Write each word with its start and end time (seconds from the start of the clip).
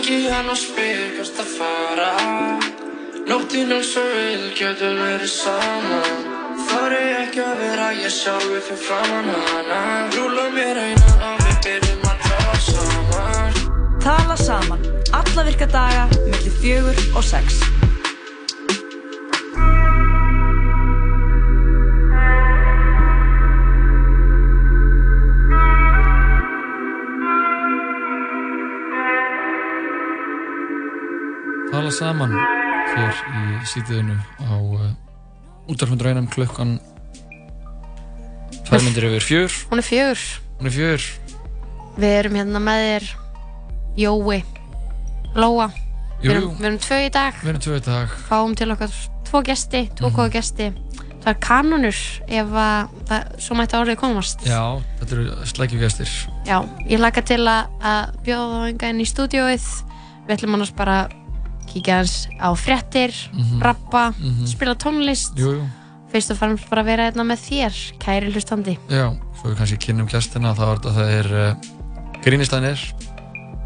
Ringi 0.00 0.30
hann 0.32 0.48
og 0.48 0.56
spyr 0.56 1.10
hvert 1.12 1.40
að 1.42 1.48
fara. 1.58 2.06
Nóttin 3.28 3.72
er 3.76 3.82
svo 3.84 4.00
vil, 4.00 4.46
getur 4.56 4.94
verið 4.96 5.28
saman 5.28 6.22
Þar 6.70 6.94
er 6.96 7.10
ekki 7.18 7.42
að 7.44 7.60
vera 7.60 7.90
ég 7.98 8.14
sjálfi 8.14 8.62
fyrir 8.64 8.80
framann 8.80 9.28
hana 9.50 9.82
Rúla 10.14 10.46
mér 10.54 10.80
einan 10.86 11.26
og 11.28 11.44
við 11.44 11.60
byrjum 11.66 12.08
að 12.14 12.24
tala 12.30 12.56
saman. 12.70 13.60
Tala 14.06 14.38
saman, 14.40 14.88
alla 15.20 15.46
virka 15.50 15.68
daga, 15.76 16.08
millir 16.30 16.58
fjögur 16.62 17.04
og 17.12 17.28
sex. 17.34 17.60
Tala 31.90 32.12
saman 32.14 32.30
hér 32.94 33.16
í 33.34 33.66
sítiðinu 33.66 34.14
á 34.46 34.54
uh, 34.62 34.92
útarfundur 35.66 36.06
klukkan 36.30 36.76
tvær 38.68 38.84
myndir 38.84 39.08
yfir 39.08 39.24
fjör 39.26 39.56
Hún 39.72 39.82
er 39.82 39.86
fjör. 39.88 40.22
hún 40.60 40.70
er 40.70 40.74
fjör 40.76 41.06
Við 41.98 42.14
erum 42.20 42.38
hérna 42.38 42.62
með 42.62 42.84
þér 42.86 43.08
Jói, 43.98 44.38
Lóa. 45.34 45.66
Við 46.22 46.30
erum, 46.30 46.54
við 46.60 46.68
erum 46.70 46.78
tvö 46.86 47.00
í 47.02 47.10
dag. 47.10 47.34
við 47.42 47.50
erum 47.56 47.64
tvö 47.66 47.74
í 47.80 47.84
dag 47.90 48.14
Fáum 48.30 48.54
til 48.54 48.70
okkar 48.70 48.94
tvo 49.26 49.42
gesti, 49.50 49.82
tvo 49.98 50.10
Mhm. 50.12 50.14
góða 50.20 50.30
gesti. 50.38 50.72
Það 51.20 51.30
er 51.34 51.38
kanonur 51.42 51.98
ef 52.28 52.46
að 52.54 52.88
það, 53.10 53.40
svo 53.42 53.54
mætti 53.58 53.74
árið 53.80 53.96
komast. 53.98 54.46
já, 54.46 54.62
þetta 55.00 55.12
eru 55.18 55.26
slækjugestir 55.44 56.10
Já, 56.46 56.62
ég 56.86 56.98
hlaka 57.02 57.22
til 57.26 57.42
að, 57.42 57.66
að 57.82 58.14
bjóða 58.22 58.62
þá 58.62 58.68
enga 58.70 58.88
inn 58.94 59.00
í 59.02 59.10
stúdióið. 59.10 59.66
Við 60.28 60.36
ætlum 60.38 60.54
annars 60.54 60.70
bara 60.70 61.08
að 61.08 61.16
kíkja 61.70 61.96
hans 62.00 62.28
á 62.40 62.50
fréttir, 62.58 63.14
Mhm. 63.32 63.60
rappa, 63.62 64.10
Mhm. 64.18 64.46
spila 64.46 64.74
tónlist. 64.74 65.36
jú, 65.36 65.52
jú, 65.58 65.68
Fyrst 66.10 66.32
og 66.32 66.38
fremst 66.40 66.66
bara 66.68 66.82
vera 66.82 67.04
hérna 67.10 67.22
með 67.22 67.38
þér, 67.46 67.74
kæri 68.02 68.32
hlustandi. 68.32 68.78
já, 68.90 69.14
svo 69.40 69.50
við 69.50 69.56
kannski 69.58 69.78
kynnum 69.78 70.08
gestina 70.10 70.54
þá 70.54 70.62
er 70.72 70.76
þetta 70.78 70.94
það 70.96 71.10
er 71.20 71.28
uh, 71.50 71.54
Grínistanir 72.24 72.80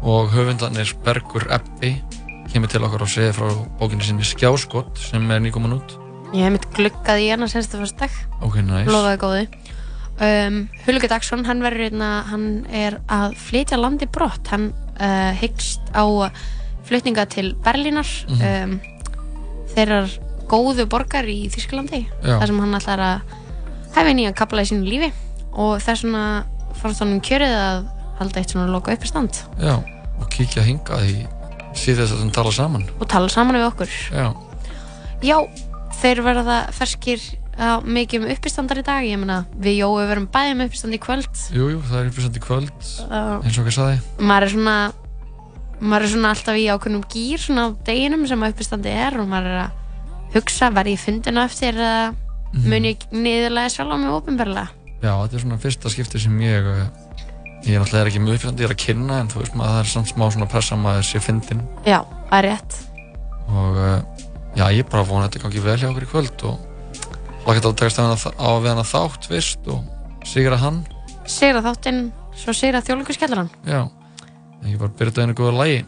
og 0.03 0.29
höfundanir 0.31 0.93
Bergur 1.03 1.47
Eppi 1.51 2.01
kemur 2.53 2.69
til 2.69 2.81
okkar 2.85 3.01
og 3.01 3.09
segir 3.09 3.33
frá 3.33 3.49
bókinni 3.79 4.03
sinni 4.05 4.21
Skjáskott 4.23 4.97
sem 4.97 5.25
er 5.31 5.39
nýkoman 5.41 5.73
út 5.79 5.97
Ég 6.35 6.43
hef 6.43 6.51
mitt 6.51 6.69
gluggað 6.75 7.19
í 7.23 7.29
hana 7.31 7.47
senstu 7.47 7.77
fyrst 7.79 7.97
dag. 7.97 8.11
ok, 8.41 8.55
nice 8.61 8.91
Lofaði 8.91 9.17
góðu. 9.17 9.47
Um, 10.21 10.69
Hulge 10.85 11.07
Dagsson, 11.09 11.43
hann 11.45 11.59
verður 11.61 11.89
hérna, 11.89 12.23
hann 12.29 12.65
er 12.71 12.99
að 13.09 13.33
flytja 13.35 13.77
landi 13.77 14.05
brott. 14.07 14.47
Hann 14.47 14.69
uh, 14.99 15.33
hyggst 15.35 15.81
á 15.93 16.31
flutninga 16.85 17.25
til 17.29 17.53
Berlínar, 17.65 18.07
Mhm. 18.29 18.41
um, 18.63 18.79
þeirrar 19.75 20.09
góðu 20.47 20.85
borgar 20.89 21.25
í 21.25 21.49
Þýskalandi. 21.49 22.05
Já. 22.23 22.39
þar 22.39 22.47
sem 22.47 22.59
hann 22.59 22.73
ætlar 22.77 22.99
að 22.99 23.21
hefja 23.95 24.13
nýja 24.13 24.33
kapla 24.35 24.61
í 24.61 24.69
sínu 24.69 24.85
lífi 24.87 25.11
og 25.53 25.79
þess 25.81 26.03
vegna 26.03 26.43
fannst 26.75 26.99
honum 27.01 27.21
kjörið 27.21 27.53
að 27.55 27.87
halda 28.19 28.39
eitt 28.39 28.49
svona 28.53 28.71
loka 28.71 28.91
uppistand 28.93 29.31
já, 29.59 29.75
og 30.19 30.29
kíkja 30.29 30.63
hingað 30.63 31.05
í 31.09 31.27
síðan 31.75 32.05
þess 32.05 32.13
að 32.23 32.31
tala 32.35 32.51
saman 32.51 32.85
og 32.99 33.07
tala 33.07 33.27
saman 33.29 33.55
við 33.55 33.71
okkur. 33.71 33.89
já, 34.11 34.33
Já, 35.23 35.39
þeir 36.01 36.21
verða 36.21 36.57
ferskir 36.75 37.21
mikið 37.87 38.25
um 38.25 38.29
uppistandar 38.35 38.77
í 38.77 38.83
dag. 38.83 39.01
Ég 39.07 39.17
meina, 39.17 39.45
við 39.57 39.77
Jói 39.79 40.07
verum 40.09 40.27
bæði 40.27 40.57
með 40.59 40.65
uppistand 40.67 40.93
í 40.93 40.99
kvöld. 40.99 41.31
jú, 41.55 41.69
jú, 41.71 41.79
það 41.87 41.99
er 42.03 42.09
upplýsandi 42.11 42.41
kvöld 42.43 42.71
Uh, 43.09 43.39
eins 43.41 43.57
og 43.57 43.65
ekki 43.65 43.75
saði 43.79 43.99
maður 44.19 44.43
er 44.43 44.49
svona 44.49 44.93
maður 45.81 46.05
er 46.07 46.11
svona 46.13 46.29
alltaf 46.35 46.55
í 46.59 46.67
ákveðnum 46.71 47.03
gýr 47.11 47.41
svona 47.41 47.65
á 47.67 47.69
deginum 47.87 48.27
sem 48.29 48.43
að 48.45 48.53
uppistandi 48.55 48.93
er 48.93 49.17
og 49.19 49.27
maður 49.31 49.51
er 49.55 49.63
að 49.65 50.35
hugsa, 50.35 50.69
verði 50.75 50.95
ég 50.95 51.03
fundina 51.05 51.45
eftir 51.49 51.73
eða 51.79 52.13
Mhm. 52.55 52.69
mun 52.71 52.85
ég 52.87 53.01
niðurlega 53.11 53.69
sjálf 53.73 53.91
á 53.91 53.97
mig 53.99 54.09
ofinberlega 54.15 54.67
Já, 55.03 55.11
þetta 55.11 55.35
er 55.35 55.41
svona 55.43 55.57
fyrsta 55.59 55.89
skipti 55.91 56.19
sem 56.23 56.37
ég 56.39 56.63
uh, 56.63 56.85
ég 57.65 57.73
er 57.75 57.81
náttúrulega 57.83 58.07
ekki 58.07 58.21
mjög 58.23 58.37
uppfyrstandi, 58.37 58.63
ég 58.63 58.69
er 58.69 58.75
að 58.75 58.83
kynna 58.85 59.17
en 59.19 59.27
þú 59.27 59.41
veist 59.41 59.55
maður 59.59 59.73
það 59.73 59.79
er 59.81 59.89
samt 59.91 60.07
smá 60.13 60.23
svona 60.31 60.47
pressa 60.47 60.75
að 60.77 60.83
maður 60.85 61.03
sé 61.09 61.19
fyndin 61.19 61.61
já, 61.83 61.99
það 62.29 62.37
er 62.39 62.47
rétt. 62.47 62.77
Og 63.51 63.75
uh, 63.75 63.99
já, 64.55 64.65
ég 64.71 64.79
er 64.85 64.89
bara 64.89 65.03
að 65.03 65.09
vona 65.11 65.25
að 65.25 65.33
þetta 65.35 65.43
gangi 65.43 65.65
vel 65.65 65.77
hjá 65.81 65.89
okkur 65.89 66.07
í 66.07 66.11
kvöld 66.13 66.45
og 66.47 66.55
hlakka 67.45 67.59
til 67.59 67.69
að 67.73 67.77
takast 67.83 68.31
á, 68.39 68.49
við 68.63 68.69
hana 68.71 68.87
þátt 68.87 69.27
fyrst 69.29 69.67
og 69.67 69.83
sigra 70.25 70.57
hann. 70.63 70.79
Sigra 71.27 71.61
þáttinn, 71.65 72.01
svo 72.39 72.53
sigra 72.55 72.79
þjóðleikurskjallaran 72.87 73.51
ég 74.71 74.79
bara 74.81 74.91
byrja 74.97 75.11
þetta 75.13 75.25
einu 75.25 75.37
góða 75.37 75.57
lægi 75.63 75.83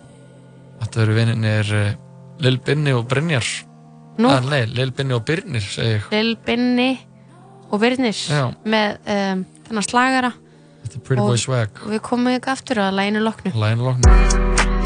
Þetta 0.78 1.02
eru 1.04 1.16
vinninir 1.18 1.72
uh, 1.74 1.88
Lil 2.46 2.60
Binni 2.62 2.94
og 2.94 3.08
Brynjar. 3.10 3.48
Nú? 4.22 4.30
ah, 4.30 4.42
Nei, 4.46 4.64
Lil 4.70 4.92
Binni 4.98 5.16
og 5.18 5.24
Byrnir, 5.26 5.66
Lil 6.14 6.36
Binni 6.46 6.92
og 7.70 7.82
Virnir 7.82 8.14
Já. 8.14 8.48
með 8.66 8.98
um, 9.14 9.44
þennan 9.68 9.86
slagara. 9.86 10.34
Og, 11.18 11.34
og 11.36 11.92
við 11.92 12.02
komum 12.06 12.32
ykkur 12.38 12.54
aftur 12.54 12.86
að 12.86 12.96
læginu 13.02 13.26
loknu. 13.26 13.54
Læginu 13.58 13.90
loknu 13.92 14.77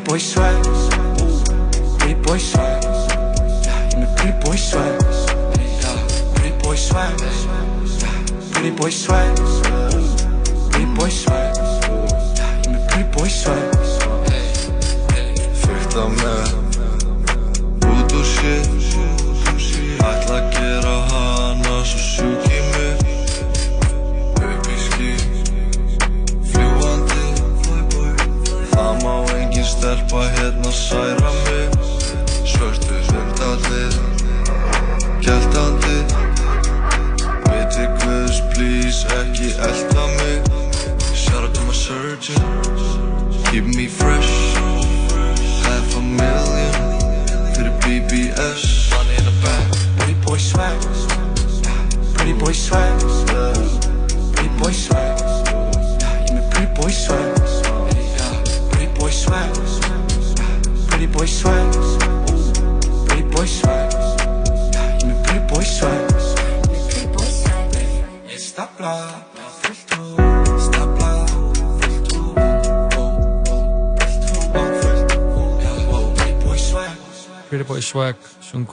Pretty 0.00 0.12
boy 0.12 0.18
swag 0.18 0.64
Pretty 1.98 2.14
boy 2.22 2.38
swag 2.38 2.84
Ég 3.90 3.98
með 3.98 4.14
pretty 4.16 4.32
boy 4.40 4.56
swag 4.56 4.96
Pretty 6.34 6.52
boy 6.62 6.76
swag 6.76 7.16
Pretty 8.50 8.70
boy 8.70 8.90
swag 8.90 9.36
Pretty 10.70 10.86
boy 10.96 11.10
swag 11.10 11.60
Ég 12.64 12.72
með 12.72 12.88
pretty 12.88 13.04
boy 13.12 13.28
swag 13.28 13.76
Fyrta 15.60 16.08
með 16.16 16.59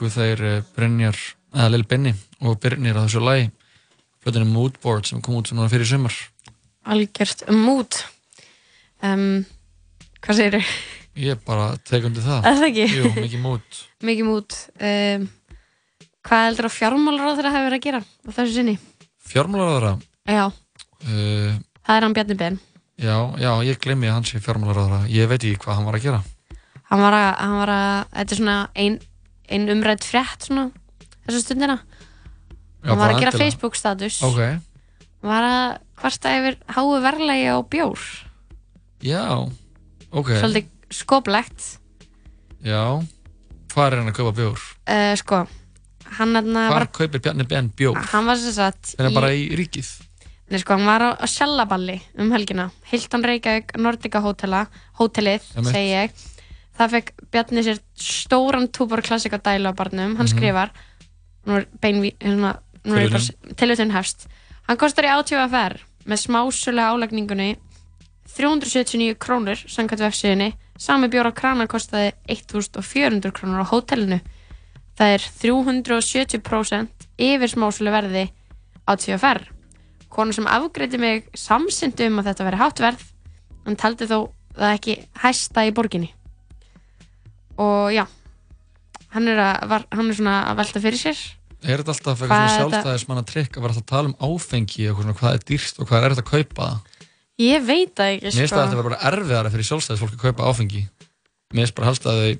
sungu 0.08 0.14
þeir 0.14 0.42
eh, 0.44 0.62
Brynjar, 0.76 1.16
eða 1.54 1.70
Lil 1.72 1.84
Benny 1.84 2.12
og 2.40 2.58
Brynjar 2.60 2.96
á 2.96 3.04
þessu 3.04 3.20
lagi. 3.22 3.50
Flutinu 4.22 4.48
Moodboard 4.48 5.06
sem 5.06 5.20
kom 5.22 5.36
út 5.38 5.48
svona 5.48 5.68
fyrir 5.70 5.86
sumar. 5.86 6.14
Algjört 6.88 7.44
mút 7.52 8.04
um, 9.04 9.44
hvað 10.24 10.38
segir 10.38 10.56
þau? 10.58 10.70
ég 11.18 11.40
bara 11.44 11.76
tek 11.82 12.06
undir 12.06 12.22
það. 12.22 12.46
Er 12.46 12.56
það 12.58 12.68
ekki? 12.68 12.86
Jú, 12.94 13.10
mikið 13.18 13.42
mút 13.42 13.80
mikið 14.08 14.28
mút 14.28 14.56
um, 14.78 15.26
hvað 16.28 16.44
heldur 16.46 16.68
að 16.68 16.76
á 16.78 17.36
þeirra 17.36 17.52
hefur 17.52 17.68
verið 17.68 17.78
að 17.78 17.84
gera 17.88 18.00
á 18.00 18.30
þessu 18.38 18.54
sinni? 18.54 18.76
fjármálaráðara 19.28 19.92
Já, 20.28 20.44
uh, 20.48 21.52
það 21.84 21.94
er 21.96 22.06
hann 22.06 22.16
Bjarni 22.16 22.38
Ben. 22.38 22.58
já, 22.96 23.16
já, 23.36 23.50
ég 23.66 23.80
glemmi 23.82 24.08
að 24.08 24.16
hann 24.18 24.28
sé 24.28 24.40
fjármálaráðara 24.40 25.08
ég 25.12 25.28
veit 25.28 25.42
ekki 25.42 25.60
hvað 25.64 25.78
hann 25.80 25.88
var 25.88 25.98
að 25.98 26.08
gera. 26.08 26.22
Hann 26.88 27.02
var 27.04 27.12
að, 27.18 27.30
hann 27.42 27.58
var 27.60 27.74
að 27.74 27.96
þetta 28.14 28.34
er 28.34 28.40
svona 28.40 28.58
ein, 28.80 28.94
ein 29.50 29.68
umrætt 29.72 30.04
frétt 30.06 30.48
svona 30.48 30.68
þessu 31.26 31.42
stundina. 31.44 31.78
Já, 32.84 32.90
hann 32.92 32.98
var 33.00 33.12
að 33.12 33.20
gera 33.20 33.32
endilega. 33.32 33.44
Facebook 33.44 33.76
status 33.78 34.20
ok, 34.22 34.40
hann 34.44 35.30
var 35.32 35.46
að 35.48 35.78
kvarta 35.98 36.34
yfir 36.38 36.58
háu 36.76 36.88
verðlegi 37.02 37.46
á 37.50 37.58
bjór. 37.74 38.02
Já, 39.04 39.24
ok. 40.10 40.30
Svolítið 40.40 40.68
skoplegt. 40.94 41.66
Já, 42.64 42.82
hvað 43.74 43.86
er 43.92 43.98
hann 44.00 44.10
að 44.12 44.16
kaupa 44.18 44.34
bjór? 44.38 44.62
uh, 44.88 45.14
sko 45.20 45.44
hann, 46.18 46.32
hann, 46.34 46.52
hvar 46.54 46.72
var, 46.72 46.86
kaupir 46.96 47.20
Bjarni 47.22 47.44
Ben 47.46 47.68
bjór? 47.76 47.98
hann 48.12 48.26
var 48.26 48.38
sem 48.40 48.54
sagt 48.56 48.94
er 48.98 49.10
bara 49.14 49.30
í 49.36 49.50
ríkið? 49.58 49.90
Nei, 50.48 50.56
sko, 50.62 50.78
hann 50.78 50.88
var 50.88 51.04
á, 51.04 51.10
á 51.20 51.26
Sjallaballi 51.28 51.98
um 52.18 52.30
helgina. 52.32 52.70
Hilton 52.88 53.22
Reykjavík 53.26 53.74
Nordica 53.76 54.22
hótela 54.24 54.62
hótelið, 54.96 55.44
Einmitt. 55.54 55.74
segi 55.74 55.90
ég 55.92 56.22
það 56.78 56.90
fekk 56.94 57.12
Bjarni 57.32 57.62
sér 57.66 57.78
stóran 57.98 58.68
túbor 58.68 59.02
klassika 59.02 59.38
dælu 59.38 59.68
á 59.70 59.74
barnum, 59.74 60.16
hann 60.16 60.26
Mhm. 60.26 60.32
skrifar. 60.32 60.70
Nú 61.46 61.56
er 61.56 61.66
beinví 61.80 62.14
hérna, 62.20 62.58
tilvitun 63.56 63.90
hefst. 63.92 64.26
Hann 64.68 64.76
kostar 64.76 65.04
í 65.04 65.08
átífafær 65.08 65.78
með 66.06 66.18
smásölu 66.26 66.80
álagningunni 66.80 67.56
379 68.36 69.14
krónur 69.18 69.56
samkvæmt 69.56 70.00
vefsíðinni 70.04 70.52
sami 70.78 71.08
bjór 71.08 71.26
á 71.30 71.32
krana 71.34 71.66
kostaði 71.66 72.12
1400 72.28 73.32
krónur 73.32 73.64
á 73.64 73.70
hótelinu. 73.70 74.20
Það 74.98 75.14
er 75.14 75.22
370% 75.42 76.88
yfir 77.18 77.48
smásölu 77.50 77.90
verði 77.94 78.28
átífafær 78.88 79.46
konu 80.10 80.32
sem 80.32 80.46
afgreiti 80.46 80.98
mig 80.98 81.28
samsyndi 81.36 82.06
um 82.08 82.20
að 82.20 82.30
þetta 82.30 82.44
veri 82.48 82.60
hátt 82.62 82.78
verð 82.82 83.02
en 83.66 83.76
taldi 83.76 84.06
þó 84.08 84.30
það 84.56 84.74
ekki 84.78 84.94
hæsta 85.22 85.66
í 85.68 85.74
borginni 85.76 86.12
og 87.58 87.90
já 87.94 88.04
hann 89.14 89.28
er, 89.30 89.40
að, 89.40 89.66
var, 89.70 89.86
hann 89.94 90.10
er 90.10 90.18
svona 90.18 90.36
að 90.50 90.62
velta 90.62 90.82
fyrir 90.84 91.00
sér. 91.00 91.20
Er 91.64 91.80
þetta 91.80 91.94
alltaf 91.94 92.20
Hvað 92.20 92.28
eitthvað 92.28 92.28
svona 92.28 92.48
þetta? 92.48 92.78
sjálfstæðismanna 92.78 93.24
trikk 93.26 93.56
að 93.56 93.64
vera 93.64 93.74
alltaf 93.74 93.84
að 93.84 93.92
tala 93.92 94.10
um 94.12 94.16
áfengi 94.28 94.86
og 94.92 95.00
svona, 95.00 95.16
hvað 95.18 95.38
er 95.38 95.46
dýrst 95.48 95.80
og 95.80 95.88
hvað 95.90 96.04
er 96.06 96.14
þetta 96.14 96.24
að 96.24 96.32
kaupa? 96.34 96.68
Ég 97.38 97.64
veit 97.66 97.94
það 97.98 98.12
ekki 98.12 98.26
Mér 98.28 98.36
finnst 98.36 98.52
sko. 98.52 98.58
að 98.58 98.64
þetta 98.66 98.78
vera 98.78 98.88
bara 98.90 99.00
erfiðara 99.10 99.52
fyrir 99.54 99.68
sjálfstæðisfólk 99.70 100.14
að 100.14 100.24
kaupa 100.26 100.52
áfengi. 100.52 100.84
Mér 101.54 101.64
finnst 101.64 101.78
bara 101.78 101.90
helst 101.90 102.06
að 102.06 102.20
þau 102.20 102.30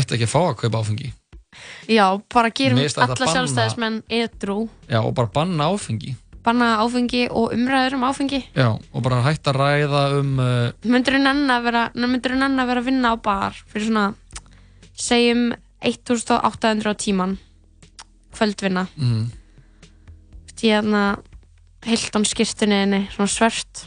ætti 0.00 0.16
ekki 0.16 0.28
að 0.28 0.32
fá 0.32 0.40
að 0.40 0.56
kaupa 0.62 0.82
áfengi. 0.84 1.12
Já, 1.90 2.06
bara 2.32 2.54
gerum 2.54 2.80
alla 2.80 3.30
sjálfstæðismenn 3.34 4.02
edrú. 4.08 4.58
Já, 4.88 5.00
og 5.02 5.14
bara 5.18 5.32
banna 5.34 5.68
áfengi. 5.74 6.14
Banna 6.40 6.70
áfengi 6.80 7.26
og 7.28 7.52
umræður 7.52 7.98
um 7.98 8.06
áfengi. 8.08 8.40
Já, 8.56 8.70
og 8.72 9.04
bara 9.04 9.20
hætta 9.26 9.52
að 9.52 9.60
ræða 9.60 10.04
um 10.20 10.38
uh, 10.40 10.88
myndur 10.88 11.18
þú 11.18 11.24
nenn 11.26 11.52
að 11.52 11.66
vera 11.68 11.82
að 11.92 12.70
vera 12.70 12.80
að 12.80 12.86
vinna 12.88 13.12
á 13.12 13.16
bar 13.20 13.58
fyrir 13.68 13.90
svona 13.90 14.06
segjum 15.00 15.50
1800 15.80 16.92
á 16.92 16.94
tíman. 17.00 17.36
Kvöldvinna. 18.36 18.86
Mm, 19.00 19.30
í 20.60 20.68
hérna 20.68 21.04
Hilton 21.88 22.26
skirtunni 22.28 23.06
svona 23.14 23.32
svört 23.32 23.86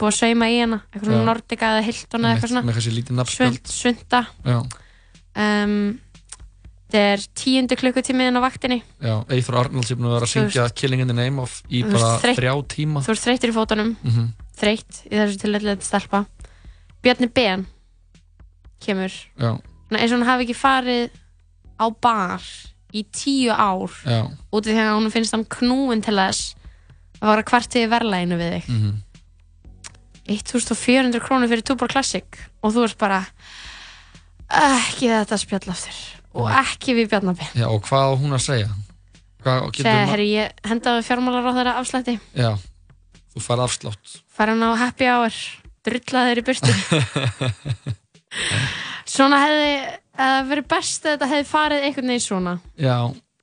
búið 0.00 0.08
að 0.08 0.16
sauma 0.16 0.48
í 0.50 0.56
hana 0.58 0.80
eitthvað 0.88 1.10
svona. 1.10 1.26
Nordica 1.28 1.74
eða 1.74 1.84
Hilton 1.86 2.24
eða 2.24 2.32
eitthvað 2.34 2.52
svona. 2.54 2.64
svunda 3.68 4.22
Já, 4.48 4.58
um, 5.44 5.76
þetta 6.88 7.02
er 7.12 7.26
tíundu 7.38 7.78
klukkutímiðin 7.78 8.40
á 8.40 8.42
vaktinni. 8.42 8.80
Já, 9.04 9.14
Eithor 9.32 9.60
Arnalds 9.62 9.92
er 9.92 10.00
búin 10.00 10.10
að 10.10 10.16
vera 10.16 10.28
að 10.28 10.32
syngja 10.34 10.66
Killing 10.74 11.04
in 11.04 11.12
the 11.12 11.16
Name 11.16 11.44
of 11.44 11.60
í 11.70 11.84
bara 11.86 12.16
þrjá 12.24 12.54
tíma. 12.72 13.04
þú 13.04 13.14
ert 13.14 13.24
þreytur 13.28 13.52
í 13.52 13.56
fótunum. 13.60 13.94
Mm 14.02 14.32
þreytt 14.62 15.02
í 15.08 15.16
þessu 15.16 15.40
tilfelli 15.42 15.76
stelpa. 15.82 16.24
Bjarni 17.02 17.28
Ben 17.34 17.66
kemur. 18.82 19.14
Já, 19.38 19.56
eins 20.00 20.12
og 20.12 20.20
hann 20.20 20.28
hafi 20.28 20.46
ekki 20.46 20.58
farið 20.58 21.16
á 21.82 21.86
bar 21.92 22.44
í 22.92 23.04
tíu 23.08 23.52
ár 23.52 23.92
já. 24.04 24.26
út 24.52 24.66
af 24.66 24.68
því 24.68 24.82
að 24.82 24.96
hún 24.98 25.12
finnst 25.14 25.34
hann 25.36 25.48
knúin 25.48 26.04
til 26.04 26.16
þess 26.18 26.52
að 27.22 27.30
vara 27.30 27.46
kvartið 27.46 27.86
í 27.86 27.90
verðlæginu 27.92 28.38
við 28.40 28.54
þig. 28.56 28.70
Mm 28.72 29.00
1400 30.28 31.20
krónur 31.22 31.50
fyrir 31.50 31.64
Tuborg 31.66 31.90
Classic 31.90 32.38
og 32.62 32.74
þú 32.74 32.86
ert 32.86 32.98
bara 33.00 33.20
ekki 34.52 35.10
þetta 35.10 35.38
spjall 35.40 35.72
aftur 35.72 35.98
og 36.38 36.50
ekki 36.62 36.94
við 36.96 37.10
Bjarnabi 37.12 37.48
Já, 37.58 37.66
og 37.66 37.82
hvað 37.88 38.06
á 38.06 38.12
hún 38.20 38.36
að 38.36 38.44
segja? 38.46 38.70
Segja, 39.42 40.04
herri, 40.06 40.28
ég 40.36 40.68
hendaði 40.70 41.02
fjármálar 41.02 41.48
á 41.50 41.52
þeirra 41.56 41.72
afslætti. 41.80 42.12
Já, 42.38 42.52
þú 43.34 43.42
farið 43.42 43.64
afslátt. 43.64 44.12
Fara 44.30 44.54
hann 44.54 44.62
á 44.62 44.78
happy 44.78 45.08
hour 45.10 45.34
drullaði 45.82 46.30
þeir 46.30 46.38
í 46.38 46.44
burtu 46.46 46.70
svona 49.12 49.40
hefði 49.42 49.72
uh, 50.16 50.40
verið 50.48 50.68
best 50.72 51.06
að 51.06 51.16
þetta 51.16 51.30
hefði 51.32 51.48
farið 51.50 51.86
einhvern 51.88 52.12
veginn 52.12 52.24
svona. 52.24 52.54
Já, 52.80 52.96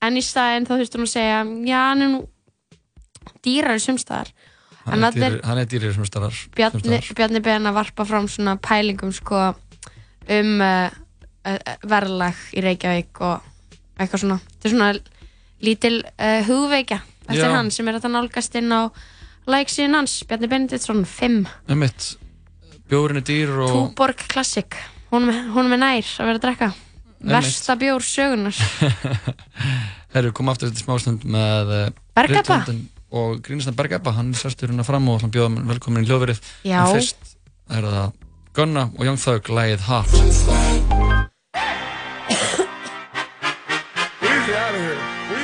en 0.06 0.20
í 0.20 0.24
staðinn 0.26 0.68
þá 0.70 0.76
þurftum 0.78 1.06
að 1.06 1.12
segja 1.14 1.42
já, 1.70 1.80
hann 1.90 2.06
er 2.06 2.14
nú 2.16 2.22
dýrari 3.46 3.84
sumstaðar. 3.84 4.32
En 4.90 4.96
hann 4.96 5.06
er 5.10 5.18
dýrir, 5.18 5.42
hann 5.46 5.62
er 5.62 5.70
dýrir 5.70 5.94
sem 5.94 6.08
starar 6.08 6.38
Bjarni, 6.56 7.02
Bjarni 7.14 7.44
Ben 7.46 7.70
að 7.70 7.78
varpa 7.78 8.06
fram 8.08 8.26
svona 8.32 8.56
pælingum 8.64 9.12
sko 9.14 9.52
um 10.34 10.64
uh, 10.64 10.90
uh, 11.46 11.60
verðlag 11.90 12.40
í 12.58 12.64
Reykjavík 12.66 13.22
og 13.28 13.46
eitthvað 14.00 14.24
svona. 14.24 14.40
Þetta 14.56 14.70
er 14.70 14.74
svona 14.74 14.92
lítil 15.66 15.96
uh, 16.02 16.40
hugveikja 16.48 17.02
eftir 17.30 17.46
Já. 17.46 17.54
hann 17.54 17.70
sem 17.74 17.88
er 17.90 18.00
þetta 18.00 18.14
nálgast 18.16 18.56
inn 18.58 18.74
á 18.74 18.90
læksíðin 19.50 19.98
hans, 20.00 20.16
Bjarni 20.30 20.50
Benediktsson 20.50 21.04
5, 21.06 21.44
Um 21.70 21.84
mitt, 21.84 22.14
bjórin 22.90 23.22
er 23.22 23.26
dýr 23.26 23.54
og 23.66 23.76
Túborg 23.76 24.26
Classic 24.32 24.78
hún 25.12 25.74
er 25.74 25.82
nær 25.82 26.06
að 26.06 26.30
vera 26.30 26.38
að 26.38 26.44
drekka. 26.46 26.70
Versta 27.20 27.76
bjór 27.76 28.04
sögunar 28.06 28.56
Herru, 30.14 30.32
kom 30.32 30.48
aftur 30.50 30.70
þetta 30.70 30.86
smástund 30.86 31.26
með 31.28 31.74
uh, 31.76 31.82
Bergabba, 32.16 32.62
og 33.12 33.42
Grínistan 33.46 33.76
Bergabba, 33.78 34.14
hann 34.16 34.32
sestur 34.38 34.72
hérna 34.72 34.88
fram 34.88 35.10
og 35.12 35.20
hann 35.26 35.34
bjóða 35.34 35.52
mér 35.58 35.68
velkomin 35.76 36.08
í 36.08 36.10
hljóðverið. 36.10 36.40
En 36.72 36.94
fyrst 36.96 37.36
er 37.70 37.90
það 37.92 38.16
Gunna 38.58 38.88
og 38.96 39.06
Young 39.06 39.20
Thug, 39.22 39.52
lægið 39.54 39.86
Hot. 39.90 40.10
Everything 44.60 45.39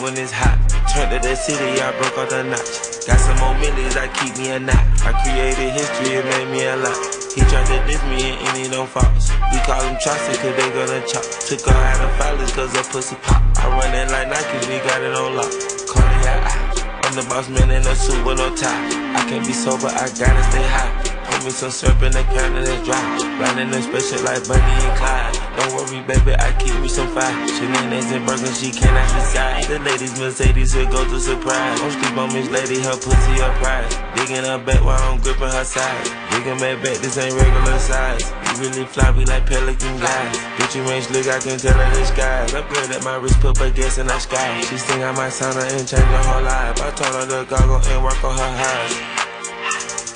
when 0.00 0.16
it's 0.16 0.32
hot. 0.32 0.58
Turned 0.90 1.10
to 1.10 1.18
the 1.20 1.34
city, 1.34 1.80
I 1.80 1.90
broke 1.98 2.16
all 2.18 2.26
the 2.26 2.42
notch. 2.44 3.06
Got 3.06 3.18
some 3.20 3.38
more 3.38 3.54
millies, 3.58 3.96
I 3.96 4.08
keep 4.14 4.36
me 4.38 4.50
a 4.50 4.58
knot. 4.58 4.80
I 5.04 5.12
created 5.22 5.74
history, 5.74 6.18
it 6.18 6.24
made 6.24 6.48
me 6.50 6.64
a 6.66 6.76
lot. 6.76 6.96
He 7.34 7.42
tried 7.50 7.66
to 7.68 7.78
diss 7.86 8.02
me 8.10 8.34
and 8.34 8.38
any 8.48 8.68
don't 8.70 8.88
false. 8.88 9.30
We 9.52 9.58
call 9.66 9.82
him 9.82 9.98
Chaucer, 10.00 10.34
cause 10.38 10.54
they 10.54 10.68
gonna 10.72 11.02
chop. 11.06 11.24
Took 11.46 11.66
her 11.66 11.74
out 11.74 12.00
of 12.00 12.10
filers, 12.18 12.52
cause 12.54 12.72
her 12.74 12.86
pussy 12.90 13.16
pop. 13.22 13.42
I 13.58 13.68
run 13.68 13.94
it 13.94 14.10
like 14.10 14.28
Nike, 14.30 14.58
we 14.70 14.78
got 14.82 15.02
it 15.02 15.14
on 15.14 15.36
lock. 15.36 15.52
Cardiac 15.86 16.42
eye. 16.48 17.00
I'm 17.04 17.14
the 17.14 17.24
boss 17.28 17.48
man 17.48 17.70
in 17.70 17.86
a 17.86 17.94
suit 17.94 18.24
with 18.24 18.38
no 18.38 18.54
tie. 18.56 19.14
I 19.14 19.26
can't 19.28 19.46
be 19.46 19.52
sober, 19.52 19.88
I 19.88 20.08
gotta 20.14 20.42
stay 20.50 20.66
high. 20.66 21.13
Some 21.50 21.70
syrup 21.70 22.00
in 22.00 22.10
the 22.10 22.24
can 22.32 22.56
and 22.56 22.64
it's 22.64 22.80
dry. 22.88 22.98
Blinding 23.36 23.68
them 23.68 23.84
special 23.84 24.24
like 24.24 24.48
Bunny 24.48 24.64
and 24.64 24.96
Clyde. 24.96 25.36
Don't 25.60 25.76
worry, 25.76 26.00
baby, 26.08 26.32
I 26.40 26.56
keep 26.56 26.72
me 26.80 26.88
some 26.88 27.06
fire. 27.12 27.36
Shenanigans 27.46 28.10
and 28.16 28.24
burgers, 28.24 28.56
she 28.56 28.72
cannot 28.72 29.04
decide. 29.12 29.62
The 29.68 29.78
ladies 29.84 30.18
Mercedes 30.18 30.72
here 30.72 30.88
go 30.88 31.04
to 31.04 31.20
surprise. 31.20 31.78
Don't 31.78 31.92
sleep 31.92 32.16
on 32.16 32.32
Miss 32.32 32.48
Lady, 32.48 32.80
her 32.80 32.96
pussy 32.96 33.36
her 33.44 33.52
prize. 33.60 33.92
Digging 34.16 34.42
her 34.42 34.56
back 34.56 34.80
while 34.80 34.96
I'm 35.04 35.20
gripping 35.20 35.52
her 35.52 35.68
side. 35.68 36.08
Digging 36.32 36.56
back 36.58 36.80
back, 36.80 36.96
this 37.04 37.20
ain't 37.20 37.36
regular 37.36 37.78
size. 37.78 38.24
You 38.24 38.52
really 38.64 38.84
floppy 38.88 39.28
like 39.28 39.44
pelican 39.44 40.00
guys. 40.00 40.36
Bitch, 40.56 40.74
you 40.74 40.82
ain't 40.88 41.04
slick, 41.04 41.28
I 41.28 41.38
can 41.44 41.60
tell 41.60 41.76
her 41.76 41.90
this 41.92 42.10
guy. 42.16 42.48
the 42.48 42.50
skies. 42.50 42.54
Upgrade 42.56 42.90
at 42.96 43.04
my 43.04 43.20
wrist, 43.20 43.38
put 43.44 43.58
her 43.60 43.70
gas 43.70 43.98
in 43.98 44.08
the 44.08 44.18
sky. 44.18 44.64
She 44.64 44.80
think 44.80 45.04
I 45.04 45.12
might 45.12 45.30
sign 45.30 45.52
her 45.54 45.60
and 45.60 45.84
change 45.86 46.08
her 46.08 46.24
whole 46.24 46.42
life. 46.42 46.80
I 46.80 46.90
told 46.96 47.14
her 47.14 47.26
to 47.28 47.44
goggle 47.46 47.84
and 47.84 48.00
work 48.02 48.18
on 48.24 48.32
her 48.32 48.52
eyes. 48.64 49.33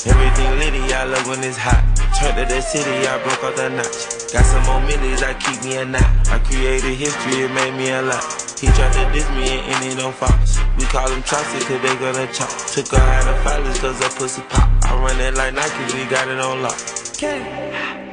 Everything 0.07 0.51
litty, 0.63 0.95
I 0.95 1.05
love 1.05 1.27
when 1.27 1.43
it's 1.43 1.59
hot. 1.59 1.83
Turned 2.15 2.39
to 2.39 2.47
the 2.47 2.61
city, 2.63 3.07
I 3.07 3.19
broke 3.19 3.43
off 3.43 3.57
the 3.57 3.69
notch. 3.69 4.31
Got 4.31 4.47
some 4.47 4.63
more 4.71 4.79
millies, 4.87 5.23
I 5.27 5.35
keep 5.35 5.59
me 5.65 5.75
a 5.75 5.85
knot. 5.85 6.07
I 6.31 6.39
created 6.39 6.95
history, 6.95 7.43
it 7.43 7.51
made 7.51 7.75
me 7.75 7.91
a 7.91 8.03
lot. 8.03 8.23
He 8.55 8.69
tried 8.79 8.95
to 8.95 9.11
diss 9.11 9.29
me 9.35 9.59
and 9.59 9.83
ended 9.83 9.99
on 9.99 10.13
Fox. 10.13 10.59
We 10.79 10.85
call 10.87 11.11
him 11.11 11.23
Chaucer, 11.25 11.59
cause 11.67 11.83
they 11.83 11.95
gonna 11.99 12.31
chop. 12.31 12.51
Took 12.71 12.95
her 12.95 13.03
out 13.03 13.27
of 13.27 13.43
filers, 13.43 13.79
cause 13.83 13.99
her 13.99 14.11
pussy 14.15 14.43
pop. 14.43 14.71
I 14.87 14.95
run 15.03 15.19
it 15.19 15.35
like 15.35 15.55
Nike, 15.55 15.99
we 15.99 16.07
got 16.07 16.29
it 16.29 16.39
on 16.39 16.63
lock. 16.63 16.79
K, 17.19 17.43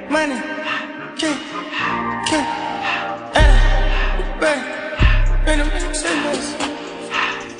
money, 0.10 0.42
K, 1.22 1.38
K, 2.26 2.42
uh, 3.30 4.40
bang, 4.42 4.62
and 5.46 5.62
I'm 5.62 5.70
this. 5.70 6.02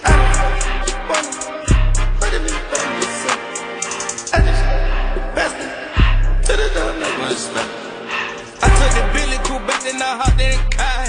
I 0.04 1.45
door 7.30 7.54
like? 7.54 7.72
I 8.62 8.68
took 8.70 8.92
the 8.94 9.04
Billy 9.14 9.40
Cool 9.46 9.60
back 9.66 9.82
then 9.82 10.02
I 10.02 10.18
hopped 10.18 10.42
in 10.42 10.54
the 10.54 10.62
car. 10.74 11.06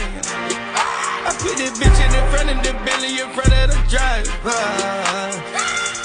I 1.29 1.31
put 1.37 1.57
this 1.61 1.77
bitch 1.77 1.99
in 2.01 2.11
the 2.13 2.23
front 2.33 2.49
of 2.53 2.59
the 2.65 2.73
Billy 2.85 3.21
in 3.21 3.29
front 3.37 3.53
of 3.53 3.69
the 3.73 3.79
driver. 3.91 4.63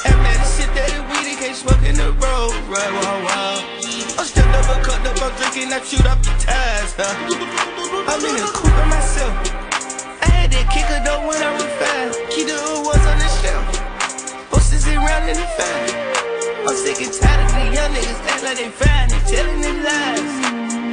And 0.04 0.18
man, 0.20 0.36
the 0.36 0.48
shit 0.52 0.72
that 0.76 0.92
weed, 1.08 1.32
it 1.32 1.40
can't 1.40 1.56
smoke 1.56 1.84
in 1.84 1.96
the 1.96 2.12
road. 2.20 2.52
Right, 2.68 2.92
wow, 2.92 3.24
wow. 3.24 3.56
I'm 4.20 4.26
still 4.26 4.48
never 4.52 4.76
cut 4.84 5.00
up, 5.08 5.22
I'm 5.22 5.32
drinking, 5.40 5.72
I 5.72 5.80
shoot 5.84 6.06
up 6.06 6.20
the 6.24 6.34
tires. 6.40 6.92
Huh? 6.98 8.12
I'm 8.12 8.20
in 8.20 8.36
the 8.36 8.48
coupe 8.52 8.74
by 8.76 8.86
myself. 8.92 9.34
I 10.20 10.28
had 10.28 10.52
that 10.52 10.68
kicker 10.74 11.00
though 11.06 11.24
when 11.28 11.40
I 11.40 11.52
was 11.56 11.72
fast. 11.80 12.20
Key 12.32 12.44
the 12.44 12.58
was 12.84 13.04
on 13.08 13.18
the 13.20 13.30
shelf. 13.40 13.66
Posters 14.50 14.88
around 14.88 15.30
in 15.30 15.38
the 15.38 15.48
fan. 15.56 16.11
I'm 16.62 16.78
sick 16.78 17.02
and 17.02 17.10
tired 17.10 17.42
of 17.42 17.52
the 17.58 17.66
young 17.74 17.90
niggas 17.90 18.22
act 18.30 18.44
like 18.46 18.58
they 18.62 18.70
fine 18.70 19.10
and 19.10 19.26
telling 19.26 19.62
them 19.66 19.82
lies. 19.82 20.30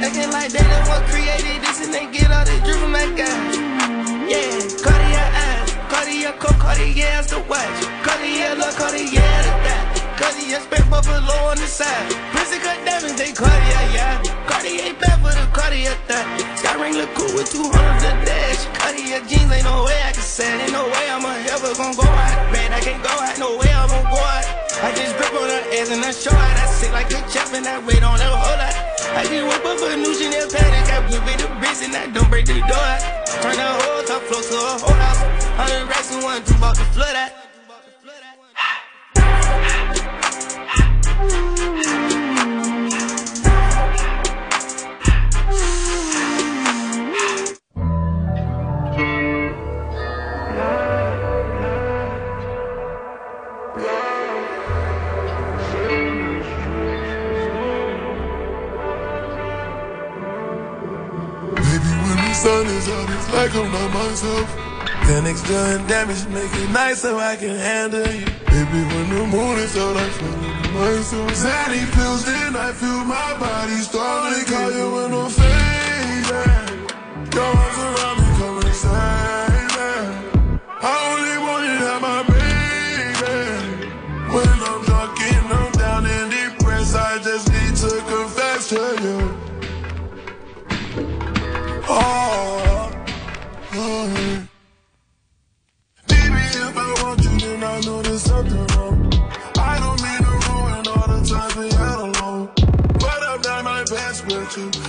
Acting 0.01 0.31
like 0.33 0.49
they 0.49 0.65
the 0.65 0.79
one 0.89 1.05
created 1.13 1.61
this 1.61 1.85
and 1.85 1.93
they 1.93 2.09
get 2.09 2.33
all 2.33 2.41
this 2.41 2.57
drip 2.65 2.81
from 2.81 2.91
that 2.97 3.13
guy. 3.13 3.29
Yeah, 4.25 4.49
Cartier 4.81 5.27
eyes, 5.29 5.69
Cartier 5.85 6.33
Cartier 6.41 7.05
ass 7.13 7.29
the 7.29 7.37
watch. 7.45 7.79
Cartier 8.01 8.57
look, 8.57 8.73
Cartier 8.81 9.21
the 9.45 9.53
that. 9.61 9.85
Cartier 10.17 10.57
spent 10.57 10.89
buffalo 10.89 11.37
on 11.53 11.61
the 11.61 11.69
side. 11.69 12.17
Prison 12.33 12.59
cut 12.65 12.81
diamonds, 12.81 13.21
they 13.21 13.29
Cartier, 13.29 13.85
yeah. 13.93 14.17
Cartier 14.49 14.97
bad 14.97 15.21
for 15.21 15.37
the 15.37 15.45
Cartier 15.53 15.93
that. 16.09 16.25
Sky 16.57 16.81
ring 16.81 16.97
look 16.97 17.13
cool 17.13 17.29
with 17.37 17.45
200 17.53 17.69
the 17.69 18.11
dash. 18.25 18.65
Cartier 18.73 19.21
jeans, 19.29 19.53
ain't 19.53 19.69
no 19.69 19.85
way 19.85 20.01
I 20.01 20.17
can 20.17 20.25
say. 20.25 20.49
Ain't 20.49 20.73
no 20.73 20.89
way 20.89 21.05
I'm 21.13 21.21
ever 21.21 21.77
gonna 21.77 21.93
go 21.93 22.09
out. 22.09 22.49
Man, 22.49 22.73
I 22.73 22.81
can't 22.81 23.03
go 23.05 23.13
out, 23.13 23.37
no 23.37 23.53
way 23.61 23.69
I'm 23.69 23.85
gonna 23.85 24.09
go 24.09 24.17
out. 24.17 24.68
I 24.81 24.95
just 24.95 25.17
grip 25.17 25.33
on 25.33 25.49
her 25.49 25.63
ass 25.75 25.91
and 25.91 26.03
I 26.05 26.11
show 26.11 26.31
her 26.31 26.39
I 26.39 26.65
sit 26.71 26.91
like 26.93 27.11
a 27.11 27.19
chef 27.29 27.53
and 27.53 27.67
I 27.67 27.83
wait 27.85 28.01
on 28.01 28.17
her 28.17 28.31
whole 28.31 28.57
lot. 28.57 28.75
I 29.11 29.27
just 29.27 29.43
whip 29.43 29.65
up 29.67 29.81
a 29.83 29.97
new 29.97 30.13
Chanel 30.15 30.47
panic, 30.47 30.87
I 30.87 30.99
whip 31.11 31.27
it 31.27 31.39
the 31.43 31.47
bricks 31.59 31.83
and 31.83 31.95
I 31.95 32.07
don't 32.07 32.29
break 32.29 32.45
the 32.45 32.63
door. 32.63 32.91
Turn 33.43 33.59
the 33.59 33.67
whole 33.67 34.03
top 34.03 34.21
floor 34.23 34.41
to 34.41 34.55
a 34.55 34.79
whole 34.79 34.95
house. 34.95 35.19
Hundred 35.59 35.87
racks 35.89 36.13
and 36.13 36.23
one, 36.23 36.43
two 36.45 36.55
about 36.55 36.75
to 36.75 36.85
flood 36.95 37.15
out. 37.15 37.48
Is 63.33 63.35
out, 63.35 63.45
it's 63.45 63.53
like 63.53 63.55
I'm 63.55 63.71
not 63.71 63.93
myself. 63.93 64.55
Xanax 65.05 65.47
doing 65.47 65.87
damage, 65.87 66.27
make 66.27 66.53
it 66.53 66.69
nice 66.71 66.99
so 67.01 67.17
I 67.17 67.35
can 67.35 67.55
handle 67.55 67.99
you. 68.01 68.25
Baby, 68.25 68.83
when 68.93 69.09
the 69.09 69.27
moon 69.27 69.59
is 69.59 69.75
out, 69.77 69.97
I 69.97 70.09
feel 70.09 70.29
like 70.29 70.73
myself. 70.73 71.31
Zanny 71.31 71.85
feels 71.95 72.25
then 72.25 72.55
I 72.55 72.71
feel 72.73 73.03
my 73.05 73.37
body 73.39 73.77
starting 73.81 74.45
to 74.45 74.51
call 74.51 74.71
you 74.71 74.91
when 74.91 75.13
I'm 75.13 75.29
fading. 75.29 76.87
Your 77.33 77.43
arms 77.43 77.77
around 77.77 78.17
me, 78.17 78.37
come 78.37 78.67
inside 78.67 79.38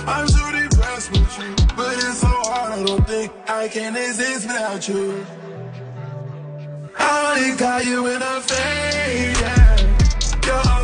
I'm 0.07 0.27
so 0.27 0.51
depressed 0.51 1.11
with 1.11 1.39
you. 1.39 1.55
But 1.75 1.93
it's 1.95 2.19
so 2.19 2.27
hard, 2.27 2.79
I 2.79 2.83
don't 2.83 3.07
think 3.07 3.31
I 3.47 3.67
can 3.67 3.95
exist 3.95 4.47
without 4.47 4.87
you. 4.87 5.25
I 6.97 7.35
only 7.35 7.57
got 7.57 7.85
you 7.85 8.07
in 8.07 8.21
a 8.21 8.41
fade, 8.41 9.37
yeah. 9.39 9.77
Your 10.45 10.80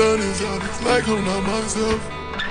sun 0.00 0.20
is 0.20 0.40
out, 0.48 0.62
it's 0.68 0.80
like 0.88 1.06
I'm 1.12 1.22
not 1.30 1.42
myself. 1.52 2.00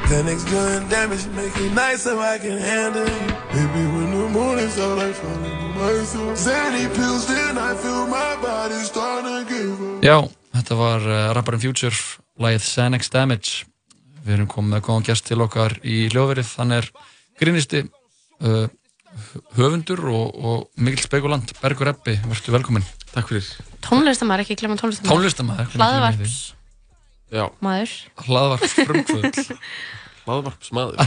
Xanax 0.10 0.39
doing 0.53 0.86
damage, 0.96 1.25
make 1.38 1.56
it 1.65 1.74
nice 1.74 2.01
so 2.06 2.13
I 2.34 2.38
can 2.44 2.58
handle 2.72 3.10
you. 3.15 3.25
Baby, 3.53 3.84
when 3.94 4.10
the 4.13 4.25
moon 4.38 4.58
is 4.65 4.77
out, 4.86 5.00
I 5.08 5.10
fall 5.20 5.41
into 5.50 5.70
myself. 5.79 6.34
Zanny 6.46 6.86
pills, 6.98 7.24
then 7.32 7.58
I 7.58 7.72
feel 7.82 8.03
my 8.18 8.32
body 8.46 8.79
starting 8.91 9.34
to 9.38 9.41
give 9.50 9.77
up. 9.88 10.03
Já, 10.06 10.18
þetta 10.58 10.77
var 10.84 11.08
uh, 11.08 11.22
rapparinn 11.38 11.63
Future, 11.63 11.96
lagið 12.44 12.68
Xanax 12.68 13.10
Damage. 13.15 13.65
Við 14.25 14.36
erum 14.38 14.51
komið 14.53 14.75
með 14.75 14.86
góðan 14.86 15.08
gæst 15.10 15.25
til 15.29 15.39
okkar 15.46 15.79
í 15.82 16.03
hljóðverið. 16.13 16.53
Hann 16.62 16.77
er 16.77 16.91
grínisti, 17.41 17.84
uh, 18.46 18.68
höfundur 19.58 20.06
og, 20.13 20.38
og 20.38 20.86
mikil 20.86 21.01
spekulant, 21.08 21.58
Bergur 21.63 21.96
Eppi. 21.96 22.20
Vertu 22.29 22.53
velkominn. 22.53 22.86
Takk 23.15 23.34
fyrir. 23.34 23.50
Tónlistamæður, 23.89 24.46
ekki 24.46 24.62
glemma 24.62 24.77
tónlistamæður. 24.77 25.18
Tónlistamæður. 25.18 25.77
Hlaðvarps 25.79 26.39
maður. 27.63 27.95
Hlaðvarps 28.25 28.75
frumkvöld. 28.79 29.41
hlaðvarpsmaður. 30.29 30.98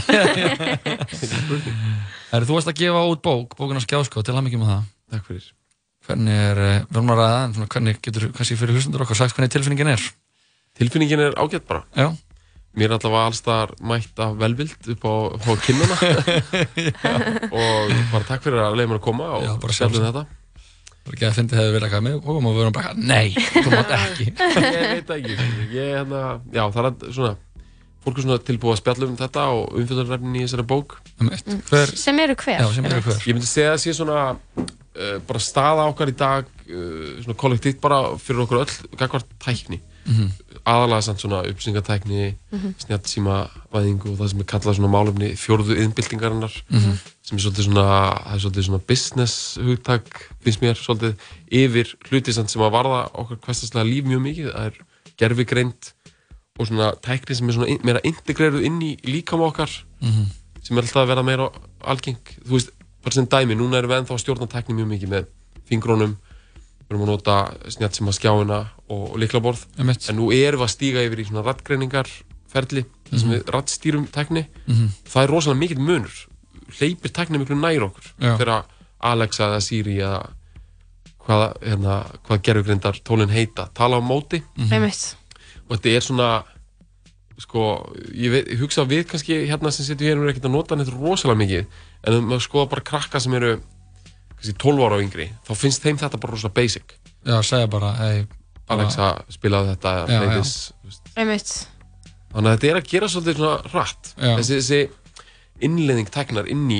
Herri, 2.33 2.47
þú 2.47 2.57
varst 2.57 2.71
að 2.71 2.79
gefa 2.81 3.03
út 3.09 3.23
bók, 3.23 3.55
bókuna 3.59 3.83
Skjásko, 3.83 4.23
til 4.25 4.35
hann 4.35 4.47
mikið 4.47 4.63
með 4.63 4.73
það. 4.73 4.83
Takk 5.13 5.29
fyrir. 5.29 5.47
Hvernig 6.03 6.43
er, 6.49 6.61
við 6.89 6.97
erum 6.97 7.13
að 7.13 7.21
ræða, 7.21 7.39
en 7.45 7.55
svona, 7.55 7.71
hvernig 7.71 7.99
getur, 8.03 8.27
kannski 8.35 8.59
fyrir 8.59 8.75
hlustundur 8.75 9.05
okkar 9.05 9.19
sagt 9.21 9.37
hvernig 9.37 9.53
tilfinningin 9.53 9.93
er? 9.93 10.05
Tilfinningin 10.79 11.23
er 11.29 11.37
ágætt 11.39 11.67
bara. 11.69 11.85
Já. 11.95 12.09
Mér 12.73 12.89
er 12.89 12.95
allavega 12.97 13.27
alls 13.29 13.43
þar 13.45 13.75
mætt 13.85 14.19
af 14.25 14.31
velvild 14.41 14.87
upp 14.95 15.03
á, 15.05 15.13
á 15.37 15.51
kinnuna 15.61 15.97
og 17.61 17.91
bara 18.09 18.25
takk 18.25 18.41
fyrir 18.47 18.63
að 18.63 18.79
leiða 18.79 18.89
mér 18.89 18.97
að 18.97 19.03
koma 19.05 19.27
og 19.37 19.59
bara 19.61 19.75
sjálfum 19.77 20.07
þetta. 20.07 20.23
Það 21.03 21.11
er 21.11 21.15
ekki 21.17 21.25
að 21.27 21.33
fyndi 21.37 21.57
hefði 21.59 21.71
viljað 21.75 21.91
hvað 21.93 22.03
með 22.05 22.13
bókum 22.23 22.45
og 22.47 22.53
við 22.55 22.61
erum 22.63 22.75
bara, 22.77 22.91
nei, 22.95 23.33
þú 23.35 23.63
mátt 23.73 23.89
ekki. 23.97 24.27
Ég 24.31 24.77
veit 24.93 25.09
það 25.09 25.17
ekki. 25.17 25.33
Ég, 25.73 25.89
hérna, 25.97 26.21
já, 26.55 26.61
það 26.77 26.87
er 26.89 27.15
svona, 27.17 27.31
fólk 28.05 28.19
er 28.21 28.25
svona 28.27 28.37
tilbúið 28.47 28.75
að 28.75 28.79
spjalla 28.79 29.09
um 29.09 29.17
þetta 29.19 29.43
og 29.57 29.75
umfjöldunarefnin 29.81 30.37
í 30.39 30.43
þessari 30.45 30.65
bók. 30.71 30.95
Eitt, 31.27 31.51
hver, 31.67 31.93
Sem 31.99 32.21
eru 32.23 32.37
hver. 32.39 32.63
já, 32.63 32.69
sem 32.77 32.87
eru 32.87 33.01
hver. 33.03 33.19
Ég 33.27 33.35
myndi 33.35 33.49
segja 33.51 33.73
að 33.75 33.81
sé 33.83 33.95
svona 33.99 34.21
uh, 34.31 35.17
bara 35.27 35.43
staða 35.43 35.89
okkar 35.91 36.13
í 36.13 36.15
dag 36.23 36.47
uh, 36.47 37.09
svona 37.25 37.37
kollektíft 37.43 37.83
bara 37.83 37.99
fyrir 38.23 38.45
okkur 38.45 38.63
öll 38.63 38.97
gagvart 39.03 39.35
tækni 39.43 39.81
Mhm. 40.05 40.31
aðalega 40.65 41.01
samt 41.03 41.19
svona 41.19 41.43
upplýsingatækni 41.47 42.35
Mhm. 42.51 42.73
snjallsímavæðingu 42.85 44.11
og 44.11 44.17
það 44.19 44.29
sem 44.29 44.39
er 44.39 44.45
kallað 44.45 44.75
svona 44.77 44.91
málefni 44.91 45.29
fjórðu 45.39 45.77
innbyltingarinnar 45.83 46.53
Mhm. 46.69 46.97
sem 47.23 47.37
er 47.37 47.41
svolítið 47.41 47.65
svona, 47.67 47.85
er 48.33 48.39
svolítið 48.39 48.65
svona 48.67 48.81
business 48.87 49.57
hugtak, 49.57 50.29
finnst 50.43 50.61
mér 50.61 50.75
svolítið 50.75 51.15
yfir 51.51 51.95
hluti 52.09 52.33
sem 52.33 52.45
að 52.45 52.71
varða 52.71 53.09
okkar 53.13 53.37
hverstaslega 53.37 53.85
líf 53.89 54.03
mjög 54.05 54.21
mikið, 54.21 54.53
það 54.53 54.65
er 54.65 54.73
gerfigreind 55.17 55.93
og 56.59 56.67
svona 56.67 56.93
tækni 57.01 57.35
sem 57.35 57.49
er 57.49 57.53
svona 57.53 57.83
meira 57.83 57.99
integreruð 58.03 58.63
inn 58.63 58.79
í 58.81 58.97
líkama 59.03 59.51
okkar 59.51 59.69
Mhm. 60.01 60.25
sem 60.63 60.77
er 60.77 60.81
alltaf 60.83 61.03
að 61.03 61.07
vera 61.07 61.23
meira 61.23 61.49
algeng 61.83 62.17
þú 62.45 62.49
veist, 62.51 62.69
bara 63.03 63.11
sem 63.13 63.25
dæmi, 63.27 63.55
núna 63.55 63.77
erum 63.77 63.89
við 63.91 64.05
ennþá 64.05 64.13
að 64.15 64.23
stjórna 64.23 64.47
tækni 64.47 64.75
mjög 64.75 64.87
mikið 64.99 65.09
með 65.09 65.25
fingrónum 65.69 66.15
við 66.15 66.89
erum 66.91 67.01
að 67.01 67.07
nota 67.07 67.53
að 67.55 68.13
skjáina 68.13 68.67
og, 68.93 69.07
og 69.13 69.17
liklaborð, 69.23 69.65
en 69.79 69.89
nú 70.19 70.29
erum 70.35 70.61
við 70.61 70.67
að 70.67 70.73
stíga 70.75 71.03
yfir 71.07 71.23
í 71.23 71.25
svona 71.29 71.43
rattgreiningarferli 71.47 72.83
þar 73.09 73.19
sem 73.19 73.29
Mhm. 73.29 73.33
við 73.35 73.51
rattstýrum 73.55 74.05
tækni. 74.13 74.45
Mhm. 74.67 74.87
það 75.09 75.23
er 75.23 75.29
rosalega 75.33 75.59
mikill 75.59 75.79
munur. 75.81 76.15
Hleypir 76.79 77.11
tækni 77.13 77.37
miklu 77.41 77.55
nær 77.59 77.83
okkur 77.89 78.13
þegar 78.19 78.63
Alexa 79.01 79.43
eða 79.49 79.61
Siri 79.61 79.97
eða 79.99 80.23
hvað, 81.25 81.43
hérna, 81.63 81.97
hvað 82.27 82.41
gerfugreindar 82.43 82.97
tólinn 83.03 83.29
heita, 83.31 83.69
tala 83.73 83.97
á 83.99 84.01
móti. 84.03 84.41
Einmitt. 84.71 85.15
og 85.69 85.77
þetta 85.79 85.95
er 85.95 86.01
svona 86.01 86.43
sko, 87.39 87.61
ég, 88.13 88.29
veit, 88.31 88.47
ég 88.53 88.59
hugsa 88.61 88.83
að 88.83 88.91
við 88.93 89.05
kannski 89.09 89.37
hérna 89.49 89.71
sem 89.73 89.85
sitjum 89.87 90.07
hér 90.07 90.17
erum 90.17 90.29
ekkert 90.29 90.45
að 90.45 90.51
nota 90.53 90.75
þetta 90.75 90.93
rosalega 90.99 91.39
mikið. 91.39 91.65
En 92.05 92.13
ef 92.13 92.23
maður 92.27 92.43
skoða 92.47 92.69
bara 92.69 92.81
krakka 92.81 93.19
sem 93.23 93.33
eru 93.33 93.55
kannski 94.35 94.53
12 94.59 94.83
ára 94.85 94.95
og 94.99 95.03
yngri 95.05 95.29
þá 95.47 95.53
finnst 95.55 95.81
þeim 95.83 95.97
þetta 95.97 96.19
bara 96.19 96.33
rosalega 96.35 96.53
basic. 96.59 96.93
Já, 97.25 97.39
segja 97.41 97.67
bara, 97.71 97.93
hei 97.99 98.25
Alexa 98.69 99.07
spilaði 99.29 99.73
þetta. 99.75 99.93
Einmitt. 101.17 101.67
þannig 102.33 102.49
að 102.49 102.53
þetta 102.55 102.69
er 102.71 102.77
að 102.79 102.87
gera 102.89 103.07
svolítið 103.11 103.35
svona 103.37 103.73
rætt 103.73 104.13
þessi, 104.17 104.55
þessi 104.59 104.79
innleðing 105.67 106.09
teknar 106.09 106.47
inn 106.49 106.63
í 106.71 106.79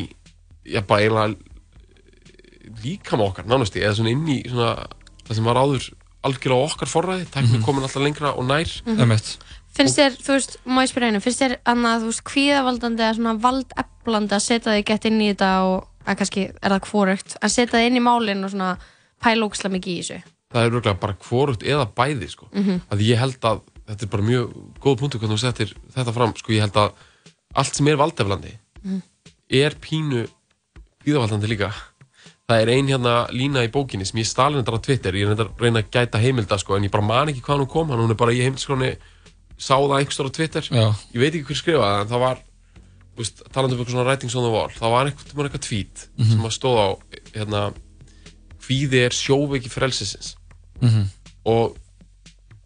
já, 0.66 0.82
bara 0.82 1.02
eiginlega 1.04 1.36
líkama 2.84 3.28
okkar, 3.30 3.46
nánast 3.48 3.76
eða 3.80 3.94
svona 3.98 4.14
inn 4.16 4.26
í 4.32 4.40
svona, 4.50 4.88
það 5.28 5.38
sem 5.38 5.46
var 5.50 5.60
áður 5.62 5.90
algjörlega 6.24 6.70
okkar 6.72 6.88
forræði, 6.92 7.26
teknir 7.32 7.60
Mhm. 7.60 7.66
komin 7.68 7.84
alltaf 7.84 8.02
lengra 8.04 8.32
og 8.38 8.46
nær 8.48 8.70
Einmitt. 8.88 9.38
Finnst 9.74 9.98
þér, 9.98 10.18
þú 10.22 10.34
veist, 10.38 10.58
má 10.66 10.82
ég 10.84 10.90
spyrja 10.92 11.08
einu, 11.12 11.20
finnst 11.20 11.42
þér 11.42 11.56
annað, 11.66 12.02
þú 12.04 12.06
veist, 12.12 12.24
kvíðavaldandi 12.30 13.02
eða 13.02 13.16
svona 13.18 13.40
valdeflandi 13.42 14.36
að 14.38 14.44
setja 14.46 14.72
þig 14.78 14.86
gett 14.86 15.06
inn 15.06 15.22
í 15.22 15.30
þetta 15.34 15.50
og, 15.66 15.88
að 16.06 16.18
kannski 16.20 16.44
er 16.62 16.70
það 16.76 16.90
hvorugt, 16.92 17.36
að 17.42 17.50
setja 17.50 17.80
þig 17.80 17.88
inn 17.90 17.98
í 17.98 18.04
málinn 18.06 18.44
og 18.46 18.52
svona 18.54 18.78
pæla 19.24 19.48
ókslega 19.50 19.74
mikið 19.74 19.94
í 19.94 20.02
þessu? 20.04 20.22
Það 20.54 20.62
er 20.66 20.70
örgulega 20.72 21.00
bara 21.00 21.18
hvorugt 21.28 21.64
eða 21.66 21.88
bæði 21.98 22.30
sko. 22.30 22.48
Mhm. 22.54 22.82
að 22.92 23.00
ég 23.08 23.18
held 23.18 23.40
að, 23.42 23.62
þetta 23.88 24.04
er 24.04 24.12
bara 24.14 24.24
mjög 24.24 24.54
góð 24.80 25.00
punktu 25.00 25.20
hvernig 25.20 25.36
þú 25.38 25.40
settir 25.44 25.74
þetta 25.96 26.14
fram 26.14 26.36
sko, 26.38 26.52
ég 26.54 26.62
held 26.62 26.74
að 26.78 26.92
allt 27.56 27.76
sem 27.76 27.88
er 27.88 27.98
valdeflandi 27.98 28.54
Mhm. 28.84 29.02
er 29.50 29.76
pínu 29.82 30.28
býðavaldandi 31.06 31.48
líka 31.50 31.74
það 32.50 32.62
er 32.62 32.70
ein 32.70 32.88
hérna 32.88 33.28
lína 33.32 33.64
í 33.66 33.72
bókinni 33.72 34.06
sem 34.06 34.20
ég 34.20 34.26
stali 34.28 34.56
þetta 34.62 34.76
á 34.78 34.82
Twitter, 34.84 35.14
ég 35.14 35.28
reyna 35.60 35.82
að 35.82 35.90
gæta 35.92 36.20
heimilda 36.20 36.58
sko, 36.60 36.76
en 36.76 36.84
ég 36.84 36.92
bara 36.92 37.04
man 37.06 37.28
ekki 37.30 37.42
hvað 37.42 37.60
hún 37.64 37.70
kom 37.70 37.88
hún 37.90 38.10
er 38.12 38.16
bara 38.20 38.32
í 38.32 38.42
heimildskroni, 38.44 38.96
sá 39.58 39.76
það 39.80 40.00
einhverstóra 40.00 40.30
á 40.30 40.36
Twitter, 40.36 40.62
Já. 40.62 40.94
ég 41.14 41.20
veit 41.20 41.34
ekki 41.34 41.46
hver 41.48 41.60
skrifaði 41.62 41.94
það, 41.94 42.02
en 42.02 42.08
það 42.08 42.20
var 42.20 42.38
talandi 43.54 43.76
um 43.76 43.80
eitthvað 43.80 43.94
svona 43.94 44.06
writings 44.10 44.36
on 44.36 44.44
the 44.44 44.50
wall 44.52 44.70
það 44.74 44.92
var 44.92 45.06
einhvern 45.06 45.30
tímann 45.30 45.48
eitthvað 45.50 45.68
tweet 45.68 46.08
Mhm. 46.18 46.30
sem 46.32 46.40
að 46.42 46.56
stóð 46.58 46.78
á 46.84 46.88
hérna, 47.34 47.74
hvíði 48.64 49.06
er 49.06 49.10
sjóveiki 49.16 49.70
frelsisins 49.72 50.36
Mhm. 50.84 51.08
og 51.46 51.78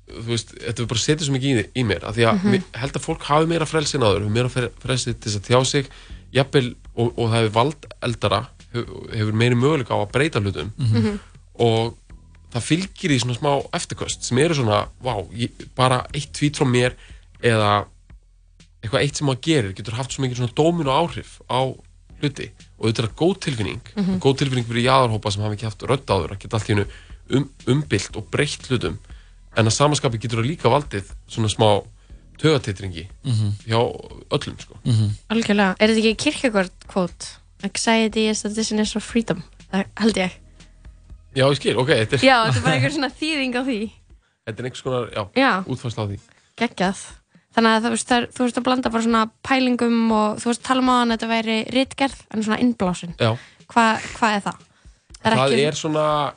þú 0.08 0.28
veist, 0.32 0.54
þetta 0.56 0.82
er 0.84 0.88
bara 0.90 1.04
setið 1.04 1.26
svo 1.28 1.34
mikið 1.36 1.60
í, 1.62 1.66
í 1.82 1.84
mér 1.88 2.06
af 2.08 2.16
því 2.16 2.26
að 2.30 2.44
mm 2.44 2.64
held 2.82 2.94
að 2.98 3.04
fólk 3.08 3.24
hafi 3.28 3.48
meira 3.52 3.66
frelsi 3.68 3.98
en 3.98 4.06
áður, 4.08 4.22
hefur 4.24 4.36
meira 4.38 4.50
fre- 4.54 4.72
frelsi 4.82 5.14
til 5.14 5.32
þess 5.32 5.40
að 5.42 5.48
tjá 5.50 5.60
sig 5.66 5.90
jafnvel, 6.34 6.76
og, 6.96 7.12
og 7.18 7.30
það 7.32 7.38
hefur 7.42 7.56
vald 7.58 7.88
eldara 8.08 8.40
hefur, 8.74 9.12
hefur 9.14 9.34
meiri 9.42 9.56
möguleika 9.60 9.94
á 9.96 10.00
að 10.04 10.12
breyta 10.16 10.40
hlutum 10.44 10.72
Mhm. 10.78 11.20
og 11.60 11.98
það 12.54 12.64
fylgir 12.70 13.12
í 13.12 13.20
svona 13.20 13.36
smá 13.36 13.52
eftirköst 13.76 14.24
sem 14.24 14.38
eru 14.40 14.54
svona, 14.56 14.88
vá, 15.04 15.14
ég, 15.36 15.52
bara 15.76 16.06
eitt 16.14 16.32
tvít 16.34 16.56
frá 16.58 16.66
mér 16.66 16.94
eða 17.44 17.86
eitthvað 18.84 19.02
eitt 19.04 19.16
sem 19.20 19.28
maður 19.28 19.42
gerir 19.44 19.74
getur 19.76 19.98
haft 19.98 20.12
svo 20.16 20.24
mikið 20.24 20.38
svona 20.40 20.56
dómin 20.56 20.88
og 20.88 20.96
áhrif 21.12 21.42
á 21.52 21.60
hluti 22.22 22.48
og 22.80 22.88
þetta 22.90 23.03
er 23.03 23.10
góð 23.20 23.36
tilfinning 23.44 23.82
Mhm. 23.98 24.20
góð 24.24 24.38
tilfinning 24.40 24.66
fyrir 24.66 24.88
jaðarhópa 24.88 25.32
sem 25.34 25.44
hafa 25.44 25.53
ekki 25.58 25.68
haft 25.68 25.84
rödd 25.84 26.06
áður 26.08 26.32
að 26.34 26.40
geta 26.40 26.56
allt 26.58 26.70
í 26.70 26.74
hennu 26.74 26.88
um, 27.35 27.50
umbylt 27.68 28.16
og 28.16 28.29
breytt 28.31 28.68
hlutum 28.70 28.98
en 29.57 29.66
að 29.66 29.74
samanskapi 29.74 30.20
getur 30.22 30.42
það 30.44 30.50
líka 30.51 30.70
valdið 30.70 31.11
svona 31.27 31.50
smá 31.50 31.70
tögatitringi 32.37 33.07
Mhm. 33.25 33.53
hjá 33.66 33.79
öllum 34.29 34.57
sko. 34.61 34.77
Algjörlega. 35.29 35.75
Er 35.79 35.90
þetta 35.90 36.01
ekki 36.03 36.16
Kierkegaard 36.24 36.72
quote? 36.87 37.25
Anxiety 37.63 38.27
is 38.29 38.42
the 38.44 38.50
dissonance 38.50 38.96
of 38.96 39.03
freedom. 39.03 39.44
Það 39.74 39.85
held 39.98 40.16
ég. 40.18 40.31
Já, 41.35 41.46
ég 41.50 41.55
skil, 41.57 41.75
ok, 41.77 41.87
þetta 41.90 42.13
er, 42.13 42.20
Já, 42.25 42.37
þetta 42.46 42.57
er 42.57 42.61
bara 42.63 42.75
einhver 42.77 42.92
svona 42.94 43.09
þýðing 43.09 43.53
á 43.57 43.61
því. 43.66 43.79
þetta 44.48 44.59
er 44.61 44.66
einhvers 44.70 44.81
konar 44.85 45.09
já, 45.11 45.24
Já. 45.35 45.51
útfærsla 45.66 46.05
á 46.05 46.07
því 46.09 46.20
Geggjað. 46.57 47.01
Þannig 47.57 47.74
að 47.74 47.81
það 47.81 48.11
er- 48.18 48.29
þú 48.37 48.40
veist 48.46 48.57
að 48.57 48.63
blanda 48.63 48.90
bara 48.94 49.03
svona 49.03 49.24
pælingum 49.44 50.11
og 50.13 50.37
þú 50.37 50.46
veist 50.51 50.63
tala 50.63 50.81
um 50.81 50.90
á 50.90 50.96
hann 51.01 51.09
að 51.11 51.18
þetta 51.18 51.29
væri 51.33 51.57
ritgerð 51.74 52.18
en 52.33 52.44
svona 52.44 52.59
innblásin. 52.61 53.16
Já. 53.18 53.31
Hva, 53.68 53.85
hvað 54.18 54.35
er 54.37 54.42
það? 54.46 54.57
það 55.25 55.53
er 55.57 55.74
svona 55.74 56.05
æ, 56.29 56.33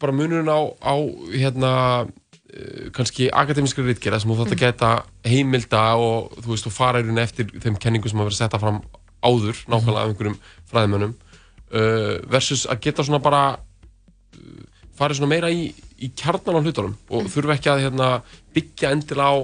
bara 0.00 0.12
munurinn 0.14 0.48
á, 0.50 0.60
á 0.80 0.94
hérna 1.34 1.72
uh, 2.06 2.90
kannski 2.96 3.28
akademiskri 3.32 3.84
ritgerða 3.88 4.20
sem 4.22 4.30
þú 4.30 4.38
þátt 4.44 4.54
að 4.56 4.62
geta 4.64 4.90
heimilda 5.26 5.82
og 5.98 6.32
þú 6.40 6.52
veist, 6.54 6.66
þú 6.68 6.72
fara 6.74 7.00
í 7.00 7.06
rauninni 7.06 7.24
eftir 7.24 7.50
þeim 7.60 7.78
kenningum 7.82 8.10
sem 8.12 8.18
hafa 8.20 8.30
verið 8.30 8.40
setta 8.42 8.60
fram 8.62 8.80
áður 9.20 9.58
nákvæmlega 9.68 10.02
af 10.04 10.08
einhverjum 10.12 10.38
fræðimönnum 10.70 11.14
uh, 11.14 12.16
versus 12.32 12.66
að 12.70 12.80
geta 12.86 13.04
svona 13.04 13.20
bara 13.22 13.42
uh, 13.58 14.64
fara 14.96 15.14
svona 15.18 15.32
meira 15.34 15.50
í, 15.52 15.68
í 16.00 16.12
kjarnan 16.16 16.56
á 16.56 16.64
hlutunum 16.64 16.94
og 17.10 17.28
þurfa 17.32 17.58
ekki 17.58 17.72
að 17.74 17.82
hérna, 17.88 18.10
byggja 18.56 18.94
endilega 18.96 19.34
á 19.34 19.36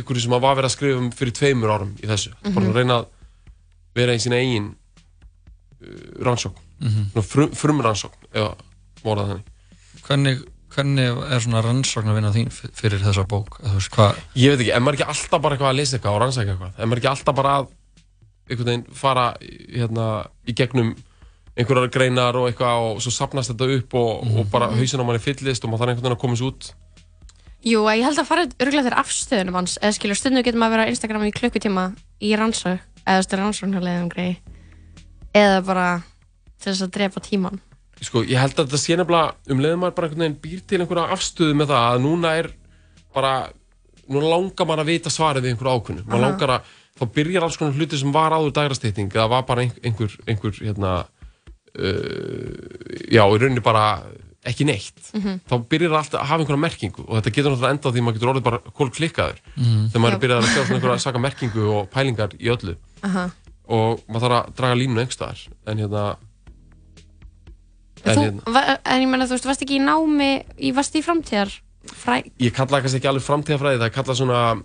ykkur 0.00 0.20
sem 0.22 0.32
að 0.36 0.44
var 0.44 0.54
verið 0.58 0.68
að 0.70 0.74
skrifa 0.76 1.00
um 1.02 1.08
fyrir 1.14 1.34
tveimur 1.34 1.72
árum 1.74 1.94
í 1.98 2.06
þessu, 2.06 2.30
bara 2.44 2.52
Mhm. 2.62 2.68
að 2.70 2.76
reyna 2.78 2.98
að 3.00 3.06
vera 3.98 4.14
í 4.14 4.20
sína 4.22 4.38
eigin 4.42 4.68
uh, 5.82 6.22
rannsókn. 6.26 6.60
Mhm. 6.84 7.04
svona 7.14 7.22
frum, 7.24 7.50
frumrannsókn 7.54 8.28
eða 8.34 8.54
morðað 9.06 9.30
þannig. 9.32 9.46
Hvernig, 10.04 10.42
hvernig 10.74 11.22
er 11.34 11.40
svona 11.44 11.62
rannsóknarvinna 11.64 12.32
þín 12.34 12.50
f- 12.52 12.68
fyrir 12.76 13.00
þessa 13.04 13.24
bók? 13.30 13.58
Veist, 13.62 13.96
ég 14.36 14.52
veit 14.54 14.60
ekki, 14.64 14.72
en 14.74 14.82
maður 14.84 14.96
er 14.96 15.00
ekki 15.00 15.10
alltaf 15.14 15.42
bara 15.44 15.56
eitthvað 15.56 15.72
að 15.72 15.78
lesa 15.80 15.96
eitthvað 15.98 16.16
og 16.18 16.22
rannsækja 16.24 16.54
eitthvað, 16.54 16.72
en 16.78 16.88
maður 16.90 16.98
er 16.98 17.02
ekki 17.04 17.12
alltaf 17.14 17.38
bara 17.40 17.56
að 17.60 17.68
einhvern 18.44 18.68
veginn 18.70 18.86
fara 19.00 19.26
hérna, 19.40 20.06
í 20.44 20.52
gegnum 20.58 20.94
einhverjar 21.54 21.92
greinar 21.94 22.36
og 22.36 22.48
eitthvað 22.50 22.88
og 22.90 22.98
svo 23.04 23.12
sapnast 23.14 23.52
þetta 23.54 23.68
upp 23.78 23.94
og, 24.00 24.24
og 24.42 24.48
bara 24.52 24.68
hausin 24.74 25.00
á 25.00 25.06
manni 25.06 25.22
fyllist 25.22 25.64
og 25.64 25.70
maður 25.72 25.84
þarf 25.86 25.92
einhvern 25.94 26.08
veginn 26.08 26.16
að 26.18 26.22
koma 26.24 26.40
sér 26.40 26.50
út? 26.50 26.72
Jú, 27.64 27.80
ég 27.88 28.02
held 28.04 28.18
að 28.20 28.26
fara 28.28 28.42
örgulega 28.60 28.82
þeirra 28.90 29.00
afstöðunum 29.00 29.56
hans 29.56 29.78
eða 29.80 29.94
skilur 29.96 30.18
stundu 30.20 30.42
getur 30.44 30.60
maður 30.60 30.74
að 30.74 30.82
vera 30.82 30.84
á 30.84 30.92
Instagram 30.92 31.22
í 31.24 31.32
klukkutíma 31.38 31.84
í 32.20 32.34
rannsók 32.36 32.82
eða 33.06 33.14
þú 33.14 33.22
veist 33.22 33.36
rannsóknarlegum 33.40 34.10
grei 34.12 34.34
eða 35.32 35.62
bara 35.64 35.86
til 36.60 36.72
þess 36.74 36.84
að 36.84 36.92
drepa 36.98 37.22
tíman 37.24 37.62
sko, 38.04 38.22
ég 38.24 38.38
held 38.40 38.54
að 38.58 38.66
þetta 38.68 38.80
sé 38.82 38.96
nefnilega 38.96 39.34
um 39.54 39.60
leiðum 39.64 39.80
maður 39.84 39.94
bara 39.98 40.08
einhvern 40.08 40.24
veginn 40.24 40.40
býr 40.44 40.60
til 40.68 40.80
einhverja 40.84 41.12
afstöðu 41.16 41.54
með 41.58 41.70
það 41.72 41.84
að 41.90 42.02
núna 42.04 42.32
er 42.40 42.50
bara 43.14 43.34
núna 44.08 44.30
langar 44.34 44.66
maður 44.68 44.84
að 44.84 44.90
vita 44.92 45.10
svarið 45.14 45.42
við 45.46 45.54
einhverju 45.54 45.74
ákunnu 45.78 46.04
maður 46.06 46.24
langar 46.26 46.54
að, 46.58 46.72
þá 47.00 47.04
byrjar 47.16 47.46
alls 47.46 47.56
konar 47.60 47.78
hluti 47.78 47.98
sem 48.00 48.12
var 48.14 48.34
áður 48.36 48.52
dagrasteyting 48.58 49.08
eða 49.14 49.28
var 49.32 49.46
bara 49.48 49.64
einhver, 49.64 50.12
einhver, 50.28 50.58
hérna 50.60 50.92
uh, 51.78 52.52
já, 53.10 53.24
í 53.24 53.38
rauninni 53.40 53.62
bara 53.64 53.86
ekki 54.44 54.66
neitt 54.68 54.98
Mhm. 55.16 55.38
þá 55.48 55.54
byrjar 55.70 55.90
það 55.94 56.00
alltaf 56.02 56.20
að 56.20 56.28
hafa 56.28 56.42
einhverja 56.44 56.60
merkingu 56.66 57.04
og 57.08 57.14
þetta 57.16 57.32
getur 57.32 57.50
náttúrulega 57.54 57.74
enda 57.74 57.88
á 57.88 57.92
því 57.94 58.00
að 58.00 58.04
maður 58.04 58.16
getur 58.18 58.30
orðið 58.34 58.44
bara 58.44 58.58
kól 58.76 58.90
klikkaður 58.92 59.38
Mhm. 59.56 59.88
þegar 59.88 60.02
maður 60.04 60.12
Já. 60.12 60.16
er 60.16 60.22
byrjað 60.24 60.38
að 60.38 60.50
sjá 60.52 60.60
svona 60.64 60.76
einhverja 60.78 61.00
saka 61.06 61.18
merkingu 61.18 61.62
og 61.78 61.90
pælingar 61.90 62.30
í 62.36 62.46
öllu 62.52 62.76
Aha. 63.02 63.24
og 63.68 64.02
maður 64.08 64.20
þarf 64.28 64.36
að 64.44 64.54
draga 64.58 64.74
línu 64.76 65.00
einhverstaðar 65.00 65.40
en 65.66 65.78
hérna 65.78 66.04
en 68.04 68.16
Þú, 68.16 68.22
hérna 68.24 68.78
en 68.84 69.02
ég 69.02 69.08
menna 69.08 69.26
þú 69.26 69.36
veist, 69.36 69.46
varst 69.48 69.62
ekki 69.64 69.78
í 69.80 69.84
námi 69.84 70.44
í, 70.58 70.72
varst 70.76 70.94
í 70.96 71.02
framtíðar 71.02 71.50
fræ, 71.84 72.22
ég 72.40 72.52
kalla 72.56 72.80
kannski 72.80 72.98
ekki 73.00 73.08
alveg 73.10 73.24
framtíðafræði 73.26 73.78
það 73.80 73.88
er 73.88 73.94
kallað 73.96 74.16
svona, 74.20 74.62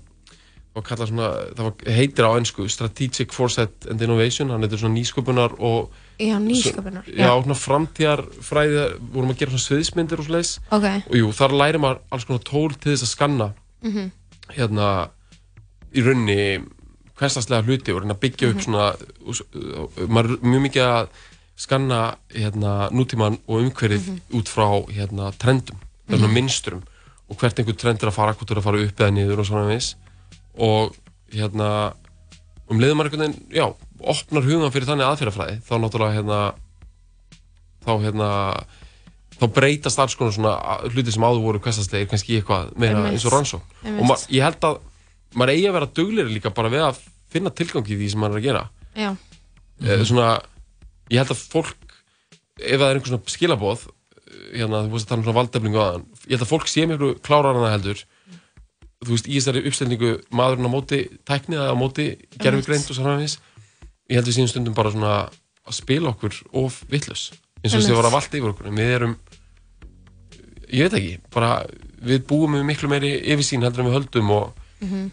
og 0.75 0.83
kallað 0.85 1.09
svona 1.11 1.29
það 1.57 1.63
var- 1.67 1.93
heitir 1.97 2.27
á 2.27 2.31
ennsku 2.39 2.67
Strategic 2.69 3.31
Foresight 3.33 3.87
and 3.89 4.01
Innovation 4.01 4.49
hann 4.53 4.61
heitir 4.63 4.79
svona 4.79 4.95
nýsköpunar 4.99 5.55
og 5.59 5.89
já, 6.19 6.35
nýsköpunar 6.39 7.03
já, 7.07 7.27
svona 7.43 7.55
framtíðarfræði 7.65 8.83
vorum 9.13 9.31
að 9.33 9.37
gera 9.41 9.51
svona 9.55 9.65
sviðismyndir 9.67 10.19
og 10.19 10.25
svoleiðis 10.27 10.59
Ok. 10.71 10.85
og 11.09 11.15
jú, 11.19 11.31
þar 11.35 11.55
lærir 11.59 11.79
maður 11.83 11.99
alls 12.11 12.25
konar 12.25 12.43
tól 12.43 12.69
til 12.75 12.91
þess 12.93 13.03
að 13.07 13.13
skanna 13.15 13.49
Mhm. 13.83 14.11
hérna 14.55 15.09
í 15.95 16.01
rauninni 16.03 16.63
hverstaslega 17.19 17.63
hluti 17.65 17.91
og 17.93 18.01
reyna 18.03 18.13
að 18.15 18.19
byggja 18.23 18.49
upp 18.49 18.55
Mhm. 18.55 18.63
svona 18.63 18.95
og 19.27 19.35
s- 19.35 19.41
uh, 19.53 20.07
maður 20.07 20.33
er 20.33 20.45
mjög 20.45 20.61
mikið 20.69 20.83
að 20.87 21.07
skanna 21.59 22.15
hérna 22.31 22.87
nútíman 22.95 23.37
og 23.47 23.59
umhverfið 23.65 24.07
Mhm. 24.07 24.19
út 24.39 24.47
frá 24.51 24.67
hérna 24.95 25.31
trendum, 25.37 25.77
þessum 26.09 26.29
Mhm. 26.29 26.33
minnsturum 26.37 26.83
og 27.29 27.37
hvert 27.37 27.59
einhver 27.59 27.77
trend 27.77 28.01
er 28.03 28.09
að 28.09 28.13
fara, 28.15 28.33
hvort 28.33 28.51
er 28.51 28.57
að 28.57 28.63
fara 28.63 28.81
upp 28.85 28.95
eða 29.03 29.11
niður 29.13 29.39
og 29.39 29.45
svona 29.45 29.67
viss 29.67 29.95
og 30.57 30.95
hérna 31.31 31.93
um 32.69 32.79
leiðum 32.79 32.97
maður 32.97 33.09
einhvern 33.11 33.33
veginn, 33.33 33.43
já, 33.51 33.75
opnar 33.99 34.43
hugan 34.43 34.71
fyrir 34.71 34.87
þannig 34.87 35.07
aðferðafræði, 35.09 35.61
þá 35.65 35.73
náttúrulega 35.83 36.15
hérna 36.17 36.53
þá 37.85 37.91
hérna 38.03 38.29
þá 39.39 39.47
breytast 39.55 39.99
alls 39.99 40.15
konar 40.19 40.33
svona 40.35 40.53
hluti 40.91 41.11
sem 41.11 41.23
áður 41.23 41.41
voru 41.45 41.59
kvestarslegir, 41.63 42.09
kannski 42.11 42.41
eitthvað 42.41 42.73
meira 42.77 43.05
eins 43.09 43.25
og 43.25 43.33
Einmitt. 43.33 43.99
og 43.99 44.05
ma 44.05 44.15
ég 44.29 44.43
held 44.43 44.59
að 44.67 44.79
maður 45.35 45.53
eigi 45.55 45.67
að 45.69 45.73
vera 45.77 45.85
duglir 45.87 46.29
líka 46.33 46.53
bara 46.53 46.69
við 46.69 46.83
að 46.89 46.97
finna 47.29 47.49
tilgang 47.49 47.85
í 47.87 47.95
því 47.97 48.09
sem 48.11 48.19
maður 48.19 48.35
er 48.35 48.39
að 48.39 48.47
gera 48.49 48.69
Já, 48.95 49.09
mm. 49.81 50.05
svona, 50.05 50.41
ég 51.09 51.17
held 51.21 51.31
að 51.33 51.43
fólk 51.53 51.75
ef 52.59 52.79
það 52.79 52.87
er 52.89 52.95
einhver 52.99 53.11
svona 53.13 53.33
skilaboð 53.35 53.85
hérna, 54.53 54.83
þú 54.85 54.93
veist 54.93 55.05
að 55.05 55.09
tala 55.09 55.19
um 55.19 55.25
svona 55.27 55.39
valdeflingu 55.39 55.79
aðan 55.81 56.05
ég 56.27 56.33
held 56.35 56.45
að 56.45 56.51
fólk 56.53 56.67
sé 56.69 56.85
miklu 56.89 57.11
klárar 57.25 57.55
en 57.57 57.63
það 57.65 57.75
heldur. 57.77 58.01
Þú 58.99 59.13
veist, 59.15 59.27
í 59.31 59.37
þessari 59.39 59.61
uppstilningu 59.69 60.09
maðurinn 60.35 60.67
á 60.67 60.71
móti 60.75 60.99
tækni 61.25 61.55
eða 61.55 61.71
á 61.71 61.77
móti 61.79 62.05
gerfugreind 62.37 62.89
og 62.91 62.97
svona 62.97 63.15
eins 63.21 63.37
ég 64.09 64.17
held 64.19 64.27
við 64.27 64.35
síðan 64.39 64.51
stundum 64.51 64.75
bara 64.77 64.91
svona 64.91 65.13
að 65.69 65.77
spila 65.77 66.11
okkur 66.11 66.35
of 66.59 66.81
vittlus 66.91 67.29
eins 67.63 67.73
og 67.73 67.79
þess 67.79 67.87
að 67.87 67.93
Einmitt. 67.93 67.97
var 67.99 68.09
að 68.09 68.15
valda 68.17 68.37
yfir 68.39 68.51
okkur. 68.53 68.67
En 68.69 68.79
við 68.79 68.91
erum 68.97 69.15
ég 70.69 70.85
veit 70.89 70.97
ekki, 70.99 71.13
bara 71.33 71.51
við 72.05 72.25
búum 72.29 72.53
með 72.55 72.65
miklu 72.69 72.89
meiri 72.91 73.13
yfirsýn 73.33 73.63
heldur 73.65 73.83
en 73.83 73.89
við 73.89 73.97
höldum 73.99 74.29
og, 74.35 74.51
Mhm. 74.81 75.11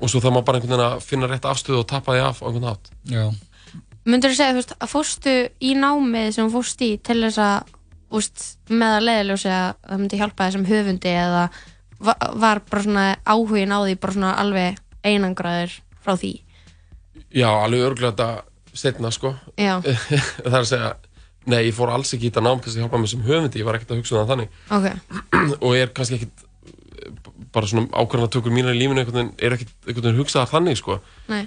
og 0.00 0.08
svo 0.10 0.20
það 0.20 0.32
má 0.34 0.44
bara 0.44 0.58
einhvern 0.58 0.74
veginn 0.78 0.86
að 0.94 1.02
finna 1.02 1.26
rétt 1.30 1.44
afstöðu 1.46 1.78
og 1.82 1.86
tappa 1.86 2.12
því 2.14 2.22
af 2.28 2.40
á 2.42 2.46
einhvern 2.48 2.70
hátt 2.70 2.90
Já. 4.04 4.10
myndur 4.12 4.30
þú 4.32 4.36
segja, 4.38 4.52
þú 4.54 4.60
veist, 4.60 4.74
að 4.84 4.90
fórstu 4.92 5.34
í 5.64 5.74
námið 5.80 6.30
sem 6.36 6.46
þú 6.48 6.52
fórst 6.58 6.84
í 6.84 6.90
til 7.02 7.20
þess 7.24 7.38
að 7.40 7.70
þú 8.10 8.20
veist, 8.20 8.44
með 8.70 8.96
að 8.98 9.06
leiðiljósi 9.08 9.50
að 9.50 9.68
það 9.88 10.02
myndi 10.02 10.20
hjálpa 10.20 10.48
þessum 10.48 10.66
höfundi 10.68 11.14
eða 11.24 11.44
va- 12.04 12.18
var 12.44 12.60
bara 12.70 12.82
svona 12.84 13.06
áhugin 13.24 13.72
á 13.74 13.78
því 13.82 13.94
bara 14.04 14.12
svona 14.18 14.34
alveg 14.44 14.78
einangraður 15.04 15.78
frá 16.04 16.14
því? 16.20 16.32
Já, 17.34 17.48
alveg 17.50 17.80
örgulega 17.88 18.12
þetta 18.12 18.78
setna 18.78 19.10
sko. 19.14 19.34
Já. 19.58 19.80
það 20.44 20.52
er 20.54 20.60
að 20.62 20.70
segja 20.70 20.94
Nei, 21.44 21.58
ég 21.66 21.74
fór 21.76 21.90
alls 21.92 22.08
ekki 22.16 22.24
í 22.24 22.30
þetta 22.30 22.40
nám 22.40 22.60
til 22.62 22.70
þess 22.70 22.78
að 22.78 22.82
hjálpa 22.86 22.98
mér 23.02 23.10
sem 23.10 23.24
höfundi 23.26 23.60
ég 23.60 23.66
var 23.68 23.76
ekkert 23.76 23.90
að 23.92 23.98
hugsa 24.00 24.14
um 24.16 24.20
það 24.22 24.30
þannig. 24.30 24.54
Ok, 24.72 24.86
og 25.68 25.74
er 25.76 25.90
kannski 25.92 26.16
ekkit 26.16 26.44
bara 27.52 27.68
svona 27.68 28.00
að 28.24 28.30
tökur 28.32 28.54
mínar 28.54 28.72
í 28.72 28.78
lífinu 28.80 29.02
einhvern 29.02 29.18
veginn, 29.18 29.34
er 29.44 29.56
ekkit 29.58 29.74
einhvern 29.84 30.06
veginn 30.06 30.20
hugsaðar 30.22 30.48
þannig 30.54 30.78
sko. 30.80 30.96
Nei, 31.28 31.42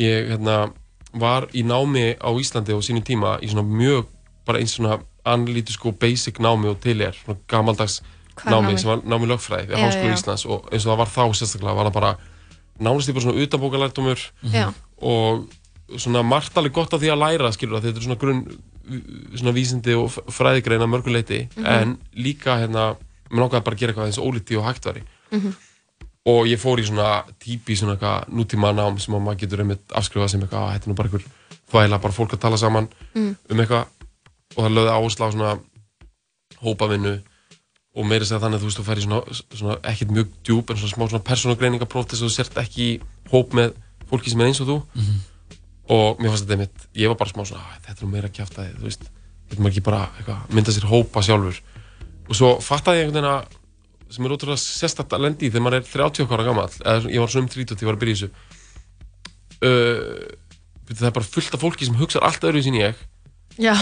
ég 0.00 0.30
hérna, 0.32 0.54
var 1.12 1.46
í 1.54 1.62
námi 1.64 2.16
á 2.20 2.28
Íslandi 2.36 2.72
á 2.74 2.78
sínum 2.84 3.04
tíma 3.04 3.38
í 3.42 3.48
svona 3.48 3.64
mjög 3.64 4.06
bara 4.46 4.58
eins 4.58 4.74
svona 4.76 4.98
analítisku 5.24 5.88
og 5.88 5.98
basic 5.98 6.38
námi 6.40 6.68
og 6.70 6.80
til 6.80 7.00
er 7.00 7.12
svona 7.12 7.38
gamaldags 7.48 8.00
námi, 8.44 8.72
námi? 8.72 8.78
sem 8.78 8.88
var 8.90 8.98
námi 9.04 9.26
lögfræði 9.26 9.68
við 9.72 9.78
já. 9.78 10.12
Íslands 10.14 10.46
og 10.46 10.68
eins 10.72 10.86
og 10.86 10.92
það 10.92 10.98
var 10.98 11.12
þá 11.16 11.24
sérstaklega 11.34 11.74
var 11.76 11.86
það 11.90 11.94
bara 11.98 12.12
nánast 12.80 13.08
í 13.08 13.12
bara 13.12 13.24
svona 13.26 13.42
utanbókalærdumur 13.42 14.18
Já. 14.52 14.72
og 15.02 15.48
svona 15.98 16.22
margt 16.22 16.56
alveg 16.56 16.72
gott 16.72 16.92
af 16.94 17.00
því 17.00 17.10
að 17.12 17.18
læra 17.24 17.52
skilur 17.52 17.78
að 17.80 17.88
þetta 17.88 17.98
er 17.98 18.06
svona 18.06 18.20
grunn 18.20 18.44
svona 19.36 19.52
vísindi 19.56 19.94
og 19.98 20.10
fræðigreina 20.32 20.86
mörguleiti 20.88 21.48
Mhm. 21.56 21.66
en 21.66 21.98
líka 22.16 22.56
hérna 22.60 22.96
mér 23.30 23.40
langaði 23.44 23.64
bara 23.64 23.76
að 23.76 23.78
gera 23.80 23.92
eitthvað 23.92 24.06
eins 24.06 24.18
ólíti 24.18 24.56
og 24.58 24.64
hægt 24.64 24.84
væri 24.86 25.02
Mhm. 25.32 25.52
Og 26.28 26.46
ég 26.50 26.60
fór 26.60 26.80
í 26.82 26.86
svona 26.88 27.08
típi 27.40 27.76
svona 27.78 27.94
eitthvað 27.96 28.28
nútíma 28.36 28.72
nám 28.76 28.98
sem 29.00 29.14
að 29.16 29.22
maður 29.24 29.40
getur 29.44 29.62
einmitt 29.64 29.94
afskrifað 29.96 30.32
sem 30.34 30.42
eitthvað 30.44 30.66
að 30.66 30.72
þetta 30.74 30.88
er 30.88 30.92
nú 30.92 30.96
bara 30.98 31.08
einhver 31.08 31.24
þvæla 31.72 32.00
bara 32.04 32.16
fólk 32.18 32.34
að 32.36 32.42
tala 32.44 32.58
saman 32.60 32.88
Mm. 33.14 33.34
um 33.50 33.60
eitthvað. 33.62 33.86
Og 34.56 34.64
það 34.64 34.74
lögði 34.76 34.92
áherslu 34.96 35.24
á 35.24 35.30
svona 35.32 35.52
hópavinnu 36.62 37.14
og 37.98 38.06
meira 38.06 38.24
segja 38.26 38.40
þannig 38.42 38.58
að 38.58 38.62
þú 38.64 38.68
veist 38.68 38.78
þú 38.80 38.84
færi 38.86 39.04
svona, 39.04 39.20
svona 39.58 39.76
ekkert 39.90 40.12
mjög 40.14 40.28
djúb 40.46 40.70
en 40.70 40.78
svona 40.80 40.92
smá 40.94 41.04
svona 41.10 41.24
persónugreiningapróf 41.28 42.06
þess 42.10 42.22
að 42.22 42.28
þú 42.28 42.34
sért 42.36 42.60
ekki 42.62 42.86
í 42.88 43.00
hóp 43.32 43.54
með 43.58 43.74
fólki 44.10 44.30
sem 44.32 44.40
er 44.44 44.50
eins 44.50 44.60
og 44.64 44.68
þú. 44.70 44.76
Og 45.88 46.18
mér 46.20 46.32
fannst 46.32 46.44
þetta 46.46 46.56
einmitt 46.58 46.86
ég 47.00 47.08
var 47.12 47.16
bara 47.20 47.30
smá 47.32 47.44
svona, 47.48 47.62
"Ah, 47.64 47.78
þetta 47.86 47.98
er 48.02 48.06
nú 48.06 48.12
meira 48.12 48.28
kjáftæði 48.28 48.74
þú 48.78 48.84
veist, 48.88 49.02
þetta 49.48 49.60
maður 49.62 49.72
ekki 49.72 49.82
bara 49.88 50.02
eitthvað, 50.18 50.40
mynda 50.54 50.72
sér 50.72 50.88
hópa 50.92 51.22
sjálfur? 51.22 51.60
Og 52.28 52.34
svo 52.36 52.48
fattaði 52.60 52.98
ég 53.00 53.04
einhvern 53.08 53.22
veginn 53.22 53.34
að 53.34 53.44
sem 54.12 54.24
er 54.24 54.34
ótrúlega 54.34 55.04
að 55.04 55.24
lendi 55.24 55.50
þegar 55.50 55.64
maður 55.66 55.80
er 55.80 55.88
30 55.88 56.32
ára 56.32 56.46
gammal 56.46 56.68
eða 56.78 57.12
ég 57.12 57.22
var 57.22 57.32
svona 57.32 57.46
um 57.46 57.52
30 57.52 57.74
þegar 57.74 57.84
ég 57.84 57.90
var 57.90 57.98
að 57.98 58.02
byrja 58.04 58.18
þessu. 58.18 58.30
Uh, 59.58 60.92
það 60.92 61.08
er 61.10 61.16
bara 61.18 61.30
fullt 61.34 61.58
af 61.58 61.64
fólki 61.64 61.88
sem 61.88 61.98
hugsa 61.98 62.22
allt 62.24 62.48
öðru 62.48 62.64
sín 62.64 62.78
ég. 62.78 63.04
Já, 63.58 63.74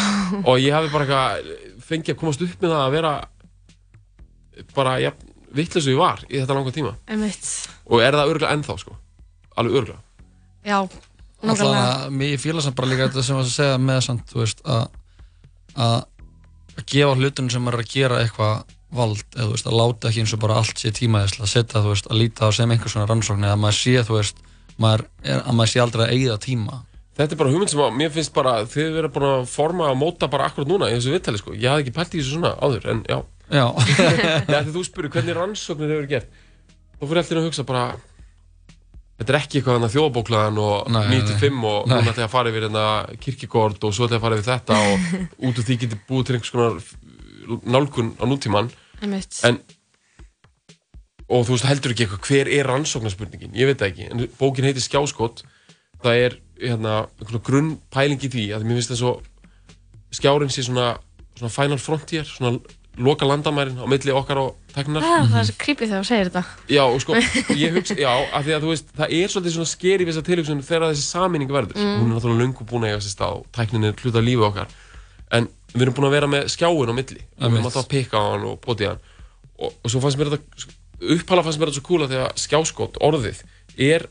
og 0.42 0.56
ég 0.62 0.72
hafi 0.72 0.88
bara 0.92 1.04
eitthvað 1.04 1.82
fengið 1.84 2.14
að 2.14 2.20
komast 2.22 2.42
upp 2.46 2.62
með 2.62 2.72
það 2.72 2.82
að 2.86 2.94
vera 2.96 3.12
bara 4.72 4.96
ja, 5.04 5.12
vittlis 5.52 5.86
og 5.86 5.92
ég 5.92 6.00
var 6.00 6.24
í 6.30 6.40
þetta 6.40 6.56
langa 6.56 6.72
tíma. 6.74 6.96
Einmitt. 7.12 7.52
Og 7.92 8.00
er 8.00 8.16
það 8.16 8.32
örgulega 8.32 8.56
ennþá 8.56 8.78
sko? 8.80 8.96
Alveg 9.60 9.82
örgulega 9.82 10.02
já, 10.66 10.88
nákvæmlega. 11.42 12.10
Mér 12.10 12.38
fíla 12.38 12.62
samt 12.62 12.76
bara 12.76 12.90
líka 12.90 13.08
þetta 13.08 13.24
sem 13.24 13.38
að 13.38 13.50
segja 13.52 13.78
með 13.80 14.00
samt, 14.08 14.34
veist, 14.34 14.62
að 14.66 14.86
að 15.76 15.98
að 16.76 16.88
gefa 16.92 17.16
hlutunum 17.16 17.52
sem 17.52 17.68
er 17.70 17.78
að 17.78 17.92
gera 17.92 18.20
eitthvað 18.20 18.74
vald, 18.98 19.22
eða 19.36 19.46
þú 19.46 19.54
veist, 19.54 19.68
að 19.70 19.78
láta 19.80 20.10
ekki 20.10 20.24
eins 20.24 20.34
og 20.36 20.42
bara 20.42 20.58
allt 20.60 20.82
sé 20.82 20.92
tímaðislega, 20.96 21.46
að 21.46 21.52
setja, 21.52 21.82
þú 21.84 21.92
veist, 21.92 22.10
að 22.10 22.20
líta 22.22 22.48
á 22.48 22.50
sem 22.56 22.74
einhvers 22.74 22.96
svona 22.96 23.08
rannsókn 23.10 23.46
eða 23.46 23.56
að 23.56 23.62
maður 23.64 23.78
sé, 23.80 23.94
þú 24.08 24.18
veist, 24.18 24.42
maður 24.82 25.06
er, 25.22 25.40
að 25.42 25.58
maður 25.60 25.72
sé 25.72 25.82
aldrei 25.84 26.04
að 26.06 26.14
eigða 26.16 26.38
tíma. 26.46 26.80
Þetta 27.16 27.32
er 27.32 27.40
bara 27.40 27.52
hugmynd 27.54 27.72
sem 27.72 27.80
að 27.80 27.94
mér 27.96 28.10
finnst 28.12 28.34
bara 28.36 28.56
þið 28.68 28.90
verið 28.98 29.14
búin 29.14 29.28
að 29.30 29.46
forma 29.48 29.86
og 29.88 30.00
móta 30.00 30.28
bara 30.28 30.50
akkurat 30.50 30.68
núna 30.68 30.90
í 30.90 30.98
þessu 30.98 31.14
viðtali 31.14 31.40
sko. 31.40 31.54
Ég 31.56 31.70
hafði 31.72 31.86
ekki 31.86 31.94
pælt 31.96 32.12
í 32.12 32.20
þessu 32.20 32.34
svona 32.34 32.50
áður 32.60 32.90
en 32.92 33.00
já. 33.08 33.16
Já. 33.46 33.64
Þegar 34.50 34.68
þú 34.74 34.82
spurur 34.84 35.14
hvernig 35.14 35.38
rannsóknir 35.38 35.94
hefur 35.94 36.10
gert 36.10 36.42
þá 36.96 37.06
fyrir 37.06 37.22
allir 37.22 37.40
að 37.40 37.48
hugsa 37.50 37.64
bara 37.68 37.84
þetta 39.16 39.32
er 39.32 39.38
ekki 39.40 39.58
eitthvað 39.58 39.78
þannig 39.78 39.94
þjóðabóklaðan 39.94 40.60
og 40.62 40.90
Nei, 40.92 41.02
nei, 41.10 41.18
95 41.24 41.68
og 41.70 41.90
núna 41.90 42.00
ætla 42.02 42.24
ég 42.24 42.26
að 42.26 42.32
fara 42.34 42.52
yfir 42.52 42.66
hérna 42.66 42.86
kirkigord 43.22 43.86
og 43.86 43.96
svo 43.96 44.08
ætla 44.08 44.16
ég 44.16 44.22
að 44.22 44.26
fara 44.26 44.38
yfir 44.38 44.48
þetta 44.50 44.80
og 44.86 45.06
út 45.48 45.60
úr 45.60 45.68
því 45.68 45.78
getur 45.84 46.02
búið 46.08 46.28
til 46.28 46.36
einhvers 46.36 46.54
konar 46.56 47.60
nálgun 47.76 48.12
á 48.20 48.24
nútíman 48.28 48.70
en 49.46 49.60
og 51.26 51.46
þú 51.46 51.56
veist 51.56 51.66
heldur 51.66 51.92
ekki 51.92 52.06
eitthvað 52.06 52.28
hver 52.30 52.50
er 52.54 52.68
rannsóknarspurningin? 52.70 53.54
Ég 53.58 53.70
veit 53.70 53.80
það 53.80 53.88
ekki, 53.90 54.08
en 54.12 54.26
bókin 54.38 54.66
heitir 54.68 54.84
Skjáskot. 54.84 55.42
Það 56.04 56.20
er 56.22 56.36
hérna 56.60 56.96
einhvern 57.18 57.44
grunn 57.46 57.72
pæling 57.90 58.22
í 58.22 58.30
því 58.30 58.44
að 58.54 58.66
mér 58.66 58.78
finnst 58.78 58.92
það 58.92 59.00
svo 59.00 59.14
skjárin 60.14 60.52
sé 60.52 60.62
svona, 60.64 60.92
svona 61.36 61.52
final 61.52 61.80
frontier, 61.82 62.28
svona 62.28 62.60
loka 62.96 63.26
landamærin 63.28 63.76
á 63.76 63.84
milli 63.90 64.14
okkar 64.14 64.38
og 64.40 64.70
teknar. 64.72 65.04
Ah, 65.04 65.26
það 65.28 65.40
er 65.40 65.48
svo 65.50 65.56
creepy 65.60 65.88
þegar 65.88 66.04
þú 66.04 66.08
segir 66.08 66.30
þetta. 66.30 66.42
Já 66.72 66.84
sko, 67.02 67.18
ég 67.58 67.74
hugsa, 67.76 67.96
já 68.00 68.12
að 68.38 68.52
þú 68.54 68.70
veist, 68.70 68.94
það 68.96 69.16
er 69.18 69.32
svolítið 69.34 69.56
svona 69.58 69.72
skeri 69.72 70.06
við 70.06 70.12
þessa 70.14 70.28
tilhugsun 70.30 70.62
þegar 70.64 70.86
þessi 70.92 71.04
saminning 71.10 71.52
verður. 71.52 71.76
Mm. 71.76 71.98
hún 71.98 72.08
er 72.08 72.14
náttúrulega 72.14 72.44
löngu 72.44 72.68
búin 72.70 72.86
að 72.86 72.94
eiga 72.94 73.02
sér 73.04 73.16
stað 73.16 73.40
og 73.40 73.50
tæknin 73.56 73.88
er 73.90 74.00
hluta 74.00 74.22
af 74.22 74.28
lífi 74.30 74.46
okkar. 74.48 74.72
En 75.36 75.50
við 75.76 75.86
erum 75.86 75.96
búin 75.96 76.08
að 76.08 76.16
vera 76.16 76.30
með 76.32 76.48
skjáin 76.52 76.92
á 76.92 76.94
milli. 76.96 77.22
Og 77.36 77.46
við 77.46 77.58
erum 77.60 77.68
alltaf 77.70 77.84
að 77.84 77.92
pikka 77.92 78.20
á 78.20 78.24
hann 78.32 78.48
og 78.48 78.58
poti 78.64 78.88
hann. 78.88 79.00
Og, 79.56 79.72
og 79.72 79.92
svo 79.92 80.02
fannst 80.04 80.20
mér 80.20 80.32
þetta 80.34 80.74
upphala 81.16 81.44
fannst 81.44 81.60
mér 81.60 81.70
þetta 81.70 81.80
svo 81.80 81.86
kúla 81.86 82.08
þegar 82.10 82.32
skjáskot, 82.40 82.98
orðið 83.04 83.42
er 83.76 84.06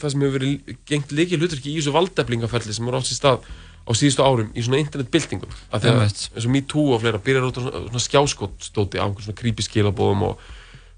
það 0.00 0.12
sem 0.12 0.24
hefur 0.24 0.36
verið 0.38 0.76
gengt 0.88 1.14
líki 1.14 1.38
hlutverki 1.38 1.72
í 1.72 1.78
þessu 1.78 1.94
valdeflingaferli 1.94 2.74
sem 2.74 2.88
er 2.88 2.98
átt 2.98 3.08
sér 3.08 3.20
stað 3.20 3.48
á 3.86 3.90
síðustu 3.94 4.24
árum 4.24 4.48
í 4.56 4.64
svona 4.64 4.80
internetbildingum 4.82 5.52
að 5.76 5.88
Einmitt. 5.92 6.24
eins 6.34 6.46
og 6.48 6.52
MeToo 6.54 6.86
og 6.96 7.02
fleira 7.04 7.20
byrjar 7.22 7.46
út 7.46 7.60
á 7.60 7.62
svona, 7.62 7.82
svona 7.86 8.04
skjáskot 8.06 8.66
stóti 8.66 8.98
á 8.98 9.06
svona 9.06 9.38
creepy 9.38 9.66
skilabóðum 9.66 10.24
og 10.32 10.46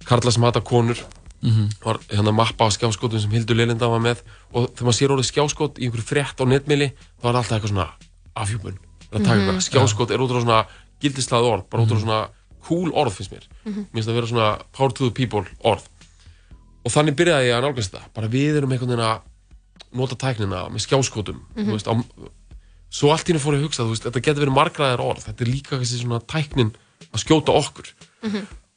karla 0.09 0.33
sem 0.33 0.47
hata 0.47 0.62
konur. 0.64 1.01
Mhm. 1.38 1.68
var 1.85 2.01
hérna 2.11 2.33
mappa 2.35 2.66
á 2.66 2.71
skjáskotum 2.75 3.21
sem 3.21 3.31
Hildur 3.31 3.55
Leilinda 3.55 3.87
var 3.87 4.01
með. 4.03 4.25
Og 4.55 4.73
þegar 4.75 4.88
maður 4.88 4.99
sér 4.99 5.12
orðið 5.14 5.29
skjáskot 5.31 5.79
í 5.79 5.87
einhverju 5.87 6.09
frétt 6.09 6.40
á 6.42 6.44
netmili 6.49 6.88
þá 7.23 7.29
er 7.29 7.37
alltaf 7.37 7.53
eitthvað 7.59 7.75
svona 7.75 7.90
afhjúpun 8.35 8.79
Mhm. 9.12 9.25
eitthvað, 9.25 9.61
skjáskot 9.68 10.11
er 10.11 10.18
útrá 10.18 10.42
svona 10.42 10.66
gildislega 11.01 11.42
orð, 11.53 11.68
bara 11.71 11.83
útrá 11.85 12.01
svona 12.01 12.29
cool 12.68 12.90
orð 12.92 13.12
finnst 13.16 13.33
mér, 13.33 13.44
Mhm. 13.64 13.87
mér 13.92 13.94
finnst 13.94 14.09
það 14.09 14.12
að 14.12 14.21
vera 14.21 14.27
svona 14.27 14.62
power 14.73 14.90
to 14.92 15.05
the 15.09 15.14
people 15.14 15.44
orð. 15.64 15.83
Og 16.85 16.92
þannig 16.92 17.16
byrjaði 17.16 17.49
ég 17.49 17.55
að 17.57 17.62
nálgast 17.64 17.90
þetta. 17.92 18.12
Bara 18.14 18.29
við 18.29 18.57
erum 18.57 18.71
einhvern 18.73 18.88
veginn 18.88 19.05
að 19.05 19.21
nota 19.92 20.14
tæknina 20.16 20.68
með 20.71 20.85
skjáskotum 20.87 21.40
Mhm. 21.57 21.66
þú 21.66 21.73
veist, 21.73 21.87
á, 21.88 21.94
svo 22.90 23.11
allt 23.12 23.25
í 23.25 23.33
henni 23.33 23.40
fór 23.40 23.55
ég 23.55 23.61
að 23.61 23.66
hugsa 23.68 23.85
veist, 23.88 24.03
þetta 24.05 24.21
getur 24.23 24.44
verið 24.47 24.55
margraðar 24.57 25.01
orð. 25.01 25.25
Þetta 25.25 25.40
er 25.40 25.53
líka 25.53 25.77
kannski 25.79 26.03
svona 26.05 26.21
tæknin 26.27 26.73
að 27.12 27.25
skjóta 27.25 27.53
okkur. 27.57 27.92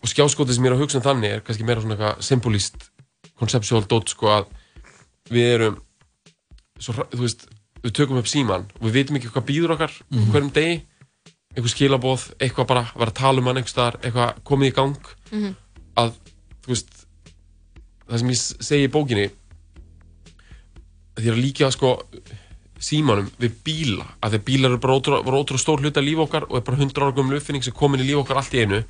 Og 0.02 0.08
skjáskotið 0.10 0.54
sem 0.56 0.63
ég 0.63 0.72
er 0.72 0.76
að 0.78 0.82
hugsa 0.82 0.96
um 0.98 1.04
þannig 1.04 1.32
er 1.36 1.39
kannski 1.41 1.63
meira 1.65 1.82
svona 1.82 1.96
eitthvað 1.98 2.22
symbolist 2.24 2.89
conceptual 3.38 3.88
dot 3.88 4.10
sko 4.10 4.28
að 4.28 4.46
við 5.30 5.54
erum 5.56 5.78
svo, 6.80 6.94
þú 7.12 7.20
veist, 7.22 7.46
við 7.84 7.94
tökum 7.98 8.17
upp 8.22 8.28
síman 8.30 8.65
og 8.80 8.88
við 8.88 8.94
veitum 9.00 9.17
ekki 9.17 9.32
hvað 9.34 9.48
býður 9.50 9.74
okkar 9.76 9.94
Mhm. 10.12 10.32
hverjum 10.32 10.52
degi, 10.54 10.82
einhver 11.56 11.70
skilaboð 11.74 12.28
eitthvað 12.39 12.67
bara, 12.67 12.84
vera 12.96 13.12
að 13.12 13.20
tala 13.22 13.39
um 13.41 13.48
hann 13.48 13.58
einhver 13.58 13.74
staðar 13.74 14.00
eitthvað 14.02 14.41
komið 14.44 14.72
í 14.72 14.76
gang 14.76 14.98
Mhm. 15.32 15.56
að, 15.98 16.12
þú 16.63 16.67
veist 16.67 17.06
það 18.10 18.20
sem 18.20 18.30
ég 18.30 18.63
segi 18.70 18.88
í 18.88 18.91
bókinni 18.91 19.30
að 21.17 21.28
er 21.28 21.34
að 21.36 21.41
líka 21.44 21.72
sko 21.74 21.96
símanum 22.82 23.30
við 23.39 23.54
bíla 23.65 24.06
að 24.24 24.32
því 24.34 24.39
að 24.39 24.46
bílar 24.48 24.72
eru 24.72 24.80
bara 24.82 25.41
ótrú 25.41 25.58
stór 25.62 25.82
hluti 25.84 26.00
af 26.00 26.06
líf 26.08 26.17
okkar 26.24 26.48
og 26.50 26.56
er 26.58 26.62
bara 26.65 26.78
100 26.78 27.02
ára 27.04 27.13
gömul 27.13 27.38
uppfinning 27.38 27.63
sem 27.63 27.74
komin 27.74 28.02
í 28.02 28.08
líf 28.08 28.24
okkar 28.24 28.38
allt 28.41 28.54
í 28.58 28.63
einu 28.63 28.84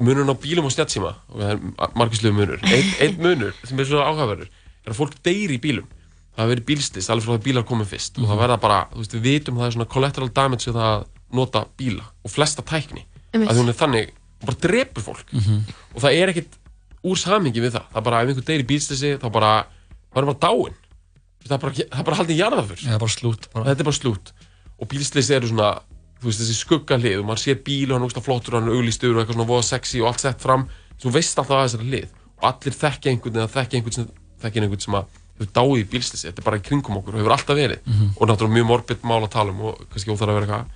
munurinn 0.00 0.32
á 0.32 0.36
bílum 0.36 0.64
og 0.68 0.72
snjáttsíma 0.72 1.12
og 1.28 1.36
það 1.40 1.50
er 1.50 1.92
margislega 1.96 2.36
munur 2.36 2.60
einn 2.62 2.94
ein 3.00 3.18
munur 3.20 3.52
sem 3.64 3.78
er 3.80 3.84
svona 3.90 4.08
áhugaverður 4.08 4.48
er 4.86 4.92
að 4.92 4.96
fólk 5.00 5.14
deyri 5.26 5.58
í 5.58 5.60
bílum 5.60 5.86
það 6.36 6.42
hefur 6.44 6.52
verið 6.52 6.66
bílstist 6.68 7.10
alveg 7.12 7.26
frá 7.26 7.34
það 7.34 7.44
bílar 7.46 7.66
komið 7.66 7.90
fyrst. 7.94 8.20
Og 8.20 8.28
það 8.30 8.40
verða 8.42 8.58
bara, 8.62 8.78
þú 8.92 9.02
veist, 9.02 9.16
við 9.16 9.26
vitum 9.26 9.56
að 9.56 9.62
það 9.64 9.68
er 9.70 9.76
svona 9.76 9.88
collateral 9.96 10.30
damage 10.36 10.68
við 10.68 10.76
það 10.78 10.88
að 10.92 11.06
nota 11.40 11.64
bíla 11.80 12.06
og 12.22 12.32
flesta 12.32 12.64
tækni. 12.66 13.04
Einmitt. 13.32 13.50
að 13.50 13.60
hún 13.60 13.72
er 13.72 13.76
þannig, 13.76 14.12
hún 14.40 14.50
bara 14.50 14.60
drepur 14.62 15.06
fólk. 15.06 15.32
Og 15.96 16.02
það 16.04 16.18
er 16.20 16.32
ekkert 16.32 16.58
úr 17.06 17.20
samingi 17.20 17.62
við 17.64 17.76
það. 17.76 17.88
Það 17.92 18.00
er 18.02 18.06
bara, 18.08 18.20
ef 18.22 18.32
einhver 18.32 18.48
deyri 18.50 18.66
í 18.66 18.70
bílstisti 18.70 19.14
þá 19.22 19.28
bara, 19.32 19.52
það 20.12 20.22
er 20.22 20.28
bara 20.30 20.42
dáin. 20.44 20.78
Það 21.46 21.56
er 21.56 21.62
bara, 21.62 21.74
það 21.80 22.00
er 22.00 22.06
bara 22.10 22.20
haldið 22.20 22.40
Já, 22.82 22.98
bara 22.98 23.12
slút 23.12 23.48
bara. 23.52 23.68
þetta 23.68 23.84
er 23.84 23.86
bara 23.86 23.96
slút 24.00 24.32
og 24.76 24.88
bílslis 24.90 25.30
eru 25.32 25.48
svona 25.50 25.68
þú 26.20 26.30
veist 26.30 26.40
þessi 26.42 26.56
skugga 26.56 26.98
hlið 27.00 27.20
og 27.20 27.28
maður 27.28 27.42
sér 27.42 27.58
bíl 27.64 27.90
og 27.90 27.96
hann 27.96 28.04
er 28.04 28.08
úrst 28.08 28.24
flottur 28.24 28.56
og 28.56 28.62
hann 28.62 28.70
er 28.70 28.78
auglýstur 28.78 29.12
og 29.14 29.20
eitthvað 29.22 29.36
svona 29.36 29.48
voða 29.50 29.66
sexy 29.68 30.00
og 30.02 30.10
allt 30.10 30.24
sett 30.24 30.42
fram. 30.42 30.66
Svo 30.96 31.12
veist 31.14 31.38
alltaf 31.38 31.56
að 31.56 31.66
þessari 31.66 31.88
hlið. 31.90 32.08
Og 32.40 32.48
allir 32.50 32.76
þekkja 32.80 33.12
einhvern 33.12 33.38
eða 33.40 33.52
þekkja 33.52 33.78
einhvern 33.78 33.96
sem 33.96 34.08
þekkja 34.42 34.64
einhvern 34.64 34.84
sem 34.86 34.98
að 34.98 35.20
hefur 35.36 35.52
dáið 35.58 35.82
í 35.82 35.86
bílslisi 35.92 36.28
þetta 36.30 36.42
er 36.42 36.46
bara 36.48 36.58
í 36.60 36.64
kringum 36.66 36.96
okkur 37.00 37.14
og 37.14 37.20
hefur 37.22 37.34
alltaf 37.36 37.56
verið 37.58 37.80
Mhm. 37.86 38.10
og 38.16 38.28
náttúrulega 38.28 38.56
mjög 38.56 38.66
morbid 38.72 39.02
mál 39.04 39.22
að 39.26 39.30
tala 39.36 39.50
um 39.52 39.60
og 39.70 39.84
kannski 39.92 40.10
óþar 40.14 40.32
að 40.32 40.38
vera 40.40 40.46
eitthvað 40.46 40.66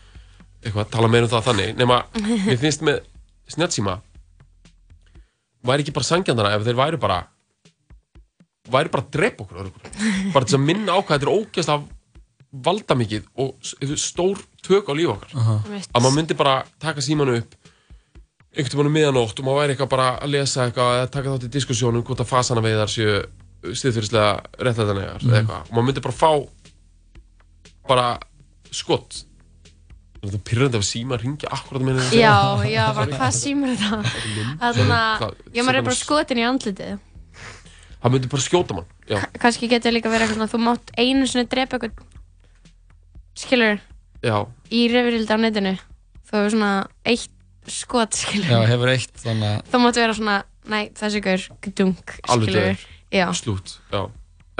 eitthvað 0.64 0.84
að 0.84 0.90
tala 0.96 1.08
meira 1.08 1.24
um 1.24 1.32
það 1.32 1.46
þannig 1.48 1.76
nema 1.80 2.00
mér 2.48 2.58
finnst 2.60 2.82
með 2.84 3.00
snjáttsíma 3.48 3.94
væri 5.64 5.84
ekki 5.84 5.94
bara 5.96 6.08
sangjandana 6.08 6.54
ef 6.56 6.64
þeir 6.66 6.78
væri 6.80 7.00
bara 7.00 7.20
væri 8.70 8.92
bara 8.92 9.02
að 9.04 9.10
drepa 9.16 9.44
okkur 9.44 9.62
örugglega. 9.64 10.12
bara 10.34 10.44
til 10.48 10.58
að 10.58 10.64
minna 10.68 10.92
á 10.94 10.98
hvað 11.00 11.16
þetta 11.16 11.26
er 11.26 11.34
ógeðslega 11.38 11.96
valda 12.66 12.96
mikið 12.98 13.26
og 13.38 13.96
stór 14.02 14.40
tök 14.66 14.88
á 14.90 14.94
líf 14.98 15.12
okkar 15.14 15.34
Einmitt. 15.38 15.88
að 15.94 16.02
maður 16.02 16.16
myndi 16.18 16.36
bara 16.38 16.54
taka 16.82 17.00
símanu 17.04 17.36
upp 17.40 17.56
einhvern 18.50 18.80
veginn 18.80 18.90
um 18.90 18.96
miðanótt 18.96 19.38
og 19.38 19.46
maður 19.46 19.60
væri 19.62 19.74
eitthvað 19.76 19.90
bara 19.92 20.06
að 20.18 20.32
lesa 20.34 20.64
eitthvað 20.66 20.96
eða 20.98 21.10
taka 21.14 21.34
þátt 21.36 21.46
í 21.46 21.50
diskussjónum 21.54 22.02
hvort 22.08 22.22
að 22.24 22.30
fasana 22.32 22.64
veiðar 22.64 22.90
séu 22.90 23.20
stiðfyrirslega 23.62 24.30
réttlætanegar 24.64 25.20
Mhm. 25.20 25.30
eða 25.30 25.40
eitthvað 25.40 25.60
og 25.60 25.74
maður 25.76 25.86
myndi 25.90 26.04
bara 26.06 26.16
fá 26.16 26.30
bara 27.90 28.06
skott 28.70 29.24
það 30.20 30.34
er 30.36 30.42
pyrrandi 30.50 30.78
af 30.80 30.84
síma 30.86 31.16
að 31.16 31.22
ringja 31.26 31.48
akkurat 31.56 31.82
með 31.84 32.00
henni 32.00 32.20
Já, 32.22 32.36
já, 32.68 32.84
bara 32.96 33.18
hvað 33.18 33.36
símur 33.36 33.72
þetta? 33.72 34.00
Þannig 34.60 34.96
að, 34.96 35.38
já, 35.56 35.62
maður 35.64 35.80
er 35.80 35.86
bara 35.90 35.98
skotin 36.00 36.40
í 36.42 36.46
andlitið. 36.48 36.98
það 38.00 38.14
myndi 38.14 38.30
bara 38.32 38.44
skjóta 38.46 38.76
mann 38.76 38.88
já, 39.08 39.18
Kannski 39.42 39.68
getur 39.72 39.92
líka 39.96 40.12
verið 40.12 40.28
eitthvað 40.28 40.38
svona, 40.40 40.52
þú 40.54 40.60
mátt 40.66 40.92
einu 41.00 41.26
sinni 41.28 41.48
drepa 41.50 41.78
eitthvað, 41.80 42.04
skilur, 43.40 43.80
já, 44.24 44.36
í 44.70 44.84
reyfirildi 44.92 45.32
á 45.32 45.38
netinu. 45.40 45.74
Þú 46.28 46.36
hefur 46.36 46.52
svona 46.54 46.70
eitt 47.08 47.30
skot, 47.70 48.14
skilur. 48.16 48.46
Já, 48.52 48.60
hefur 48.70 48.92
eitt 48.92 49.16
þannig 49.24 49.48
að 49.50 49.70
Þá 49.72 49.76
máttu 49.82 50.00
vera 50.04 50.16
svona, 50.16 50.36
næ, 50.70 50.78
þessi 51.00 51.22
gdung, 51.24 51.96
alveg 52.28 52.52
skilur. 52.52 52.84
Já, 53.12 53.26
slút, 53.34 53.78
já. 53.92 54.02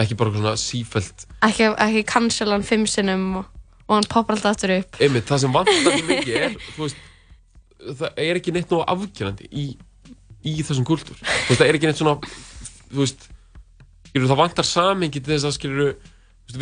Ekki 0.00 0.16
bara 0.16 0.30
svona 0.32 0.52
sífælt 0.58 1.26
ekki, 1.44 1.66
ekki 1.76 2.02
cancela 2.08 2.56
hann 2.56 2.64
fimm 2.66 2.86
sinnum 2.88 3.24
og, 3.42 3.44
og 3.88 3.94
hann 3.98 4.06
poppar 4.10 4.34
alltaf 4.36 4.56
aftur 4.56 4.72
upp. 4.78 4.96
einmitt, 5.00 5.26
það 5.28 5.38
sem 5.44 5.52
vantar 5.52 5.74
svo 5.98 6.06
mikið 6.08 6.36
er 6.40 6.54
þú 6.76 6.86
veist, 6.86 6.96
það 8.00 8.20
er 8.24 8.40
ekki 8.40 8.54
neitt 8.56 8.70
nóg 8.72 8.84
afgjörandi 8.94 9.48
í, 9.52 9.66
í 10.44 10.54
þessum 10.64 10.86
kultúr. 10.88 11.16
Þú 11.20 11.52
veist, 11.52 11.60
það 11.60 11.66
er 11.68 11.78
ekki 11.78 11.90
neitt 11.90 12.00
svona 12.00 12.16
þú 12.90 13.02
veist, 13.04 13.28
skilur, 14.10 14.28
það 14.32 14.40
vantar 14.42 14.66
samengi 14.68 15.20
til 15.22 15.34
þess 15.36 15.48
að 15.50 15.56
skilur 15.58 15.94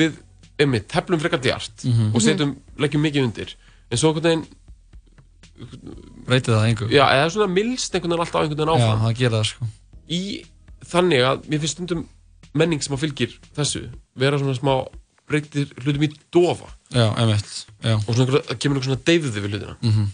við, 0.02 0.18
einmitt, 0.60 0.88
teflum 0.90 1.20
frekar 1.22 1.40
djart 1.40 1.84
Mhm. 1.88 2.10
og 2.14 2.20
setjum, 2.24 2.56
leggjum 2.78 3.02
mikið 3.06 3.24
undir. 3.30 3.54
En 3.90 3.96
svo 4.02 4.10
einhvern 4.12 4.26
veginn, 4.28 4.46
breytið 6.28 6.54
það 6.54 6.66
einhver 6.68 6.92
já, 6.92 7.04
eða 7.16 7.30
svona 7.34 7.48
milst 7.54 7.94
einhvern 7.94 8.12
veginn 8.14 8.24
alltaf 8.26 8.42
einhvern 8.44 8.58
veginn 8.60 8.78
Já, 8.78 8.86
áfram. 8.88 9.02
það 9.06 9.16
gera 9.22 9.38
það 9.40 9.48
sko. 9.52 9.68
Í 10.08 10.22
þannig 10.88 11.26
að 11.26 11.48
mér 11.48 11.62
finnst 11.64 11.78
stundum 11.78 12.06
menning 12.58 12.84
sem 12.84 12.96
að 12.96 13.04
fylgir 13.04 13.34
þessu 13.56 13.84
vera 14.18 14.40
svona 14.40 14.56
smá 14.56 14.72
breytir 15.28 15.74
hlutum 15.82 16.06
í 16.06 16.12
dofa. 16.32 16.70
Já, 16.94 17.10
einmitt 17.20 17.50
Já. 17.84 17.98
Og 17.98 18.14
svona 18.16 18.40
kemur 18.56 18.78
einhver 18.78 18.88
svona 18.88 19.04
deyfði 19.04 19.36
við 19.36 19.52
hlutina. 19.52 19.76
Mm 19.84 20.08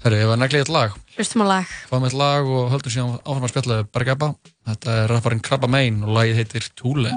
Herru, 0.00 0.16
ég 0.16 0.30
var 0.30 0.38
neglið 0.40 0.62
eitt 0.62 0.70
lag. 0.72 0.94
Hlustum 1.12 1.42
á 1.44 1.46
lag. 1.50 1.72
Fáum 1.90 2.06
eitt 2.08 2.14
lag 2.16 2.46
og 2.48 2.70
höldum 2.72 2.94
síðan 2.94 3.18
áfram 3.20 3.44
að 3.44 3.52
spjalla 3.52 3.76
Bergabba. 3.92 4.30
Þetta 4.70 4.94
er 5.02 5.12
rapparinn 5.12 5.44
Krabba 5.44 5.68
Main 5.68 6.00
og 6.06 6.14
lagið 6.16 6.40
heitir 6.40 6.70
Tule 6.72 7.12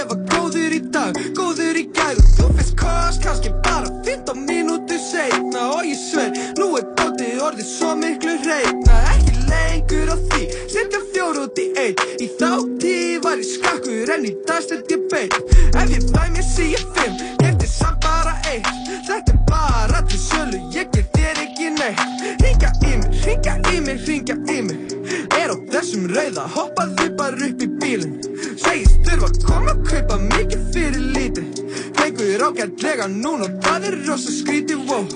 ég 0.00 0.08
var 0.08 0.20
góður 0.32 0.74
í 0.74 0.80
dag 0.94 1.16
Góður 1.36 1.76
í 1.76 1.84
gæð 1.92 2.20
og 2.20 2.28
þú 2.36 2.46
fyrst 2.56 2.76
kost 2.80 3.24
Kannski 3.24 3.50
bara 3.64 3.90
15 4.06 4.44
mínútur 4.48 5.00
seinna. 5.02 5.66
Og 5.76 5.88
ég 5.88 5.98
sver, 5.98 6.30
nú 6.58 6.70
er 6.78 6.86
bótið 6.96 7.42
orðið 7.44 7.68
svo 7.68 7.92
miklu 8.00 8.36
hreitna 8.44 9.00
Ekki 9.14 9.34
lengur 9.50 10.12
á 10.14 10.16
því, 10.16 10.42
setja 10.72 11.02
fjór 11.12 11.42
út 11.44 11.60
í 11.60 11.66
einn. 11.82 12.04
Í 12.22 12.28
þá 12.40 12.50
tíð 12.80 13.18
var 13.26 13.42
ég 13.42 13.50
skakkur 13.50 14.14
en 14.16 14.28
í 14.30 14.32
dag 14.48 14.64
stend 14.64 14.94
ég 14.94 15.04
beint 15.12 15.36
Ef 15.74 15.92
ég 15.92 16.08
fæ 16.14 16.24
mér 16.32 16.46
síu 16.48 16.80
fimm, 16.96 17.20
kefti 17.42 17.68
samt 17.68 18.00
bara 18.04 18.36
eitt. 18.48 18.70
Þetta 19.08 19.34
er 19.36 19.44
bara 19.50 20.02
til 20.08 20.22
sölu, 20.22 20.62
ég 20.76 20.90
ger 20.94 21.06
þér 21.16 21.44
ekki 21.44 21.74
neitt. 21.76 22.02
Ringa 22.40 22.72
í 22.86 22.96
mig, 23.02 23.20
ringa 23.26 23.58
í 23.74 23.84
mig, 23.84 24.02
ringa 24.08 24.40
í 24.48 24.58
mig. 24.66 24.98
Er 25.38 25.54
á 25.54 25.56
þessum 25.74 26.08
rauða, 26.10 26.48
hoppaðu 26.56 27.12
bara 27.20 27.50
upp 27.50 27.64
í 27.64 27.70
bílinn 27.80 28.19
Segist 28.60 29.00
þurfa 29.06 29.28
að 29.30 29.38
koma 29.46 29.72
að 29.72 29.82
kaupa 29.88 30.18
mikið 30.26 30.64
fyrir 30.74 31.04
lítið. 31.14 31.60
Fengur 31.98 32.44
ágætlega 32.46 33.08
núna 33.12 33.48
og 33.48 33.58
það 33.64 33.86
er 33.90 33.98
rosa 34.08 34.34
skrítið, 34.34 34.84
wow. 34.90 35.06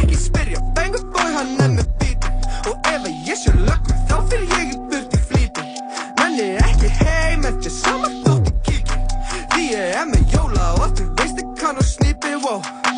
Ekki 0.00 0.18
spyrja, 0.18 0.62
fengur 0.78 1.04
bói 1.14 1.26
hann 1.34 1.56
er 1.60 1.72
með 1.76 1.90
bítið 2.00 2.70
Og 2.70 2.90
ef 2.92 3.04
að 3.04 3.28
ég 3.28 3.40
sé 3.40 3.54
löggur 3.56 3.98
þá 4.08 4.16
fyrir 4.30 4.54
ég 4.56 4.74
í 4.74 4.78
burt 4.92 5.16
í 5.16 5.22
flýti 5.30 5.66
Menni 6.20 6.50
ekki 6.66 6.92
heim 7.00 7.48
eftir 7.50 7.74
sama 7.74 8.12
þótt 8.20 8.52
í 8.52 8.54
kíki. 8.70 9.00
Því 9.54 9.66
ég 9.74 9.98
er 10.02 10.08
með 10.12 10.36
jóla 10.36 10.70
og 10.78 10.94
þú 10.94 11.10
veist 11.20 11.42
ég 11.42 11.52
kann 11.60 11.80
og 11.80 11.90
snipi, 11.90 12.38
wow 12.44 12.89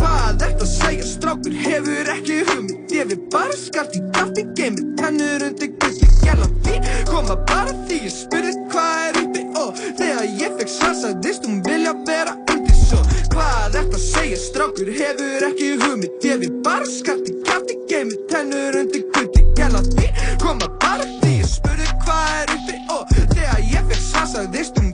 hvað 0.00 0.44
ert 0.46 0.62
að 0.64 0.70
segja, 0.70 1.06
strákur? 1.06 1.56
Hefur 1.64 2.10
ekki 2.14 2.40
hugmynd. 2.48 2.92
Ég 2.94 3.08
vil 3.10 3.18
bara 3.32 3.56
skart 3.56 3.94
í 3.96 4.00
kaffi, 4.14 4.44
geimi 4.58 4.84
tennur 4.98 5.44
undir 5.46 5.70
gulli 5.82 6.08
Gæla 6.24 6.48
þín, 6.64 6.88
koma 7.08 7.36
bara 7.48 7.74
því 7.86 8.00
ég 8.06 8.14
spurði 8.14 8.54
hvað 8.72 9.04
er 9.06 9.20
uppi 9.22 9.44
Og 9.60 9.82
þegar 9.98 10.26
ég 10.40 10.56
fekk 10.58 10.72
svar 10.72 10.96
sagðist 10.98 11.46
hún 11.48 11.60
vilja 11.66 11.94
vera 12.08 12.34
undir 12.54 12.76
svo. 12.80 13.00
Hvað 13.34 13.78
ert 13.82 13.96
að 13.98 14.04
segja, 14.04 14.40
strákur? 14.42 14.92
Hefur 15.00 15.48
ekki 15.50 15.70
hugmynd. 15.82 16.26
Ég 16.26 16.42
vil 16.44 16.52
bara 16.66 16.88
skart 16.88 17.30
í 17.30 17.36
kaffi, 17.46 17.78
geimi 17.90 18.18
tennur 18.32 18.80
undir 18.82 19.06
gulli 19.14 19.46
Gæla 19.58 19.84
þín, 19.92 20.22
koma 20.42 20.70
bara 20.82 21.06
því 21.20 21.36
ég 21.40 21.50
spurði 21.54 21.88
hvað 22.04 22.36
er 22.42 22.54
uppi 22.56 22.78
Og 22.96 23.16
þegar 23.34 23.66
ég 23.70 23.90
fekk 23.90 24.04
svar 24.08 24.30
sagðist 24.34 24.80
hún 24.80 24.89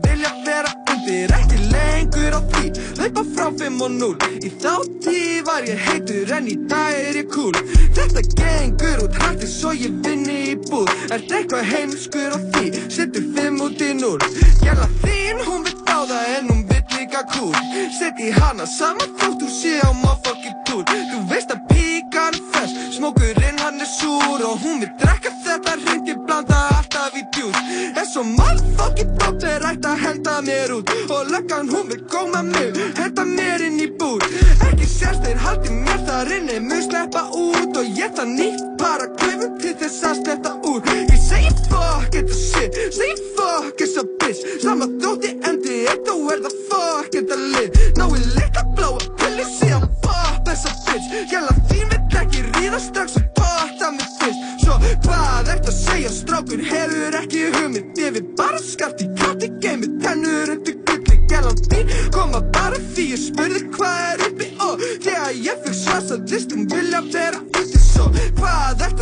vera 0.47 0.71
undir 0.93 1.33
Ekki 1.37 1.59
lengur 1.73 2.37
á 2.39 2.41
því, 2.53 2.71
hlaupa 2.99 3.23
frá 3.35 3.47
5 3.61 3.83
og 3.87 3.93
0 3.97 4.11
Í 4.47 4.51
þá 4.63 4.75
tíð 5.05 5.41
var 5.49 5.67
ég 5.67 5.83
heitur 5.87 6.33
en 6.37 6.49
í 6.51 6.57
dag 6.71 6.95
er 6.95 7.19
ég 7.21 7.31
cool. 7.35 7.55
Þetta 7.97 8.23
gengur 8.39 9.05
út 9.07 9.19
hætti 9.23 9.49
svo 9.51 9.75
ég 9.77 9.95
vinni 10.05 10.39
í 10.53 10.55
búð. 10.69 10.91
Ert 11.11 11.33
eitthvað 11.39 11.71
heimskur 11.73 12.37
á 12.37 12.39
því, 12.55 12.67
setur 12.99 13.27
5 13.39 13.65
út 13.67 13.83
í 13.83 13.93
0 13.99 14.15
Gjalla 14.63 14.89
þín, 15.03 15.43
hún 15.49 15.67
vill 15.67 15.79
fá 15.83 15.99
það 16.11 16.33
en 16.37 16.53
hún 16.53 16.63
vill 16.71 16.85
líka 16.97 17.25
cool. 17.35 17.55
Seti 17.99 18.31
hana 18.39 18.69
saman 18.71 19.15
þótt 19.19 19.43
þú 19.43 19.53
sé 19.61 19.77
á 19.83 19.91
motherfucking 20.03 20.63
tour 20.69 20.87
Þú 20.87 21.23
veist 21.31 21.55
að 21.55 21.67
píkan 21.73 22.35
er 22.35 22.43
fess, 22.53 22.75
smókurinn 22.97 23.46
er 23.87 23.93
súr 23.99 24.41
Og 24.49 24.59
hún 24.63 24.81
vill 24.83 24.93
drekka 25.01 25.31
þetta 25.45 25.75
hreint, 25.83 26.09
ég 26.11 26.19
blanda 26.27 26.59
alltaf 26.77 27.15
í 27.17 27.23
djús. 27.35 27.59
Er 27.95 28.07
svo 28.11 28.25
motherfucking 28.27 29.13
brótt 29.19 29.47
er 29.47 29.63
rætt 29.63 29.87
að 29.87 30.03
henda 30.05 30.37
mér 30.47 30.75
út 30.79 30.91
Og 31.15 31.31
löggan 31.33 31.71
hún 31.71 31.87
vill 31.91 32.03
góma 32.11 32.43
mig, 32.43 32.75
henda 32.99 33.25
mér 33.25 33.67
inn 33.69 33.79
í 33.81 33.89
búr 34.01 34.25
Ekki 34.69 34.89
sérst 34.91 35.25
þeir 35.27 35.43
haldi 35.45 35.75
mér 35.85 36.03
þar 36.09 36.33
inni, 36.39 36.59
mun 36.69 36.83
sleppa 36.89 37.27
út 37.31 37.79
Og 37.81 38.01
ég 38.01 38.15
það 38.19 38.33
nýtt 38.39 38.65
para 38.81 39.09
klefum 39.19 39.59
til 39.63 39.75
þess 39.81 40.05
að 40.11 40.23
sleppa 40.23 40.55
úr. 40.71 40.83
Ég 40.97 41.23
segi 41.23 41.53
fuck 41.71 42.11
þetta 42.15 42.41
shit, 42.41 42.81
segi 42.97 43.31
fuck 43.39 43.77
þessa 43.81 44.07
bitch. 44.21 44.43
Sama 44.65 44.91
þótt 44.99 45.29
ég 45.31 45.51
endi 45.51 45.83
eitt 45.93 46.11
og 46.13 46.33
er 46.35 46.43
það 46.47 46.59
fuck 46.71 47.13
þetta 47.15 47.41
lið 47.45 47.81
Náðu 48.01 48.25
líka 48.35 48.67
bláa 48.75 48.99
pilli 49.21 49.49
síðan 49.57 49.89
pop 50.17 50.49
þessa 50.49 50.73
bitch 50.87 51.31
Gæla 51.31 51.55
þín 51.71 51.91
vill 51.93 52.21
ekki 52.21 52.45
ríða 52.57 52.81
strax 52.81 53.19
og 53.21 53.27
potta 53.39 53.91
mig 53.95 54.09
fyrst. 54.21 54.45
Svo 54.63 54.77
hvað 55.05 55.51
ert 55.55 55.71
að 55.71 55.79
segja 55.79 56.13
strákur? 56.15 56.63
Hefur 56.71 57.19
ekki 57.21 57.43
hugmynd. 57.57 58.01
Ég 58.01 58.17
vil 58.17 58.25
bara 58.39 58.61
skart 58.63 59.03
í 59.05 59.09
katti 59.21 59.51
geimi 59.63 59.91
tennur 60.05 60.55
undir 60.57 60.79
gulli 60.89 61.21
Gæla 61.31 61.53
þín 61.67 61.93
koma 62.15 62.43
bara 62.57 62.81
því. 62.93 63.09
Ég 63.13 63.23
spurði 63.27 63.65
hvað 63.77 64.03
er 64.13 64.27
uppi. 64.31 64.51
Og 64.67 64.87
Þegar 65.05 65.43
ég 65.49 65.65
fekk 65.65 65.81
svasa 65.83 66.21
listum 66.25 66.67
vilja 66.73 67.03
vera 67.13 67.43
úti 67.43 67.83
svo 67.83 68.09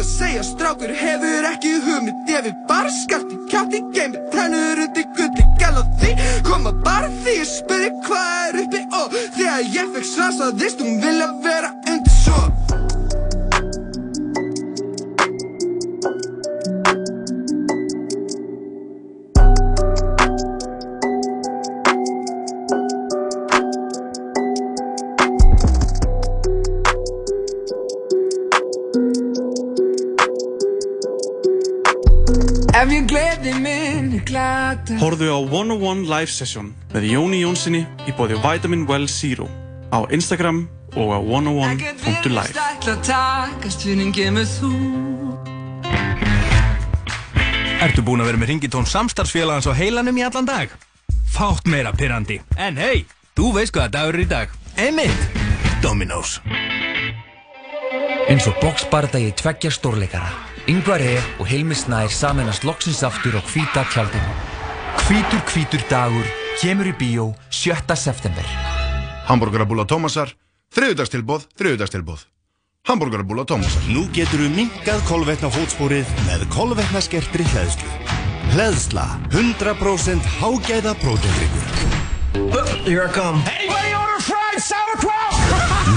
að 0.04 0.08
segja 0.08 0.42
Strákur? 0.44 0.92
Hefur 0.92 1.46
ekki 1.48 1.76
hugmynd. 1.84 2.28
Ég 2.28 2.44
við 2.46 2.56
bara 2.68 2.90
skallt 2.92 3.32
í 3.32 3.38
kjátt 3.50 3.76
í 3.76 3.80
geimi 3.94 4.20
Tennur 4.34 4.82
undir 4.84 5.08
gulli 5.16 5.44
á 5.64 5.82
því 6.00 6.10
Koma 6.44 6.74
bara 6.84 7.08
því. 7.22 7.38
Ég 7.40 7.48
spurði 7.48 7.90
hvað 8.04 8.48
er 8.48 8.60
uppi 8.64 8.83
þegar 9.12 9.64
ég 9.74 9.94
fekk 9.94 10.08
svar 10.08 10.36
Saðist 10.38 10.80
hún 10.84 11.00
vilja 11.02 11.30
vera 11.44 11.73
Horðu 35.14 35.30
á 35.30 35.38
101 35.46 36.08
Live 36.10 36.26
Session 36.34 36.72
með 36.90 37.04
Jóni 37.06 37.38
Jónssoni 37.44 37.84
í 38.10 38.12
bóði 38.18 38.34
Vitamin 38.42 38.80
Well 38.88 39.04
Zero 39.06 39.44
á 39.94 40.02
Instagram 40.10 40.64
og 40.98 41.12
á 41.14 41.18
101.live 41.22 42.50
ætla 42.50 42.96
að 42.96 43.02
takast 43.06 43.84
fyrir 43.86 44.00
en 44.02 44.10
gemur 44.16 44.48
þú 44.50 44.70
Ertu 47.86 48.02
búinn 48.02 48.24
að 48.24 48.32
vera 48.32 48.40
með 48.42 48.50
ringitón 48.50 48.90
samstarfsfélagans 48.90 49.68
á 49.70 49.72
heilanum 49.78 50.18
í 50.18 50.24
allan 50.26 50.48
dag? 50.48 50.72
Fátt 51.30 51.70
meira 51.70 51.92
pyrrandi. 51.94 52.40
En 52.58 52.74
hei, 52.82 53.04
þú 53.38 53.52
veist 53.60 53.76
hvaða 53.76 53.92
dagur 53.94 54.18
er 54.18 54.24
í 54.24 54.26
dag. 54.32 54.56
Einmitt, 54.74 55.38
Dominos. 55.84 56.40
Eins 58.26 58.50
og 58.50 58.58
boxbardagi 58.58 59.30
tveggja 59.38 59.70
stórleikara. 59.78 60.34
Yngvar 60.66 61.06
E. 61.06 61.14
og 61.38 61.46
Hilmi 61.46 61.78
Snær 61.78 62.10
saminast 62.10 62.66
loksins 62.66 63.04
aftur 63.06 63.38
á 63.38 63.42
hvíta 63.46 63.86
tjaldinu. 63.94 64.53
Hvítur 65.04 65.42
hvítur 65.52 65.82
dagur 65.90 66.28
kemur 66.56 66.88
í 66.88 66.92
bíó 66.96 67.26
7. 67.52 67.92
september. 67.92 68.46
Hamburgerabúla 69.28 69.84
Tómasar, 69.84 70.30
þriðudagstilbóð, 70.72 71.44
þriðudagstilbóð. 71.60 72.22
Hamburgerabúla 72.88 73.44
Tómasar. 73.44 73.84
Nú 73.92 74.06
getur 74.16 74.40
þú 74.40 74.48
minkað 74.54 75.02
kolvetna 75.04 75.50
fótspórið 75.52 76.08
með 76.24 76.46
kolvetna 76.54 77.02
skertri 77.04 77.44
hlæðslu. 77.52 77.90
Hlæðsla, 78.54 79.04
100% 79.28 80.30
hágæða 80.38 80.96
prótendryggur. 81.04 81.68
Here 82.88 83.04
I 83.04 83.12
come. 83.12 83.44
Anybody 83.44 83.92
order 83.92 84.24
fried 84.24 84.64
sauerkraut? 84.64 85.36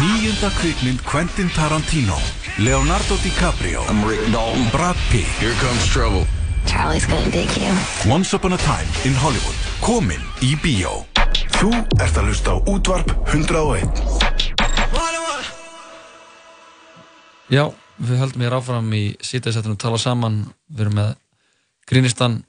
Nýjunda 0.01 0.51
kvikmynd 0.59 0.99
Quentin 1.07 1.47
Tarantino. 1.55 2.19
Leonardo 2.59 3.15
DiCaprio. 3.23 3.87
I'm 3.87 4.03
Rick 4.03 4.27
Dalton. 4.35 4.67
Brad 4.75 4.99
Pitt. 5.07 5.31
Here 5.39 5.55
comes 5.63 5.87
trouble. 5.87 6.27
Charlie's 6.67 7.05
gonna 7.07 7.31
dig 7.31 7.49
you. 7.57 7.71
Once 8.11 8.35
upon 8.35 8.53
a 8.53 8.57
time 8.57 8.87
in 9.05 9.13
Hollywood. 9.15 9.55
Komin 9.81 10.21
í 10.43 10.53
bíó. 10.61 11.05
Þú 11.57 11.71
ert 11.97 12.17
að 12.19 12.27
hlusta 12.29 12.53
á 12.53 12.57
útvarp 12.69 13.09
101. 13.31 13.87
Já, 17.47 17.63
við 17.97 18.19
höldum 18.19 18.43
hér 18.43 18.57
áfram 18.59 18.89
í 18.93 19.03
sítæðisættunum 19.23 19.79
tala 19.79 19.97
saman 20.01 20.41
við 20.67 20.83
erum 20.85 20.97
með 20.99 21.13
grínistan 21.87 22.41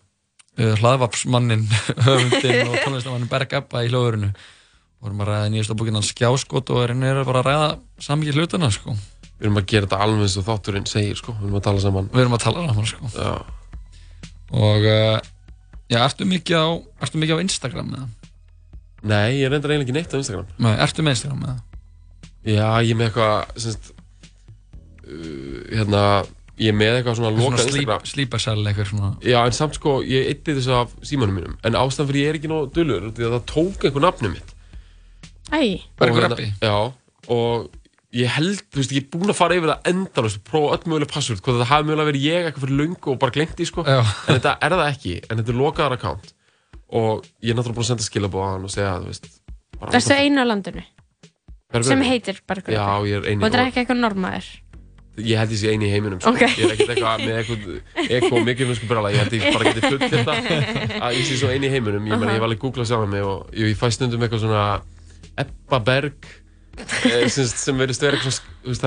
uh, 0.59 0.74
hlaðvapsmannin 0.81 1.62
höfundin 2.07 2.64
og 2.66 2.74
tónlistamannin 2.83 3.31
Berg 3.31 3.54
Ebba 3.61 3.85
í 3.87 3.92
hljóðurinu 3.92 4.33
við 4.33 5.07
erum 5.07 5.22
að 5.22 5.31
ræða 5.31 5.52
nýjast 5.54 5.70
á 5.70 5.78
búkinnan 5.78 6.07
skjáskot 6.07 6.74
og 6.74 6.83
erum 6.83 7.07
bara 7.22 7.44
að 7.44 7.48
ræða 7.52 7.70
samvikið 8.02 8.40
hlutana 8.42 8.72
sko. 8.74 8.96
Við 9.38 9.46
erum 9.46 9.62
að 9.62 9.70
gera 9.70 9.87
þetta 9.87 10.02
alveg 10.02 10.26
eins 10.26 10.37
og 10.40 10.48
þátturinn 10.48 10.90
segir 10.90 11.22
sko, 11.22 11.37
við 11.38 11.46
erum 11.46 11.61
að 11.61 11.66
tala 11.68 11.85
saman 11.87 12.11
Við 12.11 12.24
erum 12.24 12.35
að 12.35 12.44
tala 12.48 12.66
saman 12.66 12.90
sko. 12.90 13.12
Já. 13.14 13.58
Og 14.53 14.87
uh, 14.89 15.19
já, 15.93 15.99
ertu 16.05 16.27
mikið 16.29 16.57
á 16.57 16.67
ertu 17.05 17.21
mikið 17.21 17.41
á 17.41 17.45
Instagram 17.45 17.91
með 17.93 18.03
það? 18.05 18.15
Nei, 19.09 19.29
ég 19.39 19.53
reyndar 19.53 19.71
eiginlega 19.75 19.87
ekki 19.87 19.97
neitt 19.99 20.15
á 20.15 20.19
Instagram 20.19 20.49
Nei, 20.65 20.73
ertu 20.87 21.05
með 21.07 21.17
Instagram 21.19 21.43
með 21.45 21.53
það? 21.53 21.63
Já, 22.49 22.67
ég 22.83 22.91
er 22.95 22.99
með 22.99 23.09
eitthvað 23.11 23.63
semst, 23.67 23.91
uh, 25.07 25.59
hérna, 25.73 26.03
ég 26.59 26.73
er 26.73 26.79
með 26.81 26.99
eitthvað 26.99 27.19
svona 27.21 27.33
loka 27.37 27.63
Instagram 27.67 28.07
Slíparsæl 28.13 28.59
eitthvað 28.67 28.91
svona 28.93 29.11
Já, 29.23 29.39
en 29.45 29.57
samt 29.59 29.79
sko, 29.79 29.99
ég 30.09 30.31
eitti 30.33 30.57
þessu 30.59 30.75
af 30.81 30.95
símanum 31.07 31.39
mínum 31.39 31.59
en 31.63 31.79
ástæðan 31.79 32.11
fyrir 32.13 32.25
ég 32.25 32.33
er 32.33 32.41
ekki 32.41 32.51
nóg 32.53 32.71
dölur 32.77 33.11
því 33.13 33.29
að 33.29 33.37
það 33.37 33.45
tók 33.53 33.87
einhver 33.89 34.07
nafnum 34.09 34.35
mitt 34.39 34.55
Æ, 35.49 35.61
Bara 35.97 36.11
Og 36.11 36.19
einhver 36.19 36.25
hérna- 36.27 36.37
appi? 36.37 36.49
Já, 36.61 36.75
og 37.33 37.69
ég 38.16 38.31
held, 38.38 38.62
þú 38.73 38.81
veist, 38.81 38.92
ég 38.97 39.05
er 39.05 39.11
búinn 39.12 39.33
að 39.33 39.38
fara 39.38 39.59
yfir 39.59 39.73
það 39.73 39.90
endalust, 39.92 40.40
prófa 40.47 40.77
öll 40.77 40.92
möguleg 40.92 41.11
password, 41.12 41.42
hvað 41.44 41.59
það 41.61 41.73
hafi 41.73 41.88
mögulega 41.88 42.09
verið 42.09 42.29
ég 42.29 42.47
eitthvað 42.49 42.64
fyrir 42.64 42.79
löngu 42.83 43.12
og 43.12 43.18
bara 43.21 43.35
glemt 43.35 43.57
því, 43.59 43.66
sko. 43.68 43.85
Já. 43.85 43.99
En 44.01 44.38
þetta 44.38 44.55
er 44.64 44.77
það 44.79 44.92
ekki, 44.92 45.16
en 45.27 45.42
þetta 45.42 45.53
er 45.55 45.59
lokaðar 45.59 45.97
account. 45.99 46.31
Og 46.88 47.27
ég 47.44 47.53
er 47.53 47.59
náttúrulega 47.59 47.77
búinn 47.77 47.85
að 47.85 47.90
senda 47.90 48.07
skilabóð 48.07 48.47
á 48.47 48.49
hann 48.55 48.64
og 48.64 48.73
segja, 48.73 48.94
þú 49.03 49.12
veist, 49.12 49.29
bara... 49.77 49.92
Erstu 49.99 50.16
einu 50.16 50.40
á 50.40 50.47
landinu 50.49 50.87
sem 51.85 52.01
heitir 52.01 52.40
Bergur 52.49 52.73
Já, 52.73 52.87
ég 53.05 53.21
er 53.21 53.29
eini. 53.29 53.42
Og 53.42 53.51
þetta 53.51 53.61
er 53.61 53.68
ekki 53.68 53.83
eitthvað 53.83 54.01
normaður 54.01 54.49
Ég 55.18 55.40
held 55.40 55.51
ég 55.51 55.59
sé 55.59 55.73
eini 55.75 55.88
í 55.88 55.90
heiminum, 55.90 56.21
sko. 56.23 56.31
Ok. 56.31 56.44
Ég 56.47 56.61
er 56.62 56.75
ekkert 56.77 56.92
eitthvað 56.94 57.23
með 57.25 57.38
eitthvað, 57.40 57.62
eitthvað 58.05 58.44
mikið 58.49 58.68
mjög 58.68 58.77
sko 58.79 58.90
brala. 58.92 59.11
Ég 59.11 59.25
held 59.25 59.35
ég 59.35 59.47
bara 59.57 59.73
geti 59.73 59.83
fullt 59.83 60.05
þetta 60.12 60.37
að 61.09 61.16
ég 61.16 61.25
sé 61.27 61.38
svo 61.40 61.51
eini 61.51 61.66
í 61.66 61.73
heiminum. 61.73 62.05
Ég 62.07 62.21
meina, 62.23 62.37
ég 62.37 62.44
var 62.44 62.47
alveg 62.47 62.61
googlað 62.62 62.87
sjálf 62.87 63.11
mig 63.11 63.25
og 63.27 63.49
ég, 63.51 63.73
ég 63.73 63.81
fæ 63.81 63.90
stundum 63.97 64.23
eitthvað 64.23 64.44
svona 64.44 64.62
Ebba 65.42 65.81
Berg 65.88 66.29
sem, 67.29 67.47
sem 67.51 67.79
verðist 67.81 68.03
vera 68.05 68.19
eitthvað, 68.19 68.38
svona, 68.38 68.57
þú 68.64 68.73
veist, 68.73 68.83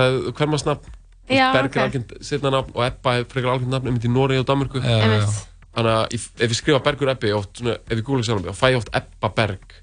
það 1.32 1.58
er 1.60 1.80
algjönd 1.86 2.12
setna 2.26 2.50
nafn 2.52 2.74
og 2.76 2.84
Ebba 2.86 3.14
er 3.20 3.26
frekar 3.30 3.54
algjönd 3.54 3.72
nafn 3.76 3.90
einmitt 3.90 4.06
í 4.08 4.12
Noregi 4.12 4.42
og 4.42 4.48
Danmörku. 4.48 4.82
Þannig 5.72 5.94
að 5.94 6.16
ef 6.18 6.26
ég 6.50 6.56
skrifa 6.58 6.82
Bergur 6.84 7.08
Ebbi, 7.14 7.30
oft, 7.32 7.54
svona, 7.56 7.78
ef 7.86 7.94
ég 7.96 8.04
googla 8.04 8.26
sjálf 8.26 8.44
þá 8.44 8.58
fæ 8.58 8.66
ég 8.74 8.80
oft 8.82 8.90
Ebba 8.98 9.30
Berg, 9.38 9.76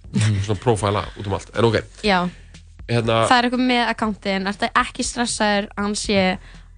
svona 0.45 0.60
prófæla 0.62 1.02
út 1.17 1.30
um 1.30 1.34
allt. 1.39 1.50
En 1.58 1.65
ok, 1.65 1.80
Já, 2.06 2.19
hérna, 2.89 3.24
það 3.32 3.36
er 3.39 3.48
eitthvað 3.48 3.63
með 3.72 3.82
akkántin 3.95 4.52
Ertu 4.52 4.69
ekki 4.84 5.06
stressaður 5.08 5.69
að 5.74 5.82
hann 5.88 5.98
sé 5.98 6.19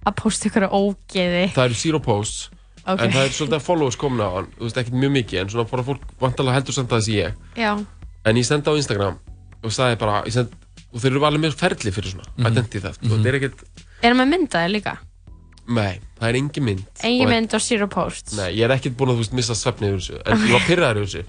að 0.08 0.16
posta 0.22 0.48
ykkur 0.48 0.64
ógeði? 0.72 1.44
Það 1.52 1.66
eru 1.68 1.78
zero 1.82 2.00
posts, 2.02 2.48
Ok. 2.82 2.98
en 3.04 3.12
það 3.12 3.26
er 3.26 3.34
svolítið 3.36 3.58
að 3.58 3.66
followers 3.68 4.00
komin 4.00 4.24
á 4.24 4.28
hann, 4.38 4.48
þú 4.56 4.64
veist, 4.66 4.80
ekkert 4.80 4.98
mjög 5.04 5.12
mikið, 5.18 5.40
en 5.42 5.52
svona 5.52 5.68
bara 5.70 5.84
fólk 5.86 6.08
vantarlega 6.24 6.56
heldur 6.56 6.74
samt 6.78 6.90
að 6.96 7.02
þessi 7.04 7.18
ég. 7.20 7.36
Já, 7.60 7.72
En 8.24 8.36
ég 8.38 8.46
sendi 8.46 8.70
á 8.70 8.74
Instagram 8.78 9.16
og 9.62 9.70
sagði 9.74 9.96
bara, 10.00 10.22
ég 10.26 10.32
send, 10.34 10.50
og 10.92 11.00
þeir 11.00 11.10
eru 11.14 11.24
alveg 11.28 11.40
með 11.46 11.56
ferli 11.56 11.90
fyrir 11.94 12.12
svona, 12.12 12.26
Mhm. 12.36 12.46
identity 12.52 12.80
theft, 12.80 13.02
og 13.04 13.10
þetta 13.16 13.28
er 13.32 13.38
ekkert, 13.40 13.64
við 14.02 14.28
myndaðir 14.32 14.72
líka? 14.76 14.98
Nei, 15.68 16.00
það 16.18 16.28
er 16.28 16.34
engin 16.40 16.64
mynd. 16.66 16.82
Engin 17.06 17.26
Og- 17.26 17.30
mynd 17.30 17.54
og 17.54 17.60
zero 17.62 17.86
posts. 17.86 18.36
Nei, 18.36 18.50
ég 18.56 18.64
er 18.66 18.74
ekkert 18.76 18.96
búinn 18.96 19.10
að 19.12 19.20
þú 19.20 19.22
veist 19.22 19.32
missa 19.32 19.54
svefni 19.54 19.88
yfir 19.92 20.00
þessu. 20.02 20.22
En 20.26 20.38
ég 20.38 20.52
var 20.52 20.60
pyrraður 20.66 21.02
yfir 21.02 21.22
þessu. 21.22 21.24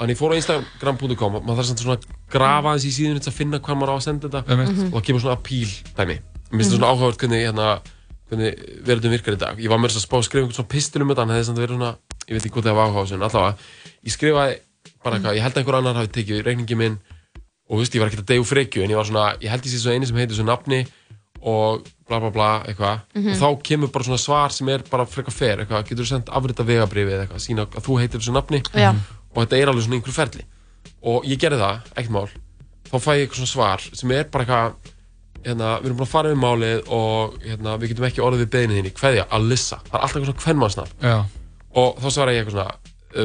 Þannig 0.00 0.16
fór 0.18 0.32
á 0.32 0.36
instagram.com 0.40 1.34
og 1.36 1.44
maður 1.44 1.56
þarf 1.60 1.68
samt 1.70 1.78
svona 1.84 1.96
að 1.96 2.04
grafa 2.30 2.68
aðeins 2.72 2.86
í 2.88 2.92
síðan 2.96 3.20
til 3.20 3.30
að 3.30 3.36
finna 3.38 3.58
hvað 3.60 3.76
maður 3.78 3.92
á 3.94 3.96
að 3.96 4.02
senda 4.02 4.28
þetta. 4.28 4.42
Einmitt. 4.50 4.92
og 4.94 4.98
það 5.00 5.06
kemur 5.06 5.20
svona 5.20 5.38
appeal 5.38 5.70
dæmi. 5.96 6.16
Mér 6.50 6.58
finnst 6.58 6.70
það 6.70 6.78
svona 6.78 6.90
áhugavert 6.90 7.18
hvernig, 7.22 7.40
hérna, 7.46 7.80
hvernig 8.30 8.52
verðum 8.84 9.10
virkar 9.14 9.34
í 9.34 9.38
dag. 9.38 9.56
Ég 9.58 9.68
var 9.68 9.78
með 9.78 9.90
þess 9.90 10.00
að 10.00 10.06
spá 10.08 10.16
að 10.18 10.26
skrifa 10.26 10.42
einhvern 10.42 10.58
svona 10.58 10.68
pistil 10.74 11.02
um 11.02 11.08
þetta 11.08 11.22
en 11.22 11.28
það 11.28 11.38
hefði 11.38 11.48
samt 11.50 11.58
verið 11.62 11.76
svona, 11.78 11.96
ég 12.26 12.32
veit 12.34 12.44
ekki 12.46 12.54
hvað 12.58 12.66
það 12.70 12.74
var 12.74 12.86
áhuga 12.90 12.98
á 13.00 13.04
þessu 13.06 13.14
en 13.14 13.26
allavega, 13.28 13.56
ég 14.04 14.12
skrifaði 14.16 14.54
bara 15.04 15.14
eitthvað, 15.16 15.36
ég 15.38 15.42
held 15.46 15.54
að 15.54 15.60
einhver 15.62 15.78
annar 15.78 15.94
hafi 16.00 16.10
tekið 16.18 16.42
reikningi 16.44 16.76
minn 16.76 16.98
og 17.70 17.76
þú 17.76 17.80
veist, 17.84 17.94
ég 17.94 18.02
var 18.02 18.10
ekkert 18.10 18.24
að 18.24 18.30
deyja 18.32 18.42
úr 18.42 18.50
frekju 18.50 18.82
en 18.84 18.90
ég 18.90 18.98
var 18.98 19.06
svona, 19.06 19.26
ég 19.40 19.50
held 19.54 19.62
ég 19.62 19.70
sé 19.72 19.78
svo 19.78 19.92
eini 19.94 20.06
sem 20.10 20.16
heitir 20.18 20.34
þessu 20.34 20.46
nafni 20.48 20.80
og 21.40 21.86
bla 22.08 22.18
bla 22.20 22.30
bla 22.34 22.48
eitthvað 22.66 23.00
Mhm. 23.14 23.30
og 23.32 23.36
þá 23.40 23.62
kemur 23.62 23.88
bara 23.92 24.04
svona 24.04 24.18
svar 24.18 24.50
sem 24.52 24.68
er 24.68 24.82
bara 24.90 25.06
frekar 25.06 25.32
fer 25.32 25.56
eitthvað, 25.62 25.86
getur 25.88 26.04
þú 26.04 26.08
sendt 26.10 26.28
afrita 26.28 26.64
vegabrifi 26.66 27.12
eða 27.14 27.26
eitthvað, 27.26 27.44
sína 27.46 27.66
að 27.66 27.84
þú 27.86 27.98
heitir 28.00 28.20
þessu 28.20 28.34
nafni 28.34 28.62
Já. 28.74 28.90
og 29.34 29.46
þetta 29.46 29.56
er 29.62 29.68
alveg 29.70 29.84
svona 29.86 29.96
einhver 30.00 30.12
ferli 30.18 30.44
og 31.02 31.24
ég 31.24 31.38
gerði 31.38 31.60
það, 31.62 31.80
ekkert 31.96 32.10
mál 32.10 32.28
þá 32.90 32.96
fæ 32.98 33.10
ég 33.16 33.22
eitthvað 33.28 33.40
svona 33.40 33.54
svar 33.54 33.80
sem 33.94 34.10
er 34.10 34.24
bara 34.24 34.44
eitthvað 34.44 34.74
hérna, 35.44 35.68
við 35.80 35.86
erum 35.86 35.96
bara 35.96 36.08
að 36.08 36.12
fara 36.12 36.28
yfir 36.28 36.42
málið 36.42 36.90
og 36.92 37.38
hérna, 37.40 37.78
við 37.80 37.88
getum 37.94 38.04
ekki 38.10 38.20
orðið 38.26 38.42
við 38.44 38.50
beðinu 38.52 38.76
þínu 38.82 38.92
hverja, 39.00 39.24
Alyssa, 39.30 39.78
það 39.88 39.94
er 39.94 40.00
alltaf 40.04 40.16
eitthvað 40.16 40.28
svona 40.28 40.44
kvennmannsnafn 40.44 40.92
Já. 41.00 41.24
og 41.80 41.96
þá 42.02 42.08
svara 42.10 42.34
ég 42.34 42.44
eitthvað 42.44 42.58
svona 42.58 42.74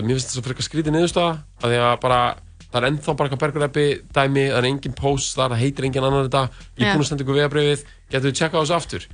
mér 0.06 0.16
finnst 0.16 0.30
þetta 0.30 0.38
svo 0.40 0.46
frekar 0.48 0.64
skrítið 0.70 0.96
niðurstaða 0.96 1.34
að 1.60 1.74
því 1.74 1.80
að 1.84 2.00
bara, 2.06 2.20
það 2.76 2.82
er 2.82 2.88
ennþá 2.90 3.14
bara 3.16 3.30
eitthvað 3.30 3.44
bergureppi 3.46 3.86
dæmi, 4.16 4.42
það 4.52 4.58
er 4.60 4.66
engin 4.70 4.96
post 4.98 5.38
þar, 5.38 5.54
það 5.54 5.62
heitir 5.64 5.86
engin 5.88 6.04
annar 6.04 6.26
þetta, 6.26 6.42
ég 6.76 6.82
er 6.82 6.90
Já. 6.90 6.92
búinn 6.92 7.06
að 7.06 7.08
senda 7.10 7.24
ykkur 7.24 7.38
vegabrifið 7.40 7.86
getur 8.12 8.28
við 8.28 8.36
tjekkað 8.36 8.60
á 8.60 8.64
þessu 8.66 8.76
aftur? 8.76 9.06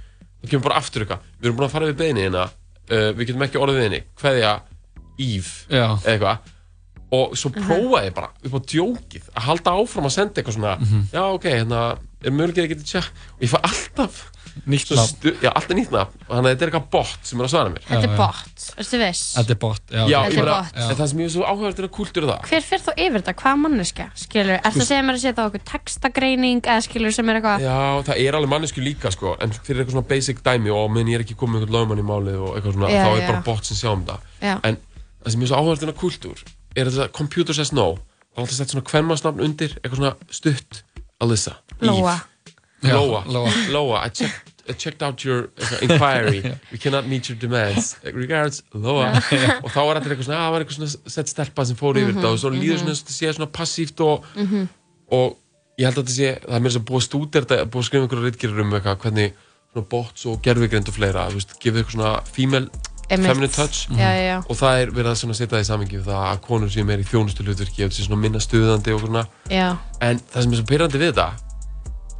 Það 0.41 0.49
kemur 0.53 0.65
bara 0.65 0.79
aftur 0.81 1.05
eitthvað, 1.05 1.27
við 1.37 1.49
erum 1.49 1.59
búin 1.59 1.67
að 1.67 1.75
fara 1.75 1.89
við 1.91 1.99
beðinu 1.99 2.23
þína 2.25 2.45
uh, 2.47 3.11
við 3.19 3.29
getum 3.29 3.45
ekki 3.45 3.61
orðið 3.61 3.77
við 3.77 3.87
henni. 3.87 4.01
Hverja 4.21 4.55
eða 5.69 5.93
eitthvað. 6.15 6.49
Og 7.11 7.33
svo 7.35 7.51
prófaði 7.51 8.07
ég 8.07 8.13
bara 8.15 8.29
upp 8.31 8.53
á 8.55 8.59
djókið 8.71 9.29
að 9.35 9.47
halda 9.49 9.73
áfram 9.77 10.07
að 10.07 10.13
senda 10.15 10.39
eitthvað 10.39 10.57
svona. 10.57 10.75
Mhm. 10.79 11.07
já 11.11 11.23
ok, 11.27 11.47
hérna, 11.51 11.81
er 12.23 12.35
mögulega 12.35 12.65
að 12.65 12.73
geta 12.73 12.87
tjekk 12.87 13.25
og 13.35 13.45
ég 13.45 13.51
fæ 13.51 13.59
alltaf 13.61 14.21
Nýtt 14.67 14.91
nafn. 14.91 15.07
stu- 15.15 15.33
Já, 15.41 15.49
alltaf 15.55 15.75
nýtt 15.77 15.91
nafn 15.95 16.11
Þannig 16.27 16.45
að 16.45 16.51
þetta 16.51 16.65
er 16.65 16.69
eitthvað 16.71 16.89
bot 16.91 17.19
sem 17.29 17.39
er 17.41 17.45
að 17.47 17.51
svara 17.53 17.69
mér 17.73 17.85
Þetta 17.87 18.07
er 18.09 18.17
bot, 18.17 18.65
veistu 18.77 18.99
viss? 19.01 19.21
Þetta 19.37 19.53
er 19.55 19.59
bot, 19.63 19.81
já. 19.91 20.01
Já, 20.11 20.19
Þetta 20.21 20.31
ég 20.31 20.37
er 20.41 20.45
meina, 20.45 20.57
bot. 20.61 20.77
en 20.91 20.95
það 20.99 21.07
sem 21.11 21.19
ég 21.21 21.25
er 21.29 21.33
svo 21.35 21.45
áhugavert 21.47 21.79
er 21.81 21.87
að 21.87 21.93
kúltur 21.97 22.27
það 22.29 22.41
Hver 22.51 22.65
fyrir 22.67 22.83
þá 22.85 22.91
yfir 23.05 23.17
þetta? 23.21 23.33
Hvaða 23.41 23.61
manneska? 23.63 24.05
Skilur, 24.21 24.53
er 24.57 24.61
það 24.71 24.81
að 24.81 24.89
segja 24.91 25.05
mér 25.07 25.15
að 25.17 25.23
setja 25.25 25.41
á 25.41 25.47
okkur 25.51 25.63
textagreining 25.71 26.61
eða 26.67 26.81
skilur 26.85 27.15
sem 27.15 27.29
er 27.31 27.39
eitthvað 27.41 27.65
Já, 27.65 27.77
það 28.11 28.21
er 28.25 28.37
alveg 28.39 28.51
mannesku 28.55 28.81
líka 28.83 29.11
sko 29.15 29.35
En 29.41 29.51
fyrir 29.51 29.81
eitthvað 29.83 29.95
svona 29.97 30.09
basic 30.11 30.41
dæmi 30.45 30.71
og 30.75 30.91
menn 30.91 31.07
ég 31.11 31.19
er 31.19 31.23
ekki 31.25 31.35
komið 31.39 31.53
með 31.55 31.65
eitthvað 31.65 31.77
lögmann 31.79 32.01
í 32.03 32.07
málið 32.11 32.39
og 32.45 32.55
eitthvað 32.59 32.73
svona 32.77 32.89
Já, 32.91 33.03
Þá 33.05 33.11
er 33.15 33.21
já. 33.21 33.27
bara 33.31 33.41
bot 33.47 33.65
sem 33.71 33.77
sjá 33.81 33.91
um 33.95 34.05
það 34.05 34.19
Já. 34.41 34.55
En 34.63 34.77
það 35.25 35.31
sem 35.35 35.41
er 35.41 35.47
svo 35.51 35.57
áhugavert 35.61 35.83
en 35.87 35.93
að 35.93 35.99
kúltur 36.01 36.43
Er 36.75 36.85
þetta 36.91 37.11
computer 37.11 37.53
says 37.57 37.71
no 37.73 37.87
Það 38.31 38.37
er 38.37 38.41
alltaf 38.45 38.57
sett 38.61 38.71
svona 38.75 38.87
kvenmannsnafn 38.87 39.43
undir 39.43 39.73
Eitthvað 39.81 39.99
svona 40.01 40.13
stutt 40.31 40.83
Alyssa 41.21 41.57
Lóa. 41.81 42.13
Eve, 42.15 42.30
Já, 42.81 42.95
Lóa 42.97 43.23
Lóa. 43.29 43.51
Lóa 43.69 43.99
I 44.05 44.09
checked 44.09 44.47
I 44.69 44.73
checked 44.73 45.01
out 45.03 45.23
your 45.25 45.49
uh, 45.57 45.77
inquiry 45.85 46.41
We 46.71 46.77
cannot 46.77 47.07
meet 47.07 47.29
your 47.29 47.37
demands 47.37 47.95
Regards, 48.03 48.63
Lóa 48.73 49.09
Og 49.61 49.69
þá 49.73 49.79
var 49.85 49.99
þetta 49.99 50.09
eitthvað 50.15 50.25
svona, 50.29 50.39
að 50.39 50.45
það 50.45 50.51
var 50.55 50.65
eitthvað 50.65 50.79
svona 50.79 51.13
sett 51.15 51.31
stelpa 51.33 51.65
sem 51.69 51.77
fór 51.79 51.97
yfir 52.01 52.11
Mhm, 52.13 52.19
þetta 52.21 52.31
og 52.33 52.39
svo 52.41 52.51
líður 52.53 52.77
mhm. 52.77 52.83
svona, 52.85 52.97
þetta 53.01 53.15
sé 53.17 53.33
svona 53.37 53.51
passíft 53.59 54.01
og, 54.05 54.25
Mhm. 54.35 54.67
og 55.11 55.37
ég 55.79 55.85
held 55.89 55.97
að 55.97 56.03
þetta 56.03 56.15
sé, 56.17 56.29
það 56.45 56.55
er 56.59 56.61
mér 56.67 56.71
sem 56.77 56.85
búið 56.85 57.09
þetta, 57.37 57.57
búið 57.65 57.81
að 57.81 57.87
skrifa 57.89 58.05
einhverju 58.07 58.25
reitgerir 58.29 58.61
um 58.65 58.73
eitthvað, 58.77 58.97
hvernig 59.05 59.33
svona 59.73 59.87
bots 59.89 60.25
og 60.29 60.41
gerfigrind 60.45 60.87
og 60.91 60.95
fleira, 60.97 61.27
þú 61.31 61.37
veist, 61.39 61.53
gefið 61.63 61.79
eitthvað 61.81 61.95
svona 61.97 62.13
female, 62.35 62.67
feminine 63.11 63.47
touch 63.51 63.87
Já, 63.91 64.09
já, 64.15 64.23
já. 64.29 64.37
og 64.47 64.55
það 64.55 64.81
er 64.81 64.91
verið 64.95 65.11
að 65.11 65.19
svona 65.21 65.35
setja 65.35 65.57
það 65.57 65.63
í 65.63 65.69
samingi 65.71 65.97
við 65.99 66.05
það 66.11 66.25
að 66.31 66.41
konur 66.45 66.69
séu 66.71 66.85
meir 66.87 67.01
í 67.03 67.07
þjónustu 67.09 67.43
hlutverki 67.43 67.83
og 67.87 67.91
sé 67.91 68.05
svona 68.07 68.21
minna 68.21 68.39
stuðandi 68.39 68.93
og 68.95 69.01
svona 69.03 69.25
Já. 69.51 69.77
en 69.99 70.19
það 70.31 70.43
sem 70.45 70.53
er 70.53 70.61
svo 70.61 70.67
pyrrandi 70.69 71.01
við 71.01 71.11
þetta 71.11 71.27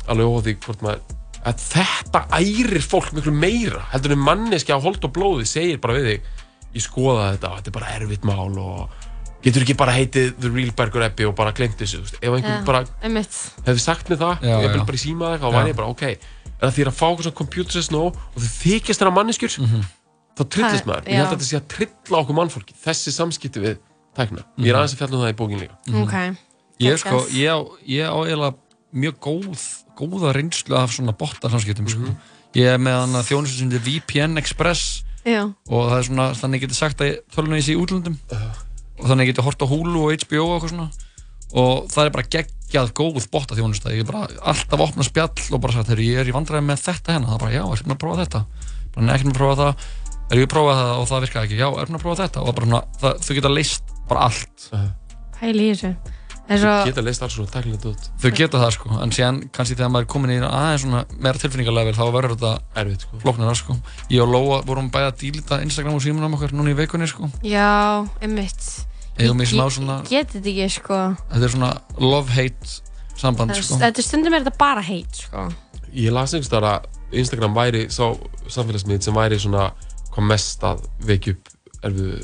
alveg 0.08 0.44
því 0.46 0.56
hvort 0.66 0.82
maður 0.82 1.02
að 1.42 1.62
þetta 1.72 2.22
ærir 2.38 2.82
fólk 2.86 3.12
miklu 3.18 3.32
meira 3.34 3.82
heldur 3.92 4.12
en 4.14 4.22
manneski 4.22 4.74
á 4.74 4.78
hold 4.82 5.02
og 5.04 5.14
blóði 5.16 5.46
segir 5.50 5.80
bara 5.82 5.94
við 5.98 6.06
þig, 6.12 6.28
ég 6.78 6.84
skoða 6.86 7.32
þetta 7.36 7.50
og 7.52 7.56
þetta 7.62 7.72
er 7.72 7.78
bara 7.80 7.94
erfitt 7.98 8.24
mál 8.30 8.58
og 8.62 8.90
getur 9.42 9.64
ekki 9.66 9.74
bara 9.78 9.96
heitið 9.96 10.36
The 10.38 10.52
Real 10.54 10.72
Berger 10.78 11.02
Ebbi 11.08 11.26
og 11.26 11.34
bara 11.36 11.52
glemt 11.58 11.80
þessu, 11.82 12.04
ef 12.06 12.22
einhvern 12.22 12.62
Já, 12.62 12.66
bara 12.68 12.84
hefði 13.02 13.82
sagt 13.82 14.10
mér 14.12 14.20
það, 14.22 14.46
Já, 14.46 14.54
ég 14.62 14.76
vil 14.76 14.86
bara 14.86 15.00
í 15.00 15.02
síma 15.02 15.32
eitthvað 15.34 15.50
og 15.50 15.58
væri 15.58 15.74
ég 15.74 15.80
bara, 15.80 15.90
ok, 15.90 16.04
er 16.06 16.62
það 16.68 16.76
því 16.78 16.86
að 16.86 17.00
fá 17.02 17.08
svona 17.24 17.38
computer 17.42 17.74
says 17.74 17.90
no 17.92 18.04
og 18.12 18.38
þau 18.38 18.52
þykjast 18.62 19.02
þeirra 19.02 19.16
manneskjur? 19.18 19.58
Mhm. 19.66 19.82
þá 20.38 20.44
trillist 20.48 20.86
Það- 20.86 20.88
maður, 20.92 21.08
ég 21.10 21.18
held 21.18 21.28
að 21.28 21.34
þetta 21.36 21.48
sé 21.50 21.58
að 21.58 21.68
trilla 21.74 22.20
okkur 22.22 22.36
mannfólki, 22.38 22.74
þessi 22.86 23.12
samskipti 23.12 23.60
við 23.66 23.78
tækna, 24.16 24.46
ég 24.62 24.70
er 24.70 24.76
Mhm. 24.76 24.78
aðeins 24.78 24.94
að 24.94 25.02
fjalla 25.02 25.16
um 25.18 25.24
það 25.26 25.34
í 25.34 25.40
bókin 25.42 25.60
líka. 25.60 25.76
Ok. 26.04 26.38
Ég, 26.80 26.98
sko, 27.02 27.18
ég, 27.34 27.50
á, 27.52 27.58
ég 27.86 28.06
á 28.08 28.50
mjög 28.94 29.16
góð, 29.20 29.60
góða 30.02 30.34
reynslu 30.36 30.78
af 30.80 30.92
svona 30.96 31.14
botarsamskiptum 31.18 31.88
sko. 31.92 32.10
Mhm. 32.10 32.36
Ég 32.60 32.74
er 32.74 32.82
með 32.82 33.22
þjónustu 33.30 33.62
sem 33.62 33.72
þetta 33.72 33.86
VPN 33.88 34.42
Express. 34.42 35.04
Já. 35.22 35.46
og 35.70 35.92
það 35.92 35.98
er 36.00 36.06
svona, 36.08 36.26
þannig 36.34 36.62
geti 36.64 36.74
sagt 36.74 37.02
að 37.04 37.20
tölunum 37.30 37.60
ég 37.60 37.66
sé 37.68 37.76
í 37.76 37.78
útlöndum. 37.78 38.18
Og 38.98 39.06
þannig 39.06 39.30
geti 39.30 39.44
hort 39.46 39.62
á 39.62 39.70
Hulu 39.70 40.06
og 40.08 40.14
HBO 40.18 40.46
og 40.48 40.54
eitthvað 40.56 40.72
svona. 40.74 40.88
Og 41.52 41.88
það 41.92 42.06
er 42.06 42.14
bara 42.16 42.30
geggjað 42.34 42.94
góð 42.98 43.28
botta 43.30 43.58
þjónusta, 43.58 43.92
ég 43.94 44.02
er 44.02 44.10
bara 44.10 44.28
alltaf 44.42 44.80
opna 44.80 45.04
spjall 45.04 45.30
og 45.52 45.62
bara 45.62 45.76
sagt, 45.76 45.92
heyrðu, 45.92 46.08
ég 46.08 46.22
er 46.22 46.32
í 46.32 46.36
vandræði 46.36 46.64
með 46.66 46.86
þetta 46.86 47.14
hérna, 47.14 47.28
það 47.28 47.36
er 47.36 47.44
bara, 47.44 47.54
já, 47.54 47.64
er 47.66 47.76
ekki 47.76 47.90
með 47.92 47.98
að 47.98 48.04
prófa 48.06 48.22
þetta? 48.22 48.42
Bara, 48.96 49.06
nei, 49.06 49.14
ekki 49.16 49.28
með 49.28 49.34
að 49.36 49.42
prófa 49.42 49.58
það, 49.62 49.86
er 50.32 50.40
ég 50.40 50.48
að 50.48 50.54
prófa 50.56 50.78
það 50.80 50.94
og 50.96 51.10
það 51.12 51.24
virkaði 51.26 51.50
ekki, 51.50 51.60
já, 51.60 51.68
er 51.68 51.92
með 51.92 52.00
að 52.00 52.06
prófa 52.06 52.22
þetta? 52.24 52.46
Og 52.46 52.56
bara, 52.56 52.70
svona, 52.72 52.82
það, 53.02 53.22
þau 53.28 53.36
geta 53.38 53.52
leist 53.52 53.94
bara 54.08 54.26
allt. 54.30 54.68
Pæli 55.42 55.68
í 55.68 55.76
þessu. 55.76 55.94
Það 56.52 56.64
svo... 56.64 56.74
geta 56.90 57.04
leist 57.06 57.24
alls 57.26 57.36
svona 57.38 57.52
tæknilega 57.54 57.92
út. 57.92 58.08
Þau 58.22 58.32
geta 58.38 58.62
það 58.62 58.72
sko, 58.76 58.90
en 59.04 59.14
síðan 59.16 59.40
kannski 59.56 59.78
þegar 59.78 59.92
maður 59.94 60.06
er 60.08 60.12
komin 60.14 60.34
í 60.34 60.40
aðeins 60.48 60.86
svona 60.86 61.02
meira 61.18 61.42
tilfinningarlevel 61.42 61.96
þá 61.98 62.04
verður 62.16 62.36
þetta 62.36 62.54
erfitt 62.82 63.06
sko. 63.08 63.22
flóknara 63.24 63.56
sko. 63.60 63.78
Ég 64.12 64.24
og 64.26 64.32
Lóa 64.34 64.62
vorum 64.68 64.92
bæði 64.94 65.10
að 65.12 65.20
dílita 65.24 65.62
Instagram 65.66 65.98
og 65.98 66.04
símanum 66.06 66.38
okkar 66.38 66.56
núna 66.56 66.74
í 66.74 66.78
vikunni 66.78 67.08
sko. 67.10 67.30
Já, 67.46 68.04
við 69.22 69.44
Ég- 69.46 69.52
smá 69.52 69.66
ég- 69.68 69.76
svona- 69.76 70.02
Ég 70.04 70.10
get 70.10 70.34
þetta 70.34 70.50
ekki, 70.50 70.70
sko. 70.70 71.16
þetta 71.32 71.44
er 71.44 71.50
svona 71.50 71.72
love-hate 72.00 72.82
samband 73.18 73.56
sko. 73.56 73.78
Þetta 73.78 73.98
er 74.00 74.04
stundum 74.04 74.34
er 74.34 74.44
þetta 74.44 74.58
bara 74.58 74.82
heit, 74.82 75.14
sko. 75.14 75.50
ég 75.94 76.12
las 76.12 76.34
einhvers 76.34 76.50
þar 76.50 76.64
að 76.64 76.86
Instagram 77.12 77.54
væri 77.54 77.90
sá 77.92 78.16
samfélagsmið 78.48 79.02
sem 79.04 79.14
væri 79.14 79.40
svona 79.40 79.72
hvað 80.12 80.28
mest 80.28 80.64
að 80.64 80.86
vekja 81.06 81.34
upp 81.36 81.50
erfiðu 81.84 82.22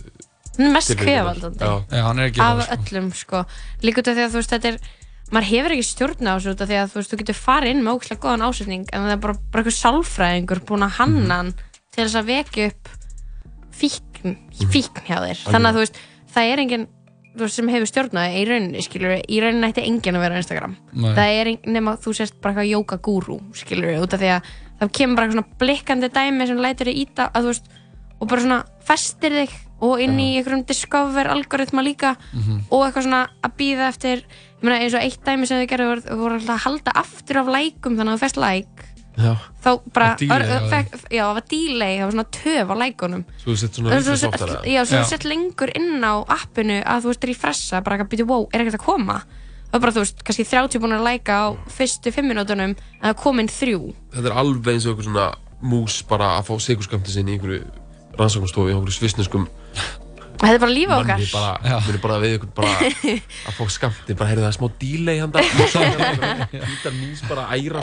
Hann 0.57 0.69
er 0.69 0.73
mest 0.73 0.93
ekki 0.93 1.15
Af 2.43 2.57
það, 2.57 2.63
sko. 2.65 2.77
öllum, 2.77 3.09
sko. 3.15 3.43
Líka 3.85 4.01
út 4.03 4.11
af 4.11 4.17
því 4.17 4.25
að 4.25 4.33
þú 4.33 4.41
veist, 4.41 4.55
þetta 4.55 4.71
er... 4.73 4.79
Maður 5.27 5.49
hefur 5.51 5.73
ekki 5.75 5.83
stjórn 5.83 6.29
á 6.31 6.33
þessu 6.37 6.51
út 6.53 6.61
af 6.63 6.69
því 6.69 6.75
að 6.79 6.91
þú 6.91 6.99
veist, 7.01 7.11
þú 7.11 7.17
getur 7.19 7.35
farið 7.37 7.73
inn 7.73 7.81
með 7.83 7.97
ógæslega 7.97 8.21
góðan 8.23 8.45
ásetning 8.47 8.85
en 8.95 9.01
það 9.03 9.11
er 9.11 9.23
bara, 9.25 9.33
bara 9.51 9.63
eitthvað 9.63 9.79
sálfræðingur 9.81 10.61
búinn 10.69 10.85
að 10.87 10.93
hanna 11.01 11.39
hann 11.41 11.49
til 11.91 12.05
þess 12.05 12.15
að 12.21 12.29
vekja 12.31 12.67
upp 12.71 12.91
fíkn, 13.75 14.37
fíkn 14.71 15.03
hjá 15.03 15.17
þér. 15.25 15.41
Þannig 15.49 15.67
að 15.67 15.75
þú 15.75 15.83
veist, 15.83 15.99
það 16.31 16.51
er 16.53 16.61
enginn 16.63 16.87
sem 17.45 17.69
hefur 17.69 17.89
stjórn 17.91 18.17
á 18.17 18.21
það 18.23 18.37
í 18.37 18.45
rauninni, 18.49 18.83
skilur 18.85 19.13
í 19.19 19.41
rauninni 19.43 19.67
ætti 19.69 19.83
enginn 19.85 20.17
að 20.17 20.23
vera 20.25 20.37
á 20.37 20.41
Instagram. 20.41 20.77
Nei. 20.93 21.11
Það 21.11 21.33
er 21.35 21.49
enginn 21.51 21.75
nema 21.77 21.93
þú 22.01 22.13
sést 22.17 22.37
bara 22.41 22.55
eitthvað 22.55 22.71
jóka 22.71 22.99
gúrú, 23.05 23.37
skilur 23.57 23.99
út 24.01 24.15
af 24.15 24.23
því 24.23 24.31
að 24.33 24.49
það 24.79 24.93
kemur 24.97 25.19
bara 25.19 25.27
eitthvað 25.27 25.37
svona 25.37 25.59
blikkandi 25.61 26.09
dæmi 26.15 26.47
sem 26.49 26.63
lætur 26.63 26.89
þig 26.89 27.03
íta 27.03 27.27
að 27.29 27.45
þú 27.45 27.53
veist, 27.53 27.69
og 28.20 28.28
bara 28.28 28.41
svona 28.41 28.59
festir 28.88 29.32
þig 29.32 29.55
og 29.86 29.99
inn 30.01 30.18
í 30.18 30.28
einhverjum 30.39 30.65
discover 30.65 31.28
algoritma 31.30 31.84
líka 31.86 32.15
Mhm. 32.34 32.63
og 32.72 32.86
eitthvað 32.88 33.03
svona 33.05 33.28
að 33.43 33.51
býða 33.59 33.88
eftir 33.89 34.18
ég 34.24 34.63
meina 34.63 34.80
eins 34.82 34.93
og 34.97 35.01
eitt 35.05 35.24
dæmi 35.24 35.45
sem 35.47 35.59
þau 35.61 35.68
gerðu 35.70 35.88
voru, 35.91 36.18
voru 36.18 36.34
alltaf 36.39 36.55
að 36.55 36.63
halda 36.65 36.91
aftur 36.95 37.38
af 37.38 37.47
lækum 37.47 37.97
þannig 37.97 38.13
að 38.13 38.18
þú 38.18 38.20
fest 38.26 38.38
læk 38.38 38.86
Já. 39.18 39.34
þá 39.63 39.70
bara, 39.93 40.11
Og 40.13 40.20
já 41.09 41.24
það 41.26 41.34
var 41.34 41.43
delay 41.49 41.97
það 41.97 42.05
var 42.05 42.11
svona 42.13 42.32
töf 42.32 42.70
á 42.70 42.76
lækunum. 42.78 43.24
Svo 43.41 43.51
þú 43.51 43.57
sett 43.57 43.74
svona 43.74 43.89
Og 43.89 44.68
já, 44.70 44.82
svo 44.86 44.97
þú 45.01 45.05
sett 45.09 45.24
lengur 45.26 45.72
inn 45.76 46.03
á 46.05 46.13
appinu 46.30 46.84
að 46.86 47.01
þú 47.01 47.07
veist 47.09 47.26
refresha, 47.26 47.82
bara 47.84 47.97
að 47.97 48.09
byrja, 48.09 48.28
wow, 48.28 48.47
er 48.53 48.61
ekkert 48.61 48.78
að 48.80 48.86
koma? 48.86 49.24
Það 49.68 49.74
var 49.74 49.80
bara, 49.82 49.91
þú 49.91 50.03
veist, 50.05 50.24
kannski 50.24 50.45
30 50.45 50.80
búin 50.80 50.93
að 50.93 51.03
læka 51.09 51.34
á 51.34 51.45
fyrstu 51.68 52.13
5 52.13 52.26
minútonum 52.30 52.76
en 52.76 52.76
það 53.03 53.15
kom 53.18 53.39
inn 53.39 53.47
þrjú. 53.47 53.93
Þetta 54.13 54.26
er 54.30 54.38
alveg 54.38 54.74
eins 54.74 54.86
og 54.86 54.93
einhver 54.93 55.03
svona 55.09 55.36
mús 55.63 56.01
bara 56.07 56.38
að 56.39 56.45
fá 56.45 56.53
sigurskamti 56.61 57.09
sinni 57.09 57.34
í 57.34 57.39
einhverju 57.39 57.65
rannsóknarstofu 58.20 58.72
í 58.72 58.76
einhverju 58.76 58.97
svissneskum 58.97 59.47
þetta 60.38 60.53
er 60.53 60.61
bara 60.61 60.74
lífið 60.74 60.95
okkar. 60.97 61.24
bara, 61.34 61.80
muni 61.88 62.01
bara 62.03 62.20
við 62.22 62.36
ykkur 62.38 62.51
bara 62.57 62.74
að 63.49 63.57
fá 63.57 63.63
skamti, 63.74 64.18
bara 64.18 64.30
heyrðu 64.32 64.45
það 64.45 64.51
er 64.51 64.57
smá 64.57 64.68
delay 64.82 65.22
handa. 65.24 65.43
Hvítar 66.68 66.97
mís 66.97 67.24
bara 67.28 67.47
að 67.47 67.65
æra 67.65 67.82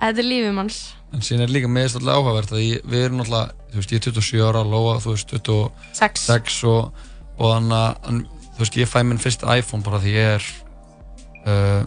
þetta 0.00 0.22
er 0.22 0.26
lífið 0.26 0.54
manns. 0.56 0.80
En 1.12 1.24
síðan 1.26 1.44
er 1.44 1.52
líka 1.52 1.70
meðist 1.70 1.98
alltaf 1.98 2.20
áhugavert 2.20 2.52
að 2.54 2.62
ég, 2.64 2.84
við 2.88 3.06
erum 3.08 3.22
alltaf, 3.24 3.54
þú 3.72 3.80
veist, 3.80 3.92
ég 3.92 4.00
er 4.00 4.04
27 4.14 4.44
ára 4.46 4.62
Lóa, 4.64 4.94
þú 5.02 5.14
veist, 5.16 5.34
26 5.34 6.60
og, 6.70 7.02
og 7.36 7.54
þannig 7.56 7.76
að, 7.80 7.98
en, 8.12 8.20
þú 8.46 8.62
veist, 8.62 8.78
ég 8.80 8.90
fæ 8.90 9.00
minn 9.08 9.20
fyrst 9.20 9.44
iPhone 9.44 9.84
bara 9.84 10.00
því 10.00 10.14
ég 10.14 10.30
er 10.38 10.48
uh, 11.50 11.82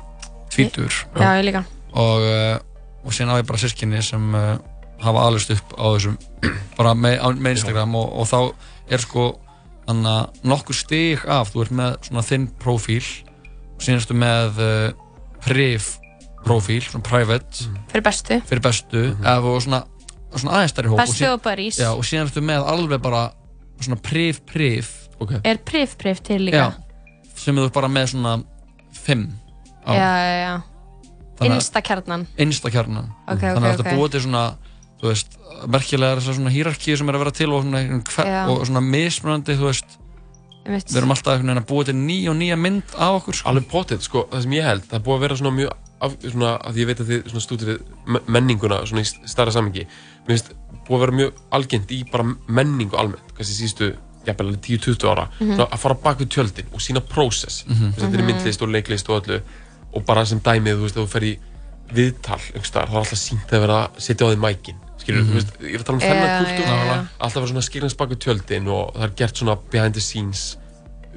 tvítur 0.54 1.00
Já, 1.16 1.30
ég 1.40 1.48
líka. 1.48 1.64
og, 1.96 2.28
uh, 2.28 3.08
og 3.08 3.16
síðan 3.16 3.34
á 3.34 3.40
ég 3.40 3.50
bara 3.50 3.64
sískinni 3.64 4.04
sem 4.06 4.30
uh, 4.38 4.58
hafa 5.04 5.26
aðlust 5.28 5.54
upp 5.56 5.76
á 5.78 5.86
þessum 5.96 6.18
bara 6.80 6.94
með, 6.98 7.18
á, 7.20 7.28
með 7.36 7.58
Instagram 7.58 7.98
og, 8.00 8.14
og 8.22 8.30
þá 8.30 8.40
er 8.94 9.04
sko 9.04 9.28
þannig 9.84 10.10
að 10.14 10.48
nokkur 10.48 10.78
stig 10.78 11.26
af 11.30 11.52
þú 11.54 11.66
ert 11.66 11.76
með 11.80 11.98
svona 12.08 12.26
þinn 12.28 12.48
profíl 12.62 13.04
og 13.84 13.90
ertu 13.92 14.16
með 14.16 14.62
uh, 14.64 14.94
priv 15.44 15.90
profíl, 16.44 16.82
svona 16.84 17.04
private 17.08 17.68
fyrir 17.92 18.06
bestu 18.06 18.40
fyrir 18.48 18.64
bestu 18.64 19.04
eða 19.12 19.38
þú 19.44 19.54
svona, 19.66 19.82
svona 20.36 20.58
aðeins 20.58 20.76
stærri 20.76 20.92
hóp 20.92 21.02
Bestu 21.02 21.30
og 21.30 21.44
buddies. 21.44 21.80
já, 21.80 21.90
og 21.92 22.04
síðan 22.08 22.30
ertu 22.30 22.44
með 22.44 22.68
alveg 22.74 23.04
bara 23.04 23.24
svona 23.80 24.00
priv 24.04 24.42
priv 24.48 24.90
okay. 25.20 25.40
er 25.44 25.60
prif 25.64 25.96
prif 26.00 26.22
til 26.24 26.42
líka 26.48 26.66
já, 26.66 26.68
sem 27.40 27.56
þú 27.56 27.68
ert 27.68 27.76
bara 27.76 27.92
með 27.92 28.14
svona 28.16 28.38
fimm 29.04 29.30
á. 29.88 29.92
já, 29.92 30.12
já, 30.20 30.36
já. 30.44 30.54
Þannig 31.34 31.52
að- 31.52 31.58
Instakjarnan 31.60 32.28
Insta-kjarnan 32.38 33.08
Ok, 33.28 33.34
ok, 33.34 33.42
þannig 33.42 33.68
að 33.68 33.74
þetta 33.74 33.90
ok. 33.90 33.98
búið 33.98 34.12
til 34.16 34.24
svona 34.28 34.44
þú 35.04 35.10
veist, 35.12 35.36
merkilega 35.68 36.16
þessar 36.20 36.38
svona 36.40 36.52
hýrarkíu 36.54 36.96
sem 36.98 37.10
er 37.12 37.18
að 37.18 37.24
vera 37.26 37.34
til 37.36 37.52
og 37.52 37.64
svona, 37.66 37.82
og 38.54 38.64
svona 38.70 38.82
mismunandi 38.88 39.58
þú 39.60 39.68
veist, 39.68 39.98
við 40.64 40.96
erum 41.02 41.12
alltaf 41.12 41.34
einhvern 41.36 41.50
veginn 41.52 41.60
að 41.64 41.68
búið 41.74 41.90
til 41.92 41.96
ný 42.00 42.18
og 42.32 42.38
nýja 42.40 42.56
mynd 42.60 42.94
af 42.96 43.18
okkur 43.20 43.36
sko. 43.36 43.50
alveg 43.52 43.66
potið, 43.68 44.02
sko, 44.06 44.22
það 44.32 44.42
sem 44.46 44.54
ég 44.56 44.64
held 44.70 44.86
það 44.88 45.04
búið 45.04 45.18
að 45.18 45.24
vera 45.26 45.36
svona 45.42 45.56
mjög 45.58 45.74
af, 46.04 46.16
svona, 46.24 46.54
að 46.64 46.80
ég 46.80 46.88
veit 46.88 47.02
að 47.04 47.12
þið 47.12 47.82
me- 48.08 48.24
menninguna 48.28 48.80
svona 48.88 49.04
í 49.04 49.28
starra 49.28 49.52
samingi 49.52 49.84
mér 49.84 50.32
finnst 50.32 50.54
búið 50.88 50.96
að 50.96 51.04
vera 51.04 51.18
mjög 51.20 51.34
algengt 51.52 51.92
í 51.92 52.00
bara 52.12 52.24
menningu 52.48 52.96
almennt, 53.00 53.36
kannski 53.36 53.60
síðustu 53.60 53.92
jafnvel 54.24 54.48
alveg 54.48 54.62
10-20 54.64 55.10
ára, 55.12 55.28
Mhm. 55.40 55.56
svona 55.58 55.68
að 55.70 55.80
fara 55.84 55.96
bak 55.96 56.18
við 56.20 56.30
tjöldin 56.32 56.72
og 56.74 56.80
sína 56.80 57.02
prósess, 57.04 57.66
Mhm. 57.68 57.92
þetta 58.00 58.14
er 58.14 58.24
Mhm. 58.24 58.28
myndlist 58.32 58.62
og 58.62 58.70
leiklist 58.70 59.10
og 59.10 59.24
öllu 59.28 59.42
og 59.94 60.06
bara 60.06 60.26
sem 60.26 60.40
dæmið, 60.40 60.78
þú 60.80 60.82
veist, 60.88 60.96
þú 60.96 61.08
fer 61.08 61.22
í 61.24 61.38
viðtal 61.94 62.40
þá 62.40 62.80
er 62.82 62.88
alltaf 62.88 63.20
sínt 63.20 63.48
að 63.52 63.60
vera 63.60 63.88
að 63.88 64.00
setja 64.00 64.26
á 64.26 64.32
því 64.32 64.40
mækin, 64.40 64.76
skilur, 65.04 65.24
Mhm. 65.24 65.30
þú 65.30 65.34
veist 65.40 65.52
ég 65.62 65.74
er 65.76 65.80
að 65.80 65.86
tala 65.86 65.98
um 65.98 66.04
þennan 66.04 66.38
kultúr, 66.40 66.68
já. 66.68 67.08
alltaf 67.20 67.42
vera 67.42 67.52
svona 67.54 67.68
skilnast 67.70 67.98
bak 67.98 68.10
við 68.10 68.20
tjöldin 68.26 68.68
og 68.72 68.94
það 68.96 69.04
er 69.04 69.14
gert 69.22 69.36
svona 69.44 69.58
behind 69.72 69.94
the 69.94 70.02
scenes 70.02 70.58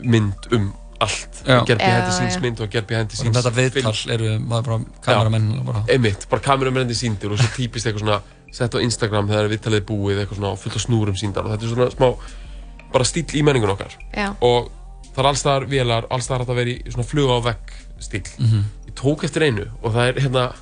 mynd 0.03 0.51
um 0.53 0.72
allt 1.01 1.43
Já. 1.47 1.61
gerð 1.68 1.78
behind 1.78 2.05
the 2.07 2.12
scenes 2.12 2.39
mynd 2.41 2.61
og 2.61 2.70
gerð 2.72 2.87
behind 2.89 3.11
the 3.11 3.16
scenes 3.16 3.37
þetta 3.37 3.53
viðtal 3.53 4.12
eru 4.14 4.39
maður 4.41 4.64
bara 4.64 4.78
kameramenn 5.05 5.64
bara. 5.66 5.82
einmitt, 5.93 6.26
bara 6.30 6.41
kameramenn 6.43 6.89
síndir 6.97 7.30
og 7.32 7.39
svo 7.39 7.49
típist 7.57 7.87
eitthvað 7.87 8.01
svona 8.05 8.20
sett 8.53 8.72
á 8.72 8.78
Instagram 8.80 9.28
þegar 9.28 9.51
viðtalið 9.53 9.76
er 9.82 9.87
búið 9.91 10.22
eitthvað 10.24 10.39
svona 10.41 10.57
fullt 10.57 10.76
af 10.76 10.82
snúrum 10.87 11.16
síndar 11.20 11.45
og 11.45 11.53
þetta 11.53 11.64
er 11.68 11.74
svona 11.74 11.91
smá 11.93 12.16
bara 12.93 13.05
stíl 13.05 13.26
í 13.37 13.43
menningun 13.45 13.74
okkar 13.76 13.93
Já. 14.16 14.30
og 14.41 14.70
það 15.14 15.18
er 15.24 15.28
allstaðar 15.32 15.68
vélar, 15.68 16.07
allstaðar 16.11 16.47
að 16.47 16.55
vera 16.57 16.70
í 16.70 16.82
svona 16.89 17.05
fluga 17.05 17.37
á 17.37 17.41
vegg 17.45 17.76
stíl 18.01 18.24
Mhm. 18.41 18.64
ég 18.89 18.95
tók 18.97 19.24
eftir 19.24 19.43
einu 19.43 19.66
og 19.82 19.93
það 19.93 20.09
er 20.09 20.20
hérna 20.20 20.53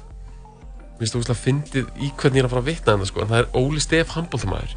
mér 0.95 1.03
finnst 1.03 1.15
þú 1.17 1.21
veist 1.23 1.33
að 1.35 1.43
fyndið 1.45 1.87
í 1.99 2.11
hvernig 2.15 2.39
ég 2.39 2.45
er 2.45 2.49
að 2.49 2.53
fara 2.55 2.63
að 2.65 2.69
vitna 2.71 2.95
þetta 2.95 3.09
sko 3.11 3.23
en 3.25 3.31
það 3.33 3.41
er 3.43 3.49
Óli 3.61 3.81
Stef 3.83 4.13
handbóltamæður 4.15 4.75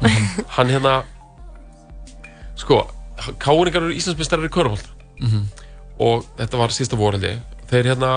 hann 0.56 0.72
hérna 0.74 0.94
sko, 2.58 2.78
káringar 3.42 3.84
eru 3.86 3.94
Íslandsmeistarar 3.96 4.48
í 4.48 4.52
körfólta 4.54 4.94
Mhm. 5.20 5.44
og 5.98 6.24
þetta 6.38 6.58
var 6.58 6.68
sísta 6.74 6.96
vorhaldi 6.98 7.32
þeir 7.70 7.88
hérna 7.92 8.10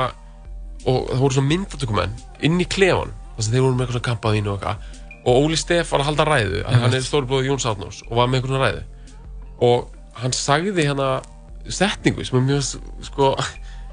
og 0.85 1.07
það 1.09 1.19
voru 1.21 1.33
svona 1.37 1.49
myndatökumenn 1.53 2.11
inn 2.45 2.59
í 2.61 2.65
klefan 2.69 3.13
þar 3.35 3.43
sem 3.45 3.53
þeir 3.53 3.61
voru 3.65 3.75
með 3.75 3.85
eitthvað 3.85 3.95
svona 3.97 4.09
kampaðínu 4.09 4.47
og 4.51 4.59
eitthvað. 4.59 4.77
Og 5.25 5.37
Óli 5.45 5.57
Steff 5.57 5.91
var 5.91 5.99
að 6.01 6.05
halda 6.09 6.25
ræðu 6.25 6.61
að 6.65 6.79
hann 6.81 6.93
er 6.97 7.03
stórblóði 7.05 7.49
Jóns 7.49 7.65
Átnós 7.69 8.01
og 8.09 8.15
var 8.17 8.27
með 8.27 8.39
eitthvað 8.41 8.51
svona 8.53 8.65
ræðu. 8.65 8.83
Og 9.61 9.87
hann 10.21 10.31
sagði 10.33 10.85
hérna 10.87 11.09
setningu 11.69 12.25
sem 12.25 12.37
er 12.39 12.45
mjög 12.47 12.63
sko 13.05 13.35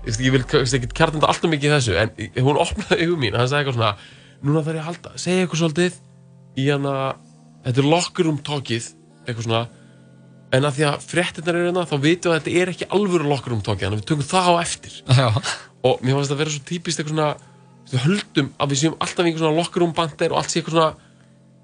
ég 0.08 0.16
veist, 0.16 0.22
ég 0.24 0.34
vil 0.34 0.44
ekki 0.80 0.90
kjartanda 0.96 1.28
alltaf 1.28 1.50
mikið 1.52 1.68
í 1.68 1.74
þessu 1.76 1.96
en 2.00 2.44
hún 2.46 2.60
opnaði 2.60 3.04
augun 3.04 3.22
mín 3.22 3.36
hann 3.36 3.50
sagði 3.50 3.66
eitthvað 3.66 3.78
svona 3.78 3.92
núna 4.48 4.62
þarf 4.64 4.78
ég 4.78 4.82
að 4.82 4.88
halda, 4.88 5.12
segja 5.18 5.42
eitthvað 5.44 5.62
svolítið 5.62 5.98
í 6.58 6.68
hérna 6.68 6.94
þetta 7.66 7.82
er 7.82 7.90
locker 7.92 8.28
room 8.28 8.38
talkið 8.46 8.88
eitthvað 9.26 9.44
svona 9.48 9.62
en 10.56 10.64
að 10.64 10.78
því 10.78 10.86
að 10.88 11.06
fréttinnar 11.10 11.58
eru 11.58 11.68
hérna 11.68 11.84
þá 11.88 11.96
vitum 12.00 12.32
við 12.32 12.34
að 12.34 12.38
þetta 12.38 12.62
er 12.62 12.72
ekki 12.72 12.88
alvöru 12.96 13.28
locker 13.28 13.52
room 13.52 13.64
talkið 13.66 13.88
þannig 13.88 13.98
að 13.98 14.02
við 14.02 14.08
tökum 14.12 14.28
það 14.30 14.48
á 14.48 14.54
eftir 14.62 14.94
Já. 15.18 15.28
og 15.28 16.00
mér 16.00 16.16
fannst 16.16 16.30
þetta 16.30 16.36
að 16.38 16.42
vera 16.42 16.54
svo 16.54 16.64
típist 16.70 17.02
eitthvað 17.02 17.14
svona 17.14 17.28
við 17.88 18.04
höldum 18.06 18.48
að 18.56 18.72
við 18.72 18.80
séum 18.82 18.96
alltaf 19.04 19.26
einhver 19.26 19.42
svona 19.42 19.58
locker 19.58 19.84
room 19.84 19.92
bandir 19.96 20.32
og 20.32 20.40
allt 20.40 20.52
sé 20.52 20.62
eitthvað 20.62 20.78
svona 20.78 20.88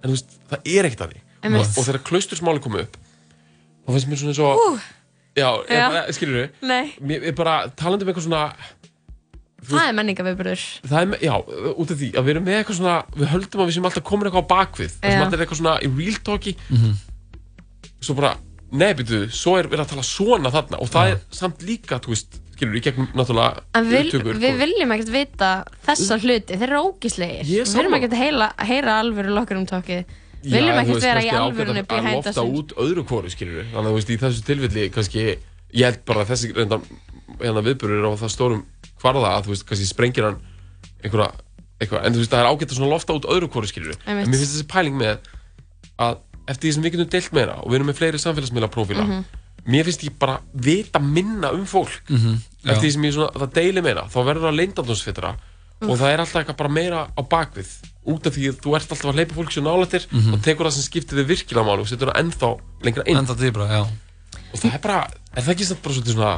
en 0.04 0.10
þú 0.10 0.14
veist, 0.18 0.36
það 0.50 0.68
er 0.74 0.90
ekkert 0.90 1.06
að 1.06 1.14
því 1.14 1.22
og, 1.54 1.64
og 1.64 1.86
þegar 1.88 2.04
klaustursmáli 2.10 2.64
komu 2.64 2.82
upp 2.84 2.98
þá 3.00 3.90
finnst 3.94 4.10
mér 4.10 4.20
svona 4.22 4.36
svo 4.36 4.52
Ú. 4.52 4.68
já, 4.76 4.82
ég 4.84 5.03
Já. 5.36 5.50
skilur 6.14 6.36
við 6.40 6.50
Nei. 6.70 6.92
mér 7.02 7.24
er 7.30 7.32
bara 7.38 7.54
talandi 7.74 8.04
um 8.06 8.12
eitthvað 8.12 8.26
svona 8.28 8.44
Það 9.64 9.88
er 9.88 9.94
menningaviðburður. 9.96 10.62
það 10.84 10.98
er, 11.00 11.06
me- 11.08 11.18
já, 11.24 11.32
út 11.80 11.90
af 11.90 11.96
því 11.96 12.08
að 12.12 12.24
við 12.26 12.32
erum 12.34 12.44
með 12.44 12.58
eitthvað 12.60 12.76
svona 12.78 12.96
við 13.16 13.30
höldum 13.32 13.60
að 13.64 13.68
við 13.70 13.74
séum 13.78 13.86
alltaf 13.88 14.04
komin 14.04 14.28
eitthvað 14.28 14.44
á 14.44 14.52
bakvið 14.52 14.90
þar 15.00 15.10
sem 15.14 15.22
alltaf 15.24 15.38
er 15.38 15.44
eitthvað 15.46 15.60
svona 15.62 15.76
í 15.80 15.88
real 15.98 16.18
talki 16.28 16.52
Mhm. 16.68 16.92
svo 18.04 18.14
bara, 18.18 18.34
nei, 18.72 18.92
byrju, 18.94 19.20
svo 19.32 19.56
er 19.58 19.68
verið 19.72 19.84
að 19.86 19.92
tala 19.94 20.02
svona 20.04 20.50
þarna 20.52 20.80
og 20.84 20.88
það 20.92 21.12
er 21.14 21.20
samt 21.32 21.62
líka, 21.64 21.96
þú 22.04 22.12
veist, 22.12 22.36
skilur, 22.54 22.76
í 22.76 22.82
gegnum 22.84 23.08
náttúrulega 23.16 23.62
En 23.74 23.88
upptökur, 23.88 24.36
við 24.38 24.52
og- 24.52 24.60
viljum 24.60 24.92
ekkert 24.94 25.12
vita 25.16 25.64
þessa 25.86 26.18
hluti, 26.20 26.58
þeir 26.60 26.68
eru 26.68 26.82
ógíslegir. 26.92 27.44
Ég 27.48 27.64
er 27.64 27.64
Við 27.64 27.74
viljum 27.80 27.96
ekkert 27.98 28.18
heyra, 28.20 28.52
lokkur 29.32 29.56
um. 29.56 30.04
Við 30.04 30.04
viljum 30.52 30.76
veist, 30.94 31.04
vera 31.06 31.20
í 31.24 31.30
alvörunni 31.30 31.82
að- 31.82 31.88
lofta 32.14 32.32
scenes. 32.32 32.58
út 32.58 32.74
öðru 32.84 33.04
kóru, 33.08 33.30
skilur 33.30 33.64
þannig 33.72 33.84
að 33.84 33.90
þú 33.90 33.94
veist, 33.98 34.10
í 34.10 34.18
þessu 34.22 34.44
tilfelli, 34.44 34.90
kannski 34.90 35.24
ég 35.74 35.84
held 35.84 36.04
bara 36.04 36.24
að 36.24 36.30
þessi 36.34 36.52
hérna 37.40 37.62
viðburður 37.64 38.08
á 38.08 38.12
það 38.20 38.30
stórum 38.34 38.64
hvarða 39.02 39.30
að 39.38 39.44
þú 39.46 39.54
veist, 39.54 39.66
kannski 39.68 39.86
sprengir 39.88 40.24
hann 40.28 40.38
einhverja, 41.04 41.32
eitthvað, 41.80 42.04
en 42.06 42.12
þú 42.14 42.18
veist, 42.22 42.30
það 42.30 42.40
er 42.44 42.50
ágætt 42.52 42.74
að 42.78 42.90
lofta 42.92 43.16
út 43.18 43.24
öðru 43.28 43.48
kóru, 43.52 43.66
skilur 43.68 43.96
en 44.06 44.16
mér 44.20 44.26
finnst 44.38 44.54
þessi 44.54 44.68
pæling 44.70 44.96
með 44.96 45.18
að 45.98 46.18
eftir 46.48 46.68
því 46.68 46.74
sem 46.74 46.82
við 46.84 46.92
getum 46.94 47.10
deilt 47.14 47.32
meira 47.32 47.54
og 47.62 47.70
við 47.70 47.74
erum 47.80 47.88
með 47.90 47.98
fleiri 48.00 48.20
samfélagsmiðla 48.20 48.68
prófíla 48.70 49.04
Mhm. 49.08 49.24
mér 49.66 49.84
finnst 49.88 50.04
ég 50.04 50.18
bara 50.18 50.40
vita 50.54 50.98
minna 51.00 51.50
um 51.52 51.64
fólk. 51.64 52.02
Mhm, 52.08 52.36
já. 52.64 52.70
eftir 52.72 52.88
því 52.88 52.92
sem 52.92 53.02
ég 53.02 53.12
svona, 53.14 53.32
það 53.32 53.52
deili 53.54 53.82
meira 53.82 54.02
þá 54.08 54.18
verður 54.24 54.44
það 54.50 54.58
leindandónsfittra 54.60 55.36
og 55.82 55.98
það 55.98 56.12
er 56.12 56.18
alltaf 56.20 56.44
eitthvað 56.44 56.56
bara 56.56 56.68
meira 56.68 57.08
á 57.16 57.22
bakvið 57.22 57.68
út 58.06 58.26
af 58.26 58.34
því 58.36 58.48
að 58.52 58.58
þú 58.64 58.74
ert 58.76 58.90
alltaf 58.92 59.10
að 59.10 59.16
hleypa 59.18 59.34
fólk 59.38 59.52
sér 59.54 59.64
nálættir 59.64 60.06
Mhm. 60.12 60.34
og 60.34 60.42
tekur 60.44 60.66
það 60.66 60.72
sem 60.76 60.82
skiptir 60.88 61.18
þig 61.18 61.26
virkilega 61.32 61.64
máli 61.66 61.80
og 61.80 61.88
setur 61.88 62.10
það 62.12 62.20
ennþá 62.22 62.50
lengra 62.84 63.02
inn 63.06 63.16
ennþá 63.22 63.36
dýbra, 63.40 63.68
já 63.70 63.80
og 63.84 64.58
það 64.60 64.74
er 64.74 64.78
bara, 64.84 64.98
er 65.36 65.42
það 65.42 65.54
ekki 65.54 65.82
bara 65.82 65.94
svolítið 65.94 66.14
svona 66.14 66.34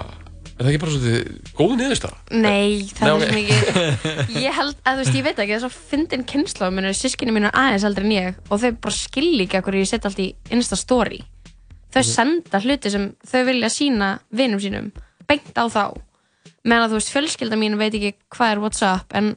er 0.56 0.64
það 0.64 0.70
ekki 0.72 0.80
bara 0.80 0.92
svolítið 0.92 1.52
góð 1.58 1.72
niðurstaða? 1.76 2.16
Nei, 2.30 2.70
það 2.96 3.02
Nei, 3.02 3.10
er 3.10 3.16
ok. 3.16 3.22
sem 3.26 3.36
ekki 3.42 4.40
Ég 4.46 4.52
held, 4.56 4.76
að 4.86 4.92
þú 4.94 5.00
veist, 5.02 5.14
ég 5.18 5.24
veit 5.26 5.38
ekki, 5.42 5.52
þess 5.56 5.68
að 5.68 5.78
fyndin 5.90 6.24
kynsla 6.24 6.70
minna, 6.72 6.92
sískinni 6.96 7.32
mínu 7.36 7.50
er 7.50 7.58
aðeins 7.60 7.84
eldri 7.84 8.04
en 8.06 8.14
ég 8.16 8.34
og 8.50 8.60
þau 8.62 8.70
bara 8.80 8.94
skilja 8.94 9.44
ekki 9.44 9.58
okkur 9.60 9.74
ég 9.76 9.88
setja 9.90 10.08
allt 10.08 10.22
í 10.24 10.34
Insta 10.50 10.76
story 10.80 11.20
þau 11.92 12.00
Mhm. 12.02 12.08
senda 12.14 12.60
hluti 12.60 12.90
sem 12.90 13.12
þau 13.26 13.44
vilja 13.44 13.68
sína 13.68 14.18
vinum 14.32 14.60
sínum, 14.60 14.92
beint 15.28 15.52
á 15.56 15.64
þá 15.68 15.92
meðan 16.64 16.88
að 16.88 16.90
þú 16.90 16.98
veist, 17.00 17.12
fjölskylda 17.14 17.56
mín 17.60 17.76
veit 17.78 17.94
ekki 17.94 18.14
hvað 18.32 18.52
er 18.52 18.58
Whatsapp 18.60 19.12
en 19.14 19.36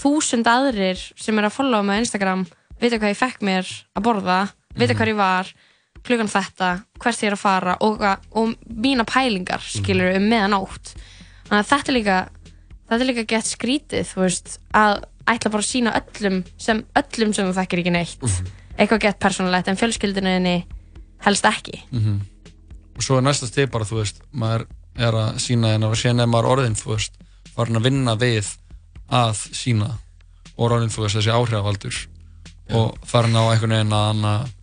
þúsund 0.00 0.46
aðrir 0.50 1.00
sem 1.16 1.38
er 1.38 1.48
að 1.48 1.56
followa 1.56 1.82
með 1.88 2.02
Instagram 2.04 2.46
vita 2.80 2.98
hvað 3.00 3.12
ég 3.14 3.20
fekk 3.20 3.42
mér 3.46 3.66
að 3.96 4.02
borða 4.06 4.38
vita 4.76 4.92
Mhm. 4.92 4.98
hvað 5.00 5.08
ég 5.12 5.16
var 5.16 5.52
klukkan 6.06 6.28
þetta, 6.30 6.70
hvert 7.00 7.22
ég 7.22 7.26
er 7.30 7.32
að 7.34 7.38
fara 7.42 7.76
og, 7.80 8.02
og 8.32 8.54
mína 8.70 9.04
pælingar 9.08 9.60
skilur 9.64 10.14
um 10.16 10.28
meðanótt 10.30 10.92
þannig 11.48 11.64
að 11.64 11.70
þetta 11.72 11.88
er 11.90 11.96
líka 11.96 12.18
þetta 12.88 13.00
er 13.00 13.08
líka 13.10 13.26
gett 13.26 13.44
skrítið 13.48 14.04
þú 14.12 14.20
veist, 14.22 14.58
að 14.74 15.02
ætla 15.26 15.50
bara 15.50 15.62
að 15.64 15.70
sína 15.72 15.94
öllum 15.98 16.44
sem 16.58 16.84
öllum 16.94 17.32
sem 17.34 17.48
þú 17.48 17.54
þekkir 17.56 17.80
ekki 17.82 17.90
neitt. 17.96 18.20
Eitthvað 18.78 19.00
gett 19.00 19.18
persónulegt 19.18 19.68
en 19.68 19.76
fjölskyldunni 19.80 20.64
helst 21.24 21.44
ekki. 21.44 21.80
Mhm. 21.90 22.20
og 22.96 23.02
svo 23.02 23.16
er 23.18 23.22
næsta 23.26 23.46
stið 23.48 23.70
bara, 23.70 23.84
þú 23.84 23.98
veist 24.04 24.20
maður 24.32 24.66
er 24.96 25.12
að 25.12 25.34
sína 25.42 25.74
en 25.74 25.82
að 25.82 25.96
síðan 25.98 26.20
er 26.22 26.26
maður 26.30 26.50
orðin, 26.54 26.76
þú 26.78 26.94
veist 26.94 27.12
farin 27.56 27.76
að 27.76 27.82
vinna 27.82 28.14
við 28.16 28.56
að 29.12 29.40
sína 29.54 29.90
og 30.56 30.68
orðin, 30.70 30.92
þú 30.92 31.04
veist, 31.04 31.18
þessi 31.18 31.34
áhrifavaldur 31.34 31.98
og 32.76 32.96
farin 33.06 33.36
á 33.38 33.44
einhvern 33.46 33.76
veginn 33.76 33.94
að 33.94 34.06
hann 34.10 34.24
að 34.30 34.54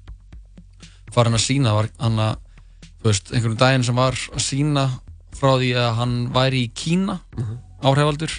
farin 1.13 1.37
að 1.37 1.45
sína 1.45 1.75
var 1.75 1.89
hann 2.01 2.19
að, 2.19 2.39
þú 2.99 3.09
veist, 3.11 3.31
einhvern 3.31 3.59
daginn 3.61 3.85
sem 3.87 3.99
var 3.99 4.17
að 4.33 4.43
sína 4.43 4.87
frá 5.37 5.53
því 5.59 5.69
að 5.79 5.93
hann 5.99 6.17
væri 6.33 6.65
í 6.65 6.71
Kína 6.77 7.19
áhrifavaldur 7.83 8.33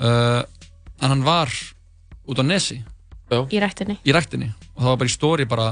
uh, 0.00 0.42
en 1.02 1.08
hann 1.08 1.24
var 1.26 1.52
út 2.28 2.38
á 2.38 2.44
Nesi. 2.46 2.78
Í 3.32 3.60
rættinni 3.62 3.96
í 4.04 4.12
ræktinni. 4.14 4.50
Og 4.76 4.84
það 4.84 4.90
var 4.90 5.00
bara 5.00 5.10
í 5.10 5.14
stóri 5.14 5.48
bara 5.48 5.68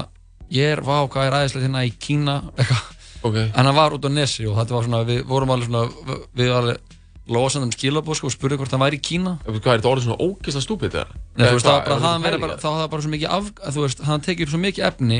ég 0.51 0.75
er, 0.75 0.81
vá, 0.85 0.97
hvað 1.07 1.27
er 1.27 1.37
aðeinslega 1.37 1.67
hérna 1.67 1.85
í 1.87 1.93
Kína? 2.01 2.37
Eitthvað, 2.57 2.87
okay. 3.21 3.49
en 3.49 3.69
hann 3.69 3.77
var 3.77 3.97
út 3.97 4.07
á 4.07 4.11
Nesi 4.11 4.47
og 4.49 4.57
þetta 4.59 4.77
var 4.77 4.87
svona, 4.87 5.03
við 5.07 5.21
vorum 5.29 5.53
alveg 5.55 5.69
svona 5.71 6.17
við 6.37 6.55
alveg 6.57 6.90
losandi 7.35 7.67
um 7.69 7.73
skilabóð 7.75 8.17
sko, 8.19 8.29
og 8.29 8.33
spurði 8.35 8.57
hvort 8.59 8.73
hann 8.75 8.83
væri 8.83 8.99
í 8.99 9.03
Kína 9.05 9.33
Hvað 9.45 9.71
er 9.73 9.79
þetta 9.81 9.91
orðið 9.91 10.05
svona 10.07 10.25
ógeðslega 10.25 10.65
stúpid 10.65 10.95
eða? 10.97 11.07
Nei, 11.37 11.45
þú 11.47 11.55
veist, 11.55 11.65
það 11.67 11.77
var 11.77 11.85
bara, 11.87 11.99
hann 12.05 12.25
verið 12.25 12.43
bara, 12.45 12.57
þá 12.61 12.67
hafði 12.69 12.81
það 12.83 12.91
bara 12.93 13.05
svo 13.05 13.11
mikið 13.15 13.33
af, 13.37 13.49
að 13.61 13.77
þú 13.77 13.85
veist, 13.85 14.03
hann 14.09 14.25
tekið 14.27 14.45
upp 14.47 14.53
svo 14.53 14.61
mikið 14.65 14.87
efni 14.91 15.19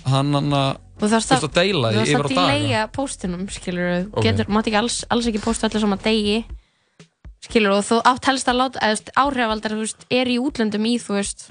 að 0.00 0.14
hann, 0.14 0.32
hann 0.36 0.56
að, 0.60 0.70
þú 1.00 1.10
þarfst 1.14 1.34
að, 1.36 1.44
að 1.48 1.54
deila 1.60 1.90
þú 1.90 2.00
því 2.00 2.10
yfir 2.10 2.20
á 2.20 2.24
að 2.24 2.34
daga 2.34 2.54
delaya 2.54 2.82
póstinum 2.96 3.46
skilur, 3.52 3.92
Ok. 4.10 4.22
getur, 4.24 4.50
mátt 4.52 4.70
ekki 4.70 4.80
alls, 4.80 4.98
alls 5.12 5.28
ekki 5.30 5.42
pósta 5.44 5.68
allir 5.68 5.84
saman 5.84 6.02
degi 6.04 6.38
skilur, 7.44 7.76
og 7.78 7.84
þú 7.88 8.00
átt 8.10 8.28
helst 8.30 8.48
að 8.52 8.58
láta, 8.60 8.80
eða 8.84 8.92
þú 8.92 8.96
veist, 9.00 9.12
áhrifaldar, 9.24 9.74
þú 9.76 9.84
veist, 9.84 10.06
er 10.12 10.28
í 10.28 10.36
útlöndum 10.40 10.86
í, 10.88 10.94
þú 11.00 11.16
veist, 11.18 11.46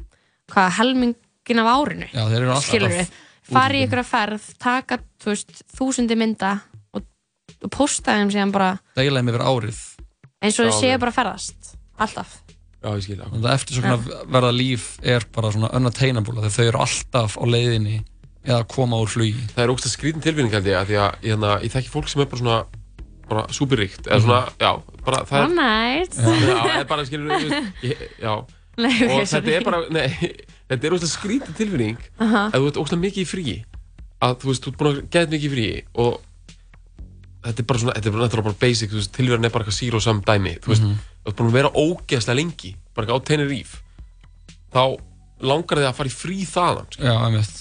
hvað, 0.53 0.69
helmingin 0.79 1.61
af 1.63 1.71
árinu 1.73 2.07
Já, 2.13 2.23
þeir 2.29 2.39
eru 2.43 2.51
alltaf 2.53 2.67
skilur 2.69 2.93
útlöndum. 2.93 3.81
ykkur 3.83 4.01
að 4.03 4.09
ferð, 4.13 4.49
taka, 4.61 4.99
þú 5.21 5.31
veist, 5.33 5.55
þúsundi 5.77 6.17
mynda 6.19 6.51
og, 7.49 7.57
og 7.65 7.73
posta 7.73 8.19
þeim 8.19 8.31
síðan 8.35 8.53
bara, 8.55 8.69
deila 8.99 9.23
þeim 9.23 9.33
yfir 9.33 9.45
árið. 9.49 9.81
Eins 10.39 10.61
og 10.61 10.69
þau 10.69 10.77
séu 10.79 11.01
bara 11.01 11.11
að 11.11 11.19
ferðast, 11.19 11.73
alltaf. 11.99 12.37
Já, 12.79 12.93
ég 12.95 13.03
skil 13.03 13.17
Þannig 13.19 13.43
að 13.43 13.55
eftir 13.57 13.75
svona 13.75 13.95
verða 14.31 14.51
líf 14.55 14.83
er 15.03 15.25
bara 15.35 15.49
svona 15.51 15.71
unattainable 15.75 16.39
þegar 16.45 16.53
þau 16.55 16.67
eru 16.69 16.81
alltaf 16.85 17.33
á 17.35 17.43
leiðinni 17.43 17.97
eða 18.45 18.59
að 18.61 18.69
koma 18.71 18.99
úr 19.03 19.11
flugi. 19.11 19.41
Það 19.51 19.65
er 19.65 19.73
ógst 19.73 19.87
að 19.89 19.95
skrítin 19.97 20.23
tilfinning 20.23 20.53
held 20.55 20.69
ég 20.69 20.77
að 20.79 20.87
því 20.87 20.99
að 20.99 21.09
ég, 21.09 21.25
hérna, 21.33 21.55
ég 21.65 21.73
þekki 21.73 21.91
fólk 21.91 22.07
sem 22.07 22.23
er 22.23 22.29
bara 22.31 22.39
svona 22.39 22.59
bara 23.29 23.43
superríkt 23.53 24.07
eða 24.07 24.21
svona, 24.23 24.39
já, 24.57 24.71
bara 25.05 25.19
það 25.29 25.43
All 25.43 25.57
night. 25.57 26.15
Já, 26.17 26.85
bara 26.89 27.03
ég, 27.83 28.07
já. 28.23 28.33
Og 28.79 29.27
þetta 29.27 29.51
er 29.51 29.65
bara, 29.67 29.81
nei, 29.91 30.07
þetta 30.71 30.87
er 30.87 30.95
ógst 30.95 31.09
að 31.09 31.13
skrítin 31.17 31.57
tilfinning 31.57 31.99
Aha. 32.23 32.47
að 32.47 32.63
þú 32.63 32.71
ert 32.71 32.81
ógst 32.83 32.97
mikið 33.03 33.25
í 33.25 33.27
fríi. 33.27 33.57
Að 34.23 34.39
þú 34.39 34.51
veist, 34.51 34.63
þú 34.63 34.71
ert 34.71 34.79
búin 34.79 34.91
að 34.91 35.01
geða 35.11 35.31
mikið 35.35 35.49
í 35.49 35.53
fríi 35.53 35.75
og 35.99 36.21
þetta 37.43 37.59
er 37.63 37.67
bara 37.69 37.79
svona, 37.79 37.93
þetta 37.95 38.09
er 38.09 38.17
náttúrulega 38.19 38.47
bara 38.49 38.59
basic, 38.61 38.89
þú 38.91 38.99
veist, 38.99 39.11
tilverðin 39.15 39.45
er 39.45 39.53
bara 39.55 39.63
eitthvað 39.65 39.79
zero 39.79 39.99
sum 40.03 40.21
dæmi, 40.27 40.55
þú 40.59 40.73
veist, 40.73 40.83
Mhm. 40.83 40.95
þú 41.23 41.29
ert 41.31 41.37
búin 41.39 41.49
að 41.49 41.57
vera 41.59 41.69
ógeðslega 41.71 42.35
lengi, 42.35 42.75
bara 42.95 43.07
eitthvað 43.07 43.21
á 43.21 43.27
Tenerife. 43.29 43.77
Þá 44.73 44.83
langar 45.41 45.77
þig 45.79 45.87
að 45.87 45.95
fara 45.95 46.09
í 46.09 46.15
frí 46.19 46.37
þaðan, 46.43 46.87
sko. 46.91 47.03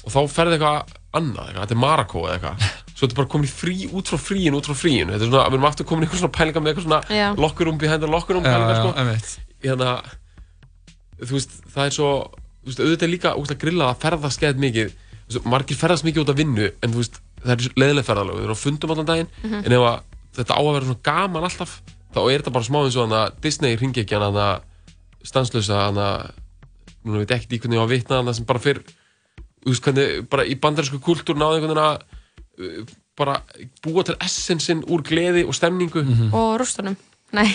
Og 0.08 0.12
þá 0.12 0.20
ferði 0.34 0.58
eitthvað 0.58 0.94
annað, 1.14 1.44
eitthvað, 1.48 1.62
þetta 1.62 1.76
er 1.76 1.82
Marako 1.84 2.22
eða 2.26 2.34
eitthvað. 2.38 2.58
Svo 2.98 3.06
þetta 3.06 3.14
er 3.14 3.20
bara 3.22 3.28
komin 3.30 3.46
í 3.46 3.52
frí 3.54 3.76
út 3.94 4.06
frá 4.10 4.18
fríinu, 4.18 4.58
út 4.58 4.66
frá 4.66 4.74
fríinu. 4.74 5.12
Þetta 5.14 5.22
er 5.22 5.30
svona, 5.30 5.44
við 5.48 5.54
erum 5.54 5.68
aftur 5.70 5.86
komin 5.86 6.02
í 6.02 6.06
eitthvað 6.08 6.22
svona 6.24 6.34
pælinga 6.34 6.60
með 6.64 6.70
eitthvað 6.72 6.86
svona 6.88 7.36
lokkurum 7.38 7.78
behind 7.78 8.00
the 8.02 8.10
lokkurum 8.10 8.42
pælinga, 8.42 8.74
já, 8.74 8.80
sko. 8.82 8.90
einmitt. 8.98 9.38
hérna, 9.62 10.02
þú 11.22 11.32
veist, 11.38 11.54
það 11.74 11.86
er 11.86 11.94
svo 11.94 12.10
þú 12.64 12.66
veist, 12.66 12.80
auðvitað 12.82 13.06
er 13.06 13.12
líka 13.14 13.30
úst, 13.38 13.50
að 13.54 13.58
grilla 13.62 13.86
að 13.92 14.00
ferðast 14.02 14.38
skeið 14.40 14.60
mikið, 14.64 14.92
margir 15.46 15.76
ferðast 15.78 16.04
mikið 16.06 16.22
út 16.24 16.30
af 16.34 16.36
vinnu 16.38 16.66
en 16.82 16.92
þú 16.92 17.00
veist, 17.02 17.20
það 17.44 17.52
er 17.54 17.74
leðileg 17.82 18.04
ferðalög, 18.08 18.38
þeir 18.40 18.44
eru 18.48 18.56
á 18.58 18.64
fundum 18.64 18.90
allan 18.94 19.06
daginn 19.06 19.28
Mhm. 19.44 19.64
en 19.64 19.72
ef 19.72 19.84
að 19.88 20.00
þetta 20.38 20.54
á 20.54 20.60
að 20.60 20.72
vera 20.74 20.86
svona 20.88 21.02
gaman 21.02 21.44
alltaf 21.48 21.80
þá 22.14 22.20
er 22.32 22.38
þetta 22.42 22.52
bara 22.52 22.64
smá 22.68 22.78
eins 22.84 22.96
og 22.96 23.08
hann 23.08 23.18
að 23.18 23.40
Disney 23.40 23.76
ringi 23.76 24.04
ekki 24.04 24.14
hann 24.18 24.34
að 24.34 24.60
stanslösa 25.24 25.80
hann 25.86 25.96
að 25.98 26.30
núna 27.04 27.18
veit 27.22 27.30
ekkert 27.36 27.52
í 27.52 27.58
hvernig 27.60 27.78
ég 27.78 27.82
á 27.82 27.86
að 27.86 27.92
vitna 27.94 28.16
hann 28.22 28.34
sem 28.34 28.44
bara 28.48 28.58
fyrr 28.62 28.82
bara 30.30 30.44
í 30.46 30.54
bandarísku 30.60 31.00
kultúr 31.02 31.36
náði 31.36 31.58
einhvern 31.58 31.74
veginn 31.74 31.84
að 31.84 31.98
uh, 32.58 32.92
bara 33.18 33.40
búa 33.82 34.04
til 34.06 34.14
essensin 34.22 34.84
úr 34.86 35.02
gleði 35.02 35.42
og 35.44 35.54
stemningu. 35.56 36.04
Og 36.32 36.52
rústunum. 36.60 36.94
Nei, 37.34 37.50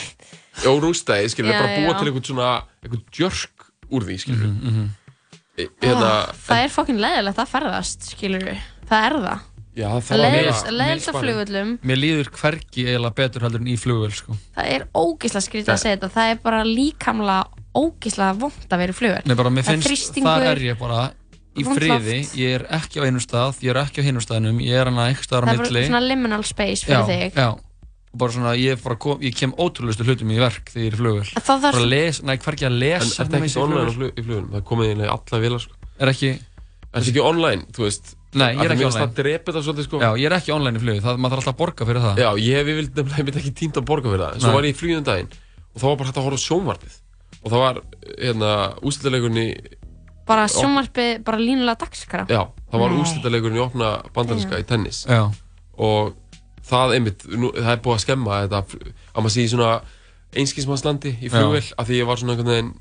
og 0.68 0.82
rústæði, 0.84 1.30
skilur, 1.32 1.54
Já, 1.56 1.62
bara 1.64 1.78
búa 1.80 1.94
já. 1.94 1.98
til 2.00 2.08
einhvern 2.12 2.26
svona 2.28 2.50
einhvern 2.84 3.06
djörk 3.16 3.64
úr 3.90 4.04
því, 4.06 4.18
skilur 4.22 4.50
mm 4.52 4.60
Mhm, 4.68 4.90
hérna, 5.82 6.10
Ah, 6.28 6.34
það 6.34 6.64
er 6.66 6.70
fokkin 6.76 7.00
leiðilegt 7.02 7.40
að 7.42 7.50
ferðast 7.54 8.10
skilur 8.12 8.58
það 8.90 9.08
er 9.08 9.16
það 9.24 9.40
já, 9.76 9.89
það 10.05 10.21
það 11.07 11.19
flugvöllum. 11.24 11.74
Mér 11.84 11.99
líður 12.03 12.30
hvergi 12.38 12.86
eiginlega 12.88 13.17
betur 13.19 13.47
heldur 13.47 13.63
en 13.63 13.71
í 13.74 13.76
flugvél 13.80 14.13
sko. 14.13 14.38
það 14.57 14.71
er 14.76 14.88
ógísla 14.93 15.41
skrítið 15.43 15.74
að 15.74 15.84
segja 15.84 15.97
þetta. 15.97 16.11
Það 16.13 16.32
er 16.36 16.39
bara 16.45 16.63
líkamlega 16.67 17.63
ógísla 17.74 18.32
vond 18.38 18.69
að 18.69 18.84
vera 18.84 18.93
í 18.93 18.97
flugvöll 18.97 19.28
Nei, 19.30 19.36
bara 19.39 19.49
mér 19.53 19.67
Það 19.67 19.74
er 19.74 19.84
þar 20.24 20.47
er 20.53 20.63
ég 20.67 20.80
bara 20.80 21.01
í 21.53 21.65
friði, 21.67 22.15
ég 22.39 22.55
er 22.57 22.63
ekki 22.80 23.01
á 23.01 23.05
einum 23.05 23.21
stað, 23.21 23.59
ég 23.61 23.74
er 23.74 23.80
ekki 23.84 24.01
á 24.01 24.07
hinum 24.07 24.24
staðnum, 24.24 24.61
ég 24.63 24.78
er 24.80 24.89
hana 24.89 25.09
eitthvað 25.11 25.28
staðar 25.28 25.45
á 25.45 25.47
það 25.47 25.53
er 25.53 25.61
milli. 25.61 25.76
bara 25.78 25.89
svona 25.91 26.01
liminal 26.07 26.41
space 26.47 26.88
fyrir 26.88 26.97
já, 26.97 27.03
þig. 27.09 27.38
já, 27.38 27.49
bara 28.24 28.36
svona, 28.38 28.53
ég, 28.57 28.82
bara 28.82 28.97
kom, 29.05 29.21
ég 29.21 29.38
kem 29.38 29.53
ótrúlustu 29.61 30.07
hlutum 30.07 30.34
í 30.34 30.39
verk 30.41 30.71
þegar 30.74 30.86
ég 30.88 30.89
er 30.89 30.97
í 30.97 31.01
flugvél. 31.03 31.30
Það 31.38 31.61
þarf- 31.65 31.78
bara 31.78 31.91
les, 31.93 32.21
næ, 32.26 32.34
hvergi 32.45 32.67
að 32.69 32.80
lesa 32.82 33.05
er 33.05 33.13
þetta 33.19 33.38
nema 33.38 33.49
ekki 33.49 33.63
online 33.63 34.09
í 34.09 34.26
flugunum 34.26 34.49
það 34.49 34.59
er 34.61 34.67
sko. 35.67 35.80
er 35.99 36.13
er 37.05 37.09
ekki 37.13 37.26
online, 37.30 37.69
þú 37.74 37.86
veist 37.86 38.15
Nei, 38.34 38.50
ég 38.56 38.64
er 38.66 38.74
ekki 38.74 38.88
online. 38.88 39.04
það 39.04 39.14
drepa 39.20 39.52
þetta 39.52 39.64
svolítið 39.68 39.88
sko. 39.88 40.02
Já, 40.02 40.10
ég 40.18 40.28
er 40.30 40.36
ekki 40.38 40.54
online 40.56 40.80
í 40.80 40.84
flug, 40.84 41.00
það, 41.04 41.22
maður 41.22 41.36
þarf 41.36 41.44
alltaf 41.44 41.54
að 41.54 41.60
borga 41.62 41.88
fyrir 41.90 42.06
það. 42.06 42.22
Já, 42.24 42.30
ég 42.44 42.58
hef 42.60 42.72
yfirleitt 42.74 43.00
nefnilega 43.04 43.42
ekki 43.44 43.54
tímt 43.60 43.80
að 43.80 43.86
borga 43.90 44.14
fyrir 44.14 44.26
það. 44.26 44.40
Svo 44.40 44.50
Nei. 44.50 44.56
var 44.58 44.68
ég 44.68 44.74
í 44.74 44.80
fluginu 44.80 45.06
daginn 45.08 45.32
og 45.74 45.78
þá 45.78 45.86
var 45.88 45.98
bara 46.00 46.10
hægt 46.10 46.20
að 46.22 46.28
horfa 46.28 46.42
sjónvarpið. 46.44 46.98
Og 47.44 47.54
það 47.54 47.64
var, 47.64 47.80
hérna, 48.18 48.52
úrslitaleikurinn 48.82 49.42
í 49.44 49.48
bara 50.28 50.48
sjónvarpi, 50.48 51.08
bara 51.28 51.40
línulega 51.42 51.82
dagskrá. 51.84 52.26
Já, 52.32 52.42
það 52.72 52.84
var 52.84 52.94
Nei. 52.94 53.00
úrslitaleikurinn 53.04 53.60
í 53.60 53.64
opna 53.64 53.94
bandarinska 54.16 54.62
í 54.62 54.68
tennis. 54.68 55.06
Já. 55.10 55.28
og 55.74 56.14
það 56.64 56.96
einmitt, 56.98 57.26
nú, 57.28 57.52
það 57.56 57.74
er 57.74 57.84
búið 57.84 57.98
að 57.98 58.04
skemma 58.06 58.40
þetta, 58.46 58.60
að 59.14 59.26
maður 59.26 59.34
sé 59.36 59.44
í 59.44 59.52
svona 59.52 59.72
einskismannslandi 60.34 61.14
í 61.22 61.32
flugvél 61.32 61.66
af 61.78 61.88
því 61.90 62.00
ég 62.00 62.10
var 62.10 62.22
svona 62.22 62.36
einhvern 62.36 62.52
veginn 62.54 62.72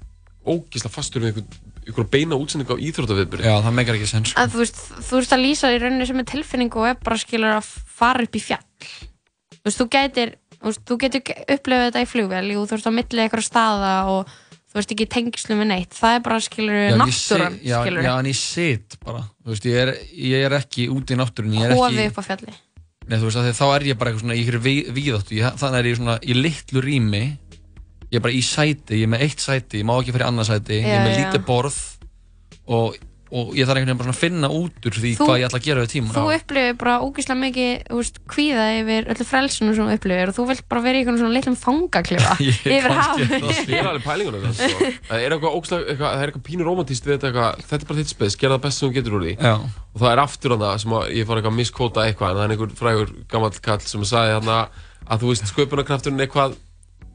ógisla 0.47 0.91
fastur 0.93 1.25
við 1.25 1.33
einhvern, 1.33 1.72
einhvern 1.87 2.11
beina 2.13 2.39
útsendingu 2.39 2.77
á 2.79 2.83
íþróttaviðbyrði 2.89 3.49
Já, 3.49 3.55
það 3.65 3.75
meikar 3.79 3.99
ekki 3.99 4.11
sens 4.11 4.35
að 4.39 4.55
þú 4.55 4.63
veist, 4.63 4.79
þú 5.09 5.19
veist 5.19 5.35
að 5.35 5.43
lýsa 5.43 5.73
í 5.73 5.81
rauninni 5.83 6.07
sem 6.09 6.23
er 6.23 6.29
tilfinning 6.31 6.79
og 6.79 6.89
er 6.93 7.01
bara 7.03 7.19
skilur 7.21 7.57
að 7.57 7.73
fara 7.93 8.27
upp 8.27 8.39
í 8.39 8.43
fjall. 8.43 8.63
Þú 9.59 9.67
veist, 9.69 9.81
þú 9.81 9.89
gætir 9.97 10.35
þú, 10.63 10.71
veist, 10.71 10.83
þú 10.89 10.99
getur 11.03 11.37
upplifað 11.57 11.85
þetta 11.89 12.03
í 12.05 12.09
flugvél 12.13 12.47
jú, 12.55 12.65
þú 12.67 12.79
veist, 12.79 12.89
á 12.89 12.93
milli 12.99 13.25
eitthvað 13.25 13.47
staða 13.47 13.93
og 14.13 14.33
þú 14.73 14.79
veist 14.79 14.95
ekki 14.95 15.07
tengislu 15.13 15.57
með 15.59 15.71
neitt. 15.73 15.97
Það 15.99 16.17
er 16.17 16.27
bara 16.27 16.43
skilur 16.43 16.79
ég 16.79 16.99
náttúran 17.01 17.59
já, 17.61 17.79
skilur 17.83 18.07
já, 18.07 18.13
en 18.17 18.29
ég 18.31 18.39
sit 18.39 18.99
bara. 19.05 19.25
Þú 19.43 19.55
veist, 19.55 19.67
ég 19.69 19.81
er, 19.83 19.95
ég 20.33 20.47
er 20.49 20.59
ekki 20.59 20.87
úti 20.93 21.17
í 21.17 21.21
náttúrunni 21.21 21.61
ég 21.61 21.69
er 21.69 21.77
ekki, 21.77 22.07
upp 22.09 22.23
á 22.23 22.25
fjalli. 22.31 22.55
Nei, 23.03 23.17
þú 23.19 23.27
veist, 23.27 23.39
af 23.41 23.45
því 23.45 23.53
að 23.53 23.59
þá 23.59 23.67
er 23.75 23.85
ég 23.91 23.99
bara 23.99 24.13
eitthvað 24.13 24.25
svona 24.25 24.39
í 24.39 24.43
ykkur 24.45 24.61
víðáttu, 24.97 25.37
ég, 25.37 25.57
þannig 25.59 25.81
er 25.81 25.89
ég 25.91 25.99
svona 25.99 26.17
í 26.23 26.37
litlu 26.39 26.83
rými, 26.85 27.23
ég 28.13 28.19
er 28.21 28.27
bara 28.27 28.37
í 28.37 28.43
sæti, 28.45 28.99
ég 29.01 29.07
er 29.09 29.15
með 29.17 29.25
eitt 29.29 29.41
sæti, 29.41 29.81
ég 29.81 29.89
má 29.89 29.97
ekki 30.03 30.13
fyrir 30.19 30.29
annað 30.29 30.51
sæti, 30.53 30.77
ég 30.83 30.85
er 30.85 30.93
Já, 31.01 31.07
með 31.07 31.17
já. 31.17 31.23
lítið 31.25 31.47
borð 31.49 31.81
og, 32.73 32.99
og 33.33 33.55
ég 33.57 33.65
þarf 33.65 33.79
einhvern 33.81 33.89
veginn 33.89 34.01
bara 34.03 34.13
að 34.13 34.19
finna 34.21 34.49
út 34.53 34.87
úr 34.91 34.97
því 35.01 35.11
Þú- 35.17 35.25
hvað 35.31 35.39
ég 35.41 35.47
ætla 35.49 35.59
að 35.59 35.65
gera 35.67 35.83
við 35.87 35.91
tíma. 35.95 36.13
þú 36.13 36.25
upplifir 36.37 36.75
bara 36.83 36.97
ógeðslega 37.07 37.41
mikið 37.43 37.71
þú 37.89 37.97
veist, 38.03 38.19
kvíða 38.29 38.67
yfir 38.83 39.09
öllu 39.15 39.27
frelsinu 39.31 39.73
sem 39.79 39.89
þú 39.89 39.95
upplifir 39.97 40.29
og 40.33 40.37
þú 40.37 40.45
vilt 40.51 40.65
bara 40.69 40.83
vera 40.85 40.99
í 40.99 41.01
einhvern 41.01 41.21
svona 41.23 41.33
litlum 41.39 41.57
fangaklifa 41.63 42.35
Ég 42.45 42.61
yfir 42.77 42.93
hafið 42.99 43.33
Það 43.33 43.73
er 43.81 43.89
alveg 43.89 44.05
pælingunum 44.05 44.45
það, 44.45 44.61
sko. 44.61 44.91
Það 45.09 45.25
er 45.25 45.37
eitthvað 45.39 45.57
ógslag, 45.63 45.87
eitthvað, 45.89 46.13
það 46.13 46.23
er 46.27 46.33
eitthvað 46.35 46.45
pínu 46.51 46.69
romantíst 46.69 47.09
við 47.09 47.15
þetta 47.17 47.31
eitthvað, 47.33 47.65
þetta 47.73 47.81
er 47.81 47.89
bara 47.95 48.03
þitt 48.03 48.13
spes, 48.13 48.37
gera 48.45 48.59
það 48.59 48.65
best 48.69 48.79
sem 48.83 48.89
þú 48.93 48.97
getur 49.01 49.17
úr 49.17 49.25
því. 49.27 49.35
Já. 49.41 49.55
Og 49.97 50.05
það 50.05 50.13
er 50.13 50.23
aftur 50.27 50.55
hann 50.59 50.83
sem 50.85 50.97
að 51.01 51.09
ég 51.17 51.27
fór 51.33 51.41
eitthvað 51.41 51.53
að 51.57 51.59
miskóta 51.63 52.05
eitthvað, 52.07 52.31
en 52.31 52.37
það 52.37 52.45
er 52.45 52.53
einhver 52.53 52.77
frægur 52.83 53.15
gammal 53.33 53.53
kall 53.65 53.81
sem 53.89 54.05
sagði 54.13 54.37
hérna 54.37 54.59
að 55.09 55.25
þú 55.25 55.33
veist 55.33 55.49
sköpunarkrafturinn 55.53 56.21
er 56.21 56.29
eitthvað 56.29 56.55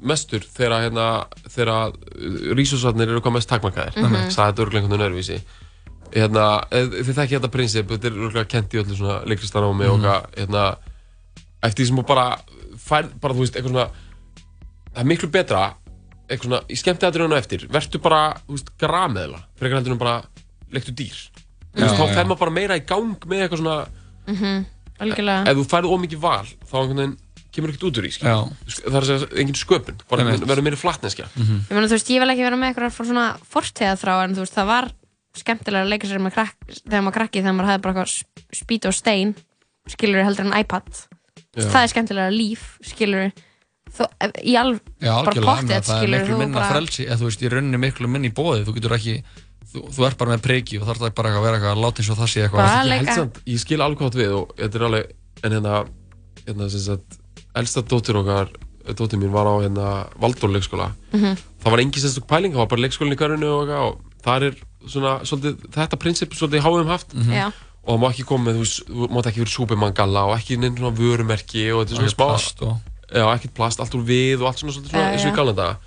mestur 0.02 0.40
þegar 0.46 0.84
hérna, 0.88 1.06
þegar 1.50 1.94
rísosvarnir 2.58 3.10
eru 3.10 3.22
hvað 3.22 3.34
mest 3.38 3.50
takmarkaðir. 3.50 3.96
Mhm. 3.98 4.30
Sagði 4.34 4.52
þetta 4.54 4.66
örglega 4.66 4.84
einhvern 4.84 5.00
veginn 5.00 5.08
öðruvísi. 5.08 5.40
Hérna, 6.14 6.44
eh, 6.72 6.86
þið 6.86 7.18
þekki 7.18 7.38
þetta 7.40 7.52
prinsip, 7.52 7.88
þetta 7.88 8.06
er 8.08 8.12
örglega 8.28 8.48
kent 8.48 8.74
í 8.74 8.82
öllu 8.84 8.96
svona 8.96 9.26
leiklistanámi 9.26 9.90
og 9.90 10.00
Mhm. 10.00 10.06
eitthvað, 10.06 10.36
hérna, 10.38 10.78
eftir 11.64 11.84
því 11.84 11.88
sem 11.88 11.98
þú 11.98 12.06
bara 12.08 12.38
færð, 12.78 13.20
bara 13.20 13.34
þú 13.34 13.40
veist, 13.40 13.56
eitthvað 13.56 13.72
svona 13.74 13.90
það 14.94 15.02
er 15.02 15.06
miklu 15.06 15.30
betra 15.32 15.74
eitthvað 16.30 16.44
svona, 16.48 16.62
í 16.70 16.76
skemmtiðatriðinu 16.76 17.38
eftir 17.38 17.68
verður 17.68 18.02
bara, 18.02 18.34
þú 18.48 18.52
veist, 18.56 18.70
grameðla 18.78 19.40
frekar 19.60 19.78
heldur 19.80 19.92
en 19.92 19.98
bara, 19.98 20.24
leiktu 20.72 20.92
dýr 20.96 21.18
þú 21.76 21.82
veist, 21.84 21.96
þá 21.98 22.14
fer 22.14 22.26
maður 22.26 22.40
bara 22.40 22.52
meira 22.52 22.76
í 22.78 22.86
gang 22.86 23.16
með 23.26 23.48
eitthvað 23.50 23.62
svona 23.62 23.88
Mhm, 24.28 24.66
algjörlega 25.00 25.48
ef 25.48 25.58
þú 25.58 25.66
færð 25.72 25.92
ómikið 25.94 26.20
val, 26.20 26.46
þá 26.46 26.74
einhvern 26.74 26.98
veginn 26.98 27.18
kemur 27.58 27.74
ekkert 27.74 27.88
út 27.90 28.00
úr 28.02 28.08
í, 28.08 28.14
veist, 28.14 28.80
það 28.86 28.96
er 28.96 29.02
að 29.02 29.10
segja, 29.12 29.30
engin 29.44 29.58
sköpun 29.60 30.00
bara 30.12 30.28
verður 30.38 30.64
meira 30.68 30.80
flatneskja. 30.80 31.28
Ég 31.38 31.74
meina, 31.74 31.88
þú 31.90 31.98
veist, 31.98 32.14
ég 32.14 32.24
vil 32.24 32.32
ekki 32.34 32.46
vera 32.48 32.60
með 32.62 32.72
eitthvað 32.72 32.98
svona 33.12 33.26
fortíðaþrá 33.58 34.16
en 34.28 34.38
þú 34.38 34.46
veist, 34.46 34.56
það 34.58 34.70
var 34.72 34.90
skemmtilega 35.38 35.86
að 35.86 35.92
leika 35.94 36.10
sér 36.10 36.22
með 36.24 36.34
krakk 36.38 36.72
þegar 36.80 37.04
maður 37.06 37.18
krakki 37.20 37.42
þegar 37.44 37.58
maður 37.58 37.70
hefði 37.74 37.84
bara 37.86 38.06
eitthvað 38.06 38.62
spýt 38.62 38.88
og 38.90 38.96
stein 38.98 39.36
skilur 39.88 40.24
heldur 40.26 40.48
en 40.48 40.56
iPad. 40.58 40.88
Já. 41.58 41.68
það 41.74 41.82
er 41.84 41.92
skemmtilega 41.92 42.34
líf, 42.34 42.64
skilur 42.86 43.28
þú, 43.98 44.08
í 44.46 44.54
alv, 44.60 44.80
Já, 45.02 45.14
bara 45.26 45.42
menn, 45.42 45.70
það 45.88 46.04
er 46.04 46.12
miklu 46.14 46.38
minna 46.42 46.58
bara 46.60 46.72
frelsi, 46.76 47.06
eða 47.08 47.18
þú 47.22 47.30
veist, 47.30 47.44
ég 47.46 47.54
rauninni 47.54 47.80
miklu 47.82 48.10
minni 48.12 48.30
í 48.30 48.34
bóði, 48.38 48.66
þú 48.68 48.76
getur 48.78 48.94
ekki, 48.98 49.16
þú, 49.72 49.84
þú 49.96 50.06
ert 50.10 50.20
bara 50.20 50.36
með 50.36 50.44
preki 50.46 50.78
og 50.82 50.86
þarf 50.90 51.02
það 51.06 51.16
bara 51.18 51.32
að 51.34 51.46
vera 51.48 51.58
eitthvað 51.60 51.74
að 51.78 51.82
láta 51.86 52.04
eins 52.04 52.12
og 52.14 52.20
það 52.20 52.32
sé 52.34 52.44
eitthvað. 52.46 52.68
Ég, 52.74 52.90
leika- 52.92 53.08
held 53.08 53.22
samt, 53.22 53.40
ég 53.54 53.64
skil 53.64 53.80
alveg 53.86 54.04
átt 54.10 54.20
við 54.22 54.36
og 54.38 54.54
þetta 54.60 54.80
er 54.82 54.86
alveg 54.90 55.16
en 55.48 55.56
hérna, 55.58 55.80
hérna 56.46 56.70
sem 56.74 56.84
sagt, 56.86 57.18
elsta 57.60 57.82
dóttir 57.82 58.16
okkar 58.22 58.50
dóttir 58.96 59.20
mín 59.20 59.32
var 59.34 59.46
á 59.50 59.54
hérna 59.64 60.08
Valdór 60.22 60.50
leikskóla 60.56 60.92
Mhm. 61.14 61.36
það 61.64 61.72
var 61.72 61.80
engin 61.80 62.04
sérstök 62.04 62.28
pæling, 62.28 62.54
það 62.54 62.58
var 62.64 62.68
bara 62.68 62.82
leikskólinn 62.82 63.14
í 63.14 63.20
hverjunu 63.20 63.50
og, 63.62 63.70
og 63.70 64.00
það 64.24 64.44
er 64.48 64.54
svona 64.88 65.20
svolítið, 65.28 65.56
þetta 65.76 65.98
prinsip 66.00 66.32
svolítið 66.34 66.62
háum 66.64 66.88
haft 66.88 67.14
Mhm. 67.14 67.32
Já. 67.34 67.48
og 67.88 68.00
það 68.00 68.02
má 68.04 68.10
ekki 68.14 68.26
koma 68.26 68.52
með, 68.52 68.56
þú, 68.56 68.60
veist, 68.64 68.88
þú 68.88 69.10
mátt 69.12 69.26
ekki 69.28 69.40
vera 69.44 69.56
Superman 69.58 69.94
galla 69.94 70.26
og 70.28 70.38
ekki 70.40 70.58
neinn 70.60 70.78
svona 70.78 70.96
vörumerki 70.98 71.66
og 71.74 71.86
þetta 71.88 71.92
er 71.92 71.98
svona 71.98 72.16
smá 72.16 72.28
plast 72.28 72.62
og- 72.62 72.78
já, 73.12 73.26
ekkert 73.36 73.54
plast, 73.54 73.80
allt 73.80 73.96
úr 73.96 74.04
við 74.06 74.42
og 74.42 74.48
allt 74.48 74.60
svona, 74.60 74.74
svolítið 74.76 74.92
svona 74.92 75.12
eins 75.14 75.26
og 75.26 75.34
í 75.34 75.36
galanda 75.36 75.78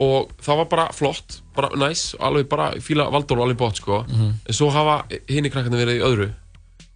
og 0.00 0.30
það 0.40 0.56
var 0.56 0.64
bara 0.70 0.86
flott, 0.96 1.40
bara 1.54 1.68
næs 1.76 2.14
og 2.14 2.20
alveg 2.30 2.48
bara 2.48 2.70
fíla 2.80 3.10
Valdór 3.12 3.38
og 3.40 3.44
alveg 3.48 3.58
bótt 3.58 3.76
sko 3.76 4.04
Mhm. 4.08 4.34
en 4.46 4.54
svo 4.54 4.70
hafa 4.70 5.04
hinni 5.28 5.50
krakkarnir 5.50 5.84
verið 5.84 6.00
í 6.00 6.06
öðru 6.06 6.30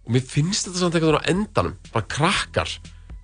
og 0.07 0.11
mér 0.13 0.21
finnst 0.23 0.67
þetta 0.67 0.79
samt 0.79 0.93
eitthvað 0.95 1.21
á 1.21 1.29
endanum 1.29 1.75
bara 1.93 2.05
krakkar 2.07 2.69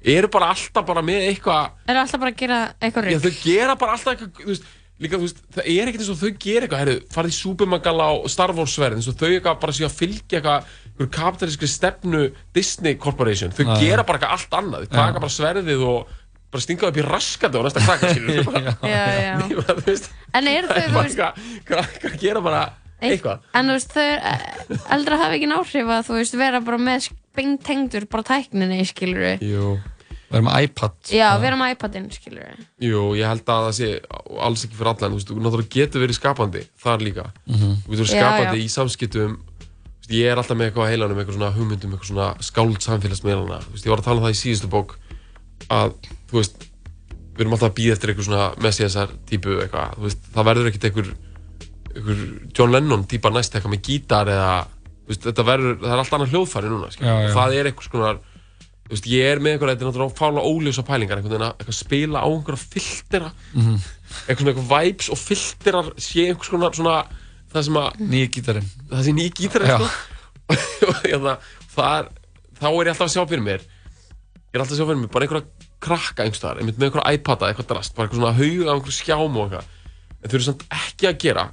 eru 0.03 0.29
bara 0.33 0.51
alltaf 0.55 0.85
bara 0.87 1.01
með 1.05 1.25
eitthvað 1.29 1.89
eru 1.91 2.01
alltaf 2.03 2.21
bara 2.21 2.31
að 2.33 2.39
gera 2.41 2.59
eitthvað 2.81 3.09
Já, 3.11 3.17
rugg 3.17 3.25
þau 3.25 3.43
gera 3.45 3.75
bara 3.81 3.97
alltaf 3.97 4.13
eitthvað, 4.15 4.31
þú 4.41 4.49
veist, 4.51 4.69
líka, 5.01 5.17
þú 5.19 5.27
veist, 5.27 5.41
það 5.57 5.69
er 5.73 5.91
ekkert 5.91 6.03
eins 6.05 6.13
og 6.13 6.19
þau 6.21 6.31
gera 6.45 6.65
eitthvað, 6.65 6.81
herru, 6.85 6.95
farið 7.15 7.33
í 7.33 7.37
Superman 7.37 7.83
gala 7.85 8.07
á 8.09 8.13
Star 8.33 8.53
Wars 8.57 8.77
sverð, 8.77 8.97
eins 9.01 9.09
og 9.11 9.19
þau 9.19 9.29
eitthvað 9.29 9.61
bara 9.65 9.75
séu 9.77 9.87
að 9.87 9.97
fylgja 9.99 10.39
eitthvað, 10.39 10.71
einhver 10.91 11.11
kapitalískri 11.17 11.69
stefnu 11.71 12.23
Disney 12.57 12.97
Corporation, 13.01 13.53
þau 13.53 13.63
gera 13.81 14.05
bara 14.07 14.19
eitthvað 14.19 14.35
allt 14.37 14.57
annað, 14.61 14.87
þau 14.89 14.97
taka 14.97 15.23
bara 15.25 15.35
sverðið 15.37 15.85
og 15.89 16.17
bara 16.51 16.65
stinga 16.65 16.89
upp 16.89 16.97
í 16.99 17.03
raskandi 17.07 17.57
og 17.61 17.63
næsta 17.67 17.85
krakka, 17.85 18.11
þau 18.11 18.89
Já, 18.91 19.03
já. 19.21 19.33
Þú 19.71 19.79
veist, 19.85 20.09
en 20.33 20.49
þau, 20.49 20.53
er 20.57 20.67
þú 20.67 20.73
bara 20.75 21.05
veist 21.05 21.21
eitthvað, 21.21 21.51
krakkar 21.69 22.17
gera 22.21 22.43
bara 22.43 22.63
eitthvað. 23.01 23.39
en 23.57 23.65
þú 23.71 23.77
veist, 23.77 23.95
þau 23.95 24.03
eh, 24.05 24.43
eldra 24.97 25.17
hafa 25.21 25.37
ekki 25.37 25.49
áhrif 25.57 25.89
að 25.97 26.05
þú 26.09 26.17
veist, 26.19 26.37
vera 26.41 26.61
bara 26.61 26.77
með 26.77 27.07
beintengdur 27.35 28.05
bara 28.11 28.23
tækninni, 28.27 28.81
skilur 28.85 29.41
Jú. 29.41 29.79
Verðum 30.31 30.47
með 30.47 30.63
iPad. 30.69 30.93
já, 31.11 31.27
vera 31.43 31.57
með 31.59 31.73
iPadinn, 31.75 32.09
skilur 32.15 32.59
Jú, 32.79 33.01
ég 33.19 33.27
held 33.27 33.43
að 33.51 33.65
það 33.67 33.73
sé 33.79 33.89
alls 34.47 34.65
ekki 34.65 34.77
fyrir 34.79 34.91
alla, 34.93 35.07
en 35.07 35.11
þú 35.11 35.19
veist, 35.19 35.31
þú 35.31 35.41
náttúrulega 35.43 35.73
getur 35.75 36.03
verið 36.05 36.19
skapandi 36.19 36.61
þar 36.83 37.01
líka. 37.03 37.25
Mhm. 37.47 37.73
Þú 37.83 37.91
getur 37.91 38.05
verið 38.05 38.13
Já, 38.15 38.21
skapandi 38.21 38.59
já. 38.59 38.63
í 38.63 38.69
samskiptum, 38.71 39.33
þú 39.35 39.99
veist, 39.99 40.13
ég 40.15 40.31
er 40.31 40.37
alltaf 40.39 40.57
með 40.57 40.69
eitthvað 40.71 40.87
á 40.87 40.91
heilanum, 40.91 41.19
eitthvað 41.19 41.37
svona 41.39 41.51
hugmyndum, 41.57 41.91
eitthvað 41.95 42.11
svona 42.13 42.29
skáld 42.47 42.79
samfélagsmiðlana. 42.87 43.59
Þú 43.67 43.71
veist, 43.75 43.85
ég 43.85 43.91
var 43.91 43.99
að 44.03 44.07
tala 44.07 44.21
um 44.21 44.25
það 44.27 44.35
í 44.35 44.39
síðustu 44.41 44.69
bók 44.71 44.95
að, 45.71 45.91
þú 46.31 46.39
veist, 46.39 46.63
við 47.35 47.43
erum 47.45 47.53
alltaf 47.57 47.69
að 47.71 47.75
býða 47.81 47.95
eftir 47.97 48.11
eitthvað 48.13 48.27
svona 48.31 48.47
messiasar 48.63 49.11
típu 49.27 49.57
eitthvað, 49.65 49.93
þú 49.99 50.07
veist, 50.07 50.23
það 50.35 50.47
verður 50.51 50.71
ekkert 50.71 50.87
eitthvað 50.89 51.11
John 52.57 52.71
Lennon 52.73 53.05
típa 53.09 53.31
næst 53.33 53.55
eitthvað 53.55 53.73
með 53.75 53.81
gítar 53.87 54.29
eða, 54.31 54.51
veist, 55.07 55.23
þetta 55.27 55.45
verður, 55.47 55.77
það 55.81 55.93
er 55.95 56.01
allt 56.03 56.13
annað 56.17 56.33
hljóðfæri 56.35 56.69
núna. 56.71 56.91
Já, 56.95 57.13
já. 57.25 57.31
Það 57.35 57.55
er 57.59 57.69
eitthvað 57.71 57.87
svona, 57.89 58.11
ég 59.11 59.23
er 59.31 59.39
með 59.43 59.53
eitthvað, 59.55 59.71
þetta 59.71 59.85
er 59.85 59.89
náttúrulega 59.89 60.19
fála 60.19 60.45
óljósa 60.51 60.83
pælingar, 60.87 61.17
einhvern 61.21 61.33
veginn 61.35 61.47
að 61.47 61.55
eitthvað 61.61 61.77
spila 61.79 62.23
á 62.23 62.27
einhverja 62.27 62.63
filtera, 62.75 63.31
Mhm. 63.55 63.75
eitthvað 64.27 64.41
svona 64.41 64.51
eitthvað 64.53 64.71
vibes 64.75 65.09
og 65.11 65.17
filterar 65.21 65.91
sé 65.97 66.27
einhvers 66.27 66.49
konar 66.51 66.71
svona, 66.75 66.95
það 67.53 67.63
sem 67.67 67.73
að, 67.81 67.89
Nýja 68.11 68.29
gítarinn. 68.35 68.69
það 68.91 69.03
sé 69.07 69.11
nýja 69.15 69.33
er, 70.51 72.09
þá 72.59 72.67
er 72.67 72.85
ég 72.85 72.91
alltaf 72.91 73.07
að 73.07 73.13
sjá 73.15 73.23
fyrir 73.29 73.43
mér, 73.45 73.61
ég 73.63 74.55
er 74.55 74.61
alltaf 74.63 74.75
að 74.75 74.79
sjá 74.81 74.87
fyrir 74.89 74.99
mig 75.01 75.11
bara 75.13 75.25
einhverja 75.27 75.47
krakka 75.81 76.23
einhverstaðar, 76.25 76.61
með 76.67 76.83
einhverja 76.85 77.13
iPada, 77.17 77.47
eitthvað 77.51 77.69
drast, 77.71 77.95
bara 77.95 78.07
eitthvað 78.07 78.19
svona 78.19 78.33
haug 78.37 78.67
af 78.67 78.73
einhverju 78.75 78.97
skjám 78.99 79.37
og 79.39 79.45
eitthvað. 79.47 79.69
En 80.21 80.29
þau 80.29 80.35
eru 80.37 80.45
samt 80.45 80.65
ekki 80.77 81.07
að 81.09 81.17
gera 81.23 81.45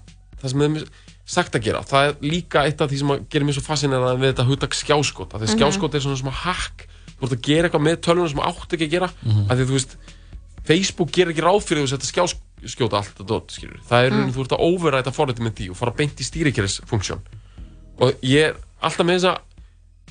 það 0.42 0.50
sem 0.50 0.60
þeim 0.64 0.76
er 0.76 0.84
sagt 1.28 1.54
að 1.58 1.62
gera. 1.68 1.82
Það 1.84 2.08
er 2.08 2.14
líka 2.32 2.62
eitt 2.64 2.80
af 2.80 2.88
því 2.90 2.98
sem 2.98 3.08
að 3.14 3.24
gerir 3.28 3.44
mér 3.48 3.56
svo 3.58 3.64
fascinerað 3.66 4.20
við 4.22 4.30
þetta 4.32 4.46
hugtak 4.48 4.72
skjáskot. 4.78 5.34
Því 5.34 5.46
Mhm. 5.48 5.56
skjáskot 5.58 5.94
er 5.94 6.00
svona 6.00 6.16
svona 6.22 6.36
hack, 6.44 6.86
þú 7.20 7.22
ert 7.28 7.32
að 7.36 7.42
gera 7.42 7.68
eitthvað 7.68 7.86
með 7.88 7.96
tölvunum 8.06 8.28
sem 8.30 8.38
átt 8.40 8.72
ekki 8.72 8.86
að 8.88 8.90
gera. 8.96 9.08
Mhm. 9.24 9.50
Af 9.50 9.58
því 9.58 9.64
þú 9.68 9.74
veist, 9.76 9.96
Facebook 10.64 11.10
gerir 11.12 11.32
ekki 11.32 11.44
ráð 11.44 11.62
fyrir 11.64 11.82
þú 11.84 11.88
setja 11.88 12.08
skjáskjóta 12.12 12.96
allt 13.00 13.26
dot. 13.26 13.48
Það 13.88 14.04
er 14.06 14.10
Mm. 14.12 14.24
mm. 14.24 14.32
þú 14.32 14.40
ert 14.44 14.52
að 14.56 14.64
overræta 14.68 15.12
forrætti 15.12 15.40
með 15.44 15.54
því 15.56 15.70
og 15.70 15.76
fara 15.76 15.90
beint 15.92 16.16
í 16.20 16.24
stýrikerrisfunksjón. 16.24 17.20
Og 18.00 18.12
ég 18.22 18.48
er 18.48 18.54
alltaf 18.82 19.06
með 19.06 19.18
þessa, 19.20 19.38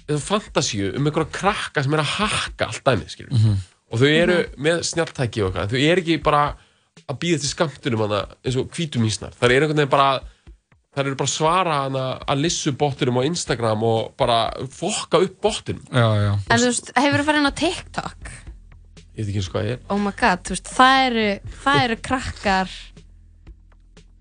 þessa 0.07 0.27
fantasíu 0.39 0.95
um 0.97 1.05
einhverja 1.07 1.31
krakka 1.31 1.83
sem 1.83 1.93
er 1.93 1.99
að 1.99 2.13
hakka 2.17 2.65
allt 2.67 2.83
dæmið, 2.83 3.09
skilur. 3.09 3.31
Mhm. 3.31 3.57
Og 3.91 3.99
þau 3.99 4.07
eru 4.07 4.37
með 4.57 4.79
snjalltæki 4.83 5.43
og 5.45 5.53
eitthvað. 5.53 5.69
Þau 5.71 5.79
eru 5.91 6.01
ekki 6.01 6.23
bara 6.23 6.55
að 7.07 7.19
býða 7.21 7.43
til 7.43 7.51
skamtunum 7.51 8.03
hana 8.05 8.23
eins 8.43 8.57
og 8.59 8.71
hvítum 8.75 9.05
ísnar. 9.07 9.35
Það 9.37 9.53
er 9.53 9.65
einhvern 9.65 9.81
veginn 9.81 9.93
bara 9.93 10.09
það 10.97 11.05
eru 11.05 11.19
bara 11.19 11.31
svara 11.31 11.79
hana 11.85 12.05
að 12.25 12.43
lissu 12.47 12.73
bottinum 12.73 13.19
á 13.21 13.27
Instagram 13.27 13.85
og 13.85 14.11
bara 14.19 14.41
fokka 14.73 15.21
upp 15.23 15.39
bottinum. 15.45 15.85
Já, 15.93 16.07
já. 16.25 16.33
En 16.49 16.61
þú 16.61 16.71
veist, 16.71 16.91
hefur 16.97 17.21
þú 17.21 17.29
farið 17.29 17.41
inn 17.41 17.51
á 17.51 17.59
TikTok? 17.61 18.35
Ég 19.17 19.23
veit 19.23 19.31
ekki 19.31 19.41
eins 19.41 19.49
og 19.49 19.55
hvað 19.55 19.67
ég 19.67 19.77
er. 19.77 19.81
Oh 19.93 20.01
my 20.01 20.13
god, 20.17 20.43
þú 20.45 20.55
veist, 20.55 20.71
það 20.77 21.07
eru, 21.07 21.27
það 21.63 21.83
eru 21.87 21.99
krakkar 22.09 22.77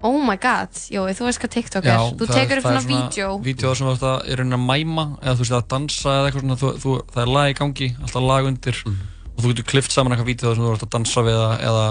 Oh 0.05 0.19
my 0.21 0.37
god, 0.37 0.77
Jói, 0.93 1.15
þú 1.17 1.25
veist 1.25 1.41
hvað 1.41 1.53
TikTok 1.55 1.87
er 1.89 2.03
Þú 2.21 2.27
tekur 2.29 2.61
upp 2.61 2.67
svona 2.67 2.83
vídeo 2.85 3.29
Vídeó 3.43 3.71
sem 3.75 3.89
þú 3.89 4.11
er 4.29 4.43
raunin 4.43 4.59
að 4.59 4.67
mæma 4.69 5.05
eða 5.23 5.33
þú 5.39 5.45
veist 5.45 5.55
að 5.57 5.69
dansa 5.73 6.13
eða 6.13 6.27
eitthvað 6.29 6.45
svona 6.45 6.59
þú, 6.61 6.73
þú, 6.83 6.97
það 7.15 7.23
er 7.23 7.33
lag 7.33 7.49
í 7.49 7.57
gangi, 7.57 7.89
alltaf 8.05 8.27
lag 8.27 8.51
undir 8.51 8.83
og 8.87 9.41
þú 9.41 9.53
getur 9.53 9.69
klift 9.73 9.95
saman 9.95 10.13
eitthvað 10.13 10.29
vídeo 10.29 10.53
sem 10.53 10.67
þú 10.67 10.75
ert 10.75 10.85
að 10.85 10.93
dansa 10.99 11.25
við 11.25 11.41
eða, 11.41 11.87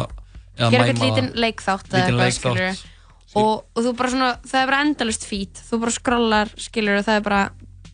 er 0.57 0.71
mæma 0.71 0.85
eitthvað 0.85 1.09
lítinn 1.09 1.31
leikþátt 1.45 1.89
eða 1.91 2.01
Lítinn 2.05 2.19
eitthvað, 2.25 2.55
leikþátt. 2.59 2.79
skilur 2.79 2.91
og, 3.35 3.65
og 3.75 3.83
þú 3.83 3.93
bara 3.99 4.09
svona, 4.15 4.31
það 4.47 4.61
er 4.61 4.69
bara 4.71 4.81
endalust 4.85 5.25
feed 5.27 5.61
þú 5.69 5.79
bara 5.83 5.91
scrollar, 5.99 6.51
skilur 6.57 6.99
og 7.01 7.05
það 7.09 7.19
er 7.19 7.25
bara 7.29 7.43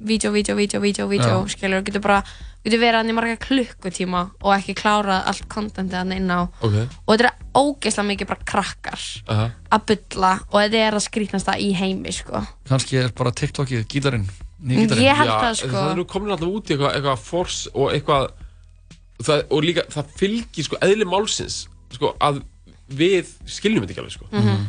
vídeo, 0.01 0.31
vídeo, 0.33 0.55
vídeo, 0.57 0.79
vídeo, 0.81 1.07
vídeo 1.09 1.35
Já. 1.45 1.49
skilur 1.53 1.77
og 1.81 1.85
getur 1.85 2.01
bara, 2.01 2.19
getur 2.65 2.79
verið 2.81 2.97
hann 3.01 3.09
í 3.09 3.13
marga 3.17 3.37
klukkutíma 3.41 4.21
og 4.41 4.53
ekki 4.55 4.73
klárað 4.77 5.27
allt 5.29 5.45
kontentið 5.49 5.97
hann 5.99 6.11
inn 6.15 6.29
á 6.33 6.41
Ok. 6.61 6.73
og 7.05 7.11
þetta 7.15 7.27
er 7.29 7.35
ógeðslega 7.57 8.07
mikið 8.11 8.29
bara 8.31 8.47
krakkar 8.53 9.03
Aha. 9.29 9.45
að 9.77 9.85
bylla 9.91 10.31
og 10.51 10.57
þetta 10.61 10.81
er 10.87 10.97
að 10.97 11.05
skrýtnasta 11.05 11.57
í 11.61 11.71
heimi 11.77 12.13
sko. 12.15 12.41
Kannski 12.69 12.97
er 13.01 13.11
bara 13.17 13.31
TikTokið, 13.31 13.85
gítarinn 13.91 14.25
nýja 14.61 14.85
gítarinn 14.87 15.05
Ég 15.05 15.17
held 15.21 15.29
Já, 15.29 15.37
það, 15.41 15.55
sko. 15.61 15.71
Það 15.75 15.91
eru 15.95 16.05
komin 16.05 16.31
alltaf 16.37 16.49
út 16.53 16.65
í 16.69 16.73
eitthvað, 16.75 16.95
eitthvað 16.97 17.25
force 17.25 17.69
og 17.73 17.93
eitthvað 17.93 18.29
það, 19.21 19.43
og 19.51 19.63
líka 19.67 19.85
það 19.93 20.13
fylgir 20.21 20.65
sko 20.69 20.79
eðli 20.85 21.05
málsins 21.09 21.59
sko 21.93 22.13
að 22.23 22.41
við 22.97 23.31
skiljum 23.45 23.83
þetta 23.83 23.93
ekki 23.95 24.03
alveg 24.03 24.15
sko 24.17 24.27
Mhm. 24.31 24.65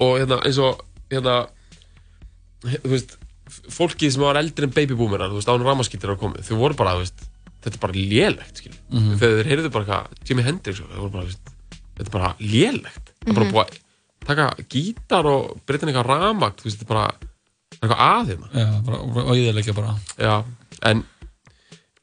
og 0.00 0.18
hérna 0.20 0.38
eins 0.46 0.58
og 0.58 0.80
hérna 1.10 1.36
þú 2.62 2.88
veist 2.92 3.16
fólkið 3.72 4.12
sem 4.14 4.22
var 4.22 4.38
eldri 4.40 4.64
en 4.68 4.72
babyboomerar 4.72 5.30
þú 5.32 5.38
veist 5.40 5.50
án 5.52 5.64
ramaskýttir 5.66 6.12
að 6.14 6.20
komið 6.22 6.46
þau 6.48 6.56
voru 6.62 6.74
bara 6.78 6.94
þú 6.96 7.02
veist 7.04 7.24
þetta 7.62 7.74
er 7.76 7.82
bara 7.84 7.92
lélegt 7.92 8.56
skilur 8.62 8.78
Mhm. 8.90 9.16
þegar 9.18 9.36
þeir 9.42 9.50
heyrðu 9.50 9.70
bara 9.72 9.84
eitthvað 9.84 10.28
Jimi 10.28 10.42
Hendrix 10.46 10.80
og 10.80 10.88
þau 10.90 11.00
voru 11.02 11.10
bara 11.12 11.24
þú 11.24 11.30
veist 11.32 11.50
þetta 11.96 12.06
er 12.08 12.14
bara 12.18 12.34
lélegt 12.40 13.06
það 13.22 13.28
er 13.28 13.34
bara 13.34 13.46
Mhm. 13.46 13.52
búið 13.52 13.66
að 13.66 13.78
taka 14.26 14.46
gítar 14.70 15.24
og 15.26 15.60
breyta 15.66 15.86
eitthvað 15.86 16.06
ramagt 16.06 16.60
þú 16.62 16.64
veist 16.64 16.78
þetta 16.78 16.86
er 16.86 16.94
bara 16.94 17.06
er 17.12 17.88
eitthvað 17.88 18.02
að 18.06 18.26
hérna 18.30 18.48
Já, 18.52 18.84
bara, 18.86 18.98
og 18.98 19.36
íðilegja 19.36 19.74
bara 19.74 19.96
Já, 20.18 20.44
en 20.82 21.04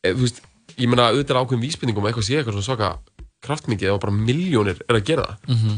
e, 0.04 0.14
þú 0.14 0.22
veist, 0.22 0.42
ég 0.78 0.88
meina 0.88 1.10
auðvitað 1.12 1.30
er 1.36 1.42
ákveðin 1.44 1.64
vísbendingum 1.66 2.04
að 2.04 2.12
eitthvað 2.14 2.28
sé 2.28 2.36
eitthvað 2.40 2.56
svona 2.56 2.70
svaka 2.70 3.00
kraftmikið 3.46 3.94
og 3.94 4.02
bara 4.04 4.14
miljónir 4.16 4.80
er 4.88 4.96
að 5.00 5.06
gera 5.06 5.26
það 5.26 5.56
Mhm. 5.56 5.78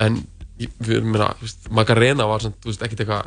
en 0.00 0.16
ég- 0.58 0.72
við 0.80 0.96
erum 0.96 1.10
meina, 1.12 1.34
Magarena 1.70 2.26
var 2.26 2.40
svona, 2.40 2.54
þú 2.60 2.70
veist, 2.70 2.82
ekkert 2.82 3.00
eitthvað 3.00 3.26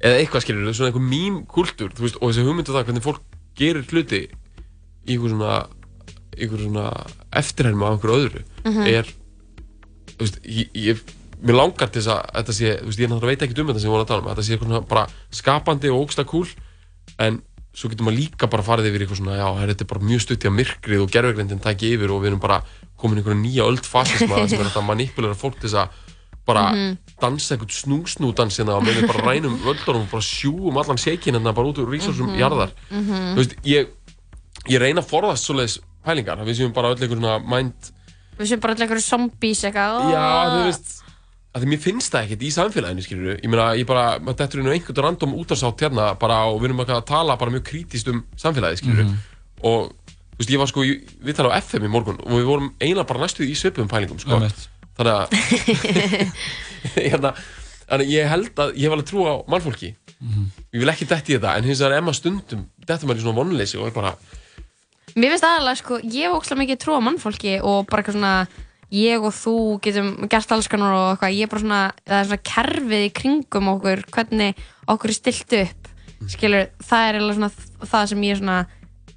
eða 0.00 0.18
eitthvað 0.20 0.42
skilur, 0.44 0.74
svona 0.74 0.90
einhver 0.92 1.08
mím 1.08 1.44
kultúr 1.46 1.92
þú 1.92 2.00
veist, 2.06 2.16
og 2.22 2.30
þessi 2.32 2.44
hugmyndu 2.46 2.72
það 2.72 2.84
hvernig 2.88 3.02
fólk 3.02 3.20
gerir 3.56 3.84
hluti 3.90 4.28
í 5.06 5.16
einhver 5.16 5.30
svona 5.30 5.66
svona 6.38 7.06
eftirhermi 7.32 7.82
á 7.84 7.90
einhverju 7.92 8.18
öðru 8.22 8.42
Mhm. 8.64 8.86
er 8.86 9.04
þú 10.06 10.18
veist, 10.22 10.38
ég, 10.44 10.70
ég 10.74 11.00
mér 11.42 11.54
langar 11.56 11.90
til 11.90 12.02
þess 12.02 12.08
að 12.14 12.30
þetta 12.34 12.52
sé, 12.54 12.78
þú 12.80 12.86
veist, 12.86 12.98
ég 12.98 13.08
náttúrulega 13.08 13.26
veit 13.26 13.42
ekki 13.42 13.60
um 13.60 13.66
þetta 13.68 13.80
sem 13.80 13.90
ég 13.90 13.94
voru 13.94 14.04
að 14.04 14.08
tala 14.08 14.22
um, 14.22 14.28
þetta 14.34 14.44
sé 14.46 14.56
eitthvað 14.56 14.88
bara 14.88 15.06
skapandi 15.30 15.88
og 15.90 16.06
ógsta 16.08 16.24
kúl 16.24 16.48
en 17.18 17.42
svo 17.78 17.88
getur 17.92 18.08
maður 18.08 18.18
líka 18.18 18.48
bara 18.50 18.64
farið 18.66 18.88
yfir 18.90 19.04
eitthvað 19.04 19.20
svona, 19.20 19.36
já, 19.38 19.46
her, 19.60 19.70
þetta 19.72 19.84
er 19.86 19.90
bara 19.92 20.06
mjög 20.08 20.22
stutt 20.24 20.44
í 20.44 20.48
að 20.50 20.56
myrkrið 20.58 21.02
og 21.04 21.10
gerfugrindin 21.14 21.60
tæki 21.62 21.92
yfir 21.94 22.10
og 22.14 22.22
við 22.24 22.30
erum 22.32 22.40
bara 22.42 22.56
komin 22.98 23.20
í 23.20 23.22
einhverja 23.22 23.42
nýja 23.44 23.66
öld 23.70 23.86
fasisma 23.86 24.40
sem 24.50 24.58
er 24.58 24.70
þetta 24.70 24.82
manipulera 24.88 25.36
fólk 25.38 25.60
til 25.60 25.68
þess 25.70 25.82
að 25.84 26.04
bara 26.48 26.62
Mhm. 26.72 26.96
dansa 27.20 27.54
eitthvað 27.54 27.74
snúsnúdans 27.76 28.56
hérna 28.58 28.78
og 28.80 28.86
við 28.88 29.06
bara 29.06 29.24
rænum 29.30 29.58
völdunum 29.62 30.06
og 30.06 30.10
bara 30.14 30.24
sjúum 30.24 30.78
allan 30.80 30.96
seikin 30.98 31.36
hérna 31.36 31.52
bara 31.54 31.68
út 31.68 31.78
úr 31.78 31.90
rísórsum 31.92 32.30
Mhm. 32.32 32.38
jarðar 32.40 32.70
Mhm. 32.90 33.34
þú 33.36 33.36
veist, 33.42 33.54
ég, 33.68 33.86
ég 34.68 34.80
reyna 34.80 35.02
að 35.02 35.10
forðast 35.12 35.44
svoleiðis 35.46 35.78
pælingar, 36.04 36.38
við 36.48 36.56
séum 36.58 36.72
bara 36.72 36.88
öll 36.94 36.96
einhver 37.04 37.20
svona 37.20 37.38
mind 37.44 37.92
við 38.38 38.46
séum 38.48 38.60
bara 38.64 38.74
til 38.74 38.86
einhverju 38.86 39.04
zombies 39.06 39.62
eitthvað 39.68 40.10
Já, 40.10 40.26
þú 40.56 40.64
veist 40.70 40.88
að 41.54 41.62
því 41.64 41.68
mér 41.72 41.80
finnst 41.82 42.12
það 42.12 42.24
ekkert 42.26 42.42
í 42.44 42.50
samfélaginu, 42.54 43.02
skilur 43.06 43.30
ég 43.40 43.48
meina, 43.48 43.68
ég 43.78 43.86
bara, 43.88 44.18
maður 44.20 44.36
dettur 44.42 44.60
inn 44.62 44.68
á 44.68 44.74
einhvern 44.76 45.04
random 45.06 45.32
útarsátt 45.40 45.80
hérna 45.80 46.10
bara 46.20 46.42
og 46.52 46.60
við 46.60 46.68
erum 46.70 46.82
að 46.84 47.04
tala 47.08 47.36
bara 47.40 47.50
mjög 47.54 47.64
krítískt 47.70 48.10
um 48.12 48.24
samfélagið, 48.36 48.82
skilur 48.82 49.04
Mhm. 49.04 49.14
og, 49.64 49.92
þú 50.36 50.38
veist, 50.42 50.50
ég 50.52 50.58
var 50.60 50.66
sko, 50.70 50.84
í- 50.84 51.00
við 51.24 51.34
tala 51.40 51.50
á 51.50 51.58
FM 51.58 51.84
í 51.88 51.90
morgun 51.90 52.20
og 52.20 52.34
við 52.36 52.44
vorum 52.50 52.68
eiginlega 52.80 53.06
bara 53.08 53.20
næstu 53.24 53.42
í 53.48 53.56
svipum 53.56 53.88
pælingum, 53.88 54.18
sko. 54.20 54.36
Einmitt. 54.36 54.68
þannig 54.98 55.14
að 55.14 55.28
hérna, 57.08 57.32
ég 58.04 58.28
held 58.28 58.52
að 58.60 58.74
ég 58.76 58.84
hef 58.88 58.92
alveg 58.96 59.08
trú 59.08 59.24
á 59.26 59.34
mannfólki. 59.48 59.94
Ég 60.74 60.80
vil 60.82 60.90
ekki 60.90 61.06
detti 61.08 61.32
í 61.34 61.38
þetta, 61.38 61.56
en 61.58 61.64
hins 61.68 61.78
vegar 61.80 61.96
er 61.96 62.02
maður 62.02 62.18
stundum 62.18 62.64
dettur 62.88 63.06
maður 63.08 63.20
í 63.20 63.24
svona 63.24 63.38
vonleysi 63.38 63.78
og 63.78 63.86
er 63.86 63.94
bara 63.94 64.14
Mér 65.18 65.32
finnst 65.32 65.46
aðalega, 65.46 65.78
sko, 65.80 65.98
ég 66.04 66.26
hef 66.28 66.34
ókslega 66.36 66.60
mikið 66.62 66.78
trú 66.82 66.94
á 66.98 67.00
mannfólki 67.02 67.54
og 67.64 67.86
bara 67.88 68.02
eitthvað 68.02 68.18
svona 68.18 68.34
ég 68.94 69.24
og 69.24 69.34
þú 69.36 69.54
getum 69.84 70.10
gert 70.30 70.52
alls 70.54 70.68
konar 70.70 70.94
og 70.96 71.06
eitthvað, 71.12 71.36
ég 71.36 71.46
er 71.46 71.52
bara 71.52 71.64
svona, 71.64 71.80
það 72.08 72.18
er 72.18 72.28
svona 72.30 72.46
kerfið 72.50 73.04
í 73.04 73.14
kringum 73.18 73.72
okkur, 73.74 74.04
hvernig 74.14 74.62
okkur 74.88 75.12
er 75.12 75.18
stilt 75.18 75.56
upp, 75.60 75.90
skilur 76.32 76.68
það 76.88 77.08
er 77.08 77.18
svona 77.28 77.50
það 77.84 78.06
sem 78.12 78.28
ég 78.28 78.38
svona 78.40 78.60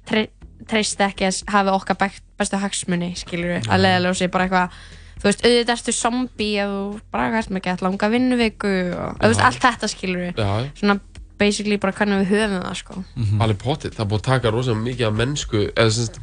tre, 0.08 0.26
treyst 0.68 1.00
ekki 1.04 1.28
að 1.28 1.38
hafi 1.54 1.76
okkar 1.76 2.00
best, 2.02 2.26
bestu 2.40 2.60
hagsmunni, 2.60 3.12
skilur 3.18 3.62
að 3.62 3.86
leiðaljósi, 3.86 4.28
bara 4.32 4.48
eitthvað 4.48 4.82
þú 5.22 5.28
veist, 5.28 5.46
auðvitað 5.46 5.72
ertu 5.76 5.94
zombie 5.96 6.58
ef 6.58 6.74
þú 6.74 6.84
bara 7.14 7.30
hvað 7.30 7.40
ertu 7.44 7.56
með 7.56 7.64
gett 7.68 7.86
langa 7.86 8.10
vinnuviku 8.12 8.74
og 8.98 9.16
þú 9.22 9.32
veist, 9.32 9.46
allt 9.46 9.64
þetta 9.64 9.90
skilur 9.92 10.28
Já. 10.36 10.50
svona 10.80 10.98
basically 11.40 11.78
bara 11.80 11.94
hvernig 11.96 12.22
við 12.22 12.34
höfum 12.36 12.60
það, 12.60 12.76
sko. 12.78 13.00
Alveg 13.42 13.58
potið, 13.62 13.96
það 13.96 14.10
búið 14.10 14.20
að 14.20 14.28
taka 14.28 14.52
rosalega 14.54 14.84
mikið 14.84 15.08
af 15.08 15.16
mennsku 15.18 15.62
eða 15.70 15.94
semst 15.96 16.20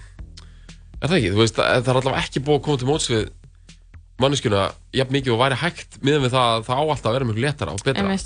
er 1.00 1.08
það 1.08 1.18
ekki, 1.18 1.32
þú 1.34 1.42
veist, 1.42 1.60
það 1.60 1.90
er 1.90 2.00
allavega 2.00 2.24
ekki 2.24 2.44
búið 2.46 2.60
að 2.60 2.64
koma 2.68 2.82
til 2.82 2.90
móts 2.90 3.10
við 3.12 3.26
manneskjuna 4.24 4.66
jafn 4.96 5.16
mikið 5.18 5.36
og 5.36 5.44
væri 5.44 5.62
hægt 5.64 6.02
miðan 6.04 6.26
við 6.26 6.36
það 6.36 6.56
að 6.56 6.68
það 6.70 6.82
á 6.82 6.84
alltaf 6.86 7.12
að 7.12 7.18
vera 7.18 7.30
mjög 7.30 7.44
letara 7.46 7.76
og 7.76 7.86
betra. 7.86 8.18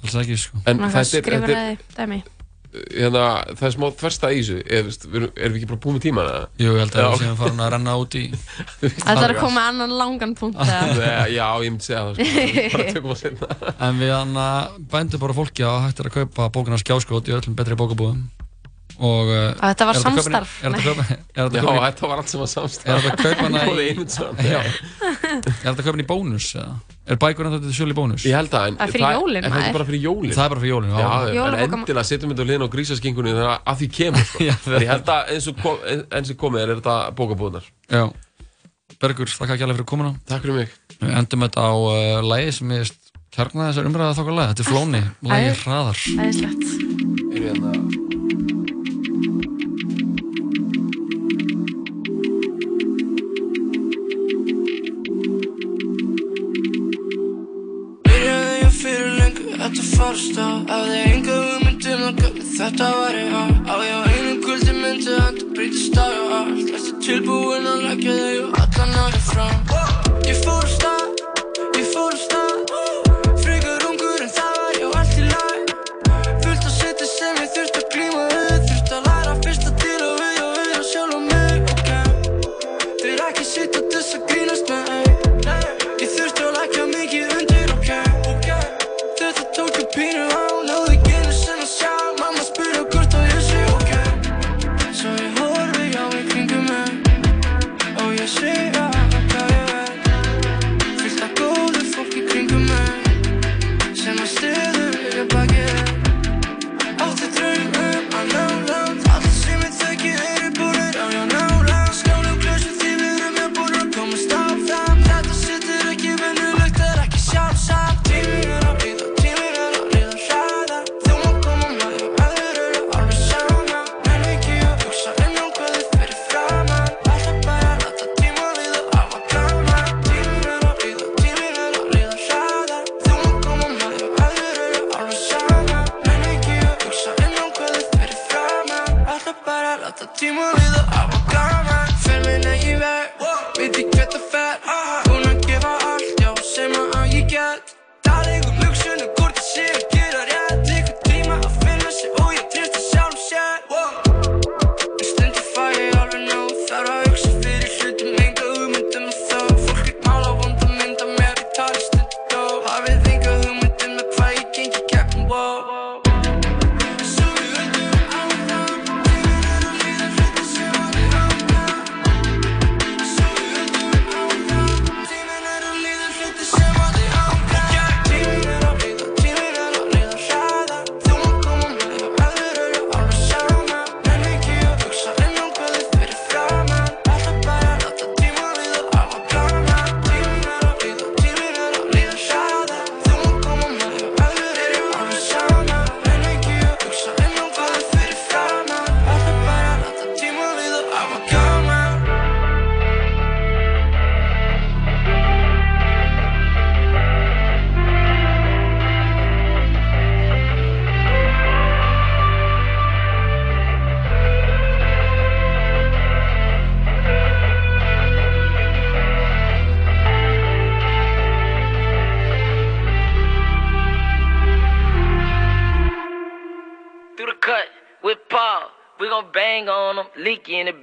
Alls 0.00 0.20
ekki, 0.22 0.36
sko. 0.40 0.60
En 0.64 0.84
eitthvað 0.86 1.16
er, 1.18 1.80
þetta 1.80 2.04
er 2.06 2.20
hérna, 2.70 3.22
það 3.58 3.66
er 3.66 3.72
smá 3.74 3.86
þversta 3.98 4.30
í 4.30 4.40
þessu. 4.40 4.58
Erum, 4.70 5.30
erum 5.34 5.54
við 5.54 5.58
ekki 5.58 5.68
bara 5.70 5.80
búið 5.84 5.96
með 5.96 6.04
tíma 6.04 6.24
eða? 6.26 6.42
Jú, 6.62 6.68
ég 6.70 6.82
held 6.84 6.96
að 6.96 7.08
við 7.08 7.22
séum 7.24 7.38
farin 7.40 7.62
að 7.64 7.70
renna 7.74 7.94
út 7.98 8.16
í 8.16 8.24
Þetta 8.84 9.16
er 9.16 9.34
að 9.34 9.40
koma 9.40 9.64
annan 9.72 9.94
langan 9.98 10.34
punkt 10.38 10.60
Já, 11.36 11.46
ég 11.64 11.66
myndi 11.66 11.88
segja 11.88 12.04
það 12.06 12.20
sko. 12.20 12.44
bara 12.76 12.94
tökum 12.94 13.14
að 13.16 13.20
setna 13.24 13.74
En 13.88 13.98
við 14.00 14.14
hann 14.14 14.38
bændum 14.92 15.24
bara 15.24 15.38
fólki 15.40 15.66
að 15.66 15.80
hægt 15.88 16.04
er 16.04 16.10
að 16.10 16.16
kaupa 16.20 16.50
bókina 16.54 16.80
skjáskot 16.80 17.30
í 17.30 17.36
öllum 17.36 17.58
betri 17.58 17.78
bókabúðum 17.80 18.22
og 19.00 19.30
uh, 19.32 19.36
Að 19.56 19.70
þetta 19.72 19.86
var 19.88 19.96
er 19.96 20.02
samstarf? 20.04 20.50
Er 20.60 20.74
þetta 20.74 20.84
kaupa- 20.84 21.06
er 21.10 21.18
þetta 21.40 21.56
Já, 21.56 21.62
kaupa 21.64 21.72
henni- 21.72 21.84
þetta 21.88 22.08
var 22.10 22.20
allt 22.20 22.30
sem 22.32 22.40
var 22.42 22.50
samstarf 22.52 22.90
Er 22.90 22.94
þetta 23.00 23.16
að 23.16 23.24
kaupa 23.24 23.42
hana. 23.46 23.60
Er 23.60 23.66
þetta 25.64 25.72
að 25.72 25.84
kaupa 25.84 25.94
hana 25.94 26.04
í 26.04 26.08
bónus 26.10 26.48
eða? 26.60 26.74
Er 27.10 27.18
bækur 27.24 27.48
hann 27.48 27.56
þetta 27.56 27.74
sjölu 27.74 27.94
í 27.94 27.98
bónus? 27.98 28.22
Ég 28.28 28.36
held 28.36 28.52
að, 28.54 28.66
en 28.70 28.76
Það 28.76 28.86
er 28.86 28.92
fyrir 28.94 29.14
jólin, 29.16 29.40
En 29.44 29.50
það 29.50 29.64
er 29.66 29.74
bara 29.78 29.86
fyrir 29.88 30.02
jólin 30.04 30.34
Það 30.36 30.44
er 30.44 30.50
bara 30.54 30.60
fyrir 30.60 30.72
jólin, 30.74 30.90
en 31.64 31.74
endilega 31.80 32.06
setjum 32.10 32.28
við 32.30 32.36
þetta 32.36 32.46
hlýðin 32.50 32.66
á 32.66 32.68
grísaskingunni 32.74 33.32
þegar 33.34 33.54
að 33.72 33.80
því 33.80 33.88
kemur 33.96 34.24
sko. 34.30 34.38
En 34.76 34.84
ég 34.84 34.90
held 34.92 35.08
að 35.16 35.20
eins 35.34 35.46
og, 35.50 35.54
kom, 35.64 35.76
eins 36.20 36.30
og 36.30 36.38
komið 36.44 36.60
er, 36.60 36.68
er 36.70 36.78
þetta 36.82 36.96
bókabúðunar 37.18 37.64
Já. 37.90 38.04
Bergur, 39.00 39.32
þakka 39.32 39.54
ekki 39.56 39.64
alveg 39.64 39.78
fyrir 39.80 39.88
komuna. 39.88 40.10
Takk 40.28 40.42
fyrir 40.44 40.58
mig. 40.60 40.68
Við 41.00 41.14
endum 41.16 41.44
þetta 41.46 41.60
á 41.64 41.72
uh, 41.72 42.20
lægi 42.26 42.52
sem 42.58 42.68
ég 42.76 42.90
kjarnaði 43.32 43.70
þessar 43.72 43.88
umræða 43.88 44.16
þokkarlega. 44.18 44.52
Þetta 44.52 44.62
er 44.66 44.68
Flóni, 44.68 45.02
lægi 45.30 45.50
hraðar. 45.64 45.98
Æðislegt 46.20 48.18
farst 60.00 60.38
á 60.40 60.48
Hafði 60.70 61.00
enga 61.12 61.38
hugmynd 61.44 61.88
um 61.92 62.04
að 62.08 62.20
hvernig 62.22 62.52
þetta 62.56 62.90
væri 62.96 63.24
á 63.28 63.42
Á 63.68 63.74
ég 63.84 63.96
á 63.96 64.00
einu 64.12 64.34
kvöldi 64.44 64.76
myndi 64.78 65.16
þetta 65.16 65.48
breytist 65.56 65.96
dag 65.96 66.20
og 66.24 66.36
allt. 66.40 66.88
Tilbúinn 67.04 67.68
að 67.72 67.84
leggja 67.88 68.16
þig 68.20 68.46
og 68.46 68.60
allan 68.64 68.96
aðeins 69.02 69.32
fram. 69.34 69.58
Ég 70.28 70.40
fór 70.44 70.64
á 70.64 70.72
stað, 70.76 71.26
ég 71.76 71.92
fór 71.92 72.16
á 72.16 72.22
stað 72.24 72.49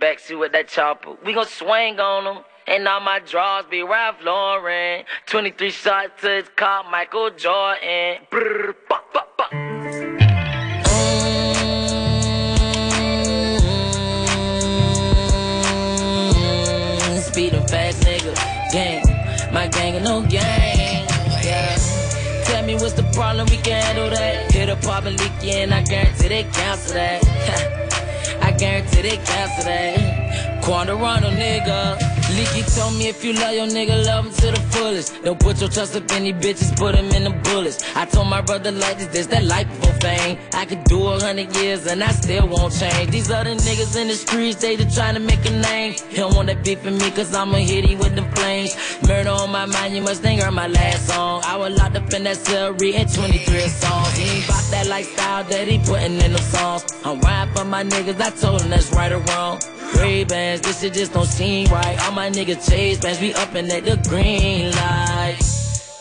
backseat 0.08 0.40
with 0.40 0.54
that 0.54 0.68
chopper. 0.70 1.16
We 1.26 1.34
gon' 1.34 1.46
swing 1.46 2.00
on 2.00 2.24
them, 2.24 2.44
and 2.66 2.88
all 2.88 3.02
my 3.02 3.20
draws 3.20 3.66
be 3.66 3.82
Ralph 3.84 4.18
Lauren. 4.24 5.04
23 5.26 5.70
shots 5.72 6.22
to 6.22 6.30
his 6.30 6.50
car, 6.56 6.86
Michael 6.90 7.32
Jordan. 7.32 8.20
Brr, 8.30 8.74
bop, 8.88 9.14
bop, 9.14 9.38
bop. 9.38 9.52
Mm, 15.92 17.20
Speeding 17.20 17.68
fast, 17.68 18.04
nigga. 18.04 18.34
Gang, 18.72 19.04
my 19.54 19.68
gang 19.68 19.96
and 19.96 20.06
no 20.06 20.22
gang. 20.22 21.06
Yeah. 21.44 21.78
Tell 22.46 22.66
me 22.66 22.76
what's 22.76 22.94
the 22.94 23.04
problem, 23.14 23.46
we 23.50 23.58
can 23.58 23.84
handle 23.84 24.10
that. 24.10 24.52
Hit 24.54 24.70
a 24.70 24.78
pop 24.78 25.04
and 25.06 25.20
leak 25.20 25.32
you, 25.42 25.52
and 25.52 25.74
I 25.74 25.84
guarantee 25.84 26.30
they 26.30 26.44
cancel 26.44 26.94
that. 26.94 27.88
I 28.58 28.60
guarantee 28.60 29.04
they 29.04 29.18
cancel 29.18 29.66
that. 29.66 30.64
Nigga. 31.30 32.17
Leaky 32.36 32.62
told 32.76 32.94
me 32.96 33.08
if 33.08 33.24
you 33.24 33.32
love 33.34 33.54
your 33.54 33.68
nigga, 33.68 34.06
love 34.06 34.26
him 34.26 34.32
to 34.34 34.52
the 34.52 34.60
fullest. 34.72 35.24
Don't 35.24 35.40
put 35.40 35.62
your 35.62 35.70
trust 35.70 35.96
up 35.96 36.12
in 36.12 36.24
these 36.24 36.34
bitches, 36.34 36.76
put 36.76 36.94
him 36.94 37.10
in 37.12 37.24
the 37.24 37.30
bullets. 37.30 37.82
I 37.96 38.06
told 38.06 38.28
my 38.28 38.42
brother 38.42 38.72
like 38.72 38.98
this, 38.98 39.08
this 39.08 39.28
that 39.28 39.46
life 39.46 39.68
before 39.70 39.94
fame. 40.02 40.38
I 40.54 40.66
could 40.66 40.84
do 40.84 41.08
a 41.08 41.20
hundred 41.20 41.56
years 41.56 41.88
and 41.88 42.04
I 42.04 42.12
still 42.12 42.48
won't 42.48 42.74
change. 42.74 43.12
These 43.12 43.32
other 43.32 43.56
niggas 43.56 43.96
in 43.96 44.10
the 44.10 44.14
streets, 44.14 44.58
they 44.62 44.76
just 44.76 44.98
trying 44.98 45.14
to 45.14 45.22
make 45.22 45.46
a 45.46 45.52
name. 45.52 45.96
He 46.10 46.18
don't 46.18 46.36
want 46.36 46.48
that 46.48 46.66
beef 46.66 46.84
with 46.84 47.02
me, 47.02 47.10
cause 47.12 47.34
I'ma 47.34 47.58
hit 47.60 47.86
him 47.86 48.00
with 48.00 48.16
the 48.16 48.24
flames. 48.36 48.76
Murder 49.08 49.30
on 49.30 49.50
my 49.50 49.66
mind, 49.66 49.96
you 49.96 50.02
must 50.02 50.22
think 50.22 50.42
heard 50.42 50.52
my 50.52 50.68
last 50.68 51.08
song. 51.08 51.42
I 51.46 51.56
was 51.56 51.78
locked 51.78 51.96
up 51.96 52.14
in 52.14 52.24
that 52.26 52.36
cell, 52.36 52.74
reading 52.74 53.08
23 53.08 53.60
songs. 53.70 54.18
He 54.18 54.30
ain't 54.30 54.46
about 54.46 54.64
that 54.72 54.88
lifestyle 54.88 55.46
that 55.46 55.68
he 55.68 55.78
putting 55.80 56.20
in 56.20 56.34
the 56.34 56.42
songs. 56.42 56.84
I'm 57.06 57.22
riding 57.22 57.54
for 57.56 57.64
my 57.64 57.86
niggas, 57.86 58.20
I 58.20 58.32
told 58.32 58.62
him 58.62 58.70
that's 58.70 58.92
right 58.92 59.14
or 59.14 59.20
wrong. 59.20 59.60
Ray 59.96 60.24
bands, 60.24 60.62
this 60.62 60.82
shit 60.82 60.94
just 60.94 61.14
don't 61.14 61.26
seem 61.26 61.68
right. 61.72 61.98
All 62.06 62.12
my 62.12 62.30
niggas 62.30 62.70
chase 62.70 63.00
bands, 63.00 63.20
we 63.22 63.34
up 63.34 63.54
and 63.56 63.72
at 63.72 63.86
the 63.86 63.98
green 64.10 64.72
light. 64.72 65.38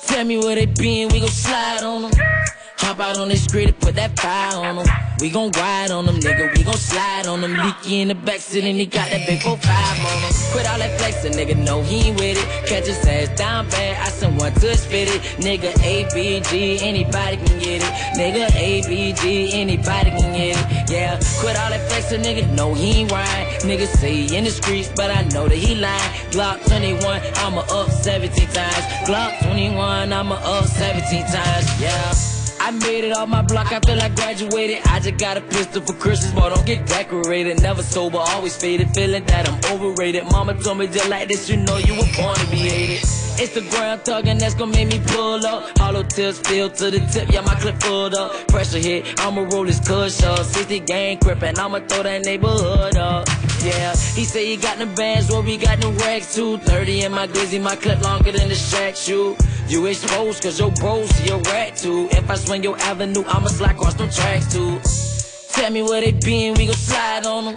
Tell 0.07 0.25
me 0.25 0.39
where 0.39 0.55
they 0.55 0.67
been, 0.67 1.09
we 1.09 1.21
gon' 1.21 1.29
slide 1.29 1.83
on 1.83 2.03
them. 2.03 2.13
Hop 2.79 3.01
out 3.01 3.19
on 3.19 3.29
the 3.29 3.37
street 3.37 3.69
and 3.69 3.81
put 3.81 3.95
that 3.95 4.19
fire 4.19 4.57
on 4.57 4.77
them. 4.77 4.87
We 5.19 5.31
gon' 5.31 5.51
ride 5.53 5.91
on 5.91 6.05
them, 6.05 6.17
nigga. 6.17 6.57
We 6.57 6.63
gon' 6.63 6.77
slide 6.77 7.27
on 7.27 7.41
them. 7.41 7.55
Leaky 7.55 8.01
in 8.01 8.09
the 8.09 8.15
backseat 8.15 8.65
and 8.65 8.79
he 8.79 8.85
got 8.85 9.11
that 9.11 9.27
big 9.27 9.41
4-5 9.41 9.49
on 9.49 9.57
him. 9.57 10.33
Quit 10.53 10.69
all 10.69 10.79
that 10.79 10.99
flexing, 10.99 11.33
nigga. 11.33 11.57
No, 11.57 11.81
he 11.83 12.09
ain't 12.09 12.21
with 12.21 12.37
it. 12.37 12.69
Catch 12.69 12.87
his 12.87 13.05
ass 13.07 13.37
down 13.39 13.69
bad. 13.71 13.97
I 14.05 14.11
sent 14.11 14.39
one 14.39 14.53
to 14.53 14.77
spit 14.77 15.09
it. 15.09 15.23
Nigga, 15.41 15.73
ABG, 15.73 16.83
anybody 16.83 17.37
can 17.39 17.59
get 17.59 17.83
it. 17.83 17.93
Nigga, 18.19 18.47
ABG, 18.49 19.55
anybody 19.55 20.11
can 20.11 20.33
get 20.35 20.57
it. 20.59 20.91
Yeah, 20.91 21.19
quit 21.41 21.57
all 21.57 21.71
that 21.71 21.89
flexing, 21.89 22.23
nigga. 22.23 22.53
No, 22.55 22.75
he 22.75 23.01
ain't 23.01 23.11
right. 23.11 23.59
Nigga 23.63 23.87
say 23.87 24.15
he 24.15 24.37
in 24.37 24.45
the 24.45 24.51
streets, 24.51 24.93
but 24.95 25.11
I 25.11 25.23
know 25.35 25.49
that 25.49 25.57
he 25.57 25.75
lying. 25.75 26.11
Glock 26.31 26.63
21, 26.69 27.23
I'ma 27.37 27.61
up 27.71 27.89
17 27.91 28.49
times. 28.49 28.85
Glock 29.09 29.43
21, 29.43 30.13
I'ma 30.13 30.35
up 30.35 30.67
17 30.67 31.25
times. 31.27 31.81
Yeah. 31.81 32.36
I 32.67 32.73
made 32.73 33.05
it 33.05 33.13
off 33.13 33.29
my 33.29 33.43
block, 33.43 33.71
I 33.71 33.79
feel 33.79 33.95
like 33.97 34.17
graduated. 34.17 34.79
I 34.87 34.99
just 34.99 35.19
got 35.19 35.37
a 35.37 35.41
pistol 35.41 35.83
for 35.83 35.93
Christmas, 35.93 36.33
but 36.33 36.53
don't 36.53 36.67
get 36.67 36.85
decorated. 36.85 37.63
Never 37.63 37.81
sober, 37.81 38.19
always 38.19 38.57
faded, 38.57 38.93
feeling 38.93 39.25
that 39.27 39.49
I'm 39.49 39.73
overrated. 39.73 40.25
Mama 40.33 40.61
told 40.61 40.79
me 40.79 40.89
just 40.89 41.09
like 41.09 41.29
this, 41.29 41.49
you 41.49 41.59
know 41.59 41.77
you 41.77 41.95
were 41.95 42.11
born 42.17 42.35
to 42.35 42.47
be 42.51 42.57
hated. 42.57 43.03
Instagram 43.39 44.03
thuggin', 44.03 44.41
that's 44.41 44.57
gonna 44.57 44.73
make 44.73 44.89
me 44.89 45.01
pull 45.07 45.47
up. 45.47 45.79
Hollow 45.79 46.03
tips 46.03 46.41
filled 46.41 46.75
to 46.75 46.91
the 46.91 46.99
tip, 47.13 47.31
yeah, 47.31 47.43
my 47.43 47.55
clip 47.55 47.81
full 47.81 48.13
up. 48.17 48.33
Pressure 48.49 48.79
hit, 48.79 49.15
I'ma 49.21 49.43
roll 49.43 49.65
this 49.65 49.79
cush 49.79 50.25
up. 50.25 50.45
60 50.45 50.81
gang 50.81 51.19
crippin', 51.19 51.57
I'ma 51.61 51.79
throw 51.87 52.03
that 52.03 52.25
neighborhood 52.25 52.97
up. 52.97 53.29
Yeah, 53.67 53.97
he 54.15 54.25
say 54.25 54.47
he 54.47 54.57
got 54.57 54.79
the 54.79 54.87
bands, 54.87 55.29
well, 55.29 55.43
we 55.43 55.57
got 55.57 55.81
the 55.81 55.91
racks 56.05 56.37
too. 56.37 56.57
30 56.59 57.03
in 57.03 57.11
my 57.11 57.27
glizzy, 57.27 57.61
my 57.61 57.75
clip 57.75 58.01
longer 58.01 58.31
than 58.31 58.49
the 58.49 58.55
shack 58.55 58.95
shoe. 58.95 59.37
You 59.67 59.87
exposed 59.87 60.41
cause 60.45 60.61
your 60.61 60.71
bros 60.71 61.11
a 61.29 61.37
rat 61.51 61.75
too. 61.75 62.07
If 62.13 62.31
I 62.31 62.37
swing 62.37 62.63
your 62.63 62.79
avenue, 62.79 63.25
I'ma 63.27 63.49
slide 63.49 63.73
across 63.73 63.95
them 63.95 64.09
tracks 64.09 64.53
too. 64.53 64.79
Tell 65.53 65.73
me 65.73 65.83
where 65.83 66.01
they 66.01 66.13
been, 66.13 66.55
we 66.55 66.67
gon' 66.67 66.77
slide 66.77 67.27
on 67.27 67.57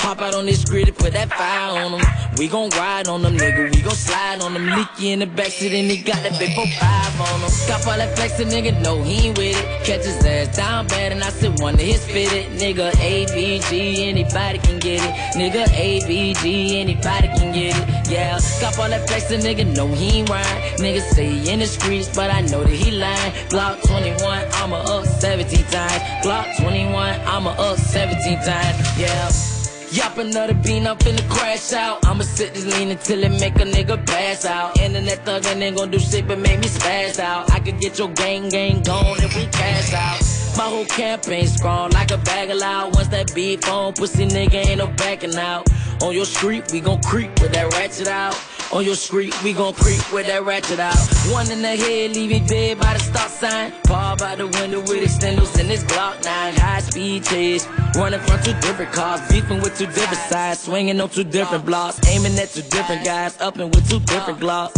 Hop 0.00 0.20
out 0.20 0.34
on 0.34 0.46
this 0.46 0.64
grid 0.64 0.88
and 0.88 0.96
put 0.96 1.12
that 1.12 1.28
fire 1.28 1.84
on 1.84 1.92
them. 1.92 2.00
We 2.38 2.46
gon' 2.46 2.70
ride 2.70 3.08
on 3.08 3.22
them, 3.22 3.36
nigga. 3.36 3.74
We 3.74 3.82
gon' 3.82 3.94
slide 3.94 4.40
on 4.40 4.54
them. 4.54 4.66
Leaky 4.66 5.10
in 5.10 5.18
the 5.18 5.26
backseat 5.26 5.74
and 5.74 5.90
he 5.90 5.98
got 5.98 6.22
that 6.22 6.38
big 6.38 6.50
4-5 6.50 7.20
on 7.20 7.40
him. 7.40 7.50
Got 7.66 7.86
all 7.86 7.98
that 7.98 8.16
flex, 8.16 8.34
nigga 8.34 8.80
No, 8.80 9.02
he 9.02 9.28
ain't 9.28 9.38
with 9.38 9.58
it. 9.58 9.84
Catch 9.84 10.04
his 10.04 10.24
ass 10.24 10.56
down 10.56 10.86
bad 10.86 11.10
and 11.10 11.22
I 11.22 11.30
said 11.30 11.58
one 11.58 11.74
of 11.74 11.80
his 11.80 12.04
fitted. 12.06 12.46
Nigga, 12.60 12.92
ABG, 12.92 13.98
anybody 14.06 14.58
can 14.58 14.78
get 14.78 15.02
it. 15.02 15.14
Nigga, 15.34 15.64
ABG, 15.64 16.74
anybody 16.74 17.28
can 17.28 17.52
get 17.52 17.76
it. 17.76 18.10
Yeah, 18.10 18.38
got 18.60 18.78
all 18.78 18.88
that 18.88 19.08
flex, 19.08 19.32
nigga 19.32 19.66
No, 19.76 19.88
he 19.88 20.20
ain't 20.20 20.30
right. 20.30 20.76
Nigga 20.78 21.00
say 21.00 21.28
he 21.28 21.50
in 21.50 21.58
the 21.58 21.66
streets, 21.66 22.08
but 22.14 22.30
I 22.30 22.42
know 22.42 22.62
that 22.62 22.70
he 22.70 22.92
lying. 22.92 23.32
Glock 23.50 23.82
21, 23.82 24.46
I'ma 24.52 24.76
up 24.76 25.06
17 25.06 25.64
times. 25.64 26.02
Glock 26.24 26.56
21, 26.62 27.20
I'ma 27.26 27.50
up 27.50 27.78
17 27.78 28.38
times. 28.44 28.98
Yeah. 28.98 29.57
Yop 29.90 30.18
another 30.18 30.52
bean 30.52 30.86
in 30.86 31.16
the 31.16 31.24
crash 31.30 31.72
out. 31.72 32.04
I'ma 32.04 32.22
sit 32.22 32.52
this 32.52 32.66
lean 32.66 32.90
until 32.90 33.24
it 33.24 33.30
make 33.40 33.56
a 33.56 33.64
nigga 33.64 34.04
pass 34.06 34.44
out. 34.44 34.78
Internet 34.78 35.24
thuggin' 35.24 35.62
ain't 35.62 35.76
gon' 35.76 35.90
do 35.90 35.98
shit 35.98 36.28
but 36.28 36.38
make 36.38 36.60
me 36.60 36.66
spaz 36.66 37.18
out. 37.18 37.50
I 37.50 37.58
could 37.60 37.80
get 37.80 37.98
your 37.98 38.08
gang 38.10 38.50
gang 38.50 38.82
gone 38.82 39.16
if 39.22 39.34
we 39.34 39.46
cash 39.46 39.94
out. 39.94 40.20
My 40.58 40.64
whole 40.64 40.84
campaign 40.84 41.46
strong 41.46 41.90
like 41.92 42.10
a 42.10 42.18
bag 42.18 42.50
of 42.50 42.58
loud. 42.58 42.94
Once 42.96 43.08
that 43.08 43.34
beat 43.34 43.66
on, 43.68 43.94
pussy 43.94 44.26
nigga 44.26 44.66
ain't 44.66 44.78
no 44.78 44.88
backing 44.88 45.36
out. 45.36 45.66
On 46.02 46.12
your 46.12 46.26
street, 46.26 46.70
we 46.70 46.80
gon' 46.80 47.00
creep 47.02 47.30
with 47.40 47.52
that 47.52 47.72
ratchet 47.72 48.08
out. 48.08 48.34
On 48.70 48.84
your 48.84 48.96
street, 48.96 49.32
we 49.42 49.54
gon' 49.54 49.72
creep 49.72 50.12
with 50.12 50.26
that 50.26 50.44
ratchet 50.44 50.78
out. 50.78 50.94
One 51.32 51.50
in 51.50 51.62
the 51.62 51.74
head, 51.74 52.14
leave 52.14 52.30
me 52.30 52.40
dead 52.46 52.78
by 52.78 52.92
the 52.92 53.00
stop 53.00 53.30
sign. 53.30 53.72
Paw 53.84 54.14
by 54.18 54.36
the 54.36 54.46
window 54.46 54.80
with 54.80 55.02
extenders 55.02 55.58
in 55.58 55.68
this 55.68 55.82
Glock 55.84 56.22
9. 56.22 56.54
High 56.54 56.80
speed 56.80 57.24
chase, 57.24 57.66
running 57.96 58.20
from 58.20 58.42
two 58.42 58.52
different 58.60 58.92
cars. 58.92 59.26
Beefing 59.30 59.62
with 59.62 59.78
two 59.78 59.86
different 59.86 60.22
sides, 60.28 60.60
swinging 60.60 61.00
on 61.00 61.08
two 61.08 61.24
different 61.24 61.64
blocks. 61.64 61.98
Aiming 62.08 62.38
at 62.38 62.50
two 62.50 62.60
different 62.60 63.06
guys, 63.06 63.40
upping 63.40 63.70
with 63.70 63.88
two 63.88 64.00
different 64.00 64.38
glocks. 64.38 64.76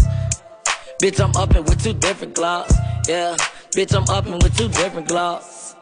Bitch, 1.03 1.19
I'm 1.19 1.35
upping 1.35 1.65
with 1.65 1.83
two 1.83 1.95
different 1.95 2.37
glocks. 2.37 2.73
Yeah, 3.09 3.35
bitch, 3.75 3.93
I'm 3.93 4.09
upping 4.09 4.35
with 4.35 4.57
two 4.57 4.69
different 4.69 5.09
glocks. 5.09 5.75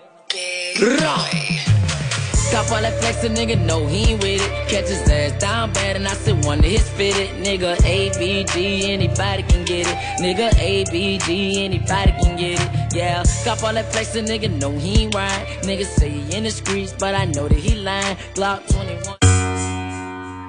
Got 2.51 2.73
all 2.73 2.81
that 2.81 2.99
flex, 3.01 3.19
nigga 3.19 3.61
know 3.67 3.87
he 3.87 4.13
ain't 4.13 4.23
with 4.23 4.41
it. 4.41 4.69
Catch 4.69 4.89
his 4.89 5.09
ass 5.11 5.39
down 5.39 5.73
bad 5.73 5.97
and 5.97 6.09
I 6.09 6.15
said 6.15 6.45
one 6.45 6.61
of 6.61 6.65
his 6.65 6.89
fitted. 6.89 7.29
Nigga, 7.45 7.77
ABG, 7.77 8.89
anybody 8.89 9.43
can 9.43 9.65
get 9.67 9.87
it. 9.87 9.97
Nigga, 10.19 10.51
ABG, 10.53 11.57
anybody 11.59 12.13
can 12.13 12.37
get 12.37 12.61
it. 12.61 12.95
Yeah, 12.95 13.23
cop 13.45 13.63
all 13.63 13.75
that 13.75 13.93
flex, 13.93 14.17
nigga 14.17 14.51
know 14.51 14.73
he 14.73 15.05
ain't 15.05 15.15
right. 15.15 15.47
Nigga 15.63 15.85
say 15.85 16.09
he 16.09 16.37
in 16.37 16.45
the 16.45 16.51
streets, 16.51 16.95
but 16.99 17.15
I 17.15 17.27
know 17.27 17.49
that 17.49 17.59
he 17.59 17.75
lying. 17.75 18.17
Glock 18.35 18.67
21. 18.73 19.28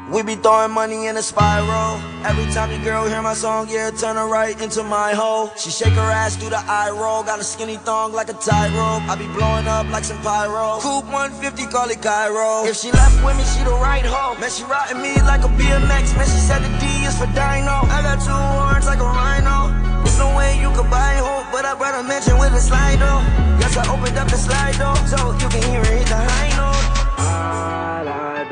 We 0.09 0.23
be 0.23 0.33
throwing 0.33 0.71
money 0.71 1.05
in 1.05 1.17
a 1.17 1.21
spiral. 1.21 2.01
Every 2.25 2.49
time 2.51 2.71
your 2.71 2.81
girl 2.81 3.05
hear 3.05 3.21
my 3.21 3.35
song, 3.35 3.67
yeah, 3.69 3.91
turn 3.91 4.15
her 4.15 4.27
right 4.27 4.59
into 4.59 4.81
my 4.81 5.13
hole. 5.13 5.51
She 5.55 5.69
shake 5.69 5.93
her 5.93 6.09
ass 6.09 6.35
through 6.35 6.49
the 6.49 6.63
eye 6.65 6.89
roll. 6.89 7.21
Got 7.21 7.39
a 7.39 7.43
skinny 7.43 7.77
thong 7.77 8.13
like 8.13 8.27
a 8.29 8.33
tightrope. 8.33 9.05
I 9.05 9.13
be 9.15 9.27
blowing 9.37 9.67
up 9.67 9.85
like 9.93 10.03
some 10.03 10.17
pyro. 10.25 10.81
Coupe 10.81 11.05
150, 11.13 11.67
call 11.69 11.89
it 11.91 12.01
Cairo. 12.01 12.65
If 12.65 12.77
she 12.77 12.91
left 12.91 13.23
with 13.23 13.37
me, 13.37 13.43
she 13.53 13.61
the 13.63 13.69
right 13.77 14.03
hoe. 14.03 14.33
Man, 14.41 14.49
she 14.49 14.63
riding 14.63 14.99
me 14.99 15.13
like 15.29 15.45
a 15.45 15.51
BMX. 15.53 16.17
Man, 16.17 16.25
she 16.25 16.41
said 16.41 16.65
the 16.65 16.73
D 16.81 17.05
is 17.05 17.13
for 17.13 17.29
Dino. 17.37 17.85
I 17.93 18.01
got 18.01 18.17
two 18.17 18.33
horns 18.33 18.89
like 18.89 18.99
a 18.99 19.05
rhino. 19.05 19.69
There's 20.01 20.17
no 20.17 20.33
way 20.33 20.57
you 20.57 20.73
could 20.73 20.89
buy 20.89 21.21
a 21.21 21.23
hope, 21.23 21.53
but 21.53 21.65
I 21.65 21.77
brought 21.77 21.93
a 21.93 22.01
mansion 22.01 22.33
with 22.41 22.57
a 22.57 22.61
slide 22.61 22.97
though. 22.97 23.21
Yes, 23.61 23.77
I 23.77 23.85
opened 23.85 24.17
up 24.17 24.25
the 24.25 24.41
slide 24.41 24.73
though, 24.81 24.97
so 25.05 25.37
you 25.37 25.47
can 25.53 25.61
hear 25.69 25.85
it 25.85 26.09
the 26.09 26.17
high 26.17 26.49
note. 26.57 26.85
I 27.21 28.01
like 28.01 28.49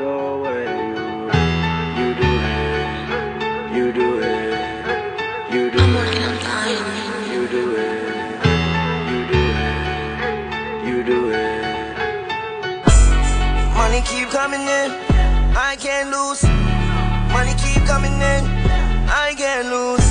coming 14.58 14.74
in. 14.74 14.90
I 15.56 15.76
can't 15.78 16.10
lose. 16.10 16.42
Money 17.32 17.54
keep 17.62 17.84
coming 17.86 18.14
in. 18.14 18.42
I 19.06 19.34
can't 19.36 19.68
lose. 19.70 20.02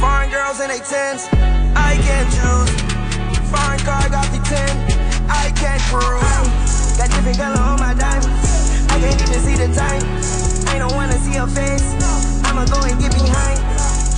Foreign 0.00 0.30
girls 0.30 0.60
in 0.60 0.68
they 0.68 0.80
tens. 0.80 1.28
I 1.76 1.94
can't 2.02 2.28
choose. 2.34 2.70
Foreign 3.50 3.80
car 3.86 4.08
got 4.10 4.26
the 4.34 4.40
10. 4.42 5.30
I 5.30 5.52
can't 5.54 5.82
cruise. 5.86 6.98
Got 6.98 7.10
different 7.14 7.38
color 7.38 7.62
on 7.62 7.78
my 7.78 7.94
diamonds. 7.94 8.90
I 8.90 8.98
can't 8.98 9.20
even 9.22 9.40
see 9.46 9.56
the 9.56 9.70
time. 9.74 10.02
I 10.74 10.78
don't 10.78 10.94
wanna 10.94 11.18
see 11.18 11.38
her 11.38 11.46
face. 11.46 11.94
I'ma 12.46 12.64
go 12.66 12.80
and 12.82 12.98
get 13.00 13.12
behind. 13.14 13.58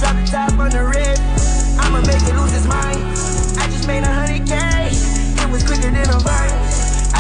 Drop 0.01 0.17
the 0.17 0.27
top 0.31 0.53
on 0.59 0.71
the 0.71 0.85
red. 0.85 1.19
I'ma 1.79 2.01
make 2.01 2.25
it 2.25 2.35
lose 2.41 2.55
its 2.57 2.67
mind. 2.67 3.01
I 3.61 3.69
just 3.69 3.87
made 3.87 4.03
a 4.03 4.13
hundred 4.13 4.47
K. 4.49 4.55
It 5.43 5.51
was 5.51 5.63
quicker 5.63 5.91
than 5.91 6.09
a 6.09 6.19
vine. 6.21 6.72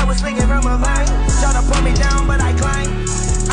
I 0.02 0.04
was 0.04 0.18
swinging 0.18 0.50
from 0.50 0.66
a 0.66 0.74
vine. 0.82 1.06
Try 1.38 1.54
to 1.54 1.62
pull 1.62 1.78
me 1.86 1.94
down, 1.94 2.26
but 2.26 2.42
I 2.42 2.50
climb. 2.58 2.90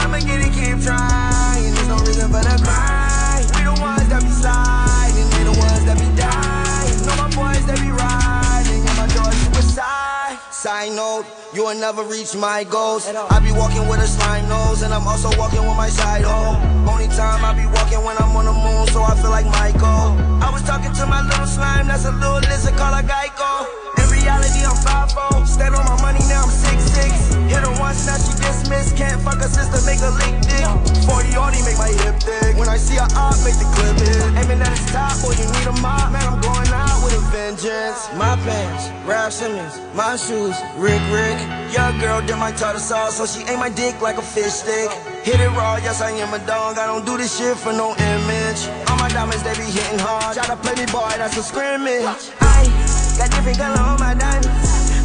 I'ma 0.02 0.18
get 0.26 0.42
it, 0.42 0.50
keep 0.50 0.82
trying. 0.82 1.70
There's 1.78 1.88
no 1.94 2.02
reason 2.02 2.26
for 2.34 2.42
the 2.42 2.58
cry. 2.66 3.46
We 3.54 3.70
the 3.70 3.78
ones 3.78 4.10
that 4.10 4.26
be 4.26 4.34
sliding. 4.34 5.30
They 5.30 5.46
the 5.46 5.54
ones 5.54 5.86
that 5.86 5.98
be 6.02 6.10
dying. 6.18 6.98
Know 7.06 7.16
my 7.22 7.30
boys 7.38 7.62
that 7.70 7.78
be 7.78 7.94
riding. 7.94 8.82
And 8.82 8.98
my 8.98 9.06
doors 9.14 9.38
suicide. 9.46 10.42
Side 10.50 10.98
note, 10.98 11.30
you 11.54 11.70
will 11.70 11.78
never 11.78 12.02
reach 12.02 12.34
my 12.34 12.66
goals. 12.66 13.06
I 13.06 13.38
be 13.46 13.54
walking 13.54 13.86
with 13.86 14.02
a 14.02 14.10
slime 14.10 14.50
nose, 14.50 14.82
and 14.82 14.90
I'm 14.92 15.06
also 15.06 15.30
walking 15.38 15.62
with 15.62 15.78
my 15.78 15.90
side 15.94 16.26
hoe. 16.26 16.58
Only 16.90 17.14
time 17.14 17.46
I 17.46 17.54
be 17.54 17.70
walking 17.70 18.02
when 18.02 18.18
I'm 18.18 18.34
on 18.34 18.50
the 18.50 18.58
moon, 18.58 18.90
so 18.90 19.06
I 19.06 19.14
feel 19.22 19.30
like 19.30 19.46
Michael. 19.46 20.18
I 20.42 20.50
was 20.50 20.66
talking 20.66 20.98
to 20.98 21.06
my 21.06 21.22
little 21.22 21.46
slime, 21.46 21.86
that's 21.86 22.10
a 22.10 22.12
little 22.12 22.42
lizard 22.42 22.74
called 22.74 22.98
a 22.98 23.06
Geico. 23.06 23.90
Reality, 24.30 24.62
I'm 24.62 24.78
5'0. 24.78 25.48
Stand 25.48 25.74
on 25.74 25.86
my 25.90 25.98
money, 26.06 26.22
now 26.30 26.46
I'm 26.46 26.54
6'6. 26.54 27.50
Hit 27.50 27.66
her 27.66 27.74
once, 27.82 28.06
now 28.06 28.22
she 28.22 28.38
dismissed. 28.38 28.96
Can't 28.96 29.20
fuck 29.26 29.42
her 29.42 29.50
sister, 29.50 29.82
make 29.90 29.98
her 30.06 30.14
lick 30.22 30.38
dick. 30.46 30.70
40 31.10 31.34
already 31.34 31.66
make 31.66 31.82
my 31.82 31.90
hip 31.90 32.22
thick. 32.22 32.54
When 32.54 32.70
I 32.70 32.78
see 32.78 33.02
her 33.02 33.10
up, 33.18 33.34
make 33.42 33.58
the 33.58 33.66
clip 33.74 33.98
hit. 33.98 34.22
Aiming 34.38 34.62
at 34.62 34.70
the 34.70 34.86
top, 34.94 35.18
boy, 35.26 35.34
you 35.34 35.50
need 35.50 35.66
a 35.66 35.74
mop. 35.82 36.14
Man, 36.14 36.22
I'm 36.22 36.38
going 36.46 36.70
out 36.70 37.02
with 37.02 37.18
a 37.18 37.24
vengeance. 37.34 38.06
My 38.22 38.38
pants, 38.46 38.94
Ralph 39.10 39.34
Simmons. 39.34 39.82
My 39.98 40.14
shoes, 40.14 40.54
Rick 40.78 41.02
Rick. 41.10 41.42
Your 41.74 41.90
girl 41.98 42.22
did 42.22 42.38
my 42.38 42.54
tartar 42.54 42.78
sauce, 42.78 43.18
so 43.18 43.26
she 43.26 43.42
ate 43.50 43.58
my 43.58 43.74
dick 43.74 43.98
like 44.00 44.22
a 44.22 44.22
fish 44.22 44.62
stick. 44.62 44.94
Hit 45.26 45.42
it 45.42 45.50
raw, 45.58 45.82
yes, 45.82 46.06
I 46.06 46.12
am 46.22 46.38
a 46.38 46.42
dog. 46.46 46.78
I 46.78 46.86
don't 46.86 47.04
do 47.04 47.18
this 47.18 47.34
shit 47.34 47.58
for 47.58 47.74
no 47.74 47.98
image. 47.98 48.62
All 48.86 48.98
my 49.02 49.10
diamonds, 49.10 49.42
they 49.42 49.58
be 49.58 49.66
hitting 49.66 49.98
hard. 49.98 50.38
Try 50.38 50.46
to 50.46 50.58
play 50.62 50.78
me, 50.78 50.86
boy, 50.94 51.10
that's 51.18 51.36
a 51.36 51.42
scrimmage. 51.42 52.30
I 52.42 52.79
got 53.20 53.32
different 53.36 53.60
color 53.60 53.84
on 53.84 54.00
my 54.00 54.16
diamonds. 54.16 54.48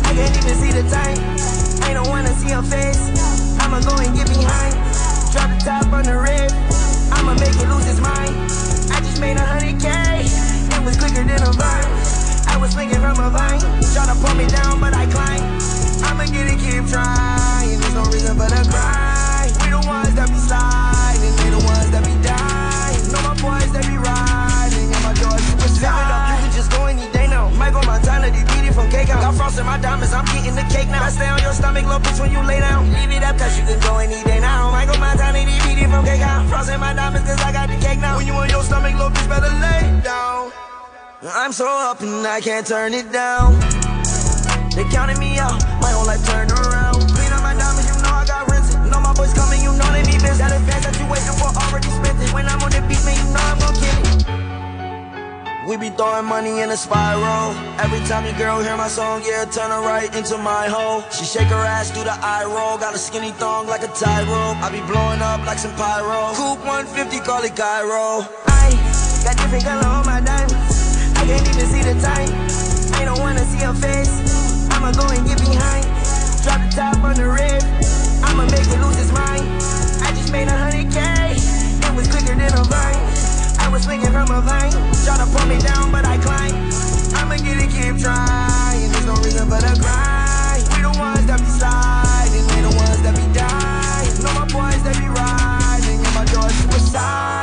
I 0.07 0.15
can't 0.15 0.31
even 0.39 0.55
see 0.55 0.71
the 0.71 0.87
time. 0.87 1.19
I 1.83 1.99
don't 1.99 2.07
wanna 2.07 2.31
see 2.39 2.55
her 2.55 2.63
face. 2.63 3.11
I'ma 3.59 3.83
go 3.83 3.99
and 3.99 4.15
get 4.15 4.31
behind. 4.31 4.79
Drop 5.35 5.51
the 5.51 5.59
top 5.67 5.91
on 5.91 6.07
the 6.07 6.15
red. 6.15 6.55
I'ma 7.11 7.35
make 7.35 7.59
it 7.59 7.67
lose 7.67 7.91
its 7.91 7.99
mind. 7.99 8.31
I 8.95 9.03
just 9.03 9.19
made 9.19 9.35
a 9.35 9.43
hundred 9.43 9.83
K. 9.83 9.91
It 9.91 10.83
was 10.87 10.95
quicker 10.95 11.27
than 11.27 11.43
a 11.43 11.51
vine. 11.59 11.91
I 12.47 12.55
was 12.63 12.71
swinging 12.71 13.03
from 13.03 13.19
a 13.19 13.35
vine. 13.35 13.59
Try 13.91 14.07
to 14.07 14.15
pull 14.23 14.35
me 14.39 14.47
down, 14.47 14.79
but 14.79 14.95
I 14.95 15.11
climb. 15.11 15.43
I'ma 16.07 16.31
get 16.31 16.47
it, 16.55 16.63
keep 16.63 16.87
trying. 16.87 17.83
There's 17.83 17.99
no 17.99 18.07
reason 18.15 18.39
for 18.39 18.47
the 18.47 18.63
cry. 18.71 19.51
We 19.67 19.75
the 19.75 19.83
ones 19.91 20.15
that 20.15 20.31
be 20.31 20.39
sliding. 20.39 21.35
They 21.43 21.51
the 21.51 21.63
ones 21.67 21.91
that 21.91 22.07
be 22.07 22.15
dying. 22.23 23.03
Know 23.11 23.27
my 23.27 23.35
boys 23.43 23.75
that 23.75 23.83
be 23.91 23.99
riding. 23.99 24.87
And 24.87 25.03
my 25.03 25.15
doors 25.19 25.43
super 25.51 25.67
it 25.67 25.83
up, 25.83 26.31
you 26.31 26.47
can 26.47 26.53
just 26.55 26.71
go 26.71 26.87
now. 26.87 27.14
Michael 27.65 27.87
Montana, 27.89 28.29
they 28.29 28.45
beat 28.45 28.69
it 28.69 28.75
from 28.75 28.91
cake 28.91 29.09
out. 29.09 29.23
Got 29.25 29.35
frost 29.37 29.59
in 29.59 29.65
my 29.65 29.79
diamonds, 29.79 30.13
I'm 30.13 30.27
getting 30.27 30.55
the 30.55 30.67
cake 30.69 30.89
now. 30.89 31.03
I 31.03 31.09
stay 31.09 31.29
on 31.29 31.41
your 31.41 31.55
stomach, 31.55 31.85
little 31.85 31.99
bitch, 31.99 32.21
when 32.21 32.31
you 32.31 32.43
lay 32.45 32.61
down. 32.61 32.93
Leave 32.93 33.11
it 33.17 33.25
up, 33.25 33.39
cause 33.39 33.57
you 33.57 33.65
can 33.65 33.81
go 33.81 33.97
any 33.97 34.23
day 34.23 34.39
now. 34.39 34.71
Michael 34.71 34.99
Montana, 34.99 35.33
they 35.33 35.59
beat 35.65 35.81
it 35.81 35.89
from 35.89 36.05
cake 36.05 36.21
out. 36.21 36.47
Frost 36.51 36.71
in 36.71 36.79
my 36.79 36.93
diamonds, 36.93 37.27
cause 37.27 37.41
I 37.41 37.53
got 37.53 37.71
the 37.71 37.77
cake 37.81 38.01
now. 38.01 38.19
When 38.19 38.27
you 38.27 38.35
on 38.35 38.51
your 38.51 38.63
stomach, 38.63 38.93
little 38.93 39.09
bitch, 39.09 39.29
better 39.31 39.49
lay 39.65 40.01
down. 40.05 40.53
I'm 41.25 41.53
so 41.53 41.65
up 41.65 42.03
and 42.03 42.27
I 42.27 42.43
can't 42.43 42.67
turn 42.67 42.93
it 42.93 43.11
down. 43.11 43.59
They 44.77 44.85
counted 44.93 45.17
me 45.17 45.39
out, 45.39 45.57
my 45.81 45.89
whole 45.89 46.05
life 46.05 46.23
turned 46.27 46.53
around. 46.53 46.64
We 55.67 55.79
be 55.79 55.89
throwing 55.89 56.27
money 56.27 56.61
in 56.61 56.69
a 56.69 56.77
spiral. 56.77 57.57
Every 57.81 58.01
time 58.05 58.27
your 58.29 58.37
girl 58.37 58.61
hear 58.61 58.77
my 58.77 58.89
song, 58.89 59.23
yeah, 59.25 59.47
turn 59.47 59.71
her 59.71 59.81
right 59.81 60.15
into 60.15 60.37
my 60.37 60.69
hole. 60.69 61.01
She 61.09 61.25
shake 61.25 61.49
her 61.49 61.65
ass 61.65 61.91
through 61.91 62.05
the 62.05 62.13
eye 62.21 62.45
roll. 62.45 62.77
Got 62.77 62.95
a 62.95 62.99
skinny 62.99 63.33
thong 63.33 63.67
like 63.67 63.83
a 63.83 63.89
tightrope. 63.89 64.61
I 64.61 64.69
be 64.69 64.85
blowing 64.85 65.25
up 65.25 65.41
like 65.47 65.57
some 65.57 65.73
pyro. 65.73 66.37
Coupe 66.37 66.61
150, 66.69 67.17
call 67.25 67.43
it 67.45 67.57
Cairo. 67.57 68.29
I 68.45 68.77
got 69.25 69.41
different 69.41 69.65
color 69.65 69.89
on 69.89 70.05
my 70.05 70.21
diamonds. 70.21 71.17
I 71.17 71.25
can't 71.25 71.49
even 71.49 71.67
see 71.73 71.81
the 71.81 71.97
time. 71.97 72.29
I 73.01 73.09
don't 73.09 73.21
wanna 73.25 73.45
see 73.49 73.65
her 73.65 73.73
face. 73.73 74.69
I'ma 74.69 74.93
go 74.93 75.09
and 75.09 75.25
get 75.25 75.41
behind. 75.41 75.89
Drop 76.45 76.61
the 76.61 76.71
top 76.77 77.01
on 77.01 77.17
the 77.17 77.25
red. 77.25 77.65
I'ma 78.21 78.45
make 78.53 78.69
it 78.69 78.81
lose 78.85 79.01
his 79.01 79.13
mind. 79.17 79.49
I 80.05 80.13
just 80.13 80.29
made 80.31 80.45
a 80.45 80.57
hundred 80.61 80.93
K. 80.93 81.01
It 81.33 81.93
was 81.97 82.05
quicker 82.13 82.37
than 82.37 82.53
a 82.53 82.65
vine. 82.69 82.94
Was 83.75 83.83
swinging 83.83 84.13
from 84.13 84.31
a 84.31 84.41
vine. 84.41 84.71
Tryna 85.03 85.27
pull 85.35 85.49
me 85.49 85.59
down, 85.59 85.91
but 85.91 86.07
I 86.07 86.17
climb. 86.19 86.55
I'ma 87.19 87.35
get 87.43 87.59
it, 87.59 87.71
keep 87.75 88.01
trying. 88.01 88.93
There's 88.93 89.05
no 89.05 89.17
reason 89.17 89.51
for 89.51 89.59
the 89.59 89.75
grind. 89.83 90.63
We 90.71 90.83
the 90.87 90.95
ones 90.97 91.27
that 91.27 91.41
be 91.41 91.51
sliding, 91.59 92.47
we 92.55 92.71
the 92.71 92.77
ones 92.77 93.03
that 93.03 93.17
be 93.17 93.27
dying. 93.35 94.23
Know 94.23 94.33
my 94.39 94.47
boys 94.47 94.81
that 94.85 94.95
be 94.95 95.09
riding, 95.11 96.07
and 96.07 96.15
my 96.15 96.25
door 96.27 96.49
suicide. 96.51 97.34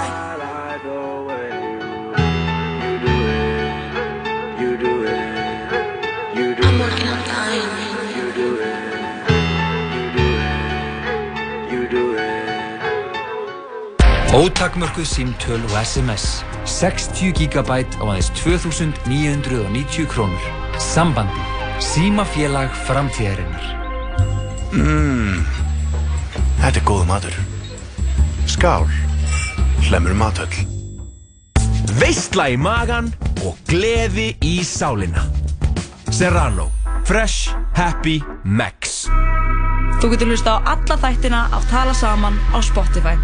Ótakmörkuð 14.31 15.05
símtöl 15.05 15.59
og 15.59 15.73
SMS 15.83 16.45
60 16.63 17.33
GB 17.35 17.71
á 17.99 18.03
aðeins 18.07 18.29
2990 18.39 20.07
krónur 20.07 20.45
Sambandi 20.79 21.41
Símafélag 21.83 22.71
framtíðarinnar 22.87 23.65
Mmm, 24.71 25.41
þetta 26.61 26.79
er 26.79 26.85
góð 26.87 27.03
matur. 27.09 27.35
Skál, 28.47 28.87
hlemur 29.89 30.15
matöll. 30.15 30.63
Veistla 31.99 32.47
í 32.53 32.55
magan 32.55 33.11
og 33.43 33.59
gleði 33.67 34.29
í 34.47 34.61
sálina. 34.63 35.25
Serrano. 36.07 36.69
Fresh, 37.03 37.51
happy, 37.75 38.21
max. 38.47 39.09
Þú 39.99 40.15
getur 40.15 40.31
hlusta 40.31 40.55
á 40.55 40.77
alla 40.77 40.95
þættina 41.03 41.43
af 41.51 41.67
Tala 41.67 41.97
Saman 41.99 42.39
á 42.55 42.63
Spotify. 42.63 43.19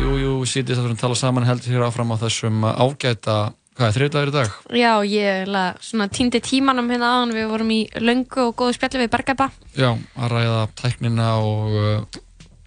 Jú, 0.00 0.12
jú, 0.16 0.30
sítið 0.48 0.78
þátturinn 0.78 0.98
tala 1.00 1.16
saman 1.18 1.44
heldur 1.46 1.74
hér 1.74 1.84
áfram 1.86 2.12
á 2.14 2.16
þessum 2.22 2.62
ágæta, 2.66 3.34
hvað 3.76 3.86
er 3.90 3.96
þriðdagur 3.96 4.30
í 4.30 4.34
dag? 4.34 4.54
Já, 4.78 4.92
ég 5.06 5.48
la, 5.50 5.64
svona 5.84 6.06
týndi 6.12 6.40
tímanum 6.44 6.88
hérna 6.90 7.10
aðan 7.18 7.34
við 7.36 7.48
vorum 7.50 7.72
í 7.74 7.80
löngu 8.00 8.46
og 8.48 8.54
góðu 8.58 8.76
spjalli 8.78 9.02
við 9.04 9.10
Bergæpa 9.12 9.50
Já, 9.76 9.90
að 10.16 10.32
ræða 10.34 10.62
tæknina 10.80 11.28
og, 11.44 11.76
uh, 11.76 12.22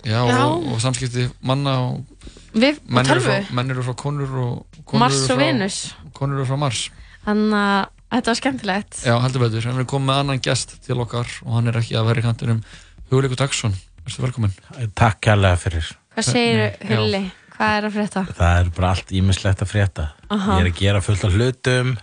já, 0.05 0.19
Já. 0.29 0.37
og, 0.45 0.67
og 0.75 0.83
samskipti 0.83 1.25
manna 1.41 1.75
og 1.87 2.27
Við 2.53 2.77
og 2.85 3.07
tölvu. 3.09 3.25
frá, 3.25 3.53
menn 3.57 3.73
eru 3.73 3.85
frá 3.87 3.95
konur 3.97 4.35
og 4.43 4.83
konur 4.85 5.01
Mars 5.07 5.17
eru 5.23 5.25
og 5.25 5.39
frá- 5.39 5.41
Venus. 5.41 5.77
Konur 6.13 6.37
eru 6.37 6.45
frá 6.51 6.59
Mars. 6.61 6.83
Þannig 7.25 7.55
að 7.57 7.87
þetta 8.13 8.29
var 8.33 8.39
skemmtilegt 8.43 8.99
Já, 9.09 9.15
heldur 9.23 9.41
betur. 9.47 9.65
En 9.65 9.73
við 9.73 9.81
erum 9.81 9.89
komið 9.95 10.11
með 10.11 10.21
annan 10.21 10.43
gest 10.45 10.75
til 10.85 10.99
okkar 11.01 11.33
og 11.47 11.57
hann 11.57 11.71
er 11.73 11.81
ekki 11.81 11.97
að 11.97 12.11
vera 12.11 12.21
í 12.21 12.27
kantinum 12.29 12.61
Hugleikur 13.09 13.41
Dagsson. 13.41 13.73
Verstu 14.03 14.21
velkominn. 14.21 14.53
Takk 14.99 15.21
kærlega 15.23 15.57
fyrir. 15.57 15.89
Hvað 16.13 16.27
segir. 16.29 16.63
Hulli? 16.89 17.23
Hvað 17.53 17.75
er 17.77 17.87
að 17.87 17.95
frétta? 17.97 18.23
Það 18.37 18.59
er 18.59 18.71
bara 18.75 18.89
allt 18.93 19.13
ímislegt 19.13 19.61
að 19.61 19.69
frétta. 19.69 20.07
Aha. 20.33 20.57
Ég 20.57 20.65
er 20.65 20.71
að 20.71 20.79
gera 20.81 21.01
fullt 21.05 21.25
af 21.27 21.37
hlutum, 21.37 21.93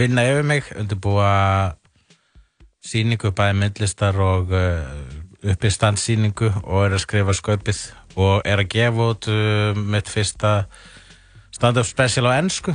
vinna 0.00 0.26
yfir 0.26 0.46
mig, 0.46 0.70
undirbúa 0.78 1.30
síningu 2.90 3.30
bæði 3.36 3.56
myndlistar 3.60 4.18
og 4.24 4.52
uh, 4.56 4.84
uppistandsíningu 5.46 6.50
og 6.62 6.86
er 6.86 6.96
að 6.96 7.02
skrifa 7.04 7.34
sköpið 7.36 7.82
og 8.20 8.46
er 8.48 8.62
að 8.62 8.70
gefa 8.72 9.08
út 9.12 9.28
uh, 9.30 9.78
mitt 9.78 10.10
fyrsta 10.10 10.54
stand-up 11.54 11.88
special 11.88 12.30
á 12.30 12.38
ennsku. 12.40 12.74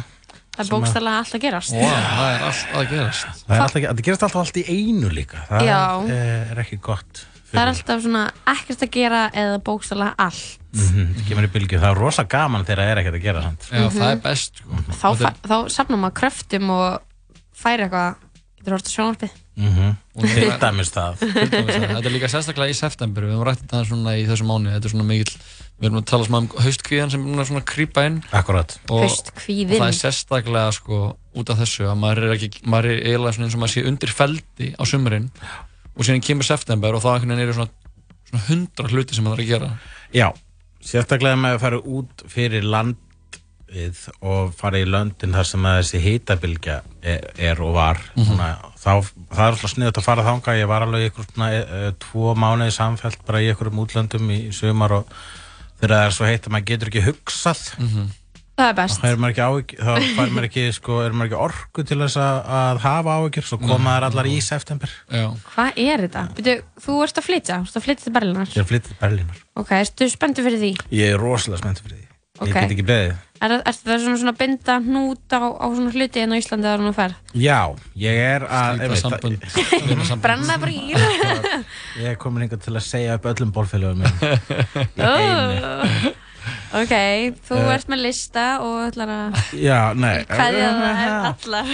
Það 0.55 0.63
er 0.63 0.71
bókstæðlega 0.71 1.21
allt 1.21 1.35
að 1.35 1.41
gerast 1.43 1.73
Vá, 1.75 1.87
það 1.91 2.27
er 2.29 2.43
allt 2.47 2.75
að 2.79 2.91
gerast. 2.93 3.25
Það, 3.41 3.55
er 3.55 3.63
alltaf, 3.65 3.87
það 3.87 4.03
gerast 4.07 4.27
alltaf 4.27 4.43
allt 4.45 4.59
í 4.61 4.65
einu 4.71 5.09
líka. 5.11 5.41
Það 5.49 5.67
Já. 5.67 5.81
er, 6.15 6.51
er 6.53 6.61
ekki 6.63 6.79
gott. 6.85 7.25
Það 7.55 7.61
er 7.63 7.71
alltaf 7.71 8.03
svona 8.05 8.23
ekkert 8.55 8.85
að 8.85 8.91
gera 8.97 9.21
eða 9.33 9.57
bókstæðlega 9.69 10.15
allt 10.27 10.61
Mm 10.75 11.13
Það 11.15 11.27
kemur 11.29 11.45
í 11.47 11.51
bylgju. 11.53 11.77
Það 11.79 11.89
er 11.93 11.99
rosa 12.03 12.23
gaman 12.27 12.65
þegar 12.67 12.81
það 12.83 12.89
er 12.91 12.99
ekkert 13.01 13.15
að 13.15 13.23
gera 13.23 13.41
samt. 13.45 13.67
Já, 13.71 13.83
það 13.95 14.09
er 14.11 14.17
best. 14.25 14.57
Sko. 14.59 14.79
Þá, 14.91 15.07
þá 15.47 15.55
safnar 15.71 16.01
maður 16.01 16.15
kröftum 16.19 16.73
og 16.75 17.01
færi 17.55 17.85
eitthvað 17.87 18.21
Getur 18.65 18.73
hort 18.79 18.87
að 18.89 18.95
sjónvarpið 18.95 19.33
Mm 19.55 19.91
Og 20.15 20.23
Til 20.25 20.49
það- 20.49 20.59
dæmis 20.59 20.89
það. 20.91 21.19
Það. 21.19 21.67
Þetta 21.95 22.07
er 22.09 22.13
líka 22.15 22.27
sérstaklega 22.31 22.71
í 22.71 22.75
september. 22.75 23.23
Við 23.23 23.33
höfum 23.35 23.45
rætt 23.47 23.61
þetta 23.61 23.81
svona 23.87 24.13
í 24.19 24.23
þessu 24.27 24.45
mánu. 24.47 24.71
Þetta 24.71 24.87
er 24.89 24.93
svona 24.93 25.05
mikill, 25.07 25.35
við 25.79 25.87
erum 25.89 25.99
að 25.99 26.05
tala 26.11 26.27
smá 26.27 26.37
um 26.39 26.47
haustkvíðan 26.63 27.11
sem 27.11 27.25
er 27.27 27.47
svona 27.49 27.61
að 27.61 27.67
krýpa 27.71 28.05
inn. 28.09 28.17
Akkurat. 28.35 28.75
Og, 28.89 29.03
og 29.05 29.43
það 29.45 29.87
er 29.87 29.97
sérstaklega 29.99 30.73
sko 30.75 30.99
út 31.35 31.51
af 31.51 31.59
þessu 31.59 31.87
að 31.91 31.99
maður 31.99 32.23
er 32.29 32.35
ekki, 32.37 32.51
maður 32.63 32.89
er 32.95 33.01
eiginlega 33.05 33.35
svona 33.37 33.47
eins 33.49 33.55
og 33.55 33.63
maður 33.63 33.75
sé 33.75 33.85
undir 33.91 34.13
feldi 34.15 34.69
á 34.75 34.83
sumurinn 34.87 35.29
og 35.95 36.03
síðan 36.05 36.23
kemur 36.25 36.43
september 36.47 36.95
og 36.97 37.03
veginn 37.05 37.39
eru 37.39 37.53
svona, 37.55 37.69
svona 38.29 38.43
hundra 38.49 38.89
hluti 38.91 39.15
sem 39.15 39.23
maður 39.25 39.39
er 39.39 39.45
að 39.45 39.51
gera. 39.53 39.69
Já, 40.15 40.27
sérstaklega 40.85 41.39
með 41.39 41.55
að 41.57 41.63
fara 41.65 41.79
út 41.81 42.25
fyrir 42.31 42.63
landið 42.67 44.01
og 44.21 44.51
fara 44.55 44.79
í 44.79 44.85
löndin 44.87 45.33
þar 45.35 45.47
sem 45.49 45.65
þessi 45.67 45.99
hitabilgja 46.03 46.75
er, 47.03 47.25
er 47.37 47.61
og 47.65 47.73
var 47.75 47.97
Mhm. 48.15 48.25
svona, 48.29 48.49
þá, 48.77 48.91
það 49.33 49.45
er 49.47 49.51
alltaf 49.55 49.73
sniðut 49.73 49.97
að 49.99 50.03
fara 50.05 50.23
þangað 50.27 50.59
ég 50.61 50.67
var 50.67 50.81
alveg 50.85 51.01
í 51.01 51.09
ykkur 51.09 51.25
svona, 51.33 51.49
e, 51.51 51.91
tvo 51.99 52.35
mánuði 52.35 52.71
samfelt 52.75 53.25
bara 53.25 53.41
í 53.41 53.49
ykkurum 53.51 53.81
útlöndum 53.83 54.29
í 54.31 54.53
sumar 54.53 54.91
og 55.01 55.07
þegar 55.81 55.95
það 55.97 56.05
er 56.05 56.15
svo 56.15 56.25
heitt 56.29 56.47
að 56.47 56.53
maður 56.55 56.69
getur 56.71 56.87
ekki 56.93 57.05
hugsað 57.09 57.63
Það 58.55 58.69
er 58.71 58.75
best. 58.77 59.01
Þá 59.03 59.07
er 59.11 60.05
fær 60.15 60.29
maður 60.31 60.45
ekki, 60.47 60.63
sko, 60.77 61.01
er 61.03 61.11
maður 61.17 61.27
ekki 61.27 61.39
orku 61.43 61.83
til 61.89 61.97
þess 61.99 62.15
að, 62.23 62.37
að 62.59 62.77
hafa 62.85 63.15
áhyggjur? 63.19 63.47
Svo 63.49 63.57
koma 63.59 63.97
þær 63.97 64.05
allar 64.07 64.29
í 64.31 64.37
september. 64.45 64.93
Já. 65.11 65.25
Hvað 65.51 65.81
er 65.83 66.05
þetta? 66.05 66.23
Byrju, 66.39 66.55
þú 66.85 66.95
ert 67.03 67.19
að 67.19 67.27
flytja, 67.27 67.57
þú 67.59 67.67
ert 67.73 67.79
að 67.81 67.85
flytja 67.89 68.03
til 68.07 68.13
Berlínar. 68.15 68.49
Ég 68.55 68.63
er 68.63 68.69
flyttið 68.71 68.93
til 68.93 68.99
Berlínar. 69.03 69.43
Ok, 69.59 69.71
ertu 69.81 70.07
spenntur 70.13 70.47
fyrir 70.47 70.61
því? 70.63 70.71
Ég 70.95 71.11
er 71.17 71.19
rosalega 71.19 71.59
spennt 71.65 71.83
fyrir 71.83 71.97
því. 71.99 72.07
Ok. 72.35 72.47
Ég 72.47 72.55
get 72.55 72.73
ekki 72.75 72.83
beðið. 72.87 73.13
Er, 73.45 73.51
ertu 73.67 73.83
það 73.91 73.99
svona, 74.05 74.17
svona 74.23 74.31
að 74.33 74.39
binda 74.39 74.73
hnút 74.83 75.35
á, 75.35 75.39
á 75.55 75.65
svona 75.75 75.91
hluti 75.91 76.21
en 76.23 76.31
á 76.31 76.39
Íslandi 76.39 76.65
þegar 76.69 76.83
hún 76.85 76.95
fer? 76.95 77.13
Já, 77.35 77.59
ég 77.99 78.19
er 78.23 78.45
að 78.47 78.79
Slíta 78.79 78.97
sambönd. 79.03 79.45
það- 80.07 80.21
Brenna 80.23 80.55
brýr 80.63 80.99
Ég 81.99 82.07
er 82.13 82.17
komin 82.19 82.43
hingað 82.45 82.63
til 82.65 82.75
að 82.79 82.85
segja 82.87 83.15
upp 83.19 83.27
öllum 83.31 83.51
bólfélögum 83.55 84.03
Ok, 86.75 86.93
þú 87.47 87.57
Eh. 87.61 87.71
ert 87.75 87.87
með 87.91 88.01
lista 88.07 88.45
og 88.63 88.81
ætlar 88.89 89.11
að 89.15 89.39
nei. 89.93 90.25
Kveðja 90.29 90.69
það 90.81 91.27
allar. 91.31 91.73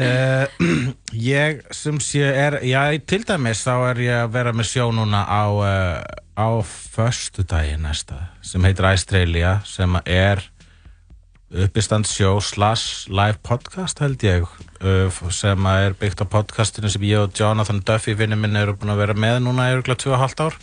Uh, 0.00 0.46
Ég 1.12 1.60
sem 1.76 1.98
sé 2.00 2.22
er 2.24 2.60
Já, 2.64 2.86
til 3.04 3.24
dæmis 3.28 3.60
þá 3.66 3.74
er 3.90 3.98
ég 4.06 4.22
að 4.24 4.30
vera 4.38 4.52
með 4.56 4.70
sjó 4.70 4.86
núna 4.96 5.24
á 5.28 5.44
uh, 5.50 6.00
á 6.40 6.48
föstu 6.64 7.44
næsta 7.82 8.16
sem 8.40 8.64
heitir 8.64 8.86
Australia 8.88 9.58
sem 9.68 9.98
er 10.06 10.40
uppistand 11.50 12.06
sjó 12.06 12.38
slash 12.40 13.10
live 13.10 13.36
podcast 13.42 13.98
held 14.00 14.22
ég 14.24 14.46
uh, 14.80 15.10
sem 15.34 15.66
er 15.66 15.92
byggt 15.98 16.22
á 16.22 16.26
podcastinu 16.32 16.88
sem 16.88 17.02
ég 17.02 17.18
og 17.26 17.34
Jonathan 17.36 17.82
Duffy 17.84 18.14
vinnu 18.16 18.38
minn 18.38 18.56
eru 18.56 18.76
búin 18.78 18.94
að 18.94 19.02
vera 19.02 19.18
með 19.18 19.42
núna 19.44 19.68
í 19.68 19.74
örgulega 19.76 20.06
2,5 20.06 20.46
ár 20.46 20.56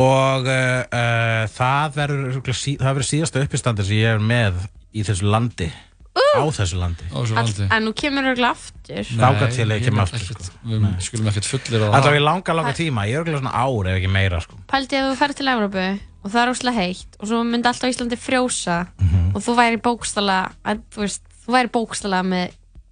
og 0.00 0.48
uh, 0.48 0.80
uh, 0.88 1.44
það 1.52 1.94
verður 1.98 3.06
síðasta 3.06 3.42
uppistandi 3.44 3.84
sem 3.86 4.00
ég 4.00 4.14
er 4.16 4.22
með 4.24 4.62
í 4.96 5.04
þessu 5.06 5.28
landi. 5.30 5.68
Á 6.10 6.42
þessu 6.54 6.78
landi. 6.80 7.04
Á 7.10 7.16
þessu 7.22 7.36
landi. 7.36 7.66
En 7.74 7.84
nú 7.86 7.92
kemur 7.96 8.26
örugglega 8.30 8.54
aftur. 8.56 9.06
Þangað 9.10 9.52
til 9.56 9.66
ég 9.70 9.84
kem 9.84 9.94
veit 9.98 10.02
aftur, 10.04 10.22
ekkert- 10.24 10.50
Við 10.70 10.86
skulum 11.06 11.28
ekkert 11.30 11.48
fullir 11.50 11.84
Það. 11.90 12.08
í 12.16 12.22
langa, 12.22 12.54
langa 12.58 12.72
tíma, 12.76 13.04
ég 13.06 13.14
er 13.18 13.22
örugglega 13.24 13.42
svona 13.42 13.54
ár 13.54 13.90
ef 13.90 13.98
ekki 14.00 14.10
meira 14.14 14.40
sko. 14.42 14.58
Pældi 14.70 14.98
að 14.98 15.08
þú 15.10 15.16
ferð 15.20 15.38
til 15.40 15.50
Európu 15.54 15.84
og 16.24 16.30
það 16.30 16.40
er 16.42 16.52
óslega 16.54 16.76
heitt 16.76 17.16
og 17.20 17.28
svo 17.30 17.42
myndi 17.46 17.70
allt 17.70 17.84
á 17.84 17.90
Íslandi 17.92 18.18
frjósa 18.20 18.78
Mhm. 19.00 19.34
og 19.34 19.42
þú 19.42 19.56
væri 19.56 19.80
bókstala 19.80 20.38
að, 20.64 20.82
þú 20.92 20.98
veist, 21.06 21.22
þú 21.46 21.54
væri 21.56 21.70
bókstala 21.76 22.22
með 22.26 22.50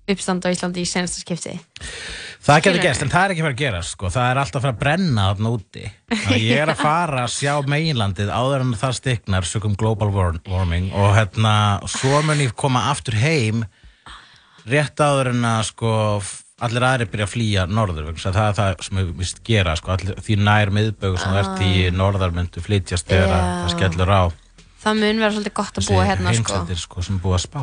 uppstand 0.08 0.46
á 0.46 0.48
Íslandi 0.54 0.80
í 0.82 0.88
senasta 0.88 1.20
skipti 1.20 1.58
Það 2.46 2.60
getur 2.64 2.82
gerst, 2.82 3.02
en 3.02 3.10
það 3.12 3.24
er 3.24 3.32
ekki 3.34 3.42
fyrir 3.44 3.54
að 3.56 3.60
gera 3.60 3.80
sko. 3.84 4.08
það 4.14 4.30
er 4.30 4.38
alltaf 4.40 4.62
fara 4.62 4.72
að 4.72 4.78
brenna 4.80 5.24
þarna 5.32 5.50
úti 5.56 5.82
Þannig 6.12 6.44
ég 6.46 6.60
er 6.62 6.70
að 6.72 6.82
fara 6.88 7.24
að 7.26 7.32
sjá 7.34 7.54
meginlandið 7.68 8.30
áður 8.32 8.64
en 8.64 8.74
það 8.78 8.94
stiknar 9.00 9.48
sögum 9.48 9.74
global 9.76 10.08
war- 10.14 10.38
warming 10.48 10.86
og 10.94 11.10
hérna, 11.18 11.54
svo 11.90 12.22
mun 12.24 12.40
ég 12.44 12.54
koma 12.56 12.86
aftur 12.92 13.18
heim 13.20 13.64
rétt 14.68 15.00
áður 15.00 15.32
en 15.34 15.44
að 15.48 15.62
sko, 15.70 15.90
allir 16.64 16.84
aðri 16.88 17.06
byrja 17.12 17.26
að 17.28 17.32
flýja 17.34 17.66
norður 17.70 18.08
það 18.20 18.40
er 18.44 18.56
það 18.58 18.82
sem 18.86 19.00
við 19.02 19.12
vist 19.22 19.42
gera 19.46 19.76
sko, 19.78 19.92
allir, 19.96 20.18
því 20.24 20.38
nær 20.48 20.72
miðbögu 20.78 21.20
sem 21.22 21.34
þú 21.34 21.42
ert 21.42 21.62
í 21.66 21.72
norðar 21.94 22.34
myndu 22.36 22.62
flytjast 22.64 23.08
þegar 23.08 23.34
Ah. 23.34 23.42
Já. 23.42 23.58
það 23.66 23.74
skellur 23.76 24.14
á 24.14 24.22
Það 24.78 24.98
mun 25.02 25.18
vera 25.24 25.32
svolítið 25.34 25.54
gott 25.58 25.78
að 25.80 25.88
búa 25.90 26.04
hérna 26.06 26.30
sko. 26.32 26.34
heimsendir 26.54 26.78
sko, 26.78 27.02
sem 27.02 27.16
búið 27.18 27.34
að 27.34 27.44
spá. 27.48 27.62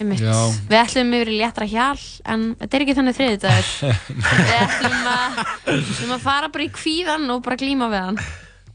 Við 0.00 0.78
ætlum 0.78 1.12
yfir 1.18 1.30
í 1.32 1.40
léttra 1.40 1.66
hjal 1.68 1.98
en 2.32 2.46
þetta 2.60 2.78
er 2.78 2.84
ekki 2.86 2.94
þannig 2.96 3.18
þriðdagur 3.18 3.68
Við 4.38 4.54
ætlum 4.60 5.02
að, 5.12 5.42
við 5.66 5.82
ætlum 5.82 6.14
að 6.16 6.24
fara 6.24 6.48
bara 6.54 6.64
í 6.64 6.70
kvíðan 6.78 7.28
og 7.34 7.42
bara 7.44 7.58
glíma 7.60 7.90
við 7.92 8.06
hann. 8.08 8.22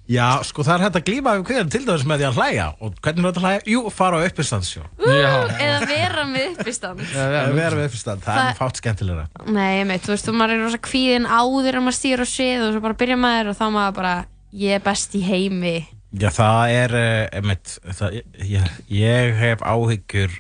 Já, 0.08 0.40
sko 0.48 0.64
það 0.64 0.78
er 0.78 0.84
hægt 0.86 0.98
að 1.02 1.04
glíma 1.10 1.32
við 1.36 1.42
kvíðan 1.50 1.72
til 1.74 1.82
dæmis 1.84 2.06
með 2.08 2.22
því 2.22 2.28
að 2.30 2.38
hlæja. 2.40 2.68
Og 2.80 2.94
hvernig 3.04 3.20
er 3.20 3.28
þetta 3.28 3.42
að 3.42 3.48
hlæja? 3.50 3.64
Jú, 3.74 3.82
fara 3.92 4.22
á 4.22 4.26
uppistandsjó 4.30 4.84
Eða 5.04 5.82
vera 5.90 6.24
með 6.30 6.46
uppistand. 6.54 7.02
Eða 7.12 7.42
vera 7.58 7.76
við 7.82 7.90
uppistand, 7.90 8.24
það 8.24 8.40
Það- 8.40 8.52
er 8.54 8.58
fátt 8.62 8.80
skemmtilegra. 8.80 9.26
Nei, 9.52 9.74
ég 9.82 9.90
meit, 9.90 10.06
þú 10.06 10.14
veist, 10.14 10.30
þú 10.30 10.38
maður 10.40 10.56
er 10.56 10.64
rosa 10.64 10.80
kvíðin 10.88 11.28
áður 11.28 11.80
en 11.82 11.86
maður 11.90 11.98
stýr 12.00 12.24
á 12.24 12.28
svið 12.38 12.64
og 12.70 12.74
svo 12.78 12.86
bara 12.88 13.00
byrja 13.04 13.20
maður 13.20 13.52
og 13.52 13.60
þá 13.60 13.66
maður 13.76 13.98
bara, 14.00 14.16
ég 14.64 14.80
er 14.80 14.86
best 14.88 15.18
í 15.20 15.26
heimi. 15.28 15.76
Já, 16.16 16.30
það 16.32 16.72
er, 16.72 16.98
einmitt, 17.42 17.76
það, 18.00 18.22
ég, 18.48 18.72
ég 18.96 19.36
hef 19.44 19.60
áhyggjur 19.68 20.40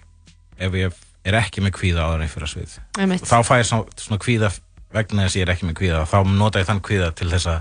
ef 0.60 0.74
ég 0.80 0.94
er 1.28 1.38
ekki 1.42 1.62
með 1.66 1.74
kvíða 1.80 2.06
áður 2.08 2.24
en 2.26 2.32
fyrir 2.32 2.48
að 2.48 2.54
svið. 2.56 2.76
Einmitt. 3.04 3.26
Þá 3.28 3.38
fæ 3.44 3.54
ég 3.60 3.68
svona, 3.70 3.98
svona 4.00 4.22
kvíða 4.24 4.52
vegna 4.96 5.26
þess 5.26 5.36
að 5.36 5.40
ég 5.42 5.48
er 5.48 5.54
ekki 5.56 5.68
með 5.70 5.78
kvíða. 5.82 6.02
Og 6.06 6.12
þá 6.12 6.18
nota 6.38 6.60
ég 6.64 6.70
þann 6.70 6.84
kvíða 6.88 7.10
til 7.20 7.30
þess 7.34 7.50
að 7.52 7.60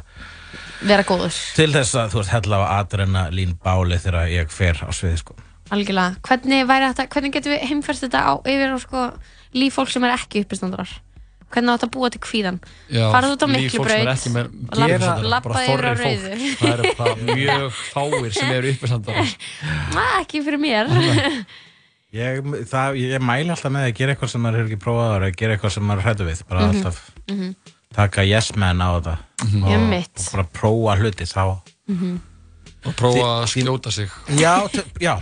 vera 0.87 1.03
góður, 1.09 1.35
til 1.57 1.71
þess 1.73 1.95
að 1.99 2.13
þú 2.13 2.21
veist 2.21 2.31
hella 2.37 2.61
á 2.63 2.67
adrenalín 2.81 3.57
báli 3.65 3.99
þegar 3.99 4.29
ég 4.31 4.51
fer 4.55 4.79
á 4.85 4.89
sviði 4.95 5.19
sko. 5.23 5.35
algjörlega. 5.75 6.21
Hvernig 6.29 6.67
væri 6.69 6.91
þetta, 6.93 7.07
hvernig 7.11 7.33
getum 7.35 7.53
við 7.57 7.65
heimfært 7.71 8.03
þetta 8.05 8.21
á, 8.23 8.33
yfir 8.47 8.77
á 8.77 8.79
sko 8.79 9.03
líf 9.57 9.75
fólk 9.75 9.91
sem 9.91 10.05
er 10.07 10.15
ekki 10.15 10.45
uppistandarar 10.45 10.93
Hvernig 11.47 11.71
á 11.71 11.75
þetta 11.79 11.87
að 11.87 11.93
búa 11.95 12.09
til 12.11 12.21
kvíðan? 12.27 12.57
Já, 12.91 13.05
Farðu 13.15 13.35
út 13.37 13.43
á 13.43 13.49
líf 13.51 13.75
fólks 13.77 13.91
sem 13.91 14.03
er 14.03 14.11
ekki 14.13 14.31
með- 14.35 14.49
Miklubraut 14.51 14.83
og 14.83 14.89
Gera- 14.91 15.07
labba- 15.07 15.29
labba 15.31 15.51
bara 15.51 15.65
yfir 15.67 15.87
á 15.87 15.93
þorri 15.95 16.07
fólk. 16.07 16.25
rauðu 16.27 16.95
Það 16.99 17.11
eru 17.11 17.37
mjög 17.37 17.77
fáir 17.95 18.33
sem 18.37 18.51
eru 18.57 18.73
uppistandarar 18.75 19.37
Næ, 19.95 20.07
ekki 20.23 20.43
fyrir 20.47 20.59
mér 20.63 20.91
ég, 22.13 22.43
það, 22.71 22.97
ég 23.01 23.21
mæli 23.25 23.51
alltaf 23.51 23.73
með 23.73 23.89
að 23.89 23.95
gera 23.99 24.15
eitthvað 24.15 24.31
sem 24.33 24.41
maður 24.43 24.59
hefur 24.61 24.71
ekki 24.73 24.83
prófað 24.85 25.09
áður 25.11 25.27
að 25.29 25.37
gera 25.41 25.57
eitthvað 25.57 25.73
sem 25.77 25.85
maður 25.89 25.99
er 26.03 26.07
hrættu 26.07 26.27
við. 26.31 26.43
Bara 26.49 26.61
Mhm. 26.61 26.77
alltaf 26.77 27.11
Mhm. 27.29 27.55
taka 27.95 28.23
yes 28.25 28.55
man 28.57 28.79
á 28.79 28.89
þetta. 29.01 29.17
Og, 29.63 29.71
Einmitt. 29.71 30.19
og 30.19 30.33
bara 30.33 30.45
prófa 30.53 30.97
hluti 31.01 31.25
þá 31.27 31.61
Mhm. 31.89 32.21
og 32.87 32.95
prófa 32.97 33.27
að 33.43 33.47
skjóta 33.53 33.91
sig. 33.93 34.09
Já, 34.29 34.69
t- 34.69 34.85
já, 35.01 35.21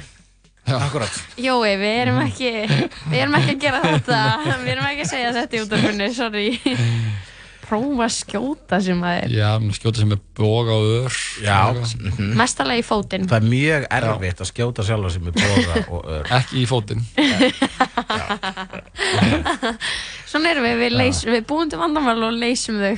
akkurat 0.67 1.11
Jói, 1.37 1.77
við 1.77 1.95
erum 2.03 2.21
ekki 2.27 2.67
við 3.11 3.19
erum 3.21 3.35
ekki 3.35 3.55
að 3.57 3.61
gera 3.61 3.81
þetta. 3.83 4.21
Við 4.65 4.69
erum 4.73 4.85
ekki 4.85 5.03
að 5.05 5.11
segja 5.11 5.33
þetta 5.33 5.55
í 5.57 5.63
útdarfunni, 5.65 6.15
sorry 6.15 6.61
prófa 7.75 8.07
að 8.07 8.15
skjóta 8.15 8.79
sem 8.87 9.03
að 9.05 9.19
er. 9.25 9.35
Já, 9.35 9.51
skjóta 9.77 10.01
sem 10.05 10.15
er 10.15 10.21
boga 10.39 10.73
og 10.79 10.87
ör. 11.03 11.19
Já, 11.43 11.59
Mhm. 11.75 12.33
mestalega 12.39 12.79
í 12.81 12.87
fótinn. 12.87 13.27
Það 13.29 13.43
er 13.43 13.49
mjög 13.51 13.87
erfitt 13.91 14.41
að 14.41 14.51
skjóta 14.55 14.87
sjálfa 14.87 15.11
sem 15.19 15.27
er 15.27 15.35
boga 15.43 15.85
og 15.91 16.05
ör. 16.07 16.25
Ekki 16.39 16.63
í 16.63 16.67
fótinn. 16.71 17.03
Svona 20.31 20.51
erum 20.51 20.65
við, 20.67 20.77
við, 20.83 20.97
leys, 20.99 21.21
við 21.29 21.45
búum 21.49 21.71
til 21.71 21.79
vandamál 21.81 22.17
og 22.27 22.35
leysum 22.39 22.81
þau 22.83 22.97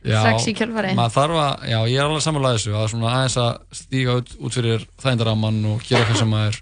strax 0.00 0.46
í 0.48 0.54
kjölfari 0.56 0.94
maður 0.96 1.12
þarf 1.12 1.38
að, 1.42 1.64
já, 1.68 1.78
ég 1.92 1.98
er 2.00 2.06
alveg 2.06 2.22
samanlega 2.24 2.56
þessu 2.56 2.72
að 2.78 2.86
svona 2.94 3.10
aðeins 3.18 3.34
að 3.42 3.50
stíga 3.76 4.14
út, 4.16 4.30
út 4.40 4.54
fyrir 4.56 4.86
þægindaramman 5.02 5.58
og 5.74 5.82
gera 5.84 6.00
eitthvað 6.06 6.20
sem 6.22 6.30
maður 6.32 6.56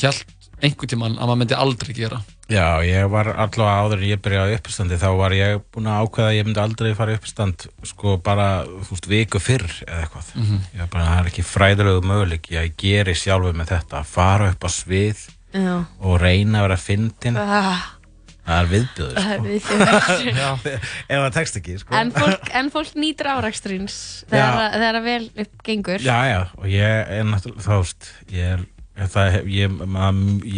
held 0.00 0.22
einhvern 0.64 0.92
tímann 0.94 1.18
að 1.18 1.28
maður 1.28 1.40
myndi 1.42 1.58
aldrei 1.58 1.92
gera 1.98 2.22
Já, 2.48 2.80
ég 2.80 3.04
var 3.12 3.28
allavega 3.34 3.80
áður 3.84 3.98
en 4.00 4.08
ég 4.08 4.20
byrjaði 4.24 4.54
á 4.54 4.58
uppstandi 4.58 4.96
þá 4.96 5.08
var 5.18 5.34
ég 5.36 5.58
búinn 5.74 5.90
að 5.92 6.06
ákveða 6.06 6.28
að 6.30 6.36
ég 6.38 6.46
myndi 6.48 6.62
aldrei 6.62 6.94
fara 6.96 7.12
í 7.12 7.18
uppstand 7.20 7.66
sko 7.90 8.14
bara, 8.24 8.46
þú 8.64 8.94
veist, 8.94 9.08
viku 9.10 9.40
fyrr 9.42 9.66
eða 9.84 9.98
eitthvað. 10.06 10.30
Mhm. 10.38 10.62
Ég 10.72 10.80
var 10.80 10.88
bara, 10.94 11.04
það 11.10 11.20
er 11.20 11.28
ekki 11.32 11.44
fræðilegu 11.50 12.06
möguleik, 12.08 12.48
ég 12.56 12.72
geri 12.80 13.14
sjálfur 13.20 13.52
með 13.60 13.68
þetta, 13.74 14.00
að 14.00 14.08
fara 14.16 14.48
upp 14.54 14.64
á 14.64 14.70
svið 14.72 15.26
Já. 15.52 15.74
og 16.00 16.16
reyna 16.24 16.62
að 16.62 16.66
vera 16.70 16.80
fyndin. 16.88 17.36
Ah, 17.36 17.86
Það 18.48 18.62
er 18.62 18.68
viðbjöður, 18.72 19.16
Það 19.18 19.28
er 19.28 19.58
sko. 19.60 19.74
viðbjóður. 19.76 20.84
Ef 21.12 21.18
það 21.20 21.32
tekst 21.36 21.56
ekki, 21.60 21.74
sko. 21.82 21.94
en, 21.98 22.12
fólk, 22.16 22.46
en 22.56 22.70
fólk 22.72 22.94
nýtur 22.96 23.28
árakstrins 23.28 23.96
þegar, 24.30 24.54
Já. 24.56 24.70
þegar 24.78 24.96
að 25.02 25.04
vel 25.04 25.26
upp 25.44 25.62
gengur 25.68 26.00
Já, 26.00 26.16
já, 26.32 26.38
og 26.56 26.64
ég 26.72 27.12
er 27.18 27.28
náttúrulega, 27.28 27.66
þá 27.66 27.74
veist, 27.82 28.08
ég 28.32 28.54
er, 28.54 28.62
það, 29.06 29.36
ég, 29.54 29.74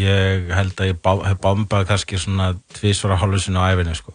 ég 0.01 0.51
held 0.57 0.81
að 0.81 0.91
ég 0.91 1.01
hef 1.29 1.41
bombað 1.45 1.87
kannski 1.91 2.19
svona 2.21 2.55
tvísvara 2.79 3.19
hálfusinu 3.21 3.61
á 3.61 3.69
æfinni, 3.75 3.95
sko. 3.99 4.15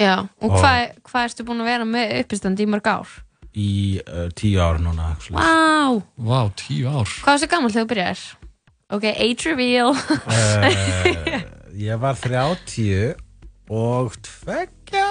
Já, 0.00 0.18
og 0.40 0.50
Og- 0.50 0.58
hvað, 0.58 0.96
hvað 1.06 1.28
ertu 1.28 1.44
búin 1.46 1.60
að 1.62 1.70
vera 1.70 1.84
með 1.86 2.14
uppistand 2.22 2.60
í 2.60 2.66
mörg 2.66 2.86
ár? 2.90 3.08
Í 3.52 4.00
uh, 4.08 4.28
tíu 4.34 4.58
ár 4.64 4.78
núna, 4.80 5.10
actually. 5.12 5.36
Vá, 5.36 6.00
Vá, 6.16 6.40
tíu 6.56 6.88
ár 6.88 7.04
hvað 7.06 7.34
varstu 7.34 7.48
gammal 7.52 7.70
þegar 7.70 7.84
þú 7.84 7.90
byrjar? 7.92 8.22
Ok, 8.92 9.04
age 9.12 9.44
reveal 9.50 9.92
uh, 9.92 11.42
ég 11.76 12.00
var 12.00 12.16
30 12.16 13.14
og 13.72 14.16
tveggja 14.24 15.06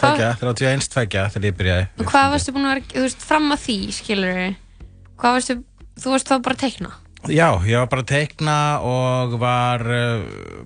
tveggja, 0.00 0.30
31 0.40 0.86
tveggja 0.94 1.26
þegar 1.34 1.48
ég 1.50 1.58
byrjaði 1.58 1.84
Og 2.00 2.08
hvað 2.10 2.30
varstu 2.36 2.54
búin 2.54 2.66
að 2.70 2.74
vera, 2.78 2.86
þú 2.94 3.04
veist, 3.04 3.26
fram 3.26 3.50
að 3.54 3.62
því, 3.66 3.76
skilur 3.98 4.40
Hvað 5.20 5.36
varstu, 5.36 5.56
þú 6.00 6.14
varst 6.14 6.30
þá 6.30 6.34
bara 6.46 6.56
að 6.56 6.62
teikna 6.64 6.92
já, 7.28 7.48
ég 7.68 7.76
var 7.82 7.88
bara 7.92 8.02
að 8.04 8.08
teikna 8.14 8.54
og 8.86 9.34
var 9.42 9.82
uh, 9.84 10.22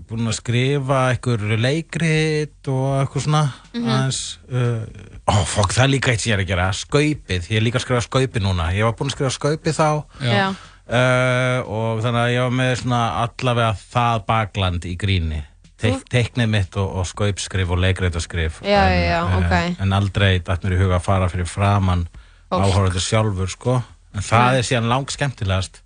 búinn 0.09 0.29
að 0.31 0.37
skrifa 0.39 1.01
einhver 1.13 1.43
leikrit 1.61 2.71
og 2.71 3.01
eitthvað 3.03 3.25
svona 3.27 3.43
Mhm. 3.75 3.89
aðeins 3.91 4.21
uh, 4.53 4.85
ó, 5.27 5.35
fokk, 5.51 5.73
það 5.75 5.85
er 5.85 5.91
líka 5.97 6.13
eitt 6.13 6.21
sem 6.23 6.31
ég 6.31 6.37
er 6.39 6.45
að 6.45 6.53
gera 6.53 6.69
skaupið, 6.73 7.49
ég 7.51 7.57
er 7.59 7.65
líka 7.67 7.81
að 7.81 7.87
skrifa 7.89 8.05
skaupið 8.07 8.45
núna 8.47 8.69
ég 8.77 8.85
var 8.87 8.95
búinn 8.95 9.11
að 9.11 9.17
skrifa 9.17 9.35
skaupið 9.35 9.75
þá 9.81 9.89
Já. 10.23 10.47
Uh, 10.85 11.61
og 11.65 12.03
þannig 12.05 12.21
að 12.21 12.33
ég 12.35 12.43
var 12.45 12.51
með 12.61 12.73
svona 12.83 13.03
allavega 13.25 13.71
það 13.91 14.25
bakland 14.29 14.85
í 14.85 14.95
gríni 15.01 15.43
Teik, 15.81 16.05
teiknið 16.13 16.49
mitt 16.53 16.77
og, 16.81 16.91
og 17.01 17.07
skaupskrif 17.09 17.71
og 17.75 17.81
leikreitaskrif 17.83 18.61
Já, 18.63 18.85
en, 18.87 18.99
já, 19.01 19.17
já, 19.17 19.39
ok. 19.41 19.81
en 19.83 19.93
aldrei 19.97 20.39
dætt 20.45 20.63
mér 20.65 20.77
í 20.77 20.83
huga 20.85 20.99
að 21.01 21.07
fara 21.09 21.29
fyrir 21.33 21.49
framann 21.51 22.07
Fólk. 22.53 22.69
áhörður 22.69 23.01
sjálfur 23.05 23.51
sko 23.53 23.75
en 24.15 24.23
það 24.23 24.45
Nei. 24.53 24.59
er 24.61 24.69
síðan 24.69 24.89
lang 24.93 25.09
skemmtilegast 25.11 25.81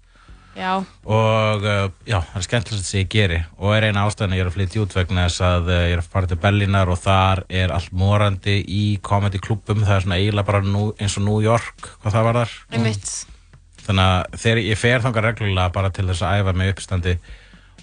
Já, 0.58 0.72
og 1.06 1.62
uh, 1.62 1.84
já, 2.02 2.16
það 2.18 2.38
er 2.40 2.44
skemmtilegast 2.48 2.90
sem 2.90 3.04
ég 3.04 3.10
geri. 3.12 3.36
Og 3.62 3.76
er 3.76 3.84
eina 3.86 4.02
ástæðan 4.08 4.32
að 4.34 4.40
ég 4.40 4.42
er 4.42 4.48
að 4.50 4.56
flytja 4.56 4.82
út 4.82 4.96
vegna 4.96 5.26
þess 5.28 5.42
að 5.46 5.68
uh, 5.70 5.80
ég 5.86 5.94
er 5.94 6.02
að 6.02 6.08
fara 6.10 6.30
til 6.30 6.38
Berlínar 6.42 6.90
og 6.90 6.98
þar 6.98 7.44
er 7.60 7.74
allt 7.76 7.92
morandi 7.94 8.56
í 8.66 8.84
comedy 9.06 9.38
klubum 9.42 9.84
það 9.84 9.94
er 9.94 10.06
svona 10.06 10.18
eiginlega 10.18 10.48
bara 10.48 10.62
nú, 10.66 10.88
eins 10.98 11.14
og 11.20 11.28
New 11.28 11.38
York 11.44 11.92
hvað 12.02 12.16
það 12.16 12.26
var 12.26 12.40
þar 12.40 12.56
einmitt 12.74 13.12
þannig 13.84 14.08
að 14.08 14.40
þegar 14.42 14.62
ég 14.64 14.80
fer 14.80 15.04
þangar 15.06 15.28
reglulega 15.30 15.74
bara 15.78 15.92
til 15.94 16.06
þess 16.10 16.26
að 16.26 16.42
æfa 16.42 16.56
mig 16.58 16.72
uppstandi 16.74 17.14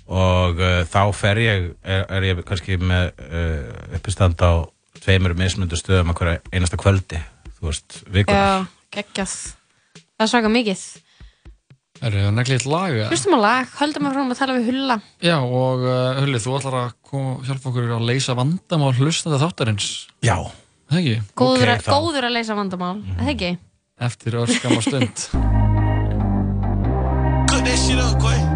og 0.06 0.60
uh, 0.62 0.82
þá 0.92 1.02
fer 1.18 1.42
ég 1.46 1.72
er, 1.82 2.04
er 2.12 2.28
ég 2.28 2.44
kannski 2.46 2.78
með 2.82 3.08
uh, 3.24 3.96
uppistand 3.98 4.44
á 4.44 4.68
tveimur 5.00 5.38
mismundu 5.40 5.80
stöðum 5.80 6.12
að 6.12 6.20
hverja 6.20 6.44
einasta 6.52 6.82
kvöldi 6.82 7.24
þú 7.56 7.72
veist, 7.72 8.02
geggjað. 8.12 9.40
Það 10.16 10.28
er 10.28 10.32
svaka 10.36 10.52
mikið 10.52 10.84
Er 12.06 12.14
það 12.14 12.36
neglið 12.38 12.66
lag? 12.70 12.96
Hlustum 13.10 13.34
á 13.34 13.40
lag, 13.42 13.72
höldum 13.80 14.06
að 14.06 14.14
fram 14.14 14.34
að 14.34 14.38
tala 14.38 14.56
við 14.60 14.68
Hulla 14.70 14.98
Já, 15.26 15.38
og 15.42 15.86
uh, 15.88 16.20
Hulli, 16.20 16.42
þú 16.44 16.58
ætlar 16.60 16.78
að 16.84 16.92
koma, 17.10 17.32
hjálpa 17.48 17.72
okkur 17.72 17.96
að 17.98 18.06
leysa 18.12 18.36
vandamál 18.38 18.92
hlustandi 19.00 19.42
þáttarins 19.42 19.88
Já 20.26 20.38
Það 20.86 21.00
ekki? 21.02 21.16
Góður, 21.42 21.72
að, 21.74 21.88
góður 21.90 22.28
að 22.28 22.36
leysa 22.38 22.60
vandamál, 22.60 22.98
mm. 23.00 23.16
eða 23.24 23.34
ekki? 23.34 23.50
Eftir 24.06 24.38
örskamma 24.44 24.86
stund 24.86 25.26
Cook 27.50 27.66
that 27.66 27.80
shit 27.82 27.98
up, 27.98 28.22
Quay. 28.22 28.55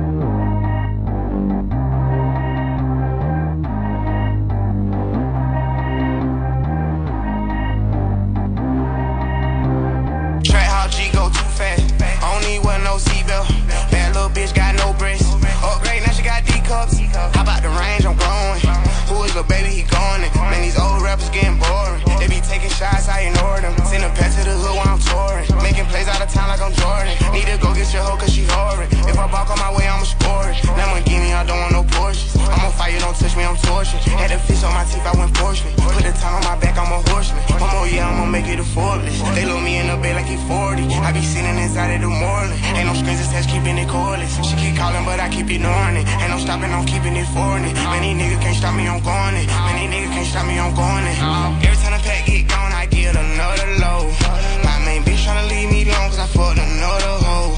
The 19.40 19.46
baby? 19.46 19.70
He 19.70 19.84
gone. 19.84 20.20
Man, 20.20 20.62
these 20.62 20.78
old 20.78 21.02
rappers 21.02 21.30
getting 21.30 21.58
boring. 21.58 22.04
They 22.20 22.28
be 22.28 22.42
taking 22.42 22.70
shots, 22.72 23.08
I 23.08 23.32
ignore 23.32 23.62
them. 23.62 23.74
Send 23.86 24.04
a 24.04 24.10
pet 24.10 24.36
to 24.36 24.44
the 24.44 24.52
hood 24.52 24.76
while 24.76 24.90
I'm 24.90 25.00
touring. 25.00 25.49
Making 25.70 25.86
plays 25.86 26.10
out 26.10 26.18
of 26.18 26.34
town 26.34 26.50
like 26.50 26.66
I'm 26.66 26.74
Jordan. 26.74 27.14
Need 27.30 27.46
to 27.46 27.58
go 27.62 27.70
get 27.78 27.94
your 27.94 28.02
hoe 28.02 28.18
cause 28.18 28.34
she 28.34 28.42
horrid. 28.50 28.90
If 29.06 29.14
I 29.22 29.30
balk 29.30 29.54
on 29.54 29.60
my 29.62 29.70
way, 29.78 29.86
I'ma 29.86 30.02
score 30.02 30.50
it. 30.50 30.58
Lamborghini, 30.66 31.30
I 31.30 31.46
don't 31.46 31.62
want 31.62 31.74
no 31.78 31.84
Porsche. 31.94 32.26
I'm 32.50 32.66
on 32.66 32.74
fire, 32.74 32.98
don't 32.98 33.14
touch 33.14 33.38
me, 33.38 33.46
I'm 33.46 33.54
tortured. 33.62 34.02
Had 34.18 34.34
a 34.34 34.42
fish 34.42 34.66
on 34.66 34.74
my 34.74 34.82
teeth, 34.90 35.06
I 35.06 35.14
went 35.14 35.30
fortunate. 35.38 35.78
Put 35.78 36.02
the 36.02 36.10
time 36.18 36.42
on 36.42 36.44
my 36.50 36.58
back, 36.58 36.74
I'm 36.74 36.90
a 36.90 36.98
horseman. 37.14 37.46
One 37.62 37.70
more 37.70 37.86
year, 37.86 38.02
I'ma 38.02 38.26
make 38.26 38.50
it 38.50 38.58
a 38.58 38.66
Forbes. 38.66 39.14
They 39.38 39.46
load 39.46 39.62
me 39.62 39.78
in 39.78 39.94
the 39.94 39.98
bed 40.02 40.18
like 40.18 40.26
he 40.26 40.42
40. 40.50 40.90
I 41.06 41.14
be 41.14 41.22
sitting 41.22 41.54
inside 41.62 41.94
of 41.94 42.02
the 42.02 42.10
Moreland. 42.10 42.58
Ain't 42.74 42.90
no 42.90 42.98
strings 42.98 43.22
attached, 43.22 43.54
keeping 43.54 43.78
it 43.78 43.86
cordless. 43.94 44.42
She 44.42 44.58
keep 44.58 44.74
calling, 44.74 45.06
but 45.06 45.22
I 45.22 45.30
keep 45.30 45.54
ignoring 45.54 46.02
it. 46.02 46.06
Ain't 46.18 46.34
no 46.34 46.42
stopping, 46.42 46.74
I'm 46.74 46.90
keeping 46.90 47.14
it 47.14 47.30
foreign. 47.30 47.62
Many 47.94 48.18
niggas 48.18 48.42
can't 48.42 48.58
stop 48.58 48.74
me, 48.74 48.90
I'm 48.90 49.06
going 49.06 49.38
it. 49.38 49.46
Many 49.70 49.86
niggas 49.86 50.18
can't 50.18 50.30
stop 50.34 50.50
me, 50.50 50.58
I'm 50.58 50.74
going 50.74 51.06
it. 51.06 51.18
Every 51.62 51.78
time 51.78 51.94
the 51.94 52.02
pack 52.02 52.26
get 52.26 52.50
gone, 52.50 52.74
I 52.74 52.90
get 52.90 53.14
another 53.14 53.70
load. 53.78 54.69
Ain't 55.00 55.08
bitch 55.08 55.24
tryna 55.24 55.48
leave 55.48 55.70
me 55.72 55.86
long 55.86 56.10
cause 56.12 56.20
I 56.20 56.28
fucked 56.28 56.60
another 56.60 57.16
hoe. 57.24 57.56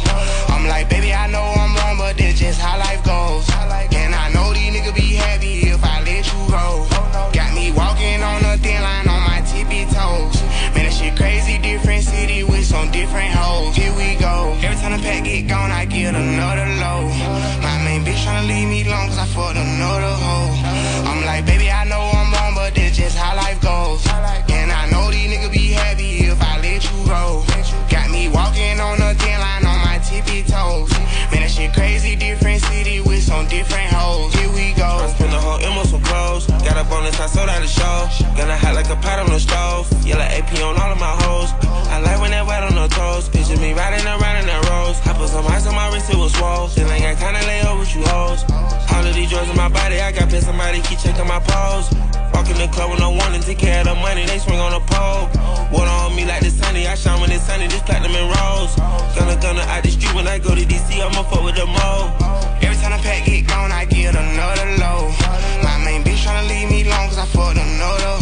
I'm 0.53 0.68
like, 0.68 0.89
baby, 0.89 1.11
I 1.11 1.26
know 1.26 1.41
I'm 1.41 1.73
wrong, 1.73 1.97
but 1.97 2.15
that's 2.15 2.38
just 2.38 2.61
how 2.61 2.77
life 2.77 3.03
goes. 3.03 3.49
And 3.97 4.13
I 4.13 4.30
know 4.30 4.53
these 4.53 4.69
niggas 4.69 4.93
be 4.93 5.18
happy 5.18 5.73
if 5.73 5.84
I 5.84 6.05
let 6.05 6.22
you 6.22 6.41
go. 6.53 6.85
Got 7.34 7.55
me 7.55 7.72
walking 7.72 8.22
on 8.22 8.45
a 8.45 8.57
thin 8.61 8.81
line 8.81 9.07
on 9.09 9.22
my 9.26 9.41
tippy 9.49 9.89
toes. 9.89 10.38
Man, 10.77 10.85
that 10.85 10.93
shit 10.93 11.18
crazy, 11.18 11.57
different 11.57 12.03
city 12.03 12.43
with 12.43 12.63
some 12.63 12.91
different 12.91 13.34
hoes. 13.34 13.76
Here 13.76 13.93
we 13.97 14.13
go. 14.22 14.53
Every 14.61 14.77
time 14.77 14.93
the 14.93 15.01
pack 15.01 15.23
get 15.23 15.47
gone, 15.47 15.72
I 15.72 15.85
get 15.85 16.13
another 16.13 16.69
low. 16.77 17.09
My 17.65 17.81
main 17.81 18.05
bitch 18.05 18.22
tryna 18.22 18.45
leave 18.47 18.69
me 18.69 18.84
long 18.84 19.07
cause 19.07 19.18
I 19.18 19.26
fucked 19.26 19.57
another 19.57 20.13
different 33.62 33.94
hoes. 33.94 34.34
Here 34.34 34.50
we 34.50 34.74
go. 34.74 34.90
I 35.06 35.08
spent 35.14 35.30
the 35.30 35.38
whole 35.38 35.60
M 35.62 35.78
on 35.78 35.86
some 35.86 36.02
clothes. 36.02 36.48
Got 36.66 36.82
a 36.82 36.86
bonus, 36.90 37.20
I 37.20 37.28
sold 37.28 37.50
out 37.50 37.62
a 37.62 37.68
show. 37.68 37.98
Gonna 38.38 38.58
hide 38.58 38.74
like 38.74 38.90
a 38.90 38.98
pot 38.98 39.20
on 39.20 39.30
the 39.30 39.40
stove. 39.40 39.86
Yellow 40.04 40.26
AP 40.26 40.52
on 40.66 40.74
all 40.82 40.92
of 40.92 41.00
my 41.00 41.14
hoes. 41.24 41.50
I 41.94 42.02
like 42.02 42.20
when 42.22 42.32
they 42.32 42.42
wet 42.42 42.64
on 42.64 42.74
the 42.74 42.88
toes. 42.88 43.30
Picture 43.30 43.58
me 43.62 43.74
riding 43.74 44.06
around 44.06 44.38
in 44.42 44.48
the 44.50 44.60
rows. 44.70 44.98
I 45.06 45.14
put 45.14 45.30
some 45.30 45.46
ice 45.46 45.68
on 45.68 45.76
my 45.76 45.88
wrist, 45.94 46.10
it 46.10 46.18
was 46.18 46.34
swole. 46.34 46.68
Feeling 46.70 47.06
I 47.06 47.14
kinda 47.14 47.42
lay 47.46 47.62
over 47.68 47.80
with 47.80 47.96
you 47.96 48.04
hoes. 48.06 48.42
All 48.94 49.06
of 49.06 49.14
these 49.14 49.30
drugs 49.30 49.50
in 49.50 49.56
my 49.56 49.70
body, 49.70 50.02
I 50.02 50.12
got 50.12 50.30
pissed. 50.30 50.48
Somebody 50.48 50.82
keep 50.82 50.98
checking 51.00 51.28
my 51.28 51.40
pose. 51.40 52.11
Walk 52.34 52.49
in 52.49 52.58
the 52.58 52.68
club 52.68 52.91
with 52.91 52.99
no 52.99 53.12
warning, 53.12 53.41
take 53.41 53.60
care 53.60 53.82
of 53.82 53.88
the 53.88 53.95
money, 53.95 54.26
they 54.26 54.40
swing 54.40 54.60
on 54.60 54.72
the 54.72 54.84
pole. 54.88 55.28
Water 55.72 55.90
on 55.90 56.16
me 56.16 56.26
like 56.26 56.41
the 56.41 56.49
sunny, 56.49 56.88
I 56.88 56.95
shine 56.95 57.20
when 57.22 57.32
it's 57.32 57.44
sunny, 57.44 57.68
this 57.68 57.82
platinum 57.84 58.16
and 58.16 58.28
rose. 58.28 58.76
Gonna 59.16 59.40
gonna 59.41 59.62
out 59.62 59.84
the 59.84 59.91
street 59.91 60.14
when 60.16 60.28
I 60.28 60.40
go 60.40 60.56
to 60.56 60.62
DC, 60.62 60.99
I'ma 60.99 61.24
fuck 61.24 61.44
with 61.44 61.56
the 61.56 61.66
mo. 61.66 62.16
Every 62.62 62.78
time 62.78 62.91
the 62.91 62.99
pack 63.03 63.26
get 63.26 63.48
gone, 63.48 63.72
I 63.72 63.86
get 63.86 64.16
another 64.16 64.68
low. 64.80 65.12
My 65.64 65.78
main 65.84 66.03
bitch 66.03 66.24
tryna 66.24 66.48
leave 66.48 66.70
me 66.70 66.82
alone 66.84 67.10
cause 67.10 67.18
I 67.18 67.26
fucked 67.26 67.58
another 67.58 68.20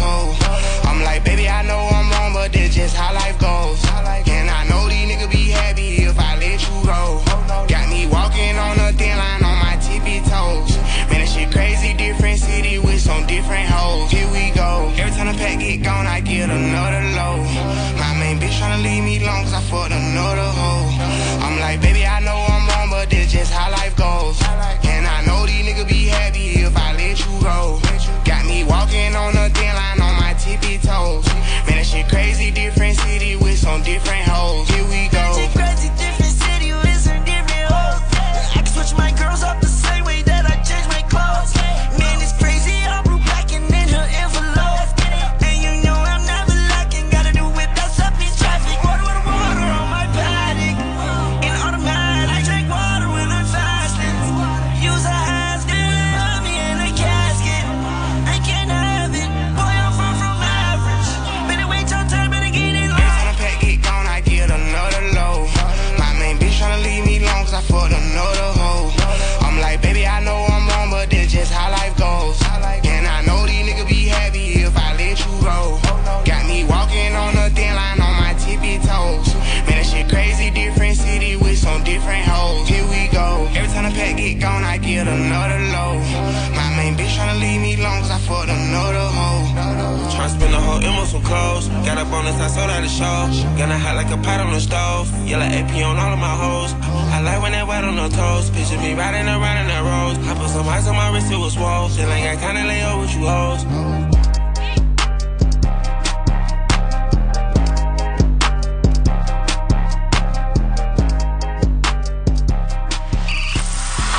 clothes. 91.29 91.69
Got 91.85 91.97
on 92.01 92.25
this, 92.25 92.35
I 92.41 92.47
sold 92.49 92.69
out 92.73 92.81
the 92.81 92.89
show. 92.89 93.17
Gonna 93.57 93.77
hot 93.77 93.95
like 93.95 94.11
a 94.17 94.19
pot 94.25 94.39
on 94.41 94.51
the 94.51 94.59
stove. 94.59 95.05
Yellow 95.29 95.45
AP 95.45 95.73
on 95.85 95.95
all 96.01 96.13
of 96.17 96.19
my 96.19 96.35
hoes. 96.43 96.71
I 97.15 97.21
like 97.21 97.39
when 97.43 97.53
they 97.53 97.63
wet 97.63 97.83
on 97.85 97.95
the 97.95 98.09
toes. 98.09 98.49
Picture 98.49 98.81
me 98.81 98.91
riding 98.93 99.27
around 99.29 99.57
in 99.61 99.67
that 99.71 99.83
rose. 99.85 100.17
I 100.27 100.33
put 100.39 100.49
some 100.49 100.67
ice 100.67 100.87
on 100.89 100.95
my 100.95 101.09
wrist, 101.13 101.31
it 101.31 101.37
was 101.37 101.53
swole. 101.53 101.87
Feel 101.89 102.09
like 102.09 102.25
I 102.33 102.35
kinda 102.43 102.63
lay 102.71 102.81
over 102.83 103.01
with 103.01 103.13
you 103.15 103.25
hoes. 103.29 103.63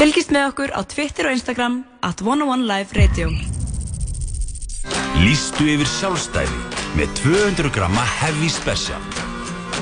Fylgist 0.01 0.31
með 0.33 0.45
okkur 0.51 0.71
á 0.73 0.81
Twitter 0.89 1.29
og 1.29 1.37
Instagram 1.37 1.75
at 2.01 2.23
101live 2.25 2.97
radio. 2.97 3.29
Lýstu 5.21 5.67
yfir 5.75 5.89
sjálfstæði 5.99 6.80
með 6.97 7.13
200 7.23 7.71
gramma 7.75 8.05
Heavy 8.21 8.49
Special. 8.51 9.03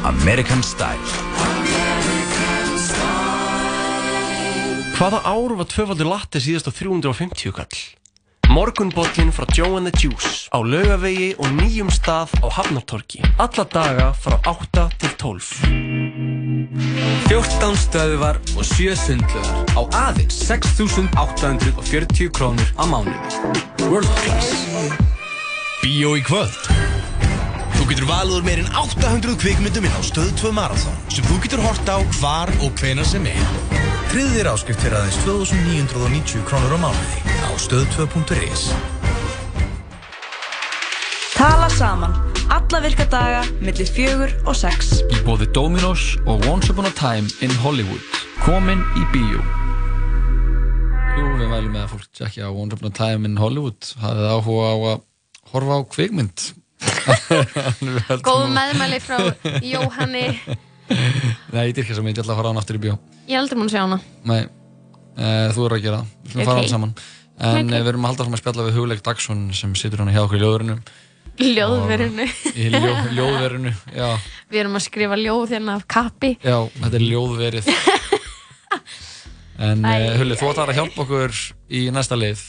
American 0.05 0.63
Style. 0.63 1.09
Hvaða 4.99 5.21
ár 5.23 5.55
var 5.59 5.69
tvöfaldur 5.71 6.09
latte 6.11 6.43
síðast 6.43 6.69
á 6.69 6.73
350 6.75 7.55
kall? 7.55 7.79
Morgunbollin 8.49 9.29
frá 9.31 9.45
Joe 9.53 9.77
and 9.77 9.87
the 9.87 9.93
Juice 10.01 10.49
á 10.51 10.59
laugavegi 10.65 11.35
og 11.37 11.53
nýjum 11.59 11.91
stað 11.93 12.33
á 12.41 12.49
Hafnartorki. 12.49 13.21
Alla 13.39 13.65
daga 13.69 14.09
frá 14.17 14.39
8 14.49 14.89
til 14.99 15.13
12. 15.21 15.69
14 17.29 17.77
stöðvar 17.85 18.41
og 18.57 18.65
7 18.65 18.97
sundlöðar 18.97 19.77
á 19.77 19.81
aðeins 20.09 20.41
6.840 20.49 22.33
krónur 22.33 22.69
á 22.81 22.85
mánuði. 22.89 23.21
World 23.87 24.11
Class. 24.25 25.18
Bíó 25.79 26.17
í 26.19 26.23
kvöld 26.27 26.57
Þú 27.77 27.85
getur 27.87 28.09
valið 28.09 28.33
úr 28.41 28.47
meirinn 28.47 28.71
800 28.75 29.37
kvikmyndum 29.39 29.85
inn 29.87 29.95
á 29.95 30.03
Stöð 30.03 30.33
2 30.41 30.51
Marathon 30.57 30.97
sem 31.07 31.23
þú 31.29 31.37
getur 31.45 31.63
hort 31.63 31.87
á 31.87 32.03
hvar 32.19 32.51
og 32.67 32.73
hvena 32.81 33.05
sem 33.07 33.23
er. 33.31 33.39
Tryggðir 34.11 34.51
áskrift 34.51 34.83
fyrir 34.83 34.99
aðeins 34.99 35.21
2990 35.23 36.43
krónur 36.49 36.75
á 36.75 36.79
mánuði 36.83 37.23
á 37.47 37.51
stöð2.is 37.63 38.67
Tala 41.37 41.69
saman. 41.71 42.17
Alla 42.51 42.81
virka 42.83 43.07
daga 43.07 43.45
millir 43.63 43.87
fjögur 43.87 44.33
og 44.51 44.59
sex. 44.59 45.05
Í 45.15 45.23
bóði 45.23 45.47
Dominos 45.55 46.17
og 46.27 46.43
Once 46.51 46.73
Upon 46.75 46.91
a 46.91 46.95
Time 46.99 47.31
in 47.47 47.55
Hollywood. 47.63 48.03
Komin 48.43 48.83
í 48.99 49.07
bíó. 49.15 49.45
Jú, 51.15 51.29
við 51.39 51.47
mælum 51.53 51.71
með 51.77 51.85
að 51.85 51.93
fólk 51.93 52.09
tjekkja 52.19 52.49
á 52.49 52.53
Once 52.53 52.75
Upon 52.75 52.91
a 52.91 52.97
Time 52.99 53.31
in 53.31 53.39
Hollywood. 53.39 53.93
Hafið 54.03 54.33
áhuga 54.35 54.73
á 54.75 54.77
að 54.97 55.05
horfa 55.53 55.79
á 55.79 55.81
kvikmynd. 55.95 56.45
Góð 58.27 58.45
meðmæli 58.55 59.01
frá 59.03 59.19
Jóhanni. 59.65 60.27
Nei, 61.53 61.63
ég 61.69 61.75
dyrkja 61.77 61.99
sem 61.99 62.07
ég 62.09 62.17
ætla 62.21 62.33
að 62.35 62.41
fara 62.41 62.49
á 62.49 62.51
hann 62.53 62.61
aftur 62.63 62.79
í 62.79 62.83
bíó. 62.87 62.95
Ég 63.29 63.37
er 63.37 63.43
aldrei 63.43 63.59
múin 63.59 63.69
að 63.69 63.75
sjá 63.75 63.83
hana. 63.85 63.99
Nei, 64.29 64.41
uh, 65.19 65.49
þú 65.57 65.67
eru 65.67 65.79
að 65.79 65.85
gera 65.85 65.99
það. 66.01 66.15
Við 66.23 66.33
slum 66.33 66.43
Ok. 66.45 66.49
fara 66.49 66.63
hann 66.63 66.73
saman. 66.73 66.95
En 67.39 67.49
Ok. 67.49 67.67
okay. 67.69 67.83
við 67.83 67.91
erum 67.93 68.07
að 68.07 68.13
halda 68.13 68.25
fram 68.27 68.39
að 68.39 68.43
spjalla 68.43 68.67
við 68.69 68.79
Hugleik 68.79 69.05
Dagsson 69.07 69.45
sem 69.55 69.75
situr 69.79 70.03
hann 70.03 70.15
hjá 70.15 70.23
okkur 70.25 70.39
í 70.39 70.43
ljóðverinu. 70.43 70.79
Ljóðverinu. 71.39 72.25
Í 72.59 72.65
ljó, 72.73 72.95
ljóðverinu, 73.15 73.71
já. 73.95 74.09
Við 74.51 74.63
erum 74.65 74.79
að 74.79 74.83
skrifa 74.89 75.19
ljóð 75.21 75.53
hérna 75.55 75.77
af 75.79 75.85
kappi. 75.87 76.33
Já, 76.43 76.57
þetta 76.81 76.99
er 76.99 77.05
ljóðverið. 77.07 77.71
En 79.59 79.83
uh, 79.83 80.15
Hulli, 80.21 80.37
þú 80.39 80.53
ætlar 80.53 80.71
að 80.71 80.77
hjálpa 80.79 81.03
okkur 81.03 81.39
í 81.75 81.81
næsta 81.91 82.15
lið. 82.15 82.45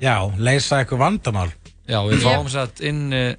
Já, 0.00 0.14
leysa 0.40 0.78
eitthvað 0.80 1.02
vandamál. 1.02 1.50
Já, 1.88 1.98
við 2.04 2.24
fáum 2.26 2.48
sett 2.52 2.82
inn 2.84 3.08
uh, 3.16 3.32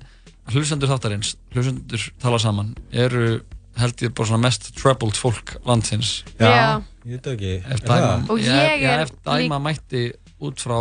hlustendur 0.54 0.90
þáttarins, 0.90 1.36
hlustendur 1.54 2.06
tala 2.22 2.40
saman, 2.42 2.74
eru 2.92 3.40
held 3.80 4.02
ég 4.04 4.14
bara 4.16 4.32
svona 4.32 4.44
mest 4.48 4.72
troubled 4.78 5.20
fólk 5.20 5.56
landsins. 5.68 6.24
Já, 6.40 6.82
ég 7.06 7.20
veit 7.20 7.30
ekki. 7.34 7.54
Ef 7.62 7.78
Er 7.78 7.86
dæma, 7.86 8.00
það? 8.02 8.34
Og 8.34 8.42
já, 8.44 8.56
ég 8.58 8.84
já, 8.84 8.90
er 8.96 9.06
ef 9.06 9.14
dæma 9.28 9.60
mætti 9.64 10.04
út 10.44 10.64
frá 10.64 10.80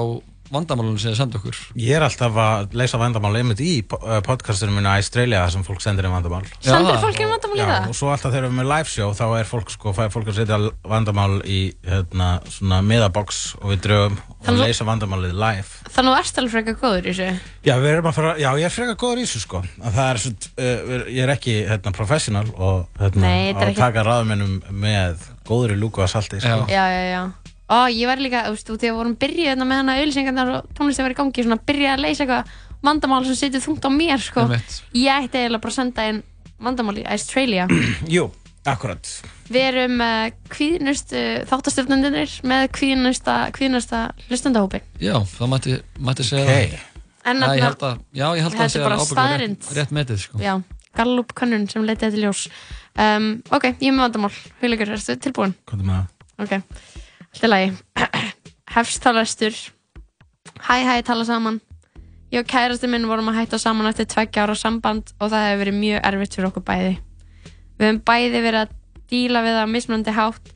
vandamálunum 0.52 0.98
sem 1.00 1.12
þið 1.12 1.18
senda 1.20 1.38
okkur. 1.38 1.56
Ég 1.78 1.96
er 1.98 2.04
alltaf 2.06 2.36
að 2.42 2.74
leysa 2.80 2.98
vandamál 3.00 3.32
einmitt 3.40 3.60
í 3.60 3.72
po- 3.88 3.98
uh, 4.00 4.18
podcastinu 4.24 4.72
mínu 4.76 4.88
Australia 4.90 5.42
þar 5.44 5.52
sem 5.56 5.64
fólk 5.66 5.82
sendir 5.84 6.08
inn 6.08 6.14
vandamál. 6.14 6.42
Sendir 6.64 6.98
fólk 7.02 7.20
inn 7.20 7.28
vandamál 7.32 7.58
í 7.58 7.60
Já, 7.60 7.66
það? 7.72 7.88
og 7.92 7.98
svo 7.98 8.10
alltaf 8.12 8.32
þegar 8.32 8.46
við 8.46 8.48
erum 8.48 8.60
með 8.62 8.68
live 8.72 8.92
show 8.92 9.10
þá 9.18 9.24
er 9.40 9.48
fólk 9.50 9.72
sko, 9.74 9.92
fær 9.96 10.12
fólk 10.14 10.30
að 10.32 10.38
setja 10.40 10.58
vandamál 10.88 11.38
í 11.44 11.58
hérna 11.86 12.28
svona 12.48 12.80
miðabox 12.86 13.42
og 13.62 13.72
við 13.74 13.82
drögum 13.88 14.18
og 14.48 14.60
leysa 14.62 14.86
vandamálið 14.88 15.34
live. 15.38 15.68
Þannig 15.92 16.12
að 16.12 16.18
þú 16.18 16.22
ert 16.24 16.40
alveg 16.42 16.54
frekar 16.56 16.78
góður 16.82 17.08
í 17.08 17.14
þessu. 17.14 17.30
Já, 17.68 17.74
við 17.82 17.90
erum 17.92 18.08
að 18.12 18.18
fara, 18.20 18.34
já, 18.40 18.48
ég 18.62 18.68
er 18.70 18.76
frekar 18.78 18.98
góður 19.04 19.18
í 19.22 19.26
þessu 19.28 19.42
sko. 19.44 19.62
Að 19.82 19.98
það 19.98 20.12
er 20.14 20.22
svona, 20.24 20.52
uh, 20.58 21.10
ég 21.12 21.22
er 21.26 21.34
ekki 21.34 21.56
hérna 21.68 21.92
professional 21.96 22.46
og 22.56 22.88
hérna 23.00 23.24
Nei, 23.26 23.52
að 23.52 23.66
ekki- 23.68 23.82
taka 23.82 24.06
ráðmennum 24.08 24.58
með 24.72 25.28
góður 25.48 25.76
í 25.76 25.78
lúku 25.80 26.02
að 26.04 26.12
salti 26.16 26.40
sko. 26.40 26.64
Ó, 27.68 27.84
ég 27.92 28.08
var 28.08 28.20
líka, 28.22 28.46
þú 28.46 28.54
veist, 28.54 28.70
þegar 28.70 28.80
við 28.86 28.96
vorum 28.96 29.14
byrjuð 29.20 29.50
hérna 29.50 29.68
með 29.68 29.80
hana 29.82 29.96
auðlýsingarnar 30.00 30.50
og 30.54 30.68
tónlistið 30.78 31.04
var 31.04 31.14
í 31.14 31.16
gangi, 31.18 31.44
svona 31.44 31.58
byrjuð 31.68 31.92
að 31.92 32.04
leysa 32.04 32.24
eitthvað 32.24 32.52
vandamál 32.88 33.22
sem 33.26 33.36
setur 33.36 33.64
þungt 33.64 33.84
á 33.84 33.90
mér, 33.92 34.22
sko. 34.24 34.44
Einmitt. 34.46 34.76
Ég 34.96 35.26
ætti 35.26 35.42
eiginlega 35.42 35.64
bara 35.64 35.74
að 35.74 35.76
senda 35.76 36.06
inn 36.08 36.20
vandamál 36.64 36.96
í 37.02 37.04
Australia. 37.04 37.66
Jú, 38.14 38.24
akkurat. 38.68 39.10
Við 39.52 39.66
erum 39.66 40.00
uh, 40.04 40.30
kvíðnustu 40.52 41.24
þáttastjórnendunir 41.50 42.38
með 42.48 42.64
kvíðnusta, 42.78 43.36
kvíðnusta 43.56 44.04
hlustandahópi. 44.28 44.80
Já, 45.04 45.18
það 45.34 45.52
mætti, 45.52 45.76
mætti 46.08 46.28
segja 46.28 46.48
okay. 46.48 46.80
En 47.28 47.44
það. 47.44 47.54
Ég 47.58 47.66
held 47.66 47.84
að, 47.84 48.02
já, 48.16 48.26
ég 48.38 48.46
held 48.46 48.54
að 48.54 48.62
ábyggilega 48.64 49.08
staðreynd. 49.10 49.58
rétt, 49.60 49.74
rétt 49.76 49.96
metið, 49.98 50.22
sko. 50.24 50.40
Já, 50.40 50.54
Gallup 50.96 51.34
könnun 51.36 51.66
sem 51.68 51.84
leitið 51.84 52.16
til 52.16 52.24
ljós. 52.24 52.46
Um, 52.98 53.28
ok, 53.52 53.68
ég 53.74 53.90
er 53.90 53.94
með 53.94 54.06
vandamál. 54.06 54.32
Hugleikur, 54.62 54.94
erstu 54.96 55.18
tilbúin? 55.20 55.52
Með 55.74 55.90
það? 55.92 56.06
Ok, 56.38 56.54
allt 57.32 57.44
er 57.44 57.52
lagi. 57.52 57.72
hefst 58.78 59.02
þá 59.04 59.12
lestur 59.16 59.56
Hæ 60.58 60.82
hæ, 60.82 61.02
tala 61.06 61.24
saman. 61.24 61.60
Ég 62.32 62.42
og 62.42 62.48
kærasti 62.50 62.88
minn 62.90 63.06
vorum 63.08 63.30
að 63.30 63.38
hætta 63.38 63.58
saman 63.62 63.86
eftir 63.88 64.08
tveggja 64.10 64.42
ára 64.42 64.56
samband 64.58 65.12
og 65.20 65.30
það 65.30 65.44
hefur 65.46 65.60
verið 65.62 65.76
mjög 65.78 66.00
erfitt 66.08 66.34
fyrir 66.34 66.48
okkur 66.48 66.64
bæði. 66.66 66.90
Við 67.78 67.86
höfum 67.86 68.00
bæði 68.10 68.42
verið 68.42 68.60
að 68.64 68.74
díla 69.12 69.42
við 69.46 69.56
það 69.58 69.70
mismunandi 69.74 70.16
hátt 70.18 70.50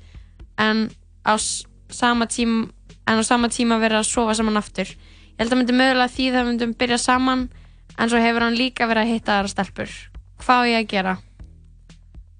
en 0.67 0.83
á 1.23 1.35
sama 1.39 2.27
tíma 2.27 3.49
tíma 3.55 3.79
verið 3.79 4.01
að 4.03 4.11
sofa 4.11 4.35
saman 4.35 4.61
aftur. 4.61 4.91
Ég 4.91 5.39
held 5.45 5.55
að 5.55 5.63
myndi 5.63 5.79
mögulega 5.79 6.15
því 6.17 6.29
það 6.35 6.51
myndum 6.51 6.75
byrja 6.83 6.99
saman 6.99 7.49
en 7.97 8.11
svo 8.11 8.21
hefur 8.21 8.49
hann 8.49 8.59
líka 8.59 8.91
verið 8.91 9.07
að 9.07 9.15
hitta 9.15 9.39
aðra 9.39 9.55
stelpur. 9.55 9.97
Hvað 10.43 10.67
á 10.67 10.71
ég 10.73 10.83
að 10.83 10.93
gera? 10.93 11.17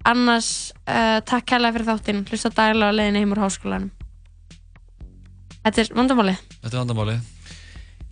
Annars, 0.03 0.73
uh, 0.83 1.23
takk 1.23 1.47
kærlega 1.47 1.79
fyrir 1.79 1.91
þáttinn. 1.93 2.25
Hlusta 2.27 2.51
daglega 2.51 2.91
á 2.91 2.97
leiðinni 2.99 3.23
heim 3.23 3.37
úr 3.37 3.45
háskólanum 3.47 3.91
Þetta 5.63 5.83
er 5.83 5.93
vandamálið 5.97 6.41
Þetta 6.59 6.73
er 6.73 6.81
vandamáli 6.81 7.21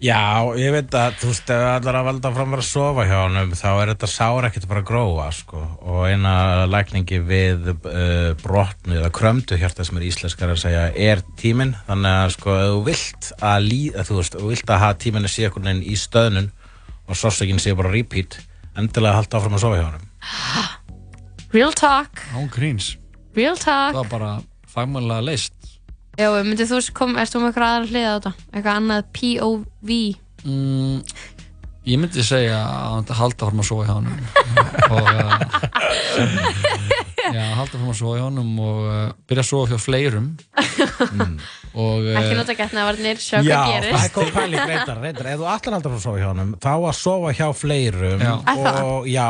Já, 0.01 0.49
ég 0.57 0.71
veit 0.73 0.95
að, 0.97 1.17
þú 1.21 1.27
veist, 1.29 1.51
ef 1.53 1.63
allar 1.75 1.97
að 1.99 2.07
valda 2.07 2.29
fram 2.33 2.55
að 2.57 2.63
sofa 2.65 3.03
hjá 3.05 3.19
honum, 3.19 3.51
þá 3.53 3.67
er 3.69 3.91
þetta 3.91 4.07
sár 4.09 4.47
ekkert 4.47 4.63
bara 4.71 4.81
að 4.81 4.87
gróa, 4.87 5.27
sko. 5.37 5.59
Og 5.85 6.07
eina 6.09 6.31
lækningi 6.65 7.19
við 7.21 7.67
uh, 7.69 8.31
brotnu 8.41 8.97
eða 8.97 9.11
krömdu 9.13 9.59
hjarta 9.61 9.85
sem 9.85 9.99
er 9.99 10.07
íslenskar 10.07 10.55
að 10.55 10.63
segja 10.63 10.87
er 10.97 11.21
tíminn. 11.37 11.75
Þannig 11.85 12.17
að, 12.23 12.33
sko, 12.33 12.55
ef 12.57 12.71
þú 12.71 12.81
vilt 12.87 13.29
að 13.51 13.67
líða, 13.67 14.07
þú 14.09 14.17
veist, 14.17 14.39
ef 14.39 14.41
þú 14.41 14.49
vilt 14.55 14.73
að 14.73 14.81
hafa 14.87 14.99
tíminni 15.05 15.29
sé 15.35 15.45
einhvern 15.45 15.69
veginn 15.69 15.85
í 15.85 15.99
stöðnun 16.01 16.49
og 17.05 17.21
sársökinn 17.21 17.61
sé 17.61 17.77
bara 17.77 17.93
repeat, 17.93 18.39
endilega 18.73 19.19
halda 19.19 19.37
áfram 19.37 19.59
að 19.59 19.65
sofa 19.67 19.77
hjá 19.83 19.85
honum. 19.91 20.09
Real 21.53 21.77
talk, 21.77 22.25
Án 22.33 22.49
gríns 22.49 22.95
real 23.35 23.57
talk 23.59 23.93
Það 23.93 24.01
var 24.01 24.11
bara 24.11 24.31
fagmannlega 24.71 25.25
leist 25.29 25.60
Já, 26.19 26.27
myndið 26.43 26.71
þú 26.73 26.79
kom, 26.97 27.13
erst 27.19 27.35
þú 27.35 27.39
með 27.41 27.51
eitthvað 27.51 27.69
aðra 27.69 27.87
hlið 27.91 28.03
á 28.03 28.13
þetta? 28.15 28.31
Eitthvað 28.51 28.79
annað 28.81 29.05
POV 29.15 29.91
mm, 30.43 30.97
Ég 31.87 31.97
myndi 31.97 32.25
segja 32.25 32.57
að 32.61 32.89
hann 32.91 33.07
halda 33.21 33.47
fram 33.47 33.61
að 33.63 33.69
sofa 33.69 33.87
hjá 33.87 33.93
honum 33.95 34.19
og 34.91 35.07
uh, 35.07 35.31
já, 37.31 37.43
halda 37.55 37.73
fram 37.77 37.89
að 37.93 37.99
sofa 38.01 38.17
hjá 38.19 38.25
honum 38.27 38.51
og 38.67 38.83
uh, 38.85 39.07
byrja 39.29 39.45
að 39.45 39.51
sofa 39.53 39.71
hjá 39.71 39.79
fleirum 39.81 40.27
mm. 41.07 41.35
Og 41.71 42.07
Ekki 42.11 42.35
nota 42.35 42.55
getnavarnir, 42.57 43.19
sjá 43.23 43.37
Já, 43.39 43.55
hvað 43.55 43.67
það 43.67 43.75
er 43.77 43.85
gerist 43.87 44.15
góð 44.17 44.31
pæling 44.35 44.65
reyndar, 44.67 45.01
reyndar. 45.05 45.29
Ef 45.31 45.39
þú 45.39 45.47
allar 45.53 45.77
aldrei 45.77 45.93
að 45.95 46.03
sofa 46.03 46.19
hjá 46.19 46.27
honum, 46.27 46.53
þá 46.59 46.71
að 46.75 46.95
sofa 46.99 47.33
hjá 47.37 47.47
fleirum 47.55 48.23
Já. 48.25 48.33
Og 48.91 49.07
já, 49.07 49.25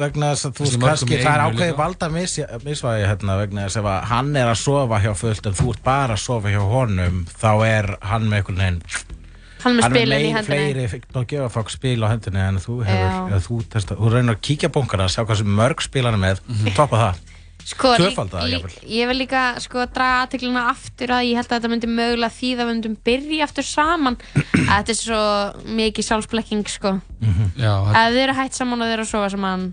vegna 0.00 0.30
þess 0.32 0.48
að 0.48 0.54
þú 0.56 0.66
veist 0.66 0.80
kannski, 0.86 1.18
það 1.22 1.32
er 1.34 1.44
ákveði 1.46 1.78
valda 1.82 2.10
mis, 2.16 2.36
misvægi 2.64 3.08
hérna 3.10 3.38
vegna 3.42 3.66
þess 3.68 3.82
að 3.82 3.90
hann 4.12 4.36
er 4.40 4.52
að 4.52 4.60
sofa 4.62 5.02
hjá 5.04 5.12
fullt 5.22 5.50
en 5.50 5.58
þú 5.60 5.74
ert 5.74 5.82
bara 5.90 6.16
að 6.16 6.24
sofa 6.24 6.54
hjá 6.54 6.62
honum, 6.72 7.24
þá 7.42 7.50
er 7.68 7.92
hann 8.12 8.30
með 8.30 8.40
einhvern 8.42 8.62
veginn 8.64 8.82
Hann 9.62 9.76
með 9.78 9.84
hann 9.84 9.92
spilin 9.94 10.10
í 10.10 10.22
með 10.22 10.32
hendinni 10.34 10.46
fleiri 10.48 10.86
fikk 10.90 11.04
og 11.20 11.26
gefa 11.30 11.50
fólk 11.54 11.68
spil 11.70 12.00
á 12.02 12.10
hendinni 12.10 12.40
en 12.42 12.56
þú 12.58 12.80
Já. 12.82 12.88
hefur, 12.88 13.44
þú, 13.44 13.58
testa, 13.70 13.94
þú 14.00 14.08
reynir 14.10 14.34
að 14.34 14.40
kíkja 14.48 14.72
bónkana, 14.74 15.06
sjá 15.12 15.22
hvað 15.22 15.38
sem 15.38 15.52
mörg 15.60 15.84
spil 15.84 16.02
hann 16.08 16.16
er 16.18 16.22
með, 16.24 16.40
toppa 16.74 16.98
það 17.04 17.20
Sko, 17.62 17.92
Tvöfalda 17.94 18.40
það, 18.40 18.46
lí- 18.48 18.56
jafnvel. 18.56 18.90
ég 18.90 19.06
vil 19.10 19.18
líka 19.22 19.42
sko 19.62 19.84
draga 19.94 20.22
aðteklina 20.24 20.64
aftur 20.72 21.12
að 21.14 21.26
ég 21.28 21.38
held 21.38 21.46
að 21.46 21.54
þetta 21.60 21.70
myndi 21.72 21.90
mögulega 21.92 22.34
því 22.34 22.50
að 22.52 22.58
við 22.62 22.70
myndum 22.72 22.96
byrja 23.06 23.46
aftur 23.46 23.66
saman 23.68 24.16
að 24.72 24.74
þetta 24.74 24.92
er 24.94 24.98
svo 24.98 25.22
mikið 25.78 26.08
sjálfsblekking 26.08 26.64
sko 26.72 26.94
já, 27.56 27.72
ef 27.94 28.10
þið 28.16 28.20
eru 28.24 28.36
hætt 28.40 28.58
saman 28.58 28.82
og 28.82 28.90
þið 28.90 28.96
eru 28.96 29.06
að 29.06 29.12
sofa 29.14 29.30
saman 29.36 29.66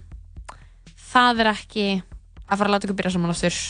það 1.10 1.42
er 1.46 1.52
ekki 1.56 1.88
að 2.00 2.58
fara 2.62 2.70
að 2.70 2.74
láta 2.76 2.88
ykkur 2.90 3.00
byrja 3.02 3.16
saman 3.18 3.34
aftur 3.36 3.62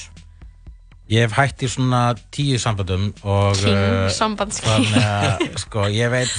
Ég 1.10 1.24
hef 1.26 1.34
hætt 1.40 1.64
í 1.66 1.68
svona 1.74 2.00
tíu 2.30 2.60
sambandum 2.62 3.08
og 3.26 3.56
King 3.58 3.74
eh, 3.74 4.12
sambandsking. 4.14 4.70
þannig 4.70 5.08
að, 5.10 5.46
sko, 5.64 5.88
ég 5.90 6.12
veit 6.14 6.36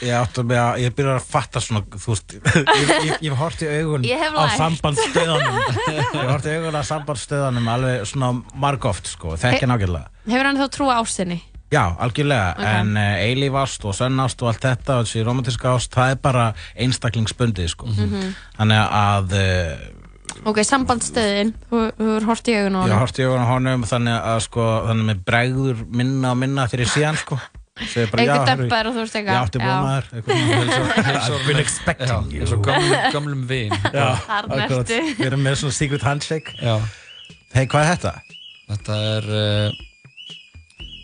ég 0.00 0.14
að, 0.56 0.80
ég 0.82 0.94
byrjar 0.96 1.18
að 1.20 1.26
fatta 1.28 1.60
svona, 1.60 1.82
þú 1.92 2.14
veist, 2.14 2.34
ég, 2.80 2.92
ég, 3.06 3.14
ég 3.26 3.30
hef 3.30 3.38
hort 3.42 3.62
í 3.62 3.68
augun 3.68 4.04
hef 4.22 4.34
á 4.40 4.44
sambandstöðanum 4.56 5.60
ég 5.94 6.02
hef 6.16 6.30
hort 6.32 6.48
í 6.48 6.56
augun 6.56 6.78
á 6.80 6.82
sambandstöðanum 6.88 7.68
alveg 7.74 8.04
svona 8.08 8.32
margóft, 8.54 9.06
sko, 9.12 9.36
þekki 9.36 9.64
He- 9.66 9.70
nákvæmlega 9.70 10.08
Hefur 10.32 10.48
hann 10.48 10.60
þá 10.62 10.68
trúa 10.76 10.98
ástinni? 11.02 11.40
Já, 11.72 11.86
algjörlega, 12.04 12.50
Ok. 12.58 12.66
en 12.68 12.96
uh, 13.00 13.14
eilíf 13.24 13.54
ást 13.56 13.84
og 13.88 13.94
sönn 13.96 14.20
ást 14.20 14.42
og 14.44 14.50
allt 14.50 14.60
þetta 14.66 14.98
þessi 15.02 15.22
romantíska 15.24 15.70
ást, 15.72 15.92
það 15.94 16.10
er 16.12 16.18
bara 16.24 16.46
einstaklingsbundið, 16.76 17.70
sko 17.72 17.86
Mhm. 17.88 18.34
þannig 18.58 18.82
að 18.98 19.34
uh, 19.40 19.90
Ok, 20.48 20.62
sambandsstöðin, 20.64 21.50
þú 21.68 21.80
hefur 21.98 22.24
hort 22.28 22.48
í 22.48 22.54
augun 22.56 22.76
á 22.76 22.80
Ég 22.88 22.92
hann 22.92 23.00
horfði 23.02 23.24
í 23.24 23.26
augun 23.28 23.42
á 23.44 23.48
honum 23.52 23.82
þannig 23.88 24.20
að 24.32 24.38
sko, 24.46 24.66
þannig 24.88 25.08
með 25.10 25.18
bregður 25.28 25.82
minna 25.92 26.30
og 26.32 26.38
minna 26.40 26.64
þegar 26.72 26.84
ég 26.86 26.92
sé 26.92 27.04
hann 27.04 27.18
sko. 27.20 27.36
Segir 27.90 28.10
bara, 28.12 28.22
Einhver 28.22 28.36
já, 28.36 28.42
herru, 28.46 28.62
dempar 28.62 28.88
og 28.90 28.96
þú 28.96 29.04
veist 29.04 29.16
eitthvað, 29.18 29.34
Ég 29.34 29.42
átti 29.42 29.58
já. 29.58 29.66
bónaður. 29.66 30.06
I've 31.32 31.46
been 31.46 31.62
expecting 31.62 32.32
you. 32.32 32.42
eins 32.42 32.52
og 32.54 32.60
gömlum 33.16 33.46
vin. 33.50 33.72
Við 35.18 35.26
erum 35.28 35.42
með 35.46 35.62
svona 35.62 35.76
secret 35.76 36.04
handshake. 36.06 36.54
Já. 36.62 36.76
Hei, 37.52 37.66
hvað 37.68 37.82
er 37.84 37.90
þetta? 37.92 38.12
Þetta 38.72 38.98
er 39.12 39.26
uh, 39.36 39.80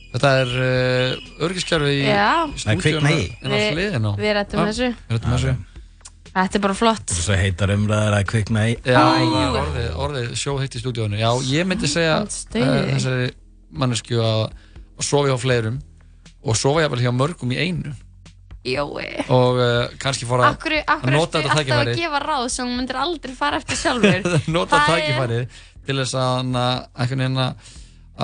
Þetta 0.09 0.31
er 0.41 0.53
uh, 0.57 1.43
örgiskerfi 1.45 1.91
í 1.99 2.05
á 2.09 2.49
á 2.49 4.13
Við 4.17 4.33
rættum 4.39 4.63
þessu 4.65 4.89
Við 4.89 5.13
rættum 5.13 5.35
þessu 5.35 5.53
Þetta 6.29 6.59
er 6.59 6.63
bara 6.65 6.77
flott 6.79 7.13
Svo 7.13 7.37
heitar 7.37 7.73
umræðar 7.75 8.17
að 8.21 8.25
kvikna 8.31 8.65
í. 8.71 8.79
Orðið, 8.89 9.91
orðið 10.07 10.33
sjóð 10.39 10.63
heitt 10.65 10.79
í 10.79 10.83
stúdíónu 10.83 11.21
Já, 11.21 11.29
ég 11.51 11.69
myndi 11.69 11.91
segja 11.91 12.23
uh, 12.23 12.49
þessari 12.55 13.29
mannesku 13.69 14.21
að, 14.25 14.47
sofa 15.05 15.29
hjá 15.29 15.37
fleirum 15.43 15.79
og 16.49 16.57
sofa 16.59 16.85
jafnvel 16.85 17.05
hjá 17.05 17.13
mörgum 17.15 17.53
í 17.55 17.61
einu. 17.61 17.95
Jói. 18.69 19.07
Og 19.33 19.59
uh, 19.63 19.97
kannski 20.03 20.27
fara 20.29 20.51
Akkur, 20.53 20.75
að 20.81 20.93
akkur 20.97 21.15
nota 21.15 21.39
ertu 21.41 21.49
þetta 21.49 21.55
alltaf 21.55 21.55
að 21.55 21.89
tækifæri 21.89 21.97
gefa 22.03 22.21
ráð 22.25 22.47
sem 22.53 22.69
þú 22.69 22.77
myndir 22.81 23.01
aldrei 23.01 23.35
fara 23.39 23.61
eftir 23.63 23.81
sjálfur? 23.81 24.31
Nota 24.57 24.81
Það 24.83 24.95
er- 24.95 25.03
tækifæri 25.07 25.41
til 25.89 25.97
þess 26.03 26.17
að 26.21 26.57
að 26.59 27.27
að, 27.47 27.75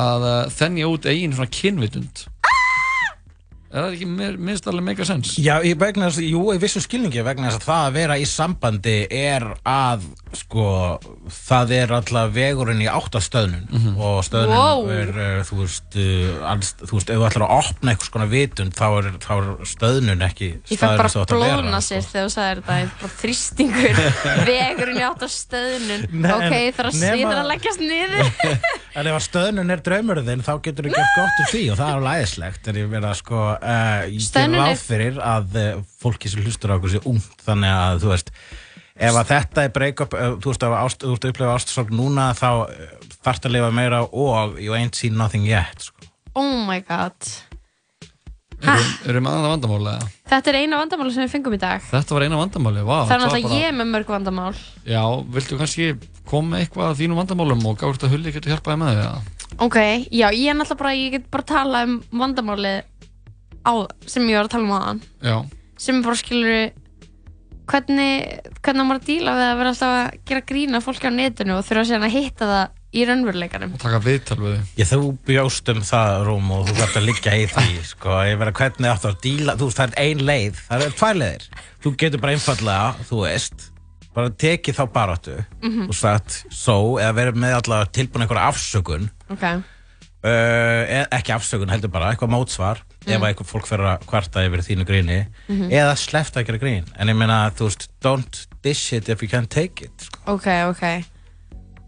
að 0.05 0.27
uh, 0.29 0.39
þennja 0.59 0.91
út 0.91 1.07
eigin 1.13 1.37
svona 1.37 1.55
kynvitund. 1.55 2.25
Er 3.75 3.83
það 3.83 3.95
ekki 3.97 4.07
minnst 4.39 4.69
alveg 4.71 4.85
mega 4.87 5.07
sens? 5.09 5.33
Já, 5.43 5.57
ég 5.67 5.79
vegna 5.81 6.07
þess, 6.07 6.23
jú, 6.29 6.43
í 6.55 6.61
vissum 6.63 6.83
skilningi 6.85 7.25
vegna 7.27 7.49
þess 7.49 7.59
að 7.59 7.65
það 7.67 7.87
að 7.89 7.97
vera 7.97 8.19
í 8.23 8.27
sambandi 8.31 8.93
er 9.11 9.47
að, 9.67 10.05
sko, 10.37 10.65
það 11.31 11.71
er 11.77 11.93
alltaf 11.97 12.33
vegurinn 12.35 12.83
í 12.83 12.89
áttastöðnun 12.91 13.67
Mhm. 13.71 13.97
og 14.01 14.23
stöðnun 14.27 14.55
Wow. 14.55 14.89
er, 14.91 15.09
uh, 15.15 15.43
þú 15.47 15.59
veist, 15.63 15.97
uh, 15.97 16.51
alls, 16.51 16.75
þú 16.83 16.93
veist, 16.99 17.11
ef 17.11 17.19
þú 17.19 17.27
ætlar 17.29 17.45
að 17.47 17.55
opna 17.59 17.93
eitthvað 17.95 18.11
svona 18.11 18.29
vitund, 18.31 18.75
þá 18.75 18.87
er, 18.99 19.11
þá 19.23 19.33
er 19.39 19.49
stöðnun 19.75 20.25
ekki 20.29 20.49
Ég 20.71 20.79
staðurinn 20.79 20.97
bara 21.03 21.09
sem 21.09 21.21
þú 21.21 21.25
átt 21.25 21.35
að 21.35 21.45
vera, 21.45 21.57
blóðna 21.63 21.81
sko. 21.81 21.95
sér 21.95 22.03
þegar 22.11 22.27
þú 22.27 22.33
sagði 22.35 22.55
þetta 22.55 22.75
Ég 22.75 22.85
er 22.85 22.91
bara 23.01 23.15
þrýstingur 23.23 23.97
Vegurinn 24.51 24.99
í 25.01 25.05
átt 25.09 25.23
á 25.25 25.29
stöðnun 25.35 26.03
Nei, 26.15 26.33
Ok, 26.35 26.55
en 26.55 26.73
þarf 26.79 27.39
að 27.39 27.51
leggjast 27.53 27.81
niður 27.81 28.33
En 28.95 29.07
ef 29.11 29.23
stöðnun 29.27 29.71
er 29.75 29.81
draumurinn 29.83 30.27
þinn, 30.29 30.43
þá 30.47 30.53
getur 30.63 30.87
þú 30.87 30.93
gert 30.95 31.17
gott 31.19 31.41
úr 31.43 31.49
því 31.51 31.63
og 31.73 31.79
það 31.81 31.89
er 31.89 31.97
alveg 31.99 32.21
æðislegt. 32.21 32.69
En 32.71 32.77
ég 32.79 32.91
verða 32.93 33.15
sko, 33.19 33.39
uh, 33.59 34.03
ég 34.07 34.29
ger 34.31 34.45
er- 34.45 34.55
ráð 34.55 34.85
fyrir 34.87 35.17
að 35.19 35.57
uh, 35.59 35.81
fólki 36.05 36.31
sem 36.31 36.45
hlustur 36.45 36.71
á 36.71 36.79
okkur 36.79 36.93
sé 36.95 37.01
ungt, 37.11 37.35
þannig 37.43 37.73
að 37.75 38.05
þú 38.05 38.13
veist, 38.13 38.31
ef 38.95 39.17
að 39.19 39.31
þetta 39.33 39.65
er 39.67 39.73
break-up, 39.75 40.15
þú 40.45 40.53
ert 40.55 40.67
að 40.69 41.07
upplefa 41.31 41.57
ástasokk 41.59 41.91
núna, 41.95 42.29
þá 42.39 42.49
uh, 42.67 43.09
þarft 43.25 43.49
að 43.49 43.57
lifa 43.57 43.73
meira 43.75 44.05
og 44.07 44.61
you 44.63 44.77
ain't 44.77 44.95
seen 44.99 45.17
nothing 45.19 45.47
yet, 45.49 45.89
sko. 45.89 46.07
Oh 46.39 46.63
my 46.67 46.81
god. 46.87 47.15
Erum, 48.65 48.93
erum 49.11 49.27
aðan 49.29 49.51
vandamáli 49.51 49.91
eða? 49.93 50.07
Þetta 50.31 50.51
er 50.53 50.57
eina 50.63 50.79
vandamáli 50.81 51.13
sem 51.13 51.25
við 51.27 51.33
fengum 51.35 51.57
í 51.57 51.59
dag. 51.61 51.83
Þetta 51.91 52.15
var 52.17 52.25
eina 52.25 52.39
vandamáli, 52.39 52.85
vá 52.87 52.95
Það 53.03 53.13
er 53.17 53.21
náttúrulega 53.25 53.49
bara- 53.51 53.59
ég 53.61 53.75
með 53.77 53.91
mörg 53.93 54.13
vandamál. 54.15 54.55
Já, 54.89 55.03
viltu 55.37 55.59
kannski 55.61 55.89
koma 56.31 56.61
eitthvað 56.63 56.93
að 56.95 57.01
þínum 57.03 57.21
vandamálum 57.21 57.67
og 57.69 57.77
gáður 57.83 57.99
þetta 57.99 58.13
hulli 58.15 58.33
getur 58.33 58.55
hjálpaði 58.55 58.81
með 58.81 58.95
því 58.95 59.05
að 59.11 59.33
Ok, 59.67 59.77
já, 60.11 60.27
ég 60.33 60.49
er 60.51 60.57
náttúrulega 60.57 60.79
bara, 60.81 60.95
ég 60.97 61.11
get 61.19 61.31
bara 61.31 61.45
tala 61.51 61.83
um 61.85 61.99
vandamáli 62.11 62.73
á, 63.69 63.73
sem 64.07 64.25
ég 64.31 64.39
var 64.41 64.49
að 64.49 64.55
tala 64.55 64.65
um 64.65 64.73
aðan 64.79 65.03
Já, 65.23 65.37
sem 65.77 65.99
er 66.01 66.03
bara 66.09 66.17
skilur 66.23 66.73
hvernig, 67.71 68.41
hvernig 68.65 68.87
maður 68.89 69.01
að 69.01 69.07
díla 69.09 69.35
við 69.39 69.45
að 69.51 69.59
vera 69.61 69.73
alltaf 69.75 69.93
að 69.99 70.17
gera 70.31 70.45
grína 70.51 70.81
fólki 70.85 71.09
á 71.09 71.13
netinu 71.15 71.57
og 71.59 71.65
þurfa 71.67 71.85
síðan 71.89 72.07
að 72.09 72.15
hitta 72.17 72.49
það 72.51 72.81
í 72.95 73.05
raunveruleikanum? 73.09 73.73
Og 73.75 73.83
taka 73.83 74.01
viðtal 74.05 74.39
við 74.43 74.57
þig 74.57 74.81
Ég 74.83 74.91
þú 74.93 75.01
bjóst 75.27 75.71
um 75.75 75.81
það, 75.83 76.17
Rúm, 76.29 76.51
og 76.55 76.67
þú 76.69 76.75
þarft 76.79 76.99
að 77.01 77.07
liggja 77.09 77.37
í 77.41 77.47
því, 77.51 77.69
sko, 77.91 78.17
ég 78.29 78.39
verða 78.39 78.57
hvernig 78.61 78.91
áttu 78.93 79.11
að 79.11 79.21
díla, 79.25 79.57
þú 79.59 79.69
veist, 79.71 79.81
það 79.81 79.95
er 79.95 80.03
ein 80.05 80.25
leið, 80.31 80.61
það 80.69 80.85
er 80.89 80.97
tvær 81.01 81.21
leiðir. 81.23 81.47
Þú 81.85 81.95
getur 82.05 82.23
bara 82.23 82.37
einfallega, 82.37 83.07
þú 83.11 83.21
veist, 83.25 83.71
bara 84.15 84.31
tekið 84.45 84.77
þá 84.79 84.85
baráttu 84.95 85.37
Mhm. 85.65 85.89
og 85.89 85.95
sagt 85.99 86.45
so, 86.55 86.77
eða 87.03 87.15
verið 87.19 87.41
með 87.43 87.57
allavega 87.59 87.91
tilbúin 87.99 88.23
einhverja 88.29 88.51
afsökun, 88.53 89.11
Ok, 89.35 89.43
uh, 90.25 91.05
ekki 91.15 91.35
afsökun, 91.37 91.71
heldur 91.73 91.93
bara, 91.93 92.13
eitthvað 92.13 92.33
mótsvar, 92.35 92.83
ef 93.05 93.17
að 93.19 93.27
eitthvað 93.31 93.51
fólk 93.51 93.69
fer 93.69 93.85
að 93.85 94.07
kvarta 94.09 94.45
yfir 94.49 94.65
þínu 94.67 94.87
gríni, 94.89 95.19
Mhm. 95.49 95.71
eða 95.71 95.97
sleppt 96.01 96.39
að 96.41 96.47
gera 96.47 96.59
grín. 96.59 96.85
En 96.99 97.09
ég 97.09 97.17
meina, 97.17 97.51
þú 97.53 97.69
veist, 97.69 97.89
don't 98.01 98.47
dish 98.63 98.93
it 98.93 99.09
if 99.09 99.23
you 99.23 99.29
can't 99.29 99.51
take 99.51 99.83
it. 99.85 99.93
Sko. 100.01 100.21
ok, 100.35 100.47
ok 100.71 101.05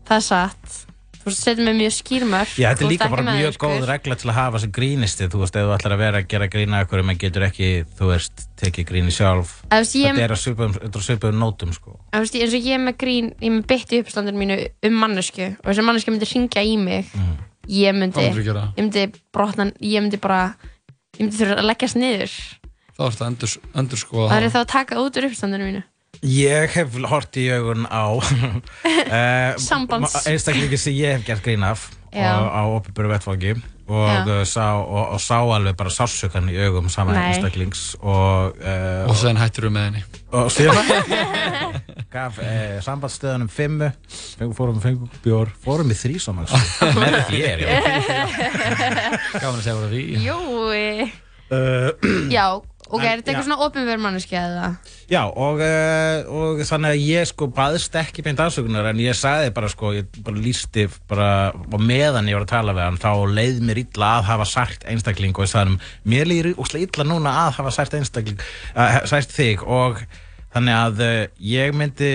Það 0.07 0.17
er 0.17 0.21
satt 0.21 0.87
þú 1.27 1.33
veist, 1.33 1.43
setjum 1.43 1.67
við 1.67 1.79
mjög 1.81 1.95
skýrmör 1.97 2.47
Já, 2.55 2.69
þetta 2.71 2.85
er 2.85 2.91
líka 2.93 3.09
bara 3.11 3.23
mjög 3.27 3.57
góð 3.59 3.87
regla 3.89 4.15
til 4.15 4.29
að 4.31 4.37
hafa 4.37 4.61
sem 4.63 4.71
grínisti, 4.71 5.27
þú 5.27 5.41
veist, 5.43 5.57
ef 5.57 5.65
þú 5.67 5.73
ætlar 5.75 5.95
að 5.97 5.99
vera 6.05 6.21
að 6.21 6.29
gera 6.29 6.47
grína 6.47 6.83
ykkur, 6.85 7.03
menn 7.03 7.19
getur 7.19 7.43
ekki, 7.43 7.71
þú 7.99 8.11
veist, 8.13 8.45
tekið 8.61 8.87
gríni 8.87 9.11
sjálf. 9.11 9.57
Þetta 9.73 10.23
er 10.23 10.31
að 10.31 10.39
að 10.87 11.03
svipaðum 11.03 11.41
nótum, 11.43 11.73
sko. 11.75 11.99
En, 12.13 12.21
þú 12.21 12.29
veist, 12.29 12.39
eins 12.39 12.55
og 12.55 12.63
ég 12.63 12.79
er 12.79 12.85
með 12.87 12.97
grín, 13.03 13.33
ég 13.41 13.51
er 13.51 13.57
með 13.57 13.67
bytti 13.73 14.03
uppstandinu 14.05 14.39
mínu 14.39 14.61
um 14.87 14.95
mannesku 15.03 15.57
og 15.59 15.67
þess 15.67 15.83
að 17.67 17.75
ég 17.75 17.99
myndi, 17.99 18.23
ég 18.31 18.79
myndi 18.79 19.05
brotna, 19.35 19.69
ég 19.83 20.01
myndi 20.05 20.21
bara 20.23 20.55
ég 21.17 21.25
myndi 21.27 21.37
þurfa 21.41 21.59
að 21.59 21.69
leggjast 21.73 21.99
niður 22.01 22.39
þá 22.97 23.03
er 23.03 23.13
þetta 23.13 23.29
endur, 23.33 23.55
endur 23.83 24.01
sko 24.01 24.27
það 24.31 24.43
er 24.43 24.55
þá 24.55 24.59
að 24.63 24.73
taka 24.73 25.01
út 25.03 25.21
úr 25.21 25.29
uppstandinu 25.31 25.71
mínu 25.71 25.85
Ég 26.25 26.73
hef 26.73 26.95
hort 27.11 27.37
í 27.37 27.43
augun 27.53 27.85
á 27.93 28.09
uh, 28.09 29.51
Sambands. 29.69 30.15
einstaklingi 30.25 30.79
sem 30.81 30.95
ég 30.97 31.19
hef 31.19 31.27
gert 31.27 31.45
grín 31.45 31.67
af 31.67 31.91
Já. 32.09 32.41
og, 32.41 32.47
á 32.57 32.63
opinböru 32.79 33.11
vettfangi 33.13 33.53
og, 33.87 34.31
uh, 34.31 34.43
sá, 34.49 34.67
og, 34.83 35.15
og 35.15 35.21
sá 35.23 35.39
alveg 35.41 35.77
bara 35.79 35.93
sársökan 35.95 36.51
í 36.51 36.57
augum 36.67 36.89
sama 36.93 37.15
einstaklings 37.21 37.93
og 38.03 38.57
uh, 38.59 39.05
og 39.07 39.17
sen 39.19 39.39
hættir 39.39 39.69
við 39.69 39.77
með 39.77 39.87
henni. 39.91 40.05
Og 40.37 40.51
síðan 40.53 40.91
gaf 42.17 42.41
uh, 42.43 42.79
sambandsstöðunum 42.85 43.51
fimmu 43.53 43.93
fengum, 44.11 44.57
fórum, 44.59 44.81
fengum 44.83 45.13
bjór, 45.25 45.53
fórum 45.63 45.93
í 45.93 45.99
þrísam 45.99 46.43
með 46.43 46.57
þér 47.31 47.63
já. 47.63 47.71
Gaman 49.43 49.61
að 49.61 49.63
segja 49.63 49.79
frá 49.79 49.89
því. 49.93 50.05
Jói 50.27 50.83
uh, 51.53 51.91
Já, 52.37 52.47
ok, 52.87 53.03
En, 53.03 53.07
er 53.07 53.21
þetta 53.21 53.33
eitthvað 53.33 53.47
svona 53.49 53.67
opinverð 53.67 54.03
manneski 54.05 54.37
eða? 54.39 54.69
Já, 55.11 55.21
og, 55.27 55.63
uh, 55.63 56.31
og 56.41 56.63
þannig 56.69 56.95
að 56.95 57.05
ég 57.07 57.31
sko 57.31 57.49
baðist 57.57 57.99
ekki 58.01 58.25
beint 58.27 58.43
afsökunar 58.43 58.91
en 58.91 59.03
ég 59.03 59.19
sagði 59.19 59.53
bara 59.57 59.71
sko, 59.73 59.93
ég 59.97 60.21
bara 60.27 60.43
lísti 60.43 60.87
bara, 61.11 61.31
og 61.55 61.83
meðan 61.83 62.31
ég 62.31 62.39
var 62.39 62.47
að 62.47 62.53
tala 62.55 62.77
við 62.77 62.87
hann 62.87 63.01
þá 63.03 63.11
leið 63.39 63.61
mér 63.69 63.83
illa 63.83 64.13
að 64.19 64.29
hafa 64.31 64.49
sagt 64.53 64.87
einstakling 64.91 65.35
og 65.37 65.47
ég 65.47 65.53
sagði 65.55 65.73
hann, 65.73 65.81
mér 66.15 66.31
líður 66.31 66.63
úslega 66.63 66.91
illa 66.91 67.09
núna 67.11 67.35
að 67.47 67.53
hafa 67.61 67.75
sagt 67.81 67.99
einstakling, 67.99 68.47
að 68.75 68.99
sagt 69.13 69.35
þig 69.35 69.67
og 69.67 70.03
þannig 70.57 70.81
að 70.81 71.07
uh, 71.07 71.21
ég 71.53 71.77
myndi, 71.77 72.13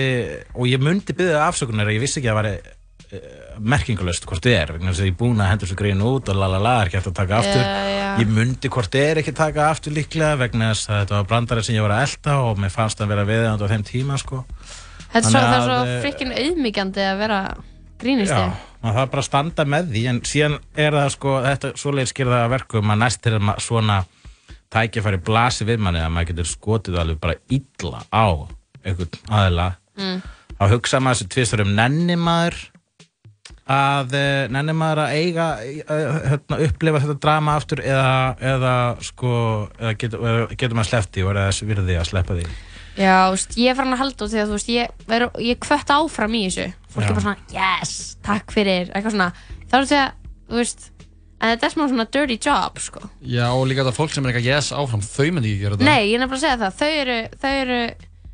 og 0.56 0.68
ég 0.70 0.82
myndi 0.82 1.16
byggja 1.16 1.46
afsökunar, 1.48 1.92
ég 1.92 2.02
vissi 2.02 2.22
ekki 2.22 2.32
að 2.32 2.40
það 2.40 2.46
væri 2.46 3.41
merkingalöst 3.58 4.24
hvort 4.28 4.42
þið 4.44 4.54
er 4.58 4.72
vegna 4.76 4.90
þess 4.92 5.00
að 5.02 5.06
ég 5.08 5.12
er 5.14 5.18
búin 5.20 5.40
að 5.42 5.50
hendur 5.52 5.68
svo 5.70 5.76
grein 5.76 6.02
út 6.06 6.28
og 6.32 6.36
lalala, 6.38 6.72
er 6.82 6.86
ekki 6.90 6.98
eftir 7.00 7.12
að 7.12 7.18
taka 7.20 7.38
aftur 7.42 7.62
Já, 7.62 7.90
já. 7.92 8.08
ég 8.22 8.28
myndi 8.36 8.68
hvort 8.72 8.90
þið 8.94 9.06
er 9.10 9.20
ekki 9.22 9.32
að 9.34 9.40
taka 9.42 9.66
aftur 9.70 9.92
líklega 9.96 10.38
vegna 10.40 10.70
þess 10.72 10.88
að 10.90 11.00
þetta 11.02 11.14
var 11.18 11.28
brandari 11.32 11.62
sem 11.66 11.74
ég 11.76 11.82
var 11.86 11.94
að 11.96 12.04
elda 12.08 12.36
og 12.46 12.58
mér 12.62 12.70
fannst 12.74 12.98
það 13.02 13.08
vera 13.12 13.24
viðeigandi 13.28 13.64
á 13.64 13.72
þeim 13.72 13.84
tíma 13.92 14.18
sko. 14.18 14.44
Þetta 15.12 15.28
er 15.28 15.30
svo, 15.30 15.38
það 15.38 15.54
er 15.56 15.62
svo 15.66 15.76
að, 15.76 15.88
eh, 15.92 16.00
frikkin 16.06 16.32
auðmyggjandi 16.32 17.02
að 17.04 17.18
vera 17.22 17.40
grínisti 18.02 18.34
Já, 18.34 18.52
maður 18.82 18.96
þarf 18.98 19.10
bara 19.12 19.22
að 19.22 19.28
standa 19.28 19.64
með 19.64 19.90
því 19.92 20.02
en 20.08 20.20
síðan 20.26 20.58
er 20.76 20.92
það 20.92 21.10
sko, 21.16 21.36
þetta 21.46 21.72
svoleiðis 21.76 22.14
gerir 22.16 22.32
það 22.32 22.44
að 22.46 22.52
verkum 22.56 22.90
að 22.94 22.98
næst 23.04 23.26
er 23.26 23.38
ma- 23.38 23.58
svona 23.60 24.04
tækifæri 24.72 25.20
blasi 25.22 25.64
við 25.68 25.78
manni 25.84 26.00
að 26.00 26.10
maður 26.14 26.30
getur 26.32 26.48
skotið 26.48 26.98
alveg 26.98 27.20
bara 27.20 27.34
að 33.70 34.16
eh, 34.18 34.48
nenni 34.50 34.74
maður 34.74 35.04
að 35.04 35.14
eiga 35.20 35.46
uh, 35.62 36.16
hérna, 36.32 36.58
upplifa 36.66 37.02
þetta 37.04 37.18
drama 37.22 37.54
aftur 37.60 37.82
eða, 37.84 38.34
eða 38.42 38.74
sko 39.06 39.34
eða 39.78 39.92
getur, 40.00 40.24
eða 40.32 40.48
getur 40.56 40.78
maður 40.78 40.90
sleppt 40.90 41.14
því 41.14 41.24
og 41.24 41.32
er 41.32 41.40
það 41.42 41.70
virði 41.70 41.98
að 42.00 42.08
sleppa 42.10 42.38
því? 42.38 42.46
Já, 42.92 43.14
veist, 43.32 43.54
ég 43.56 43.72
er 43.72 43.78
farin 43.78 43.94
að 43.94 44.02
halda 44.02 44.26
út 44.26 44.32
því 44.32 44.40
að 44.42 44.50
veist, 44.52 44.72
ég, 44.72 45.04
ég 45.46 45.60
kvött 45.62 45.92
áfram 45.94 46.34
í 46.36 46.42
þessu. 46.48 46.66
Fólk 46.92 47.06
er 47.06 47.14
bara 47.14 47.24
svona, 47.24 47.52
yes, 47.54 47.94
takk 48.26 48.52
fyrir 48.52 48.90
eitthvað 48.92 49.14
svona, 49.14 49.30
þá 49.70 49.76
er 49.78 49.86
þetta 49.86 50.02
þú 50.52 50.60
veist, 50.60 50.88
en 51.38 51.54
þetta 51.54 51.68
er 51.68 51.74
smá 51.74 51.84
svona 51.86 52.08
dirty 52.16 52.38
job 52.42 52.80
sko. 52.82 53.04
Já, 53.24 53.46
og 53.48 53.64
líka 53.70 53.86
þetta 53.86 53.96
fólk 53.96 54.12
sem 54.12 54.26
er 54.26 54.32
eitthvað 54.32 54.50
yes 54.50 54.72
áfram, 54.76 55.04
þau 55.06 55.28
myndi 55.30 55.54
ekki 55.54 55.64
gera 55.64 55.78
þetta. 55.78 55.88
Nei, 55.88 56.10
ég 56.10 56.18
er 56.18 56.24
nefnilega 56.24 56.38
að 56.38 56.44
segja 56.44 56.60
það, 56.60 56.76
þau 56.82 56.90
eru 57.02 57.18
þau 57.42 57.52
eru, 57.62 57.80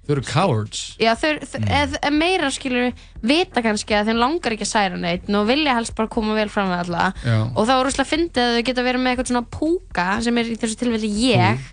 Þau 0.09 0.15
eru 0.15 0.23
cowards 0.25 0.79
já, 0.97 1.11
þau, 1.21 1.35
þau 1.45 1.59
Mm. 1.61 1.73
eð, 1.79 1.97
eð 2.01 2.15
meira 2.17 2.49
skilur 2.55 2.93
vita 3.21 3.61
kannski 3.61 3.93
að 3.93 4.09
þeim 4.09 4.21
langar 4.23 4.55
ekki 4.55 4.65
að 4.65 4.71
særa 4.71 4.97
neitt 4.97 5.29
og 5.29 5.45
vilja 5.51 5.75
helst 5.77 5.93
bara 5.99 6.09
koma 6.09 6.33
vel 6.39 6.49
fram 6.49 6.71
við 6.73 6.81
alla 6.87 7.11
Já. 7.21 7.37
og 7.53 7.67
þá 7.69 7.73
er 7.75 7.85
rúslega 7.85 8.09
fyndið 8.09 8.41
að 8.47 8.55
þau 8.57 8.65
geta 8.71 8.85
verið 8.87 9.03
með 9.05 9.13
eitthvað 9.13 9.29
svona 9.35 9.51
púka 9.59 10.07
sem 10.25 10.41
er 10.41 10.49
í 10.49 10.57
þessu 10.63 10.79
tilfelli 10.81 11.11
ég 11.29 11.67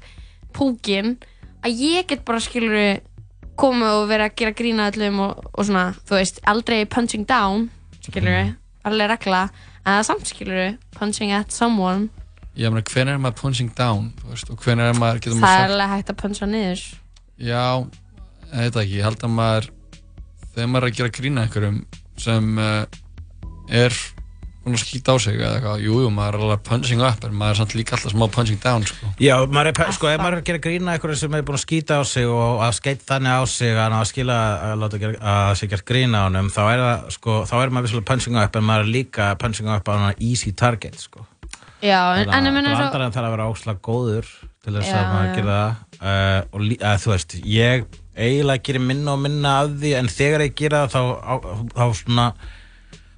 púkin, 0.56 1.16
að 1.64 1.80
ég 1.86 2.08
get 2.12 2.26
bara 2.28 2.42
skilur 2.44 3.00
koma 3.56 3.94
og 4.02 4.10
vera 4.12 4.28
að 4.28 4.36
gera 4.42 4.52
grína 4.56 4.90
öllum 4.92 5.22
og, 5.30 5.46
og 5.56 5.64
svona, 5.70 5.86
þú 6.04 6.18
veist, 6.20 6.42
aldrei 6.44 6.82
punching 6.92 7.24
down 7.30 7.70
skilur, 8.04 8.36
mm. 8.52 8.54
alveg 8.92 9.14
regla 9.16 9.46
en 9.48 9.94
það 9.94 10.00
er 10.02 10.08
samt 10.12 10.28
skilur, 10.34 10.78
punching 11.00 11.32
at 11.40 11.56
someone 11.56 12.10
Ég 12.56 12.72
meina, 12.72 12.84
hvenær 12.88 13.18
er 13.18 13.20
maður 13.24 13.40
punching 13.42 13.72
down 13.76 14.12
þú 14.20 14.34
veist, 14.34 14.52
og 14.52 14.60
hvenær 14.64 14.92
er 14.92 15.00
maður, 15.00 15.24
getur 15.24 15.40
það 15.40 15.48
maður 15.48 15.64
er 15.64 15.74
alveg 15.76 15.94
hægt 15.96 16.12
að 16.12 16.20
puncha 16.24 16.48
niður 16.52 16.84
Já, 17.36 17.64
ég 18.56 18.68
veit 18.68 18.76
það 18.76 18.84
ekki, 18.86 19.00
ég 19.00 19.08
held 19.10 19.26
að 19.26 19.34
maður 19.36 19.72
þegar 20.56 20.70
maður 20.72 20.86
er 20.86 20.92
að 20.92 21.00
gera 21.00 21.16
grína 21.20 21.46
einhverjum 21.46 21.82
sem 22.26 22.62
uh, 22.62 22.84
er 23.84 23.98
búin 24.66 24.80
að 24.80 24.82
skýta 24.82 25.14
á 25.14 25.18
sig 25.22 25.36
eða 25.38 25.58
eitthvað, 25.60 25.82
jú, 25.84 25.98
jú, 26.02 26.08
maður 26.14 26.36
er 26.40 26.44
alveg 26.46 26.62
punching 26.66 27.02
up 27.06 27.26
en 27.28 27.36
maður 27.38 27.54
er 27.54 27.58
samt 27.60 27.74
líka 27.78 27.94
alltaf 27.98 28.14
smá 28.16 28.24
punching 28.34 28.62
down 28.64 28.86
sko. 28.90 29.12
Já, 29.22 29.36
maður 29.46 29.70
er, 29.70 29.92
sko, 29.94 30.10
ef 30.10 30.22
maður 30.24 30.38
er 30.38 30.42
að 30.42 30.48
gera 30.48 30.62
grína 30.64 30.96
eitthvað 30.96 31.20
sem 31.22 31.36
er 31.38 31.44
búin 31.46 31.58
að 31.60 31.62
skýta 31.62 32.00
á 32.02 32.04
sig 32.10 32.26
og 32.32 32.64
að 32.66 32.74
skeita 32.80 33.06
þannig 33.12 33.36
á 33.38 33.42
sig 33.52 33.78
að 33.78 33.98
að 34.00 34.08
skila 34.10 34.38
að 34.72 34.82
láta 34.82 35.02
gera, 35.04 35.20
að 35.36 35.52
sé 35.60 35.70
gert 35.70 35.86
grína 35.92 36.24
á 36.24 36.26
honum 36.26 36.50
þá 36.56 36.62
er 36.64 36.82
það, 36.82 37.06
sko, 37.20 37.38
þá 37.52 37.56
er 37.60 37.76
maður 37.76 37.88
vissulega 37.88 38.10
punching 38.10 38.40
up 38.42 38.58
en 38.58 38.66
maður 38.72 38.88
er 38.88 38.92
líka 38.96 39.28
punching 39.44 39.70
up 39.70 39.86
á 39.86 39.94
hana 39.94 40.16
easy 40.18 40.56
target, 40.58 40.98
sko. 40.98 41.28
Já, 41.86 42.00
en, 42.18 42.32
en 42.34 42.50
ég 42.50 42.56
menna 42.56 42.74
svo 42.74 42.88
Brandarinn 42.88 43.14
þarf 43.14 43.30
að 43.30 43.36
vera 43.36 43.52
óslag 43.52 43.84
góður 43.86 44.34
til 44.66 44.74
þess 44.80 44.90
Já, 44.90 44.98
að 44.98 45.14
maður 45.14 45.38
gera 45.38 45.60
það. 45.60 45.86
Uh, 46.00 46.40
og 46.50 46.66
að, 46.80 46.98
þú 47.04 47.14
veist, 47.14 47.38
ég 47.46 47.86
eiginlega 48.16 48.64
gerir 48.66 48.84
minna 48.84 49.16
og 49.16 49.24
minna 49.24 49.58
af 49.64 49.74
því 49.82 49.96
en 50.00 50.12
þegar 50.12 50.46
ég 50.46 50.56
gera 50.60 50.86
það 50.86 50.96
þá, 50.96 51.02
á, 51.20 51.36
þá 51.76 51.86
svona 52.02 52.28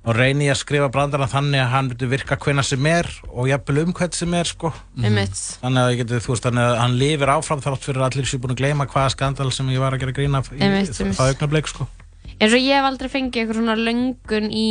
og 0.07 0.15
reyni 0.15 0.47
ég 0.47 0.55
að 0.55 0.61
skrifa 0.61 0.87
brandarinn 0.91 1.31
þannig 1.31 1.61
að 1.61 1.71
hann 1.73 1.89
myndi 1.89 2.07
virka 2.07 2.37
hvenna 2.39 2.63
sem 2.63 2.85
er 2.87 3.09
og 3.27 3.49
jafnvel 3.49 3.83
um 3.83 3.93
hvern 3.97 4.13
sem 4.15 4.35
er 4.39 4.47
sko. 4.47 4.71
Einmitt. 5.01 5.41
þannig 5.61 5.81
að 5.81 5.91
ég 5.91 6.01
geti, 6.01 6.21
þú 6.23 6.33
veist, 6.33 6.45
þannig 6.47 6.63
að 6.63 6.77
hann 6.79 6.97
lifir 7.01 7.33
áfram 7.33 7.63
þátt 7.65 7.87
fyrir 7.89 8.03
að 8.03 8.07
allir 8.07 8.29
séu 8.29 8.39
búin 8.43 8.55
að 8.55 8.61
gleyma 8.61 8.87
hvaða 8.87 9.15
skandal 9.17 9.49
sem 9.51 9.73
ég 9.73 9.83
var 9.83 9.97
að 9.97 10.05
gera 10.05 10.15
grína 10.15 10.43
í 10.43 10.47
það 10.47 10.63
einmitt. 10.63 11.19
augnablik 11.27 11.71
sko. 11.73 11.89
Eins 12.37 12.53
og 12.53 12.61
ég 12.61 12.77
hef 12.77 12.87
aldrei 12.87 13.11
fengið 13.11 13.41
eitthvað 13.41 13.59
svona 13.59 13.75
löngun 13.81 14.47
í 14.53 14.69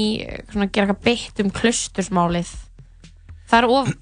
svona 0.52 0.70
gera 0.70 0.86
eitthvað 0.86 1.04
beitt 1.04 1.44
um 1.44 1.52
klustursmálið 1.52 2.54
það 3.50 3.58
er 3.60 3.68
of, 3.76 3.92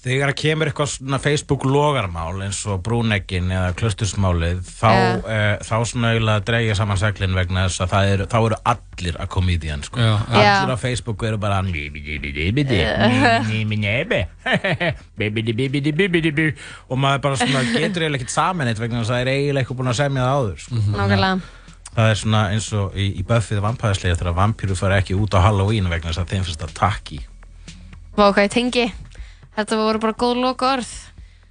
Þegar 0.00 0.30
kemur 0.32 0.70
eitthvað 0.70 0.88
svona 0.94 1.18
Facebook 1.20 1.64
logarmál 1.68 2.38
eins 2.46 2.62
og 2.72 2.78
brúneggin 2.86 3.50
eða 3.52 3.74
klustursmálið 3.76 4.62
þá, 4.64 4.86
Já. 4.88 5.08
uh, 5.20 5.50
þá 5.60 5.74
svona 5.90 6.12
eiginlega 6.14 6.44
dreigja 6.48 6.76
saman 6.78 7.00
seglinn 7.02 7.36
vegna 7.36 7.66
þess 7.66 7.82
að 7.84 7.90
það 7.92 8.12
eru, 8.14 8.28
þá 8.32 8.36
eru 8.38 8.58
allir 8.72 9.18
að 9.20 9.28
koma 9.34 9.52
í 9.52 9.58
því 9.60 9.76
sko. 9.84 10.00
Já. 10.00 10.14
Allir 10.40 10.72
á 10.72 10.78
Facebook 10.80 11.24
eru 11.28 11.40
bara 11.42 11.58
og 16.88 17.00
maður 17.00 17.22
bara 17.26 17.40
svona 17.42 17.62
getur 17.68 18.06
eiginlega 18.06 18.22
ekkert 18.22 18.32
saman 18.34 18.72
eitt 18.72 18.80
vegna 18.80 19.02
þess 19.02 19.12
að 19.12 19.18
það 19.18 19.24
er 19.26 19.32
eiginlega 19.34 19.66
eitthvað 19.66 19.80
búin 19.82 19.92
að 19.92 20.00
semja 20.00 20.24
það 20.24 20.40
áður 20.40 20.62
sko. 20.64 20.80
nákvæmlega 20.96 21.34
Það 21.90 22.08
er 22.08 22.18
svona 22.20 22.40
eins 22.54 22.70
og 22.78 22.94
í, 22.94 23.06
í 23.18 23.22
Buffyð 23.26 23.60
vampæðislega 23.64 24.18
þegar 24.20 24.36
vampýru 24.38 24.76
fara 24.78 25.00
ekki 25.02 25.16
út 25.18 25.34
á 25.34 25.42
Halloween 25.42 25.90
vegna 25.90 26.12
þess 26.12 26.22
að 26.22 26.32
þeim 26.32 26.44
finnst 26.46 26.62
það 26.62 26.74
takki 26.78 27.18
Vá, 28.14 28.28
hvað 28.30 28.44
ég 28.46 28.52
tengi 28.54 28.84
þetta 29.56 29.80
voru 29.80 30.02
bara 30.02 30.18
góð 30.24 30.42
loka 30.44 30.74
orð. 30.76 30.92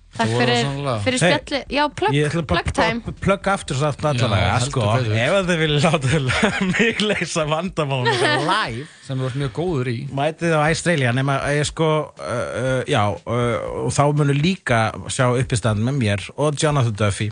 Takk 0.09 0.31
fyrir, 0.33 0.65
fyrir 1.05 1.21
Hey, 1.21 1.35
spjalli 1.37 1.57
já, 1.69 1.83
plug, 1.93 2.15
Ég 2.17 2.25
ætla 2.31 2.41
bara 2.49 2.63
plug 2.65 2.73
time. 2.73 3.03
að 3.05 3.17
plugga 3.21 3.51
aftur 3.53 3.77
svo 3.77 3.89
aftur 3.91 4.07
allavega, 4.09 4.55
sko, 4.65 4.85
ef 5.05 5.35
að 5.37 5.51
þið 5.51 5.59
viljið 5.61 5.83
láta 5.85 6.21
mig 6.71 7.03
leysa 7.05 7.43
vandamálum 7.45 8.09
live 8.47 8.87
sem 9.05 9.21
þú 9.21 9.27
ert 9.29 9.37
mjög 9.43 9.51
góður 9.59 9.91
í. 9.93 9.97
Mætið 10.17 10.55
á 10.57 10.61
Australia 10.65 11.13
nema 11.13 11.35
ég 11.53 11.69
sko 11.69 11.89
uh, 12.09 12.25
uh, 12.25 12.81
já, 12.89 13.03
uh, 13.05 13.69
og 13.85 13.93
þá 13.93 14.01
munu 14.17 14.33
líka 14.33 14.79
sjá 15.13 15.27
uppistand 15.29 15.85
með 15.85 16.01
mér 16.01 16.25
og 16.41 16.57
Jonathan 16.57 16.97
Duffy 17.03 17.29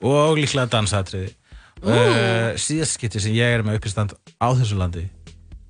og 0.00 0.40
líklega 0.40 0.72
dansatriði. 0.72 1.34
Uh, 1.84 2.56
síðast 2.56 2.96
skipti 2.96 3.20
sem 3.20 3.36
ég 3.36 3.58
er 3.58 3.66
með 3.66 3.76
uppistand 3.82 4.16
á 4.40 4.48
þessu 4.56 4.80
landi 4.80 5.04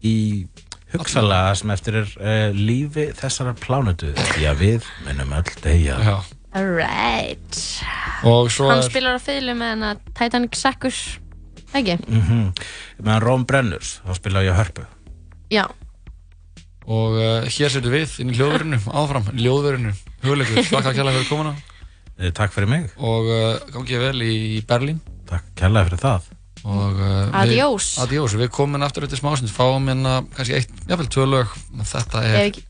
í 0.07 0.47
hugsalega 0.95 1.55
sem 1.59 1.73
eftir 1.75 2.01
er 2.03 2.11
uh, 2.17 2.57
lífi 2.57 3.09
þessarar 3.19 3.57
plánutu 3.61 4.13
því 4.15 4.49
að 4.51 4.61
við 4.63 4.91
munum 5.07 5.35
öll 5.39 5.55
deyja. 5.65 5.97
Já. 6.03 6.17
alright 6.57 7.59
hann 8.23 8.79
er 8.79 8.87
spilar 8.87 9.19
á 9.19 9.21
fiðlu 9.21 9.57
með 9.59 9.73
hana 9.75 9.91
Titanic 10.17 10.57
Sakkur 10.57 10.95
ekki? 11.77 11.99
mm 12.07 12.53
meðan 13.03 13.25
Róm 13.25 13.49
brennurs 13.49 13.99
þá 14.07 14.15
spila 14.21 14.45
ég 14.47 14.57
hörpu. 14.57 14.87
Já, 15.53 15.67
og 16.87 17.19
uh, 17.19 17.45
hér 17.51 17.71
setjum 17.71 17.93
við 17.95 18.17
inn 18.23 18.33
í 18.33 18.39
hljóðverinu 18.39 18.79
áfram, 18.95 19.29
hljóðverinu, 19.35 19.93
hugleikur 20.25 20.65
þakka 20.71 20.95
kærlega 20.97 21.21
fyrir 21.21 21.29
komuna. 21.31 21.53
Eh, 22.17 22.33
Takk 22.33 22.55
fyrir 22.55 22.71
mig. 22.71 22.89
Og 22.97 23.29
uh, 23.29 23.59
gangið 23.75 24.07
vel 24.07 24.25
í 24.25 24.37
Berlín. 24.67 25.03
Takk 25.29 25.51
kærlega 25.59 25.91
fyrir 25.91 26.03
það 26.07 26.33
og 26.67 26.99
uh, 26.99 27.41
Adiós. 27.45 27.93
við, 27.95 28.03
adiós, 28.07 28.33
við 28.41 28.49
komum 28.55 28.83
aftur 28.83 29.07
eftir 29.07 29.21
smásins 29.21 29.53
fáum 29.55 29.87
hérna 29.87 30.17
kannski 30.35 30.57
eitt, 30.59 30.73
jáfnvel 30.91 31.07
tvö 31.15 31.27
lög 31.31 31.53
þetta 31.87 32.23
er, 32.27 32.35
Ef 32.41 32.49
ekki- 32.51 32.65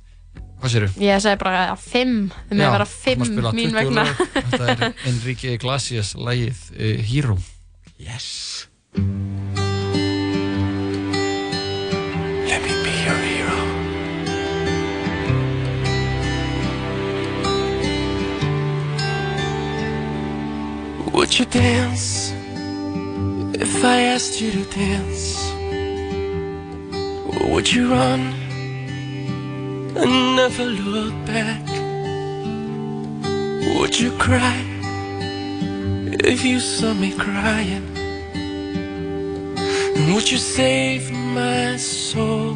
hvað 0.61 0.73
séru? 0.75 0.89
Ég 1.01 1.23
segi 1.25 1.39
bara 1.41 1.63
að 1.73 1.81
fimm, 1.87 2.19
þau 2.51 2.55
með 2.57 2.67
að 2.67 2.75
vera 2.77 2.89
fimm 2.93 3.25
mín 3.57 3.73
vegna. 3.77 4.05
þetta 4.37 4.65
er 4.75 4.85
Enrique 5.13 5.55
Iglesias 5.57 6.13
lagið 6.17 6.61
uh, 6.77 6.97
Hero 7.09 7.39
Yes 7.97 8.29
Let 12.47 12.61
me 12.63 12.73
be 12.85 12.93
your 13.05 13.17
hero. 13.25 13.57
Would 21.13 21.39
you 21.39 21.47
dance 21.47 22.26
I 23.87 24.01
asked 24.15 24.41
you 24.41 24.51
to 24.51 24.65
dance? 24.65 25.25
Would 27.53 27.73
you 27.73 27.93
run 27.93 28.35
and 30.03 30.37
never 30.37 30.65
look 30.65 31.15
back? 31.25 31.65
Would 33.79 33.95
you 33.99 34.11
cry 34.19 34.61
if 36.33 36.45
you 36.45 36.59
saw 36.59 36.95
me 36.95 37.13
crying? 37.13 37.87
And 39.95 40.15
would 40.15 40.29
you 40.33 40.39
save 40.39 41.13
my 41.13 41.77
soul 41.77 42.55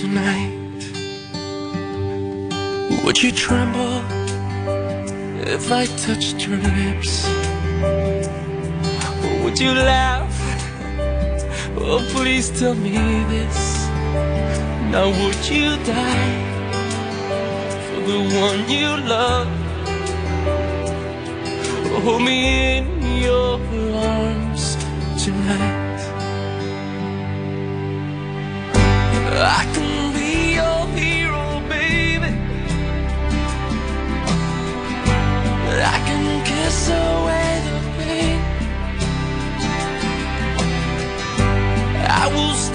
tonight? 0.00 0.80
Would 3.04 3.22
you 3.22 3.32
tremble 3.32 4.02
if 5.56 5.72
I 5.72 5.86
touched 6.06 6.46
your 6.46 6.58
lips? 6.58 7.26
Or 9.24 9.44
would 9.44 9.58
you 9.58 9.72
laugh? 9.72 10.31
Oh, 11.76 12.04
please 12.10 12.50
tell 12.58 12.74
me 12.74 12.92
this. 13.34 13.88
Now, 14.92 15.08
would 15.08 15.48
you 15.48 15.76
die 15.84 16.38
for 17.86 18.00
the 18.10 18.18
one 18.40 18.70
you 18.70 18.88
love? 19.08 19.48
Hold 22.04 22.22
me 22.22 22.78
in 22.78 22.86
your 23.22 23.58
arms 23.94 24.76
tonight. 25.22 26.00
I 29.34 29.64
can 29.74 30.12
be 30.14 30.54
your 30.54 30.86
hero, 30.96 31.60
baby. 31.68 32.30
I 35.94 35.98
can 36.06 36.44
kiss 36.44 36.88
away 36.90 37.41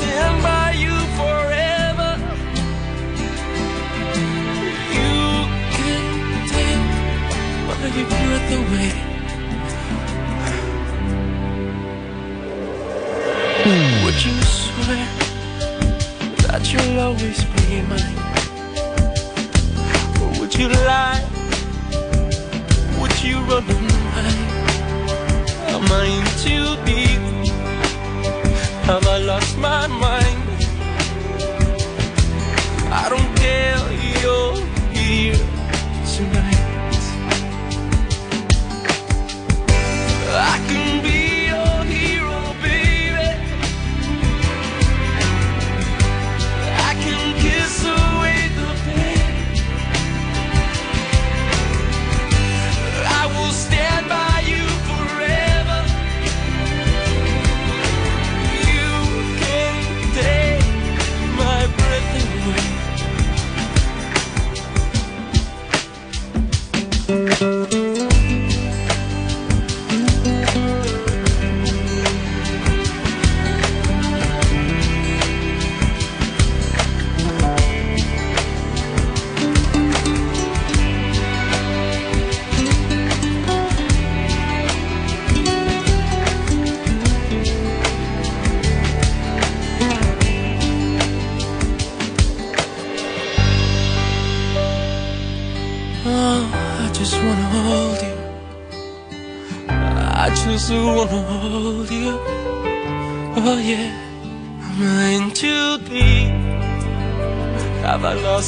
stand 0.08 0.44
by 0.44 0.72
you 0.84 0.96
forever. 1.20 2.12
You 4.98 5.18
can 5.78 6.04
take 6.54 6.84
my 7.68 8.04
breath 8.12 8.52
away. 8.60 8.92
Would 14.04 14.20
you 14.26 14.36
swear 14.56 15.08
that 16.44 16.64
you'll 16.72 17.00
always 17.00 17.40
be 17.54 17.82
mine? 17.92 18.20
Or 20.22 20.30
would 20.40 20.54
you 20.56 20.70
lie? 20.70 21.24
Would 23.00 23.16
you 23.24 23.38
run 23.50 23.66
hide? 24.14 24.40
Am 25.74 25.92
I 25.92 26.08
too? 26.44 26.68
Have 28.88 29.06
I 29.06 29.18
lost 29.18 29.58
my 29.58 29.86
mind? 29.88 30.44
I 32.90 33.10
don't 33.10 33.36
care, 33.36 33.77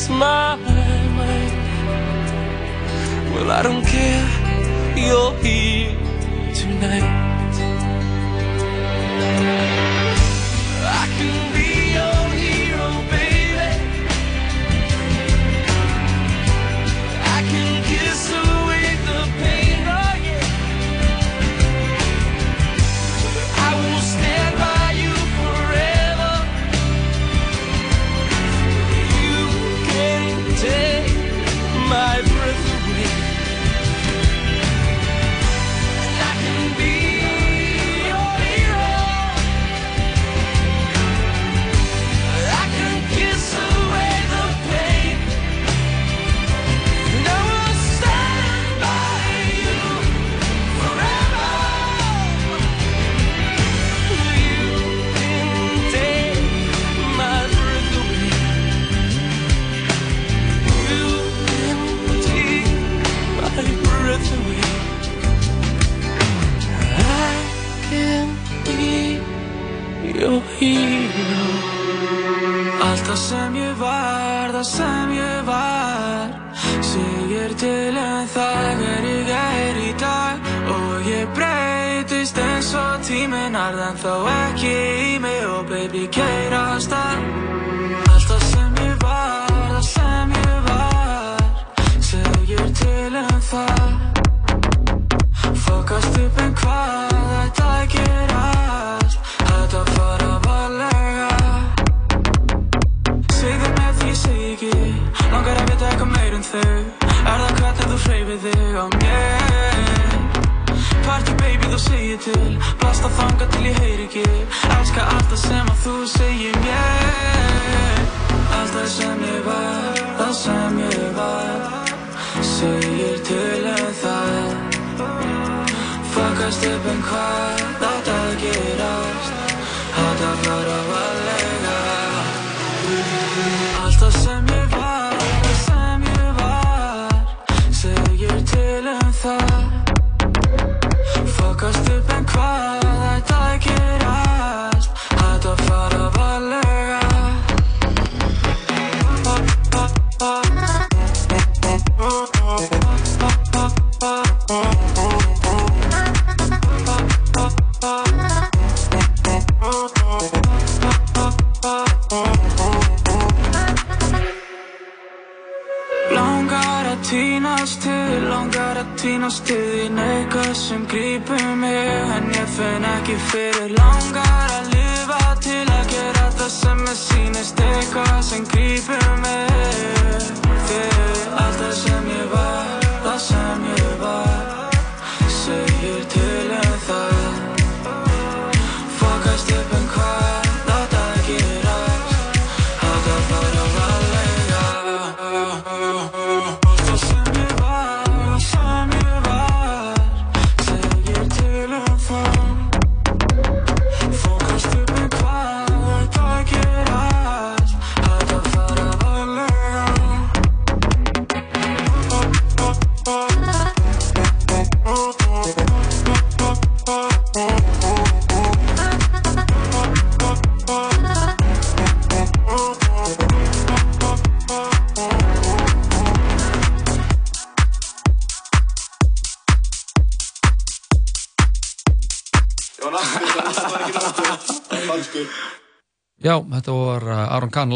Have 0.07 0.48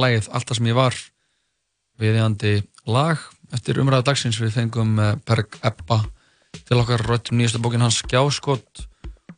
lægið 0.03 0.30
Alltaf 0.35 0.59
sem 0.59 0.69
ég 0.69 0.77
var 0.77 0.97
viðjandi 2.01 2.53
lag. 2.89 3.21
Eftir 3.53 3.80
umræðu 3.84 4.07
dagsins 4.09 4.39
við 4.41 4.55
fengum 4.57 4.97
uh, 4.99 5.13
Berg 5.27 5.59
Ebba 5.65 5.99
til 6.67 6.80
okkar 6.80 7.01
röttum 7.05 7.38
nýjastu 7.39 7.61
bókin 7.61 7.81
hans 7.85 7.99
Skjáskott 8.03 8.85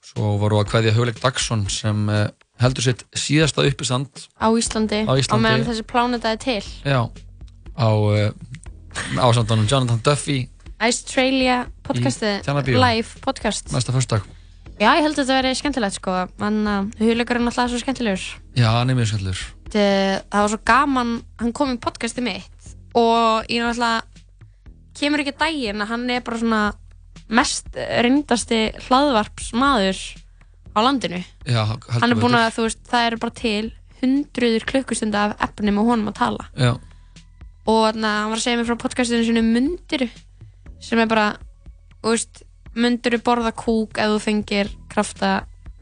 svo 0.06 0.36
voru 0.40 0.60
að 0.62 0.70
kveðja 0.72 0.94
Hugleik 0.96 1.20
Dagsson 1.24 1.66
sem 1.72 2.06
uh, 2.12 2.28
heldur 2.62 2.86
sitt 2.86 3.04
síðasta 3.18 3.66
uppistand 3.68 4.28
á 4.40 4.48
Íslandi, 4.56 5.02
Á 5.04 5.14
Íslandi. 5.20 5.44
meðan 5.44 5.66
þessi 5.68 5.86
pláneta 5.90 6.32
er 6.36 6.40
til. 6.44 6.62
Já, 6.86 7.02
á 7.76 7.90
uh, 7.92 8.30
ásandunum 9.20 9.68
Jonathan 9.68 10.00
Duffy 10.06 10.46
Australia 10.80 11.66
Tjarnarbíó. 11.88 12.80
live 12.80 13.20
podcast. 13.26 13.72
Næsta 13.76 13.96
fyrstak 13.96 14.28
Já, 14.76 14.90
ég 14.98 15.06
held 15.06 15.14
að 15.14 15.22
þetta 15.22 15.38
verið 15.40 15.54
skemmtilegt 15.60 15.96
sko. 15.96 16.16
En 16.44 16.58
uh, 16.68 16.88
hugleikur 17.00 17.38
er 17.40 17.46
náttúrulega 17.46 17.72
svo 17.72 17.80
skemmtilegur. 17.80 18.26
Já, 18.60 18.68
hann 18.76 18.92
er 18.92 18.98
mjög 18.98 19.12
skemmtilegur. 19.14 19.44
Það, 19.76 20.42
var 20.42 20.52
svo 20.52 20.60
gaman, 20.68 21.14
hann 21.42 21.54
kom 21.56 21.72
í 21.74 21.80
podcastið 21.84 22.28
mitt 22.28 22.74
og 22.96 23.48
ég 23.52 23.64
náttúrulega 23.64 24.04
kemur 24.96 25.24
ekki 25.24 25.36
daginn 25.40 25.84
að 25.84 25.92
hann 25.92 26.06
er 26.12 26.26
bara 26.28 26.40
svona 26.40 26.62
mest 27.28 27.72
reyndasti 27.76 28.60
hlaðvarpsmaður 28.86 30.02
á 30.76 30.80
landinu. 30.84 31.22
Já, 31.48 31.64
hann 31.98 32.12
er 32.12 32.20
búin 32.20 32.38
að, 32.38 32.52
þú 32.58 32.68
veist, 32.68 32.84
það 32.92 33.08
eru 33.10 33.22
bara 33.24 33.38
til 33.40 33.72
hundruður 34.02 34.68
klukkustunda 34.70 35.24
af 35.26 35.48
efni 35.50 35.74
með 35.74 35.90
honum 35.90 36.12
að 36.12 36.20
tala. 36.20 36.48
Já, 36.60 36.76
og 37.66 37.82
þannig 37.90 38.10
að 38.12 38.20
hann 38.22 38.32
var 38.32 38.40
að 38.40 38.46
segja 38.46 38.60
mér 38.60 38.70
frá 38.70 38.82
podcastinu 38.84 39.26
sinu 39.26 39.44
Mundiru 39.46 40.10
sem 40.84 41.02
er 41.02 41.10
bara, 41.10 41.30
þú 42.04 42.14
veist 42.14 42.45
Mundiru 42.76 43.20
borða 43.24 43.52
kúk 43.56 44.00
ef 44.02 44.10
þú 44.16 44.22
fengir 44.24 44.72
krafta 44.92 45.34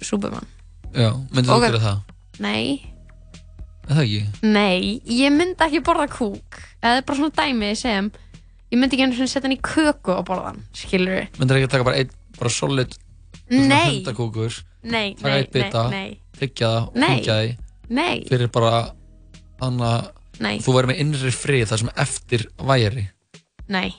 súbumann 0.04 0.46
já, 0.94 1.10
myndir 1.34 1.50
þú 1.50 1.60
gera 1.64 1.80
það? 1.84 2.02
Nei, 2.44 2.66
Er 3.84 3.98
það 3.98 4.04
ekki? 4.04 4.20
nei, 4.48 5.02
ég 5.10 5.34
myndi 5.36 5.66
ekki 5.66 5.82
borða 5.86 6.08
kúk 6.14 6.60
það 6.84 7.00
er 7.00 7.08
bara 7.08 7.18
svona 7.20 7.36
dæmi 7.40 7.72
sem 7.80 8.12
ég 8.72 8.78
myndi 8.80 8.96
ekki 8.98 9.08
einu 9.08 9.18
svona 9.18 9.32
setja 9.34 9.48
hann 9.48 9.58
í 9.58 9.62
köku 9.62 10.14
og 10.16 10.26
borða 10.30 10.52
hann, 10.54 10.62
skilur 10.78 11.18
við 11.18 11.40
Myndir 11.42 11.60
ekki 11.62 11.72
taka 11.74 11.88
bara 11.90 12.00
einn, 12.04 12.14
bara 12.40 12.54
solid 12.54 12.96
Nei. 13.50 14.00
hundakúkur 14.00 14.62
Nei, 14.84 15.14
taka 15.20 15.36
eitt 15.42 15.52
bita, 15.54 15.84
tyggja 16.40 16.72
það, 16.94 17.20
því 17.28 17.94
Nei. 17.94 18.24
fyrir 18.30 18.50
bara 18.54 18.72
anna, 19.64 19.92
Nei. 20.44 20.58
þú 20.64 20.74
verður 20.78 20.94
með 20.94 21.02
innri 21.04 21.34
frið 21.36 21.68
það 21.72 21.84
sem 21.84 21.92
eftir 22.06 22.48
væri 22.64 23.08
Nei 23.72 23.90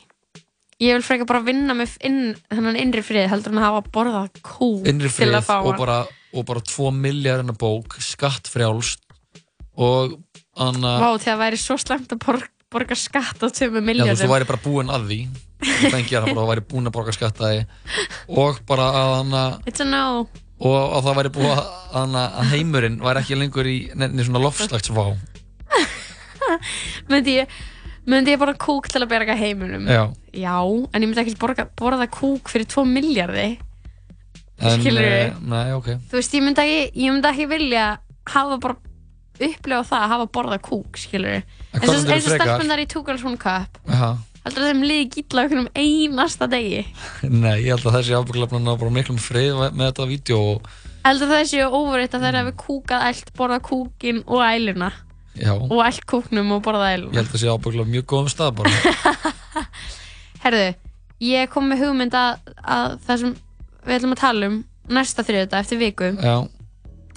Ég 0.82 0.96
vil 0.96 1.05
frekar 1.06 1.28
bara 1.30 1.44
vinna 1.46 1.74
með 1.78 1.94
inn, 2.06 2.20
þennan 2.51 2.78
innri 2.80 3.02
frið 3.06 3.28
heldur 3.30 3.55
en 3.55 3.60
að 3.60 3.66
hafa 3.68 3.82
borðað 3.94 4.40
kúk 4.42 4.88
innri 4.90 5.10
frið 5.12 5.36
að 5.38 5.68
og 5.70 5.78
bara, 5.78 5.98
og 6.34 6.46
bara 6.48 6.62
2 6.66 6.90
miljardina 6.96 7.55
bók 7.59 7.94
skattfrjálst 8.02 9.05
og 9.78 10.16
anna, 10.59 10.96
Vá, 11.02 11.09
því 11.14 11.18
að 11.18 11.26
það 11.28 11.40
væri 11.44 11.60
svo 11.62 11.76
slemt 11.80 12.14
að 12.14 12.20
borga, 12.24 12.51
borga 12.74 12.98
skatt 12.98 13.42
á 13.42 13.46
já, 13.46 13.55
tömu 13.60 13.82
þú 13.82 14.06
veist, 14.06 14.22
þú 14.22 14.30
væri 14.32 14.48
bara 14.51 14.62
búinn 14.64 14.92
að 14.94 15.09
því. 15.10 15.20
Þú 15.64 15.90
fengir 15.94 16.26
það 16.28 16.48
væri 16.51 16.64
búinn 16.70 16.90
að 16.90 16.96
borga 16.96 17.14
skatta 17.16 17.51
því. 17.51 17.60
Og 18.42 18.59
bara 18.68 18.88
að 19.01 19.14
anna, 19.20 19.44
It's 19.66 19.82
a 19.82 19.86
no. 19.88 20.26
og, 20.59 20.98
það 21.06 21.18
væri 21.20 21.34
búið 21.38 21.55
að, 21.55 22.18
að 22.24 22.51
heimurinn 22.52 23.01
væri 23.02 23.22
ekki 23.24 23.38
lengur 23.38 23.70
í 23.70 23.78
nefnir 23.94 24.28
svona 24.28 24.42
lofslagsvá 24.44 25.06
myndi 27.10 27.38
ég, 27.40 27.52
myndi 28.10 28.35
ég 28.35 28.40
borða 28.43 28.56
kúk 28.60 28.89
til 28.93 29.02
að 29.05 29.10
berga 29.14 29.36
heiminum? 29.39 29.86
Já. 29.89 30.02
Já, 30.35 30.56
en 30.93 31.02
ég 31.02 31.09
myndi 31.09 31.22
ekki 31.24 31.36
borga, 31.40 31.66
borða 31.78 32.09
kúk 32.12 32.51
fyrir 32.52 32.66
2 32.68 32.85
miljardi 32.90 33.47
en, 34.60 34.76
Skilurðu? 34.81 35.14
eh, 35.28 35.39
nei, 35.51 35.72
ok. 35.76 35.89
Þú 36.10 36.18
veist, 36.20 36.35
ég 36.36 36.44
myndi 36.44 36.64
ekki, 36.64 36.82
ég 37.05 37.14
myndi 37.14 37.31
ekki 37.31 37.48
vilja 37.51 37.86
hafa 38.31 38.59
bara 38.62 38.76
upplefa 39.35 39.82
það 39.89 40.05
að 40.05 40.12
hafa 40.14 40.28
borða 40.36 40.59
kúk, 40.62 41.01
skilur 41.01 41.40
En 41.74 41.82
eins 41.82 42.05
og, 42.06 42.31
stelpunar 42.39 42.78
í 42.85 42.86
Two 42.86 43.02
Girls 43.02 43.24
One 43.26 43.40
Cup. 43.40 43.81
Aha. 43.90 44.12
heldur 44.44 44.66
þeim 44.68 44.82
liði 44.85 45.09
gilla 45.16 45.47
okkur 45.48 45.62
um 45.64 45.68
einasta 45.74 46.47
degi? 46.52 46.85
Nei, 47.43 47.64
ég 47.64 47.72
held 47.74 47.89
að 47.89 47.97
þessi 47.98 48.18
ábygglega 48.20 48.60
ná 48.60 48.74
bara 48.76 48.93
miklum 48.94 49.18
frið 49.18 49.56
með 49.72 49.89
þetta 49.89 50.06
vídeo 50.12 50.40
og 50.52 50.68
heldur 51.05 51.32
það 51.32 51.48
séu 51.51 51.66
óveritt 51.72 52.14
að 52.16 52.28
þeir 52.28 52.39
hafi 52.40 52.55
kúkað 52.60 53.06
allt, 53.09 53.32
borðað 53.36 53.64
kúkin 53.70 54.22
og 54.24 54.44
æluna 54.44 54.93
já, 55.39 55.52
og 55.55 55.81
allt 55.85 56.05
kúknum 56.11 56.52
og 56.56 56.62
borðað 56.65 56.90
ég 56.93 57.01
æluna 57.01 57.19
held 57.19 57.28
að 57.28 57.35
þessi 57.35 57.51
ábygglega 57.52 57.93
mjög 57.94 58.06
góðum 58.12 58.31
stað 58.32 58.55
bara. 58.61 58.73
Herðu, 60.44 60.65
ég 61.24 61.52
kom 61.52 61.69
með 61.70 61.85
hugmynd 61.86 62.16
að, 62.19 62.51
að 62.62 62.97
það 63.06 63.23
sem 63.23 63.36
við 63.85 63.97
ætlum 63.98 64.16
að 64.16 64.23
tala 64.24 64.51
um 64.51 64.59
næsta 64.94 65.24
þriðudag 65.27 65.65
eftir 65.65 65.81
viku. 65.81 66.11
Já, 66.20 66.36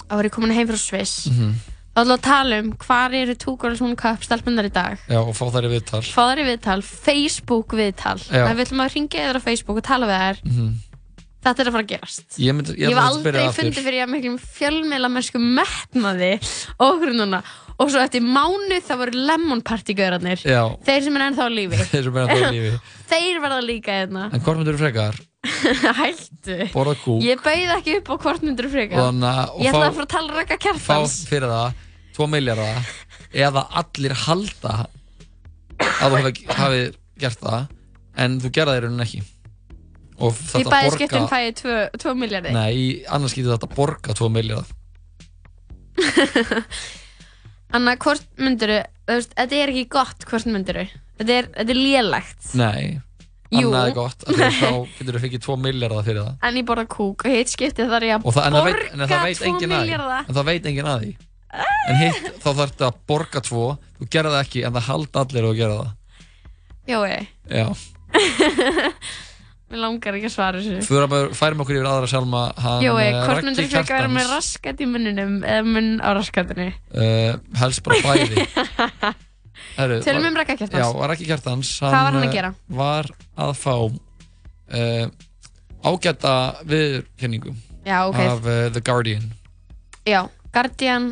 þá 0.08 0.16
er 0.20 0.30
ég 0.30 0.36
komin 0.38 0.56
heim 0.56 0.70
frá 0.70 0.80
Sviss. 0.82 1.28
Mhm, 1.32 1.54
þá 1.94 2.02
ætlum 2.02 2.14
við 2.14 2.18
að 2.18 2.26
tala 2.30 2.60
um 2.64 2.74
hvar 2.86 3.18
eru 3.22 3.38
One 3.84 4.00
Cup 4.00 4.24
stelpunar 4.24 4.70
í 4.70 4.74
dag. 4.74 4.98
Já, 5.10 5.20
og 5.22 5.36
fá 5.36 5.46
þær 5.52 5.68
í 5.70 5.74
viðtal. 5.76 6.04
Fá 6.08 6.24
þær 6.32 6.44
í 6.44 6.48
viðtal, 6.52 6.82
Facebook 6.88 7.78
viðtal. 7.78 8.18
Við 8.32 8.66
ætlum 8.66 8.86
að 8.86 8.94
ringja 8.96 9.26
yfir 9.28 9.42
á 9.42 9.48
Facebook 9.48 9.82
og 9.82 9.88
tala 9.88 10.10
við 10.10 10.24
þær. 10.26 10.44
Mhm. 10.48 10.76
Þetta 11.48 11.64
er 11.64 11.70
að 11.72 11.76
fara 11.78 11.86
að 11.86 11.92
gerast. 11.94 12.26
Ég, 12.42 12.56
myndi, 12.58 12.76
Ég 12.82 12.92
ætla 12.92 13.04
að 13.04 13.14
aldrei 13.14 13.46
fundið 13.58 13.86
fyrir 13.88 14.04
að 14.06 14.12
miklum 14.14 14.36
fjölmeila 14.58 15.10
mennsku 15.14 15.42
metnaði 15.44 16.34
og 16.84 17.00
núna. 17.22 17.42
Og 17.78 17.92
svo 17.94 18.02
eftir 18.02 18.24
mánu 18.26 18.80
það 18.82 18.98
voru 19.04 19.24
lemon 19.28 19.60
party 19.62 19.94
gaurarnir 19.94 20.42
Já. 20.42 20.64
þeir 20.88 21.04
sem 21.06 21.18
er 21.20 21.26
ennþá 21.28 21.46
lífi. 21.54 21.82
Þeir 21.94 22.08
lífi. 22.56 22.72
þeir 23.12 23.42
verða 23.44 23.60
líka 23.68 23.98
hérna. 24.00 24.24
En 24.34 24.42
hvort 24.42 24.58
myndur 24.62 24.78
þú 24.80 24.82
frekar? 24.82 25.20
kúk. 27.04 27.22
Ég 27.24 27.44
bauð 27.46 27.74
ekki 27.78 28.00
upp 28.00 28.10
á 28.10 28.16
hvort 28.26 28.42
myndur 28.48 28.70
frekar. 28.74 28.98
Og 28.98 29.12
þannig 29.12 29.30
að- 29.30 29.52
og 29.54 29.62
ég 29.62 29.70
ætla 29.70 29.84
fá- 29.84 29.90
að 29.92 30.00
fara 30.00 30.08
að 30.08 30.14
tala 30.16 30.40
rækka 30.40 30.58
Fá 30.58 30.64
kjartans. 30.66 31.16
fyrir 31.30 31.54
það 31.54 31.84
2 32.18 32.28
miljardar 32.34 32.92
eða 33.46 33.64
allir 33.84 34.14
halda 34.26 34.74
að 35.78 36.10
þú 36.10 36.18
hafi, 36.18 36.34
hafi 36.58 36.82
gert 37.22 37.40
það 37.46 37.68
en 38.18 38.40
þú 38.42 38.52
gerða 38.58 38.78
í 38.80 38.82
rauninni 38.88 39.06
ekki 39.06 39.22
í 40.18 40.64
bæði 40.66 40.70
borga 40.72 40.94
skiptum 40.96 41.28
fæ 41.30 41.38
ég 41.46 41.64
2 42.02 42.14
miljardi 42.18 42.54
Nei, 42.56 42.70
í 42.74 42.86
annars 43.14 43.36
getur 43.38 43.54
þetta 43.56 43.70
borga 43.78 44.16
2 44.18 44.30
miljardar 44.34 44.74
Anna, 47.76 47.98
hvort 48.00 48.24
myndur 48.40 48.72
þetta 49.08 49.58
er 49.58 49.74
ekki 49.74 49.86
gott 49.92 50.24
hvort 50.30 50.48
myndur 50.50 50.80
þetta 50.86 51.34
er, 51.34 51.50
þetta 51.58 51.74
er 51.74 51.80
lélegt. 51.80 52.50
Nei, 52.58 52.82
Jú. 53.52 53.68
annað 53.68 53.90
er 53.90 53.96
gott 53.98 54.26
þá 54.62 54.70
getur 54.98 55.18
þú 55.18 55.22
fengið 55.26 55.44
2 55.48 55.58
miljardar 55.66 56.06
fyrir 56.08 56.22
það. 56.24 56.36
En 56.48 56.60
ég 56.62 56.68
borða 56.70 56.86
kúk 56.94 57.26
og 57.28 57.34
hitt 57.34 57.52
skiptið 57.54 57.92
þar 57.94 58.06
ég 58.08 58.18
að 58.18 58.28
borga 58.28 58.46
en 58.48 59.04
það 59.04 59.26
veit 59.28 59.42
2 59.42 59.50
enginn 59.52 59.74
að 59.74 59.82
því. 59.82 59.84
milljarða. 59.84 60.20
En 60.24 60.38
það 60.40 60.50
veit 60.52 60.70
enginn 60.72 60.92
að 60.94 61.04
því. 61.04 61.12
En 61.88 62.00
hitt 62.02 62.26
þá 62.44 62.50
þarf 62.50 62.64
þetta 62.74 62.88
að 62.90 62.98
borga 63.12 63.44
2 63.48 63.62
þú 63.98 64.10
gerða 64.16 64.34
það 64.36 64.44
ekki 64.46 64.66
en 64.68 64.76
það 64.78 64.88
halda 64.92 65.24
allir 65.26 65.48
að 65.50 65.60
gera 65.62 65.78
það. 65.82 65.94
Jói, 66.88 67.16
Já, 67.52 67.68
mér 69.68 69.82
langar 69.84 70.16
ekki 70.16 70.30
að 70.30 70.34
svara 70.34 70.60
þessu 70.64 70.80
að- 71.12 71.34
færum 71.36 71.62
okkur 71.64 71.76
yfir 71.78 71.88
aðra 71.90 72.08
hann, 72.64 72.84
Jói, 72.86 73.04
eh, 73.04 73.18
hvort 73.26 73.44
myndur 73.44 73.66
þú 73.66 73.72
frekar 73.74 73.98
vera 74.00 74.12
með 74.16 74.30
raskat 74.32 74.84
í 74.84 74.88
munninum 74.88 75.34
eða 75.44 75.66
munn 75.68 75.90
á 76.00 76.10
raskatinu 76.16 76.68
uh, 76.72 77.34
helst 77.60 77.84
bara 77.84 78.00
bæði 78.06 78.46
Tölum 79.78 80.26
um 80.30 80.38
Ragga 80.38 80.56
Kjartans. 80.58 80.80
Já, 80.80 81.08
Raggi 81.12 81.28
Kjartans 81.28 81.72
Hvað 81.82 81.92
var 81.98 82.16
hann 82.16 82.22
að 82.24 82.28
eh, 82.30 82.34
gera? 82.34 82.52
Var 82.80 83.10
að 83.44 83.52
fá 83.60 83.74
uh, 83.78 85.06
ágæta 85.86 86.34
viðurkenningu 86.64 87.54
Já, 87.88 88.00
ok. 88.08 88.22
af 88.24 88.48
uh, 88.48 88.56
The 88.72 88.82
Guardian 88.82 89.28
Já, 90.08 90.22
Guardian, 90.56 91.12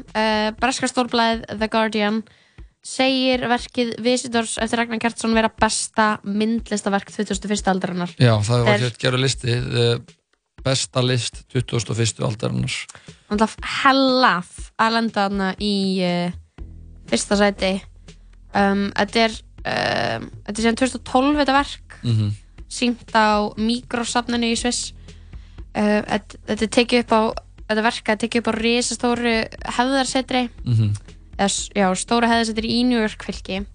breska 0.61 0.88
stórblæð 0.88 1.44
The 1.52 1.68
Guardian 1.68 2.23
segir 2.86 3.41
verkið 3.49 3.95
Visitors 4.06 4.57
eftir 4.62 4.78
Ragnar 4.78 4.99
Kjartansson 5.02 5.34
vera 5.34 5.49
besta 5.49 6.20
myndlistaverk 6.24 7.10
2001. 7.16 7.66
aldarinnar 7.72 8.12
Já, 8.22 8.36
það 8.45 8.66
var 8.68 8.84
hér 8.84 8.98
gerðu 9.02 9.22
listi 9.24 9.56
the 9.64 9.88
besta 10.66 11.02
list 11.06 11.44
2001. 11.53 12.22
aldarinnar 12.26 12.76
náttúrulega 13.30 13.72
hellaf 13.84 14.52
að 14.82 14.94
lenda 14.99 15.26
þarna 15.26 15.49
í 15.62 15.74
uh, 16.06 16.36
fyrsta 17.10 17.38
sæti 17.41 17.74
um, 18.53 18.88
þetta 18.94 19.24
er 19.26 19.36
um, 19.66 20.30
þetta 20.45 20.56
er 20.56 20.62
síðan 20.66 20.80
2012 20.84 21.41
þetta 21.41 21.57
verk 21.60 21.82
Mhm. 22.06 22.28
sínt 22.70 23.14
á 23.18 23.49
mikrosafninu 23.57 24.52
í 24.53 24.57
Sviss 24.60 24.91
uh, 25.74 26.02
þetta, 26.06 26.38
þetta 26.53 26.68
tekið 26.78 27.02
upp 27.06 27.14
á 27.18 27.22
þetta 27.66 27.84
verk 27.88 28.10
er 28.14 28.20
tekið 28.22 28.41
upp 28.44 28.49
á 28.52 28.53
risastóru 28.62 29.36
hefðarsetri 29.80 30.44
Mhm. 30.66 30.94
Eða 31.38 31.49
já, 31.76 31.88
stóru 31.99 32.28
hefðarsetri 32.30 32.70
í 32.80 32.84
New 32.88 32.99
York 32.99 33.24
fylki 33.26 33.66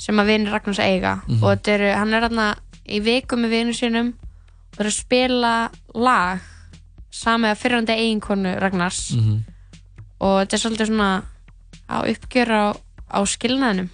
sem 0.00 0.16
að 0.20 0.30
vinir 0.32 0.52
Ragnars 0.52 0.80
eiga. 0.80 1.20
Mhm. 1.26 1.42
og 1.42 1.50
þetta 1.56 1.74
er, 1.74 1.96
hann 1.98 2.14
er 2.14 2.22
þarna 2.28 2.48
í 2.88 3.00
viku 3.04 3.36
með 3.36 3.50
vinur 3.50 3.76
sínum 3.76 4.12
og 4.16 4.76
það 4.76 4.84
er 4.84 4.90
að 4.90 4.96
spila 4.98 5.54
lag 5.94 6.40
samið 7.12 7.50
af 7.50 7.58
fyrrandi 7.62 7.96
eiginkonu 7.96 8.58
Ragnars. 8.60 9.10
Mhm. 9.16 9.44
og 10.20 10.36
þetta 10.40 10.54
er 10.54 10.62
svolítið 10.64 10.86
svona 10.86 11.22
á 11.90 11.96
uppgjör 12.06 12.50
á, 12.52 12.64
á 13.10 13.18
skilnaðinum. 13.26 13.88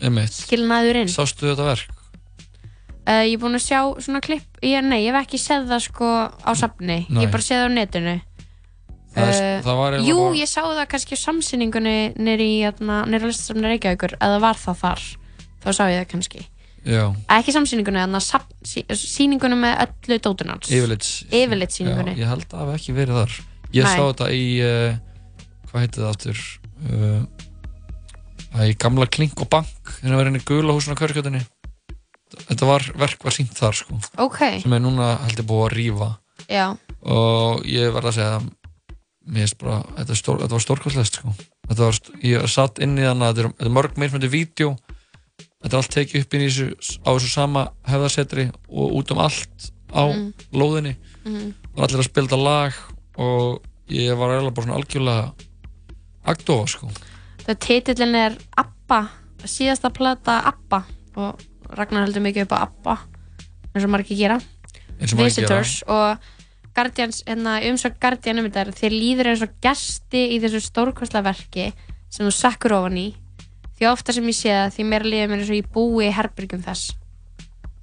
Skilnaðurinn. 0.00 1.08
Sástu 1.08 1.46
þetta 1.50 1.64
verk? 1.64 1.96
uh, 3.06 3.22
ég 3.26 3.36
er 3.36 3.42
búin 3.42 3.56
að 3.56 3.64
sjá 3.64 3.80
svona 4.02 4.20
klipp 4.24 4.60
ég, 4.62 4.82
nei, 4.84 5.04
ég 5.04 5.14
hef 5.14 5.26
ekki 5.26 5.38
séð 5.40 5.68
það 5.70 5.82
sko 5.86 6.08
á 6.42 6.50
safni. 6.58 7.06
Ég 7.08 7.26
hef 7.26 7.32
bara 7.34 7.46
séð 7.46 7.62
það 7.62 7.68
á 7.70 7.76
netinu 7.76 8.14
Það, 9.16 9.30
Eh, 9.32 9.62
það 9.64 9.78
eiginlega 9.80 10.04
jú, 10.10 10.16
bara- 10.20 10.36
ég 10.36 10.48
sá 10.50 10.60
það 10.60 10.88
kannski 10.92 11.16
á 11.16 11.24
samsýningunni 11.24 11.94
nýri 12.20 12.46
í 12.52 12.58
hérna, 12.66 12.96
nýri 13.08 13.24
á 13.24 13.28
listasafni 13.30 13.64
Reykjavíkur 13.70 14.12
eða 14.20 14.40
var 14.44 14.58
það 14.60 14.76
þar, 14.82 15.04
þá 15.64 15.68
sá 15.72 15.82
ég 15.88 16.00
það 16.02 16.10
kannski. 16.12 16.42
Já, 16.86 17.02
ekki 17.34 17.54
samsýningunni, 17.56 18.02
þannig 18.04 18.20
að 18.20 18.26
safn, 18.26 18.52
sí, 18.62 18.84
síningunni 18.92 19.56
með 19.58 19.80
öllu 19.86 20.18
dótunans 20.22 20.68
yfirlits 20.70 21.24
yfirlit 21.32 21.72
síningunni 21.74 22.12
Já, 22.14 22.20
ég 22.22 22.28
held 22.30 22.44
að 22.44 22.52
það 22.52 22.60
hafi 22.66 22.76
ekki 22.78 22.94
verið 23.00 23.16
þar. 23.22 23.32
Ég 23.72 23.82
Nei. 23.88 23.96
sá 23.96 24.02
þetta 24.06 24.28
í 24.36 24.44
uh, 24.62 24.98
hvað 25.70 25.80
heitir 25.82 26.04
það 26.04 26.12
aftur? 26.12 26.44
Uh, 26.86 27.22
það 28.52 28.68
í 28.70 28.76
gamla 28.84 29.06
klink 29.16 29.40
og 29.42 29.48
bank 29.50 29.94
þegar 29.96 30.12
það 30.12 30.20
var 30.20 30.30
inn 30.30 30.38
í 30.38 30.44
gula 30.52 30.76
húsinu 30.76 30.94
á 30.94 31.00
Körkjötunni 31.00 31.42
Þetta 32.36 32.66
var, 32.68 32.82
verk 32.98 33.22
var 33.24 33.32
sínt 33.32 33.54
þar 33.56 33.72
sko. 33.78 33.96
Ok, 34.20 34.40
sem 34.60 34.72
er 34.76 34.80
núna 34.82 35.12
held 35.24 35.38
ég 35.40 35.46
búið 35.46 35.62
að 35.70 35.74
rífa. 35.78 36.08
Já, 36.50 36.64
og 37.06 37.62
ég 37.64 37.92
verð 37.94 38.10
að 38.10 38.16
segja 38.18 38.32
að 38.40 38.46
mér 38.46 38.50
finnst 38.50 38.65
bara, 39.58 39.82
þetta, 39.96 40.12
er 40.12 40.18
stór, 40.20 40.38
þetta 40.42 40.54
var 40.56 40.64
stórkvæslegt 40.64 41.16
sko. 41.18 41.32
þetta 41.68 41.82
var, 41.82 41.92
st- 41.98 42.12
ég 42.22 42.46
satt 42.48 42.78
inn 42.78 42.96
í 42.98 43.02
þannig 43.02 43.26
að 43.26 43.32
þetta 43.34 43.44
er, 43.46 43.52
þetta 43.56 43.66
er 43.70 43.74
mörg 43.74 43.96
meirfmyndi 43.98 44.28
vídeo 44.30 44.76
þetta 45.62 45.72
er 45.72 45.78
allt 45.80 45.94
tekið 45.96 46.20
upp 46.26 46.34
í 46.34 46.42
þessu 46.44 46.66
á 47.02 47.10
þessu 47.16 47.30
sama 47.32 47.64
hefðarsetri 47.90 48.44
og 48.68 48.92
út 49.00 49.10
um 49.10 49.18
allt 49.18 49.70
á 49.90 50.02
Mhm. 50.06 50.32
lóðinni 50.52 50.96
Mhm. 51.24 51.54
og 51.74 51.82
allir 51.84 51.98
að 52.00 52.08
spila 52.10 52.26
þetta 52.28 52.42
lag 52.44 52.72
og 53.18 53.62
ég 53.90 54.16
var 54.16 54.30
eiginlega 54.30 54.54
bara 54.54 54.66
svona 54.66 54.78
algjörlega 54.78 55.32
agndofa 56.26 56.66
sko 56.68 56.90
það 57.46 57.58
titillin 57.66 58.14
er 58.14 58.36
Abba, 58.58 59.08
síðasta 59.44 59.90
plata 59.94 60.40
Abba 60.46 60.84
og 61.16 61.40
Ragnar 61.76 62.06
heldur 62.06 62.22
mikið 62.22 62.42
upp 62.46 62.52
á 62.54 62.62
Abba 62.66 62.98
eins 63.74 63.84
og 63.84 63.86
gera 63.86 63.86
og 63.86 63.90
margir 63.90 64.16
gera. 64.16 64.38
Visitors 65.00 65.82
og 65.88 66.18
Guardians, 66.76 67.22
hérna, 67.26 67.56
umsök 67.70 67.96
Guardian 68.02 68.42
um 68.42 68.48
þetta 68.50 68.74
þér 68.76 68.92
líður 68.94 69.30
eins 69.32 69.42
og 69.46 69.54
gesti 69.64 70.22
í 70.36 70.40
þessu 70.42 70.60
stórkostla 70.66 71.22
verki 71.24 71.70
sem 72.12 72.26
þú 72.26 72.32
sekkur 72.36 72.74
ofan 72.76 72.98
í. 73.00 73.06
Því 73.76 73.88
ofta 73.90 74.12
sem 74.16 74.28
ég 74.28 74.36
sé 74.36 74.52
það 74.52 74.74
því 74.76 74.84
meira 74.90 75.08
líður 75.10 75.30
mér 75.32 75.42
eins 75.42 75.52
og 75.52 75.58
ég 75.60 75.70
búi 75.72 76.06
í 76.08 76.12
herbyrgjum 76.16 76.62
þess. 76.66 76.94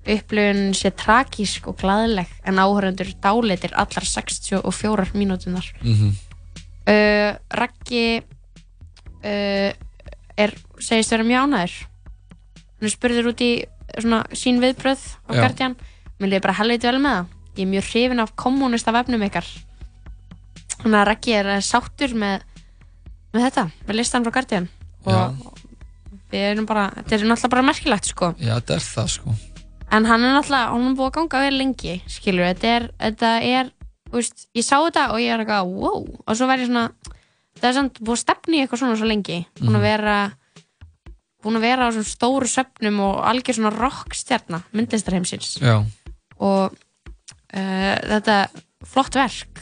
Upplifun 0.03 0.73
sé 0.75 0.91
tragísk 0.99 1.67
og 1.71 1.77
glaðleg 1.79 2.27
en 2.43 2.59
áhörundur 2.59 3.13
dáleitir 3.23 3.71
allar 3.79 4.03
64 4.05 5.13
mínútunar 5.15 5.69
Mhm. 5.81 6.09
uh, 6.87 7.31
Raggi 7.49 8.19
uh, 9.23 9.71
er 10.35 10.53
segist 10.79 11.13
vera 11.13 11.23
mjög 11.23 11.45
ánæður 11.47 11.77
hann 12.81 12.91
spurður 12.91 13.29
út 13.31 13.41
í 13.45 13.51
svona 14.01 14.23
sín 14.35 14.59
viðbröð 14.59 14.99
á. 15.29 15.31
Guardian. 15.39 15.75
Mér 16.19 16.33
liði 16.33 16.41
bara 16.43 16.57
helviti 16.59 16.87
vel 16.89 16.99
með 16.99 17.15
það 17.15 17.25
ég 17.57 17.63
er 17.65 17.69
mjög 17.71 17.89
hrifin 17.91 18.19
af 18.23 18.34
kommunista 18.35 18.91
vefnum 18.95 19.21
ykkar. 19.27 19.45
Þannig 20.81 20.99
að 20.99 21.07
Raggi 21.07 21.35
er 21.38 21.49
eh, 21.55 21.61
sáttur 21.63 22.13
með, 22.19 22.41
með 23.34 23.45
þetta, 23.47 23.65
með 23.88 23.95
listan 23.99 24.25
frá 24.25 24.34
Guardian. 24.35 24.67
Og 25.05 25.59
við 26.34 26.45
erum 26.49 26.65
bara 26.69 26.88
þetta 26.95 27.15
er 27.19 27.25
náttúrulega 27.30 27.53
bara 27.53 27.65
merkilegt 27.69 28.09
sko. 28.09 28.31
Já, 28.41 28.55
þetta 28.57 28.77
er 28.80 28.85
það 28.88 29.09
sko. 29.17 29.35
En 29.93 30.07
hann 30.09 30.23
er 30.25 30.34
náttúrulega, 30.34 30.69
hann 30.73 30.88
er 30.89 30.95
búið 30.97 31.09
að 31.11 31.15
ganga 31.19 31.41
vel 31.45 31.57
lengi 31.59 31.95
skilur, 32.09 32.47
þetta 32.49 32.71
er, 32.77 32.88
þetta 33.03 33.34
er 33.45 33.71
veist, 34.13 34.47
ég 34.57 34.65
sá 34.65 34.77
þetta 34.81 35.03
og 35.13 35.19
ég 35.21 35.34
er 35.35 35.43
eitthvað 35.43 35.69
wow, 35.73 35.99
og 36.25 36.38
svo 36.38 36.47
verð 36.49 36.65
ég 36.65 36.71
svona 36.71 36.88
það 37.59 37.67
er 37.69 37.75
samt 37.77 37.99
búið 38.01 38.15
að 38.17 38.21
stefni 38.23 38.61
eitthvað 38.63 38.81
svona 38.81 38.97
svo 38.97 39.09
lengi. 39.09 39.38
Búin 39.59 39.75
að 39.77 39.84
Mhm. 39.84 39.85
vera 39.85 40.15
búin 41.43 41.57
að 41.59 41.65
vera 41.67 41.88
á 41.88 41.93
svona 41.93 42.07
stóru 42.09 42.47
söfnum 42.47 42.99
og 43.03 43.15
algjör 43.27 43.57
svona 43.59 43.73
rockstjarna 43.75 44.61
myndlistarheimsins. 44.73 45.57
Já, 45.61 45.84
og 46.39 46.73
uh, 47.53 47.93
þetta 48.13 48.38
er 48.43 48.63
flott 48.88 49.17
verk. 49.17 49.61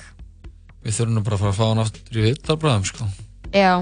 Við 0.82 0.98
þurfum 0.98 1.18
nú 1.20 1.24
bara 1.26 1.38
að 1.38 1.44
fara 1.44 1.52
að 1.54 1.60
fá 1.60 1.66
hann 1.68 1.84
aftur 1.84 2.20
í 2.20 2.26
viðtalbræðum 2.30 2.88
sko. 2.90 3.10
Já, 3.52 3.74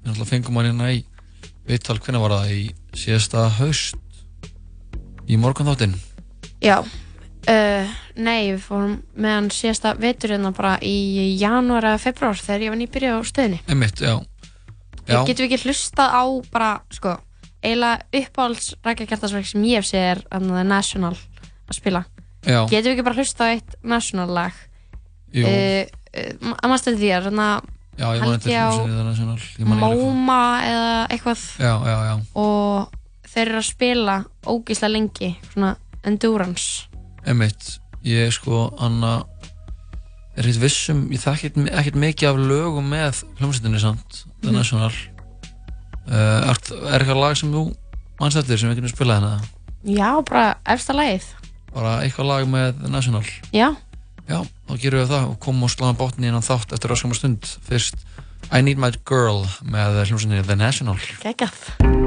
Við 0.00 0.06
náttúrulega 0.06 0.30
fengum 0.30 0.56
hann 0.60 0.68
hérna 0.70 0.92
í 0.94 1.00
viðtal, 1.68 1.98
hvernig 2.00 2.22
var 2.22 2.34
það? 2.38 2.52
Í 2.54 2.62
síðasta 2.96 3.46
haust? 3.58 3.98
Í 5.30 5.36
morgunþáttinn? 5.40 5.96
Já. 6.64 6.78
Uh, 7.50 7.90
nei, 8.20 8.52
við 8.52 8.62
fórum 8.64 8.94
með 9.16 9.34
hann 9.36 9.50
síðasta 9.54 9.94
vetur 9.98 10.34
hérna 10.34 10.52
bara 10.56 10.74
í 10.84 11.36
janúar 11.40 11.86
eða 11.88 12.00
februar 12.02 12.38
þegar 12.38 12.64
ég 12.66 12.72
var 12.74 12.80
nýbyrja 12.80 13.12
á 13.16 13.20
stöðinni. 13.26 13.60
Einmitt, 13.70 14.02
já. 14.04 14.18
Já, 15.08 15.24
Getum 15.26 15.46
við 15.46 15.46
ekki 15.48 15.68
hlustað 15.68 16.12
á 16.14 16.24
bara, 16.52 16.70
sko, 16.94 17.16
eiginlega 17.64 18.20
uppáhalds 18.20 18.74
rækjakjartasverk 18.84 19.48
sem 19.48 19.64
ég 19.66 19.80
hef 19.80 19.88
séð 19.88 20.06
er 20.12 20.20
annað 20.30 20.60
The 20.60 20.66
National 20.68 21.14
að 21.16 21.78
spila. 21.80 22.04
Já. 22.46 22.60
Getum 22.70 22.86
við 22.88 22.94
ekki 22.94 23.04
bara 23.04 23.18
hlustað 23.20 23.46
á 23.46 23.52
eitt 23.56 23.74
National 23.84 24.28
lag? 24.32 24.52
Jú. 25.36 25.44
Uh, 25.44 25.84
að 26.56 26.66
maður 26.70 26.80
stöði 26.82 26.98
því 27.02 27.10
að 27.16 27.26
held 28.24 28.34
eftir 28.38 28.52
ég 28.54 28.62
á. 28.64 28.70
Móma 29.80 30.38
eða 30.64 30.94
eitthvað 31.12 31.42
Já, 31.60 31.74
já, 31.84 31.96
já 32.08 32.14
og 32.40 32.96
þeir 33.30 33.44
eru 33.50 33.60
að 33.60 33.66
spila 33.68 34.14
ógíslega 34.48 34.92
lengi, 34.94 35.28
svona 35.52 35.74
endurance. 36.08 36.88
Einmitt, 37.28 37.76
ég 38.02 38.32
sko, 38.32 38.70
Anna 38.80 39.20
er 40.40 40.48
hitt 40.48 40.58
vissum, 40.62 41.04
ég 41.12 41.20
þekki 41.20 41.50
ekkert- 41.68 42.00
mikið 42.00 42.30
af 42.32 42.40
lögum 42.40 42.88
með 42.90 43.20
hljómsveitinni 43.38 43.80
samt 43.82 44.24
The 44.40 44.48
Mhm. 44.50 44.56
National 44.56 44.90
uh, 46.08 46.50
er, 46.50 46.56
er 46.94 47.04
eitthvað 47.04 47.20
lag 47.20 47.36
sem 47.36 47.52
þú 47.52 47.66
manst 48.20 48.36
eftir 48.40 48.58
sem 48.58 48.70
við 48.72 48.80
getum 48.80 48.94
spilað 48.96 49.20
hérna 49.20 49.40
Já, 49.84 50.10
bara 50.28 50.56
efsta 50.68 50.92
lagið. 50.96 51.24
Bara 51.74 52.00
eitthvað 52.04 52.30
lag 52.30 52.50
með 52.50 52.82
The 52.82 52.92
National 52.92 53.24
Já. 53.54 53.68
Já, 54.30 54.44
þá 54.68 54.74
gerum 54.78 55.02
við 55.02 55.08
það 55.10 55.30
og 55.32 55.38
komum 55.42 55.66
og 55.66 55.72
sláðum 55.74 55.98
bátni 55.98 56.30
innan 56.30 56.46
þátt 56.46 56.76
eftir 56.76 56.94
öskum 56.94 57.14
stund 57.18 57.50
fyrst 57.66 58.04
I 58.50 58.62
Need 58.64 58.80
My 58.82 58.92
Girl 59.06 59.44
með 59.66 60.02
hljómsveitinni 60.04 60.46
The 60.46 60.58
National 60.58 60.98
Gekkað. 61.22 61.99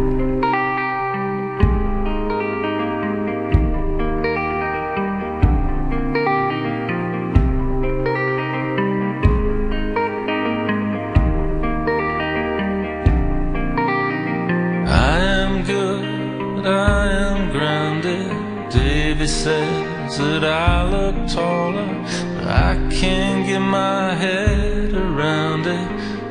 That 20.18 20.44
I 20.44 20.84
look 20.90 21.27
taller, 21.27 21.88
but 22.35 22.48
I 22.48 22.76
can't 22.91 23.48
get 23.48 23.60
my 23.60 24.14
head 24.14 24.94
around 24.94 25.65
it. 25.65 25.88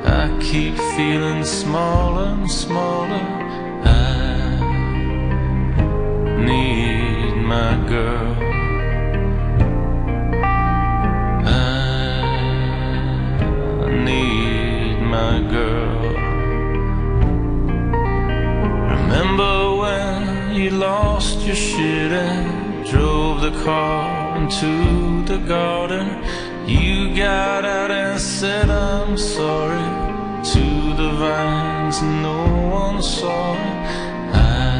I 0.06 0.38
keep 0.40 0.76
feeling 0.96 1.44
smaller 1.44 2.28
and 2.38 2.50
smaller. 2.50 3.24
I 3.84 4.56
need 6.38 7.34
my 7.36 7.74
girl. 7.88 8.36
I 11.44 12.28
need 14.04 15.00
my 15.00 15.40
girl. 15.50 16.14
Remember 18.94 19.74
when 19.82 20.54
you 20.54 20.70
lost 20.70 21.40
your 21.40 21.56
shit 21.56 22.12
and 22.12 22.61
drove 22.92 23.40
the 23.40 23.50
car 23.64 24.36
into 24.36 25.24
the 25.24 25.38
garden? 25.48 26.06
You 26.68 27.16
got 27.16 27.64
out 27.64 27.90
and 27.90 28.20
said, 28.20 28.68
I'm 28.68 29.16
sorry 29.16 29.88
to 30.52 30.64
the 31.00 31.10
vines, 31.22 32.02
no 32.02 32.40
one 32.80 33.02
saw 33.02 33.54
it. 33.54 33.76
I 34.34 34.76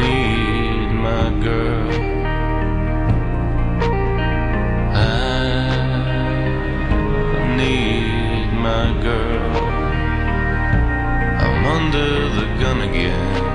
need 0.00 0.88
my 1.08 1.26
girl. 1.48 1.90
I 4.96 5.46
need 7.56 8.48
my 8.68 8.86
girl. 9.08 9.56
I'm 11.44 11.64
under 11.76 12.10
the 12.38 12.46
gun 12.60 12.80
again. 12.88 13.53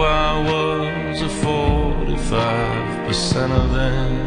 I 0.00 0.38
was 0.50 1.22
a 1.22 1.28
45% 1.28 3.50
of 3.50 3.70
them. 3.72 4.26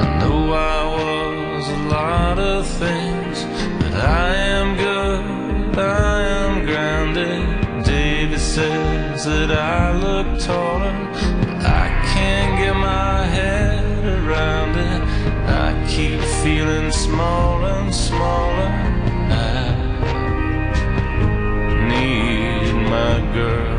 I 0.00 0.02
know 0.18 0.52
I 0.52 0.84
was 0.98 1.68
a 1.68 1.78
lot 1.88 2.38
of 2.38 2.66
things, 2.66 3.44
but 3.80 3.94
I 3.94 4.34
am 4.34 4.76
good, 4.76 5.78
I 5.78 6.20
am 6.22 6.64
grounded. 6.66 7.84
David 7.84 8.40
says 8.40 9.24
that 9.24 9.50
I 9.50 9.92
look 9.92 10.38
taller, 10.38 10.92
but 11.12 11.64
I 11.64 11.88
can't 12.12 12.58
get 12.58 12.76
my 12.76 13.24
head 13.24 14.04
around 14.04 14.76
it. 14.76 15.02
I 15.48 15.72
keep 15.88 16.20
feeling 16.42 16.90
smaller 16.90 17.68
and 17.68 17.94
smaller. 17.94 18.83
My 22.94 23.20
girl. 23.34 23.73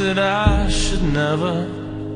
That 0.00 0.18
I 0.18 0.70
should 0.70 1.02
never 1.02 1.68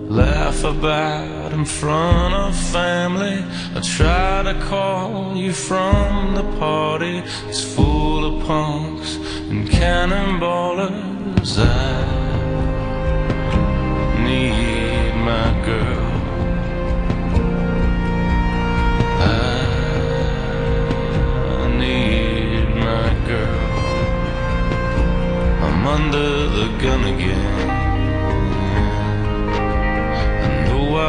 laugh 0.08 0.64
about 0.64 1.52
in 1.52 1.66
front 1.66 2.32
of 2.32 2.56
family. 2.56 3.44
I 3.76 3.80
try 3.80 4.42
to 4.42 4.54
call 4.70 5.36
you 5.36 5.52
from 5.52 6.34
the 6.34 6.44
party. 6.58 7.22
It's 7.46 7.62
full 7.62 8.24
of 8.24 8.46
punks 8.46 9.16
and 9.50 9.68
cannonballers. 9.68 11.58
I 11.58 11.64
need 14.28 15.14
my 15.30 15.48
girl. 15.68 16.10
I 19.20 19.36
need 21.84 22.66
my 22.88 23.08
girl. 23.28 23.60
I'm 25.66 25.86
under 25.86 26.48
the 26.58 26.66
gun 26.82 27.04
again. 27.14 27.53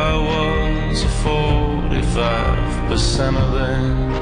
I 0.05 0.07
was 0.17 1.03
a 1.03 1.05
45% 1.07 3.37
of 3.43 3.49
them. 3.59 4.13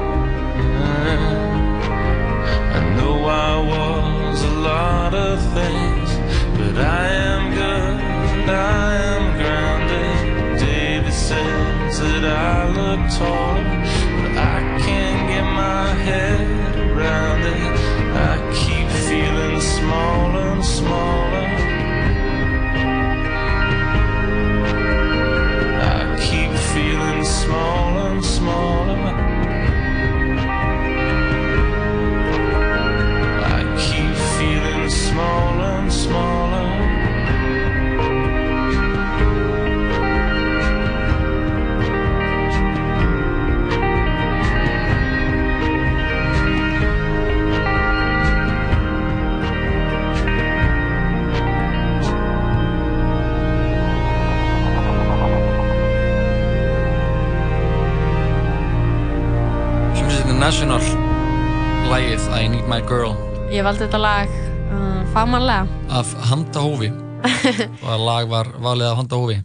I 2.78 2.80
know 2.96 3.14
I 3.26 3.28
was 3.72 4.38
a 4.42 4.54
lot 4.70 5.12
of 5.14 5.38
things, 5.58 6.08
but 6.58 6.76
I 6.82 6.84
am 7.28 7.42
good, 7.60 8.48
I 8.48 8.50
am 9.12 9.24
grounded. 9.40 10.58
David 10.58 11.12
says 11.12 11.94
that 12.00 12.24
I 12.24 12.58
look 12.78 13.02
tall, 13.18 13.56
but 14.20 14.34
I 14.56 14.58
can't 14.84 15.22
get 15.32 15.46
my 15.66 15.86
head 16.08 16.40
around 16.92 17.40
it. 17.56 17.72
I 18.30 18.32
keep 18.60 18.86
feeling 19.08 19.58
smaller 19.60 20.46
and 20.54 20.64
smaller. 20.64 21.43
small. 27.44 27.83
Ég 63.54 63.62
valdi 63.62 63.84
þetta 63.84 63.98
lag 64.02 64.30
uh, 64.34 65.02
fagmannlega. 65.14 65.82
af 65.94 66.08
handahófi 66.26 66.88
og 67.84 67.90
að 67.94 68.00
lag 68.02 68.26
var 68.26 68.48
valið 68.58 68.88
af 68.88 68.96
handahófi 68.98 69.36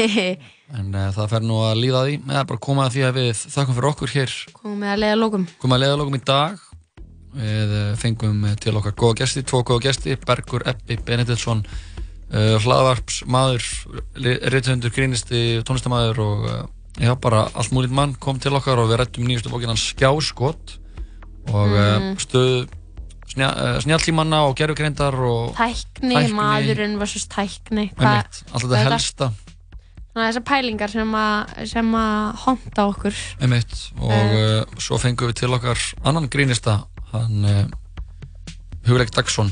en 0.78 0.86
uh, 0.96 1.10
það 1.12 1.26
fer 1.34 1.42
nú 1.44 1.58
að 1.60 1.82
líða 1.82 2.04
því 2.06 2.14
eða 2.22 2.44
bara 2.48 2.62
koma 2.64 2.86
að 2.86 2.94
því 2.94 3.02
að 3.04 3.18
við 3.18 3.42
þakkum 3.42 3.76
fyrir 3.76 3.88
okkur 3.90 4.12
hér 4.14 4.32
Komum 4.54 4.78
með 4.80 4.92
að 4.94 5.02
leiða 5.02 5.18
lókum. 5.20 5.44
komum 5.60 5.76
að 5.76 5.82
leiðalókum 5.82 6.16
í 6.16 6.20
dag 6.30 6.62
við 7.34 7.74
uh, 7.76 7.90
fengum 8.00 8.38
uh, 8.48 8.54
til 8.64 8.72
okkar 8.80 8.94
góða 9.02 9.18
gesti, 9.20 9.42
tvo 9.44 9.60
góða 9.60 9.84
gesti 9.90 10.16
Bergur 10.22 10.64
Eppi 10.72 10.96
Benediktsson 11.04 11.60
uh, 11.68 12.54
hlaðvarps 12.64 13.18
maður 13.28 13.66
reythundur, 14.54 14.94
grínisti, 14.94 15.42
tónlistamæður 15.68 16.22
og 16.24 16.48
já, 16.96 17.12
bara 17.20 17.44
allt 17.52 17.76
múlít 17.76 17.92
mann 17.92 18.16
kom 18.16 18.40
til 18.40 18.54
okkar 18.56 18.80
og 18.80 18.88
við 18.88 19.02
rættum 19.02 19.28
nýjustu 19.28 19.52
bókinan 19.52 19.76
Skjáskot 19.76 20.78
og 21.52 21.68
mm. 21.68 22.08
Mm. 22.08 22.24
stöðu 22.24 22.64
uh, 23.36 23.78
snjallímanna 23.82 24.42
og 24.48 24.56
gerfugreindar 24.58 25.14
og 25.16 25.54
Tækni, 25.58 26.14
Tækni. 26.14 26.34
maðurinn 26.36 26.98
versus 27.00 27.26
tækni. 27.30 27.88
Einmitt, 27.98 28.42
allt 28.52 28.66
þetta 28.68 28.82
helsta. 28.88 29.30
Svona 30.14 30.28
þessar 30.28 30.44
pælingar 30.46 30.92
sem 30.92 31.14
að, 31.18 31.54
sem 31.72 31.94
að 31.98 32.42
honda 32.44 32.88
okkur. 32.92 33.22
Einmitt. 33.42 33.78
og 33.98 34.34
uh, 34.38 34.76
svo 34.78 34.98
fengum 35.02 35.32
við 35.32 35.40
til 35.42 35.54
okkar 35.56 35.80
annan 36.06 36.28
grínista 36.30 36.82
hann 37.12 37.48
uh, 37.48 37.64
Hugleik 38.86 39.10
Dagsson. 39.14 39.50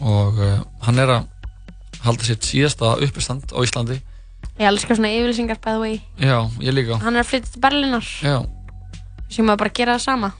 Og 0.00 0.38
uh, 0.40 0.60
hann 0.86 0.98
er 1.02 1.12
að 1.18 1.26
halda 2.06 2.24
sitt 2.24 2.46
síðasta 2.48 2.94
uppistand 3.04 3.52
á 3.52 3.58
Íslandi. 3.60 3.98
Ég 4.60 4.68
elskar 4.68 4.96
svona 4.96 5.10
yfirlýsingar 5.12 5.58
by 5.60 5.74
the 5.76 5.80
way. 5.80 5.98
Já, 6.20 6.38
ég 6.64 6.72
líka. 6.72 6.96
Hann 7.04 7.16
er 7.16 7.24
að 7.24 7.28
flytja 7.34 7.52
til 7.52 7.60
Berlínar. 7.64 8.06
Já, 8.24 8.38
sem 9.28 9.44
maður 9.44 9.66
bara 9.66 9.72
gera 9.76 9.98
það 9.98 10.06
sama 10.06 10.30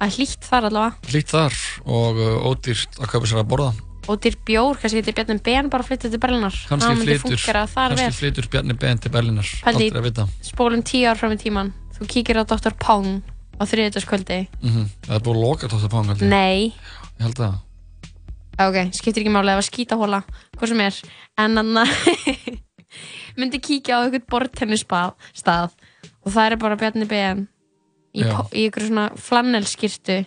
það 0.00 0.08
er 0.08 0.16
hlýtt 0.16 0.48
þar 0.48 0.66
allavega. 0.70 1.12
Hlýtt 1.12 1.30
þar 1.36 1.56
og 1.84 2.20
uh, 2.24 2.48
ódýrt 2.50 2.98
að 3.00 3.10
kaupa 3.14 3.28
sér 3.30 3.42
að 3.44 3.48
borða. 3.52 3.70
Og 4.10 4.16
dýr 4.24 4.34
bjór, 4.48 4.78
kannski 4.80 5.02
getur 5.02 5.14
Bjarni 5.20 5.36
Ben 5.44 5.68
bara 5.70 5.84
að 5.84 5.90
flytja 5.92 6.08
til 6.10 6.18
Berlínar. 6.22 6.56
Kannski 6.70 8.08
flytur 8.16 8.48
Bjarni 8.50 8.74
Ben 8.80 8.98
til 8.98 9.12
í- 9.84 9.90
aldrei 9.92 10.00
að 10.00 10.06
vita. 10.08 10.24
spólum 10.48 10.82
tíu 10.82 11.04
ár 11.10 11.20
fram 11.20 11.34
í 11.36 11.38
tíman 11.38 11.70
þú 11.98 12.08
kíkir 12.10 12.40
á 12.40 12.44
Dr. 12.48 12.72
Pong 12.80 13.20
á 13.60 13.62
þriðjöldaskvöldi 13.68 14.38
mm 14.64 14.86
það 15.04 15.14
er 15.18 15.24
búið 15.26 15.36
að 15.36 15.44
loka 15.44 15.68
pang 15.92 16.08
held 16.08 16.22
ég. 16.24 16.28
nei, 16.32 16.72
ég 17.20 17.26
held 17.26 17.36
það. 17.44 17.58
Ok, 18.60 18.78
skiptir 18.96 19.22
ekki 19.22 19.32
máli 19.36 19.52
það 19.52 19.60
var 19.60 19.68
skítahóla, 19.68 20.22
hvað 20.56 20.68
sem 20.72 20.80
er. 20.80 20.96
En 21.44 21.56
hann 21.60 21.78
myndi 23.38 23.60
kíkja 23.62 24.00
á 24.00 24.04
einhvern 24.08 24.26
bortennisstað 24.32 25.14
stað, 25.36 25.76
og 26.24 26.32
það 26.34 26.46
er 26.50 26.56
bara 26.64 26.76
Bjarni 26.80 27.06
Ben 27.08 27.46
í, 28.14 28.24
í 28.24 28.64
einhverju 28.66 28.88
svona 28.90 29.06
flannelskirtu 29.16 30.18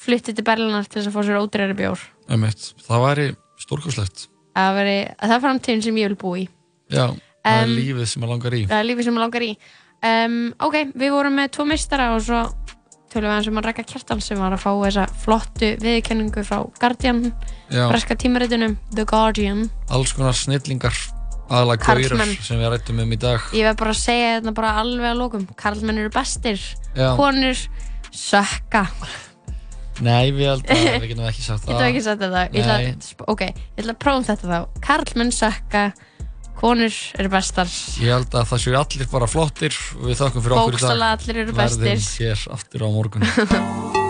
flytti 0.00 0.32
til 0.36 0.44
Berlínar 0.46 0.86
til 0.88 1.00
þess 1.02 1.10
að 1.10 1.16
fá 1.16 1.22
sér 1.28 1.40
ódreiri 1.42 1.76
bjór. 1.78 2.02
Það 2.30 3.04
væri 3.04 3.26
stórkoslegt 3.60 4.26
að 4.60 4.74
veri, 4.80 4.96
að 5.14 5.28
það 5.30 5.36
er 5.36 5.42
framtíðin 5.44 5.82
sem 5.84 5.98
ég 6.00 6.08
vil 6.10 6.18
búa 6.20 6.38
í. 6.40 6.48
Já, 6.90 7.06
það 7.44 7.54
er 7.54 7.62
Em, 7.64 7.70
lífið 7.76 8.06
sem 8.10 8.20
maður 8.22 8.32
langar 8.34 8.54
í. 8.58 8.62
það 8.68 8.80
er 8.82 8.88
lífið 8.88 9.04
sem 9.06 9.14
maður 9.16 9.26
langar 9.26 9.44
í. 9.46 9.50
Um, 10.00 10.34
ok, 10.66 10.76
við 10.96 11.12
vorum 11.14 11.36
með 11.38 11.50
tvo 11.56 11.64
mistara 11.68 12.08
og 12.16 12.22
svo 12.24 12.40
tölum 13.12 13.28
við 13.30 13.36
eins 13.36 13.48
um 13.50 13.60
að 13.60 13.66
rækka 13.68 13.84
kjartan 13.90 14.20
sem 14.24 14.38
var 14.40 14.54
að 14.56 14.62
fá 14.64 14.70
þessa 14.80 15.04
flottu 15.24 15.70
viðkenningu 15.82 16.44
frá 16.46 16.60
Guardian 16.80 17.22
breska 17.68 18.16
tímaritunum 18.16 18.76
The 18.94 19.04
Guardian. 19.04 19.64
Alls 19.90 20.12
konar 20.16 20.32
snillingar 20.38 20.94
aðalega 21.50 21.86
gaurar 21.86 22.34
sem 22.46 22.60
við 22.60 22.70
rættum 22.74 23.00
um 23.02 23.14
í 23.14 23.18
dag 23.20 23.48
ég 23.56 23.66
verð 23.66 23.80
bara 23.82 23.94
að 23.94 24.00
segja 24.00 24.36
þetta 24.36 24.54
bara 24.60 24.74
alveg 24.82 25.08
að 25.10 25.18
lókum 25.20 25.48
Karlmenn 25.58 26.02
eru 26.02 26.12
bestir, 26.14 26.62
Já. 26.94 27.08
konur 27.18 27.64
sökka 28.10 28.84
nei, 30.00 30.30
við 30.34 30.52
held 30.52 30.70
að 30.70 30.84
við 31.02 31.08
getum 31.12 31.26
ekki 31.30 31.46
sagt 31.46 31.66
það 31.66 31.74
ætla 31.74 31.88
ekki 31.90 32.02
að 32.02 32.06
setja 32.06 32.28
þetta 32.28 32.44
Ég 32.54 32.70
ætla 32.76 33.26
Ok, 33.34 33.42
ég 33.50 33.82
ætla 33.82 33.96
að 33.96 34.02
prófum 34.06 34.28
þetta 34.30 34.52
þá 34.52 34.84
Karlmenn 34.86 35.34
sökka, 35.36 35.86
konur 36.60 37.00
eru 37.20 37.32
bestar 37.32 37.72
Ég 38.00 38.14
held 38.14 38.34
að 38.34 38.52
það 38.52 38.64
séu 38.66 38.76
allir 38.80 39.10
bara 39.12 39.30
flottir 39.30 39.80
við 40.00 40.22
þakkum 40.22 40.46
fyrir 40.46 40.60
okkur 40.60 40.76
í 40.76 40.80
dag. 40.80 40.86
Bókstaflega 40.86 41.16
allir 41.18 41.42
eru 41.44 41.58
bestir. 41.58 41.90
Verðum 41.90 42.14
hér 42.20 42.46
aftur 42.58 42.86
á 42.86 42.88
morgun. 42.94 44.06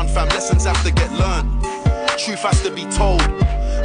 round 0.00 0.08
and 0.08 0.16
fam. 0.16 0.28
Lessons 0.28 0.64
have 0.64 0.82
to 0.84 0.92
get 0.92 1.10
learned. 1.12 1.50
Truth 2.18 2.42
has 2.42 2.62
to 2.62 2.70
be 2.70 2.84
told. 2.90 3.20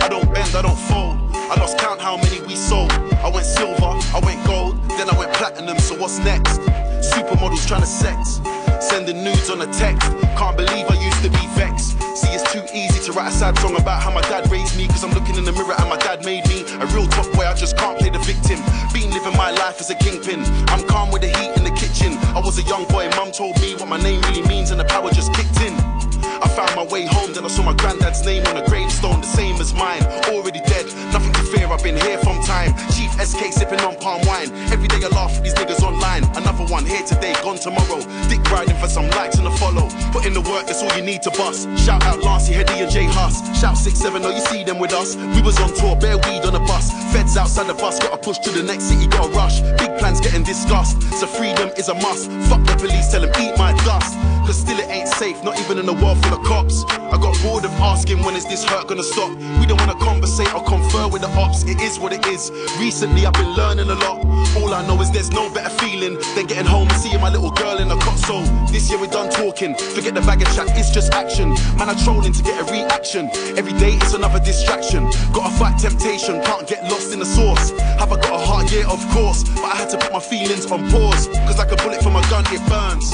I 0.02 0.08
don't 0.10 0.32
bend, 0.34 0.56
I 0.56 0.62
don't 0.62 0.78
fold. 0.78 1.18
I 1.34 1.56
lost 1.60 1.78
count 1.78 2.02
how 2.02 2.18
many 2.18 2.42
we 2.42 2.56
sold. 2.56 2.92
I 3.24 3.30
went 3.30 3.46
silver, 3.46 3.92
I 4.14 4.20
went 4.24 4.46
gold, 4.46 4.78
then 4.98 5.10
I 5.10 5.18
went 5.18 5.34
platinum, 5.34 5.78
so 5.80 5.96
what's 5.96 6.20
next? 6.20 6.60
Supermodels 7.02 7.68
trying 7.68 7.82
to 7.82 7.88
sex. 7.88 8.42
Sending 8.80 9.24
nudes 9.24 9.50
on 9.50 9.62
a 9.62 9.68
text. 9.74 10.12
Can't 10.38 10.58
believe 10.58 10.86
I 10.90 10.96
used 11.04 11.22
to 11.24 11.30
be 11.30 11.44
vexed. 11.56 11.98
See, 12.16 12.30
it's 12.32 12.52
too 12.52 12.64
easy 12.74 13.00
to 13.06 13.12
write 13.14 13.30
a 13.30 13.32
sad 13.32 13.58
song 13.60 13.76
about 13.78 14.02
how 14.02 14.12
my 14.12 14.22
dad 14.22 14.50
raised 14.52 14.78
me. 14.78 14.88
Cause 14.88 15.04
I'm 15.04 15.12
looking 15.12 15.36
in 15.36 15.44
the 15.44 15.52
mirror 15.52 15.76
and 15.78 15.90
my 15.90 15.98
dad 15.98 16.26
made 16.26 16.48
me 16.48 16.62
a 16.80 16.86
real 16.88 17.08
tough 17.08 17.32
boy. 17.34 17.46
I 17.46 17.54
just 17.54 17.78
can't 17.78 17.98
play 17.98 18.10
the 18.10 18.20
victim. 18.20 18.60
Been 18.94 19.12
living 19.12 19.36
my 19.38 19.52
life 19.52 19.80
as 19.80 19.90
a 19.90 19.96
kingpin. 19.96 20.44
I'm 20.70 20.86
calm 20.88 21.12
with 21.12 21.22
the 21.22 21.30
heat 21.30 21.56
in 21.58 21.64
the 21.64 21.72
kitchen. 21.72 22.18
I 22.36 22.40
was 22.40 22.60
a 22.60 22.64
young 22.64 22.86
boy, 22.86 23.10
mum 23.16 23.32
told 23.32 23.60
me 23.62 23.76
what 23.76 23.88
my 23.88 23.98
name 23.98 24.22
really 24.22 24.46
means, 24.48 24.72
and 24.72 24.80
the 24.80 24.86
power 24.86 25.10
just 25.12 25.34
kicked 25.34 25.62
in. 25.62 26.05
I 26.42 26.48
found 26.50 26.76
my 26.76 26.84
way 26.84 27.06
home, 27.06 27.34
then 27.34 27.46
I 27.46 27.48
saw 27.48 27.64
my 27.64 27.74
granddad's 27.74 28.26
name 28.26 28.46
on 28.48 28.58
a 28.58 28.66
gravestone, 28.66 29.22
the 29.22 29.28
same 29.28 29.56
as 29.56 29.74
mine. 29.74 30.04
Already 30.28 30.60
dead, 30.62 30.86
nothing 31.14 31.34
to 31.34 31.45
fear, 31.56 31.68
I've 31.68 31.84
been 31.84 31.98
here 31.98 32.18
from 32.20 32.42
time. 32.44 32.74
Chief 32.92 33.12
SK 33.20 33.52
sipping 33.54 33.80
on 33.82 33.96
palm 33.98 34.22
wine. 34.26 34.52
Every 34.72 34.88
day 34.88 35.00
I 35.04 35.10
laugh 35.10 35.38
at 35.38 35.44
these 35.44 35.54
niggas 35.54 35.82
online. 35.84 36.24
Another 36.36 36.66
one 36.66 36.86
here 36.86 37.04
today, 37.04 37.34
gone 37.42 37.58
tomorrow. 37.58 38.02
Dick 38.30 38.44
riding 38.52 38.76
for 38.78 38.88
some 38.88 39.10
likes 39.12 39.38
and 39.38 39.48
a 39.48 39.52
follow. 39.58 39.88
Put 40.12 40.26
in 40.26 40.34
the 40.34 40.42
work, 40.42 40.68
that's 40.68 40.82
all 40.84 40.94
you 40.98 41.04
need 41.04 41.22
to 41.24 41.32
bust. 41.32 41.68
Shout 41.78 42.04
out 42.06 42.22
Lancey, 42.22 42.54
Hetty, 42.54 42.80
and 42.80 42.92
Jay 42.92 43.06
Huss. 43.06 43.40
Shout 43.60 43.76
6-7, 43.76 44.22
oh, 44.24 44.32
you 44.32 44.42
see 44.52 44.64
them 44.64 44.80
with 44.80 44.94
us. 44.94 45.16
We 45.16 45.42
was 45.42 45.60
on 45.60 45.74
tour, 45.74 45.96
bare 45.96 46.18
weed 46.18 46.44
on 46.46 46.56
a 46.56 46.60
bus. 46.60 46.92
Feds 47.14 47.38
outside 47.38 47.68
the 47.68 47.74
bus, 47.74 48.00
gotta 48.00 48.18
push 48.18 48.40
to 48.40 48.52
the 48.52 48.64
next 48.64 48.86
city, 48.86 49.08
gotta 49.08 49.32
rush. 49.32 49.62
Big 49.80 49.98
plans 50.00 50.20
getting 50.20 50.44
discussed, 50.44 51.02
so 51.20 51.28
freedom 51.28 51.70
is 51.78 51.90
a 51.90 51.96
must. 51.96 52.32
Fuck 52.50 52.64
the 52.66 52.76
police, 52.78 53.12
tell 53.12 53.22
them 53.22 53.32
eat 53.42 53.58
my 53.58 53.72
dust. 53.86 54.16
Cause 54.46 54.60
still 54.60 54.78
it 54.78 54.88
ain't 54.90 55.08
safe, 55.08 55.44
not 55.44 55.60
even 55.60 55.80
in 55.80 55.90
a 55.90 55.94
world 55.94 56.24
full 56.24 56.38
of 56.38 56.46
cops. 56.46 56.86
I 56.86 57.18
got 57.18 57.34
bored 57.42 57.66
of 57.66 57.72
asking 57.82 58.22
when 58.22 58.36
is 58.36 58.46
this 58.46 58.64
hurt 58.64 58.88
gonna 58.88 59.02
stop. 59.02 59.32
We 59.60 59.66
don't 59.66 59.80
wanna 59.80 59.98
conversate 59.98 60.54
or 60.54 60.64
confer 60.64 61.08
with 61.08 61.24
the 61.24 61.30
it 61.68 61.82
is 61.82 62.00
what 62.00 62.14
it 62.14 62.26
is. 62.28 62.52
Recently 62.80 63.26
I've 63.26 63.34
been 63.34 63.54
learning 63.54 63.90
a 63.90 63.96
lot. 63.96 64.26
All 64.58 64.74
I 64.74 64.86
know 64.88 65.00
is 65.02 65.12
there's 65.12 65.32
no 65.32 65.50
better 65.54 65.70
feeling 65.70 66.18
than 66.36 66.46
getting 66.48 66.66
home 66.66 66.88
and 66.88 66.98
seeing 67.02 67.20
my 67.22 67.30
little 67.30 67.52
girl 67.52 67.78
in 67.78 67.92
a 67.92 67.98
cot. 67.98 68.18
So 68.20 68.42
this 68.72 68.90
year 68.90 69.00
we're 69.00 69.08
done 69.08 69.30
talking, 69.30 69.76
forget 69.76 70.14
the 70.14 70.22
bag 70.22 70.42
of 70.42 70.54
chat, 70.56 70.68
it's 70.78 70.92
just 70.92 71.14
action. 71.14 71.50
Man, 71.78 71.90
I'm 71.90 71.98
trolling 71.98 72.34
to 72.34 72.44
get 72.44 72.60
a 72.62 72.72
reaction. 72.72 73.30
Every 73.58 73.74
day 73.74 73.94
it's 74.02 74.14
another 74.14 74.40
distraction. 74.40 75.06
Gotta 75.34 75.54
fight 75.56 75.78
temptation, 75.80 76.42
can't 76.44 76.68
get 76.68 76.84
lost 76.86 77.14
in 77.14 77.20
the 77.20 77.26
source. 77.26 77.72
Have 78.00 78.12
I 78.12 78.20
got 78.22 78.42
a 78.42 78.46
heart? 78.46 78.72
Yeah, 78.72 78.90
of 78.90 79.02
course. 79.12 79.44
But 79.44 79.66
I 79.66 79.76
had 79.76 79.90
to 79.90 79.98
put 79.98 80.12
my 80.12 80.20
feelings 80.20 80.66
on 80.72 80.90
pause. 80.90 81.28
Cause 81.48 81.58
like 81.58 81.72
a 81.72 81.78
bullet 81.78 82.02
from 82.02 82.16
a 82.16 82.22
gun, 82.30 82.44
it 82.48 82.64
burns. 82.70 83.14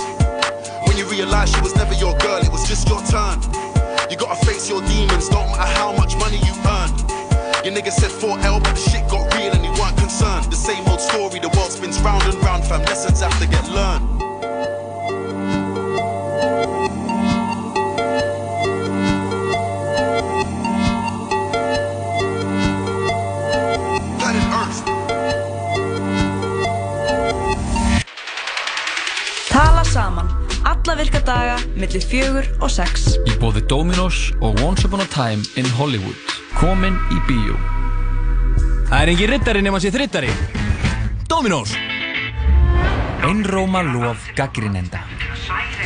When 0.88 0.98
you 0.98 1.06
realize 1.10 1.52
she 1.54 1.62
was 1.62 1.76
never 1.76 1.94
your 1.96 2.18
girl, 2.18 2.40
it 2.40 2.52
was 2.52 2.68
just 2.68 2.88
your 2.88 3.02
turn. 3.08 3.40
You 4.10 4.18
gotta 4.18 4.46
face 4.46 4.70
your 4.70 4.82
demons, 4.82 5.30
don't 5.30 5.48
matter 5.52 5.72
how 5.80 5.94
much 5.94 6.18
money 6.18 6.38
you 6.38 6.54
earn. 6.68 7.11
Your 7.64 7.74
nigga 7.76 7.92
said 7.92 8.10
4L, 8.10 8.64
but 8.64 8.74
the 8.74 8.90
shit 8.90 9.08
got 9.08 9.32
real 9.36 9.54
and 9.54 9.64
he 9.64 9.70
weren't 9.80 9.96
concerned. 9.96 10.46
The 10.46 10.56
same 10.56 10.84
old 10.88 11.00
story, 11.00 11.40
the 11.40 11.50
world 11.50 11.72
spins 11.72 12.00
round 12.02 12.24
and 12.24 12.34
round, 12.44 12.66
fam. 12.66 12.82
Lessons 12.86 13.22
have 13.22 13.40
to 13.40 13.48
get 13.48 13.70
learned. 13.70 14.31
Alla 30.92 31.04
virka 31.04 31.22
daga, 31.24 31.54
millir 31.80 32.04
fjögur 32.04 32.48
og 32.60 32.68
sex. 32.68 33.14
Í 33.24 33.32
bóði 33.40 33.62
Dominos 33.64 34.34
og 34.44 34.58
Once 34.60 34.84
Upon 34.84 35.00
a 35.00 35.06
Time 35.08 35.40
in 35.56 35.70
Hollywood. 35.78 36.18
Komin 36.58 36.98
í 37.16 37.20
bíó. 37.30 37.54
Það 38.90 38.98
er 38.98 39.12
engin 39.14 39.32
rittari 39.32 39.62
nema 39.64 39.80
sér 39.80 39.96
þrittari. 39.96 40.34
Dominós. 41.32 41.78
Einróma 43.24 43.86
lof 43.88 44.26
gaggrinenda. 44.36 45.00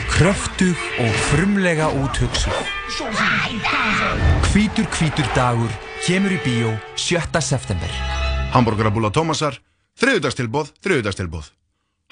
Kröftug 0.09 0.81
og 0.97 1.21
frumlega 1.27 1.91
úthugsuð. 2.01 2.57
Hvítur 4.49 4.89
hvítur 4.89 5.29
dagur 5.37 5.77
kemur 6.07 6.33
í 6.33 6.41
bíó 6.41 6.73
7. 6.97 7.29
september. 7.45 7.93
Hamburgerabúla 8.57 9.13
Tómasar, 9.13 9.61
þriðudagstilbóð, 10.01 10.73
þriðudagstilbóð. 10.81 11.53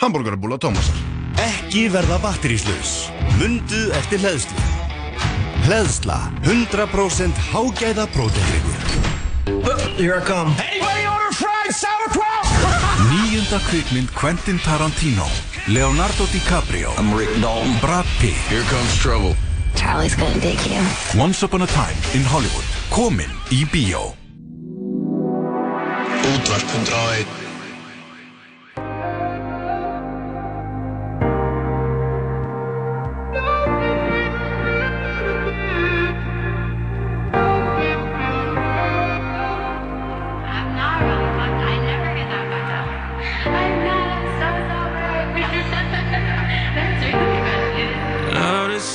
Hamburgerabúla 0.06 0.62
Tómasar. 0.62 1.13
Ekki 1.42 1.88
verða 1.94 2.20
batteríslaus. 2.22 3.10
Mundu 3.40 3.90
eftir 3.98 4.22
hlæðslu. 4.22 4.58
Hlæðsla. 5.66 6.20
100% 6.46 7.40
hágæða 7.52 8.06
prótendrikur. 8.14 8.82
Uh, 9.48 9.78
here 9.98 10.20
I 10.20 10.22
come. 10.26 10.54
Anybody 10.62 11.08
order 11.08 11.34
fried 11.34 11.74
sauerkraut? 11.74 12.46
Nýjunda 13.12 13.60
kvikmynd 13.70 14.14
Quentin 14.14 14.60
Tarantino. 14.60 15.26
Leonardo 15.68 16.26
DiCaprio. 16.34 16.94
I'm 16.98 17.14
Rick 17.18 17.32
Dalton. 17.42 17.78
Brad 17.82 18.06
Pitt. 18.20 18.38
Here 18.50 18.66
comes 18.70 18.94
trouble. 19.00 19.36
Charlie's 19.76 20.16
gonna 20.16 20.40
dig 20.40 20.60
you. 20.68 20.82
Once 21.18 21.44
upon 21.44 21.62
a 21.62 21.68
time 21.68 21.98
in 22.14 22.24
Hollywood. 22.24 22.68
Komin 22.92 23.32
í 23.50 23.66
B.O. 23.72 24.14
Útvarpund 26.24 26.90
á 26.94 27.02
einn. 27.18 27.43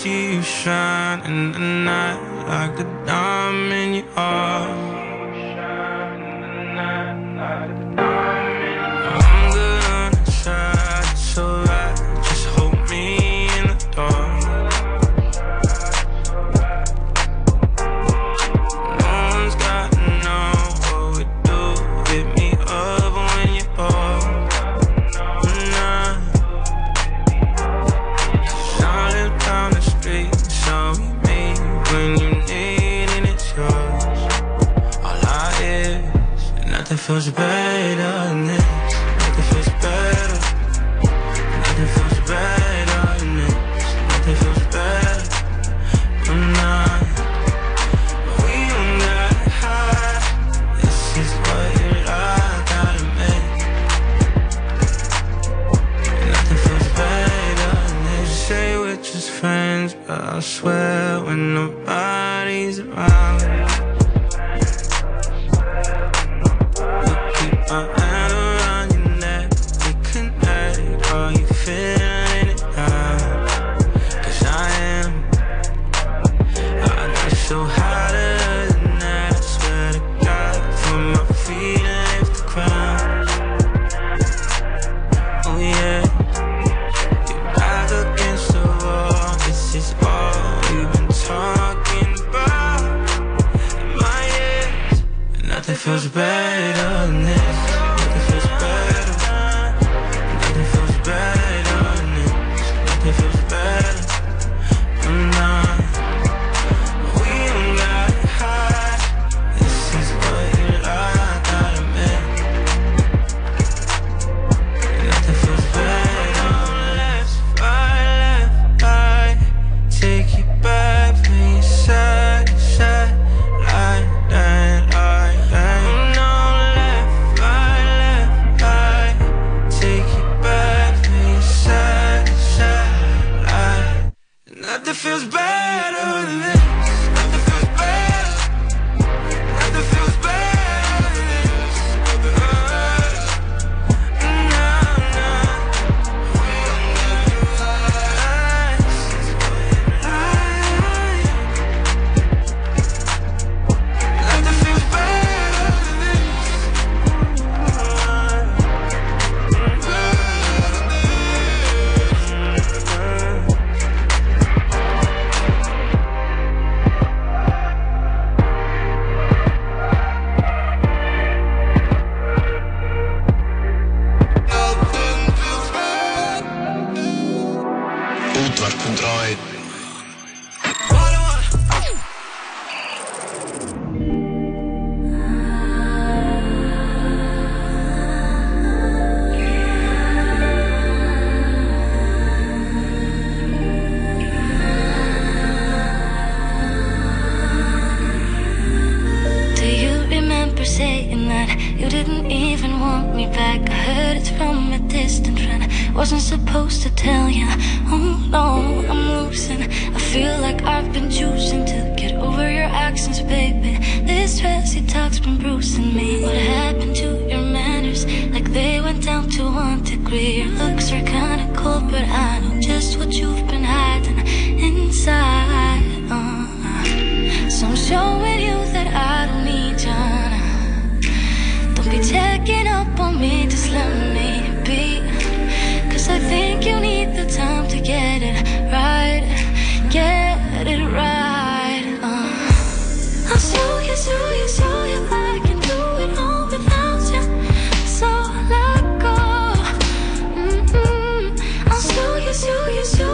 see 0.03 0.35
you 0.35 0.43
shine 0.43 1.21
in 1.23 1.51
the 1.51 1.59
night 1.59 2.21
like 2.47 2.79
a 2.79 2.85
diamond 3.05 3.97
you 3.97 4.05
are. 4.15 4.98
Such 37.09 37.35
bad 37.35 38.01
on 38.01 38.48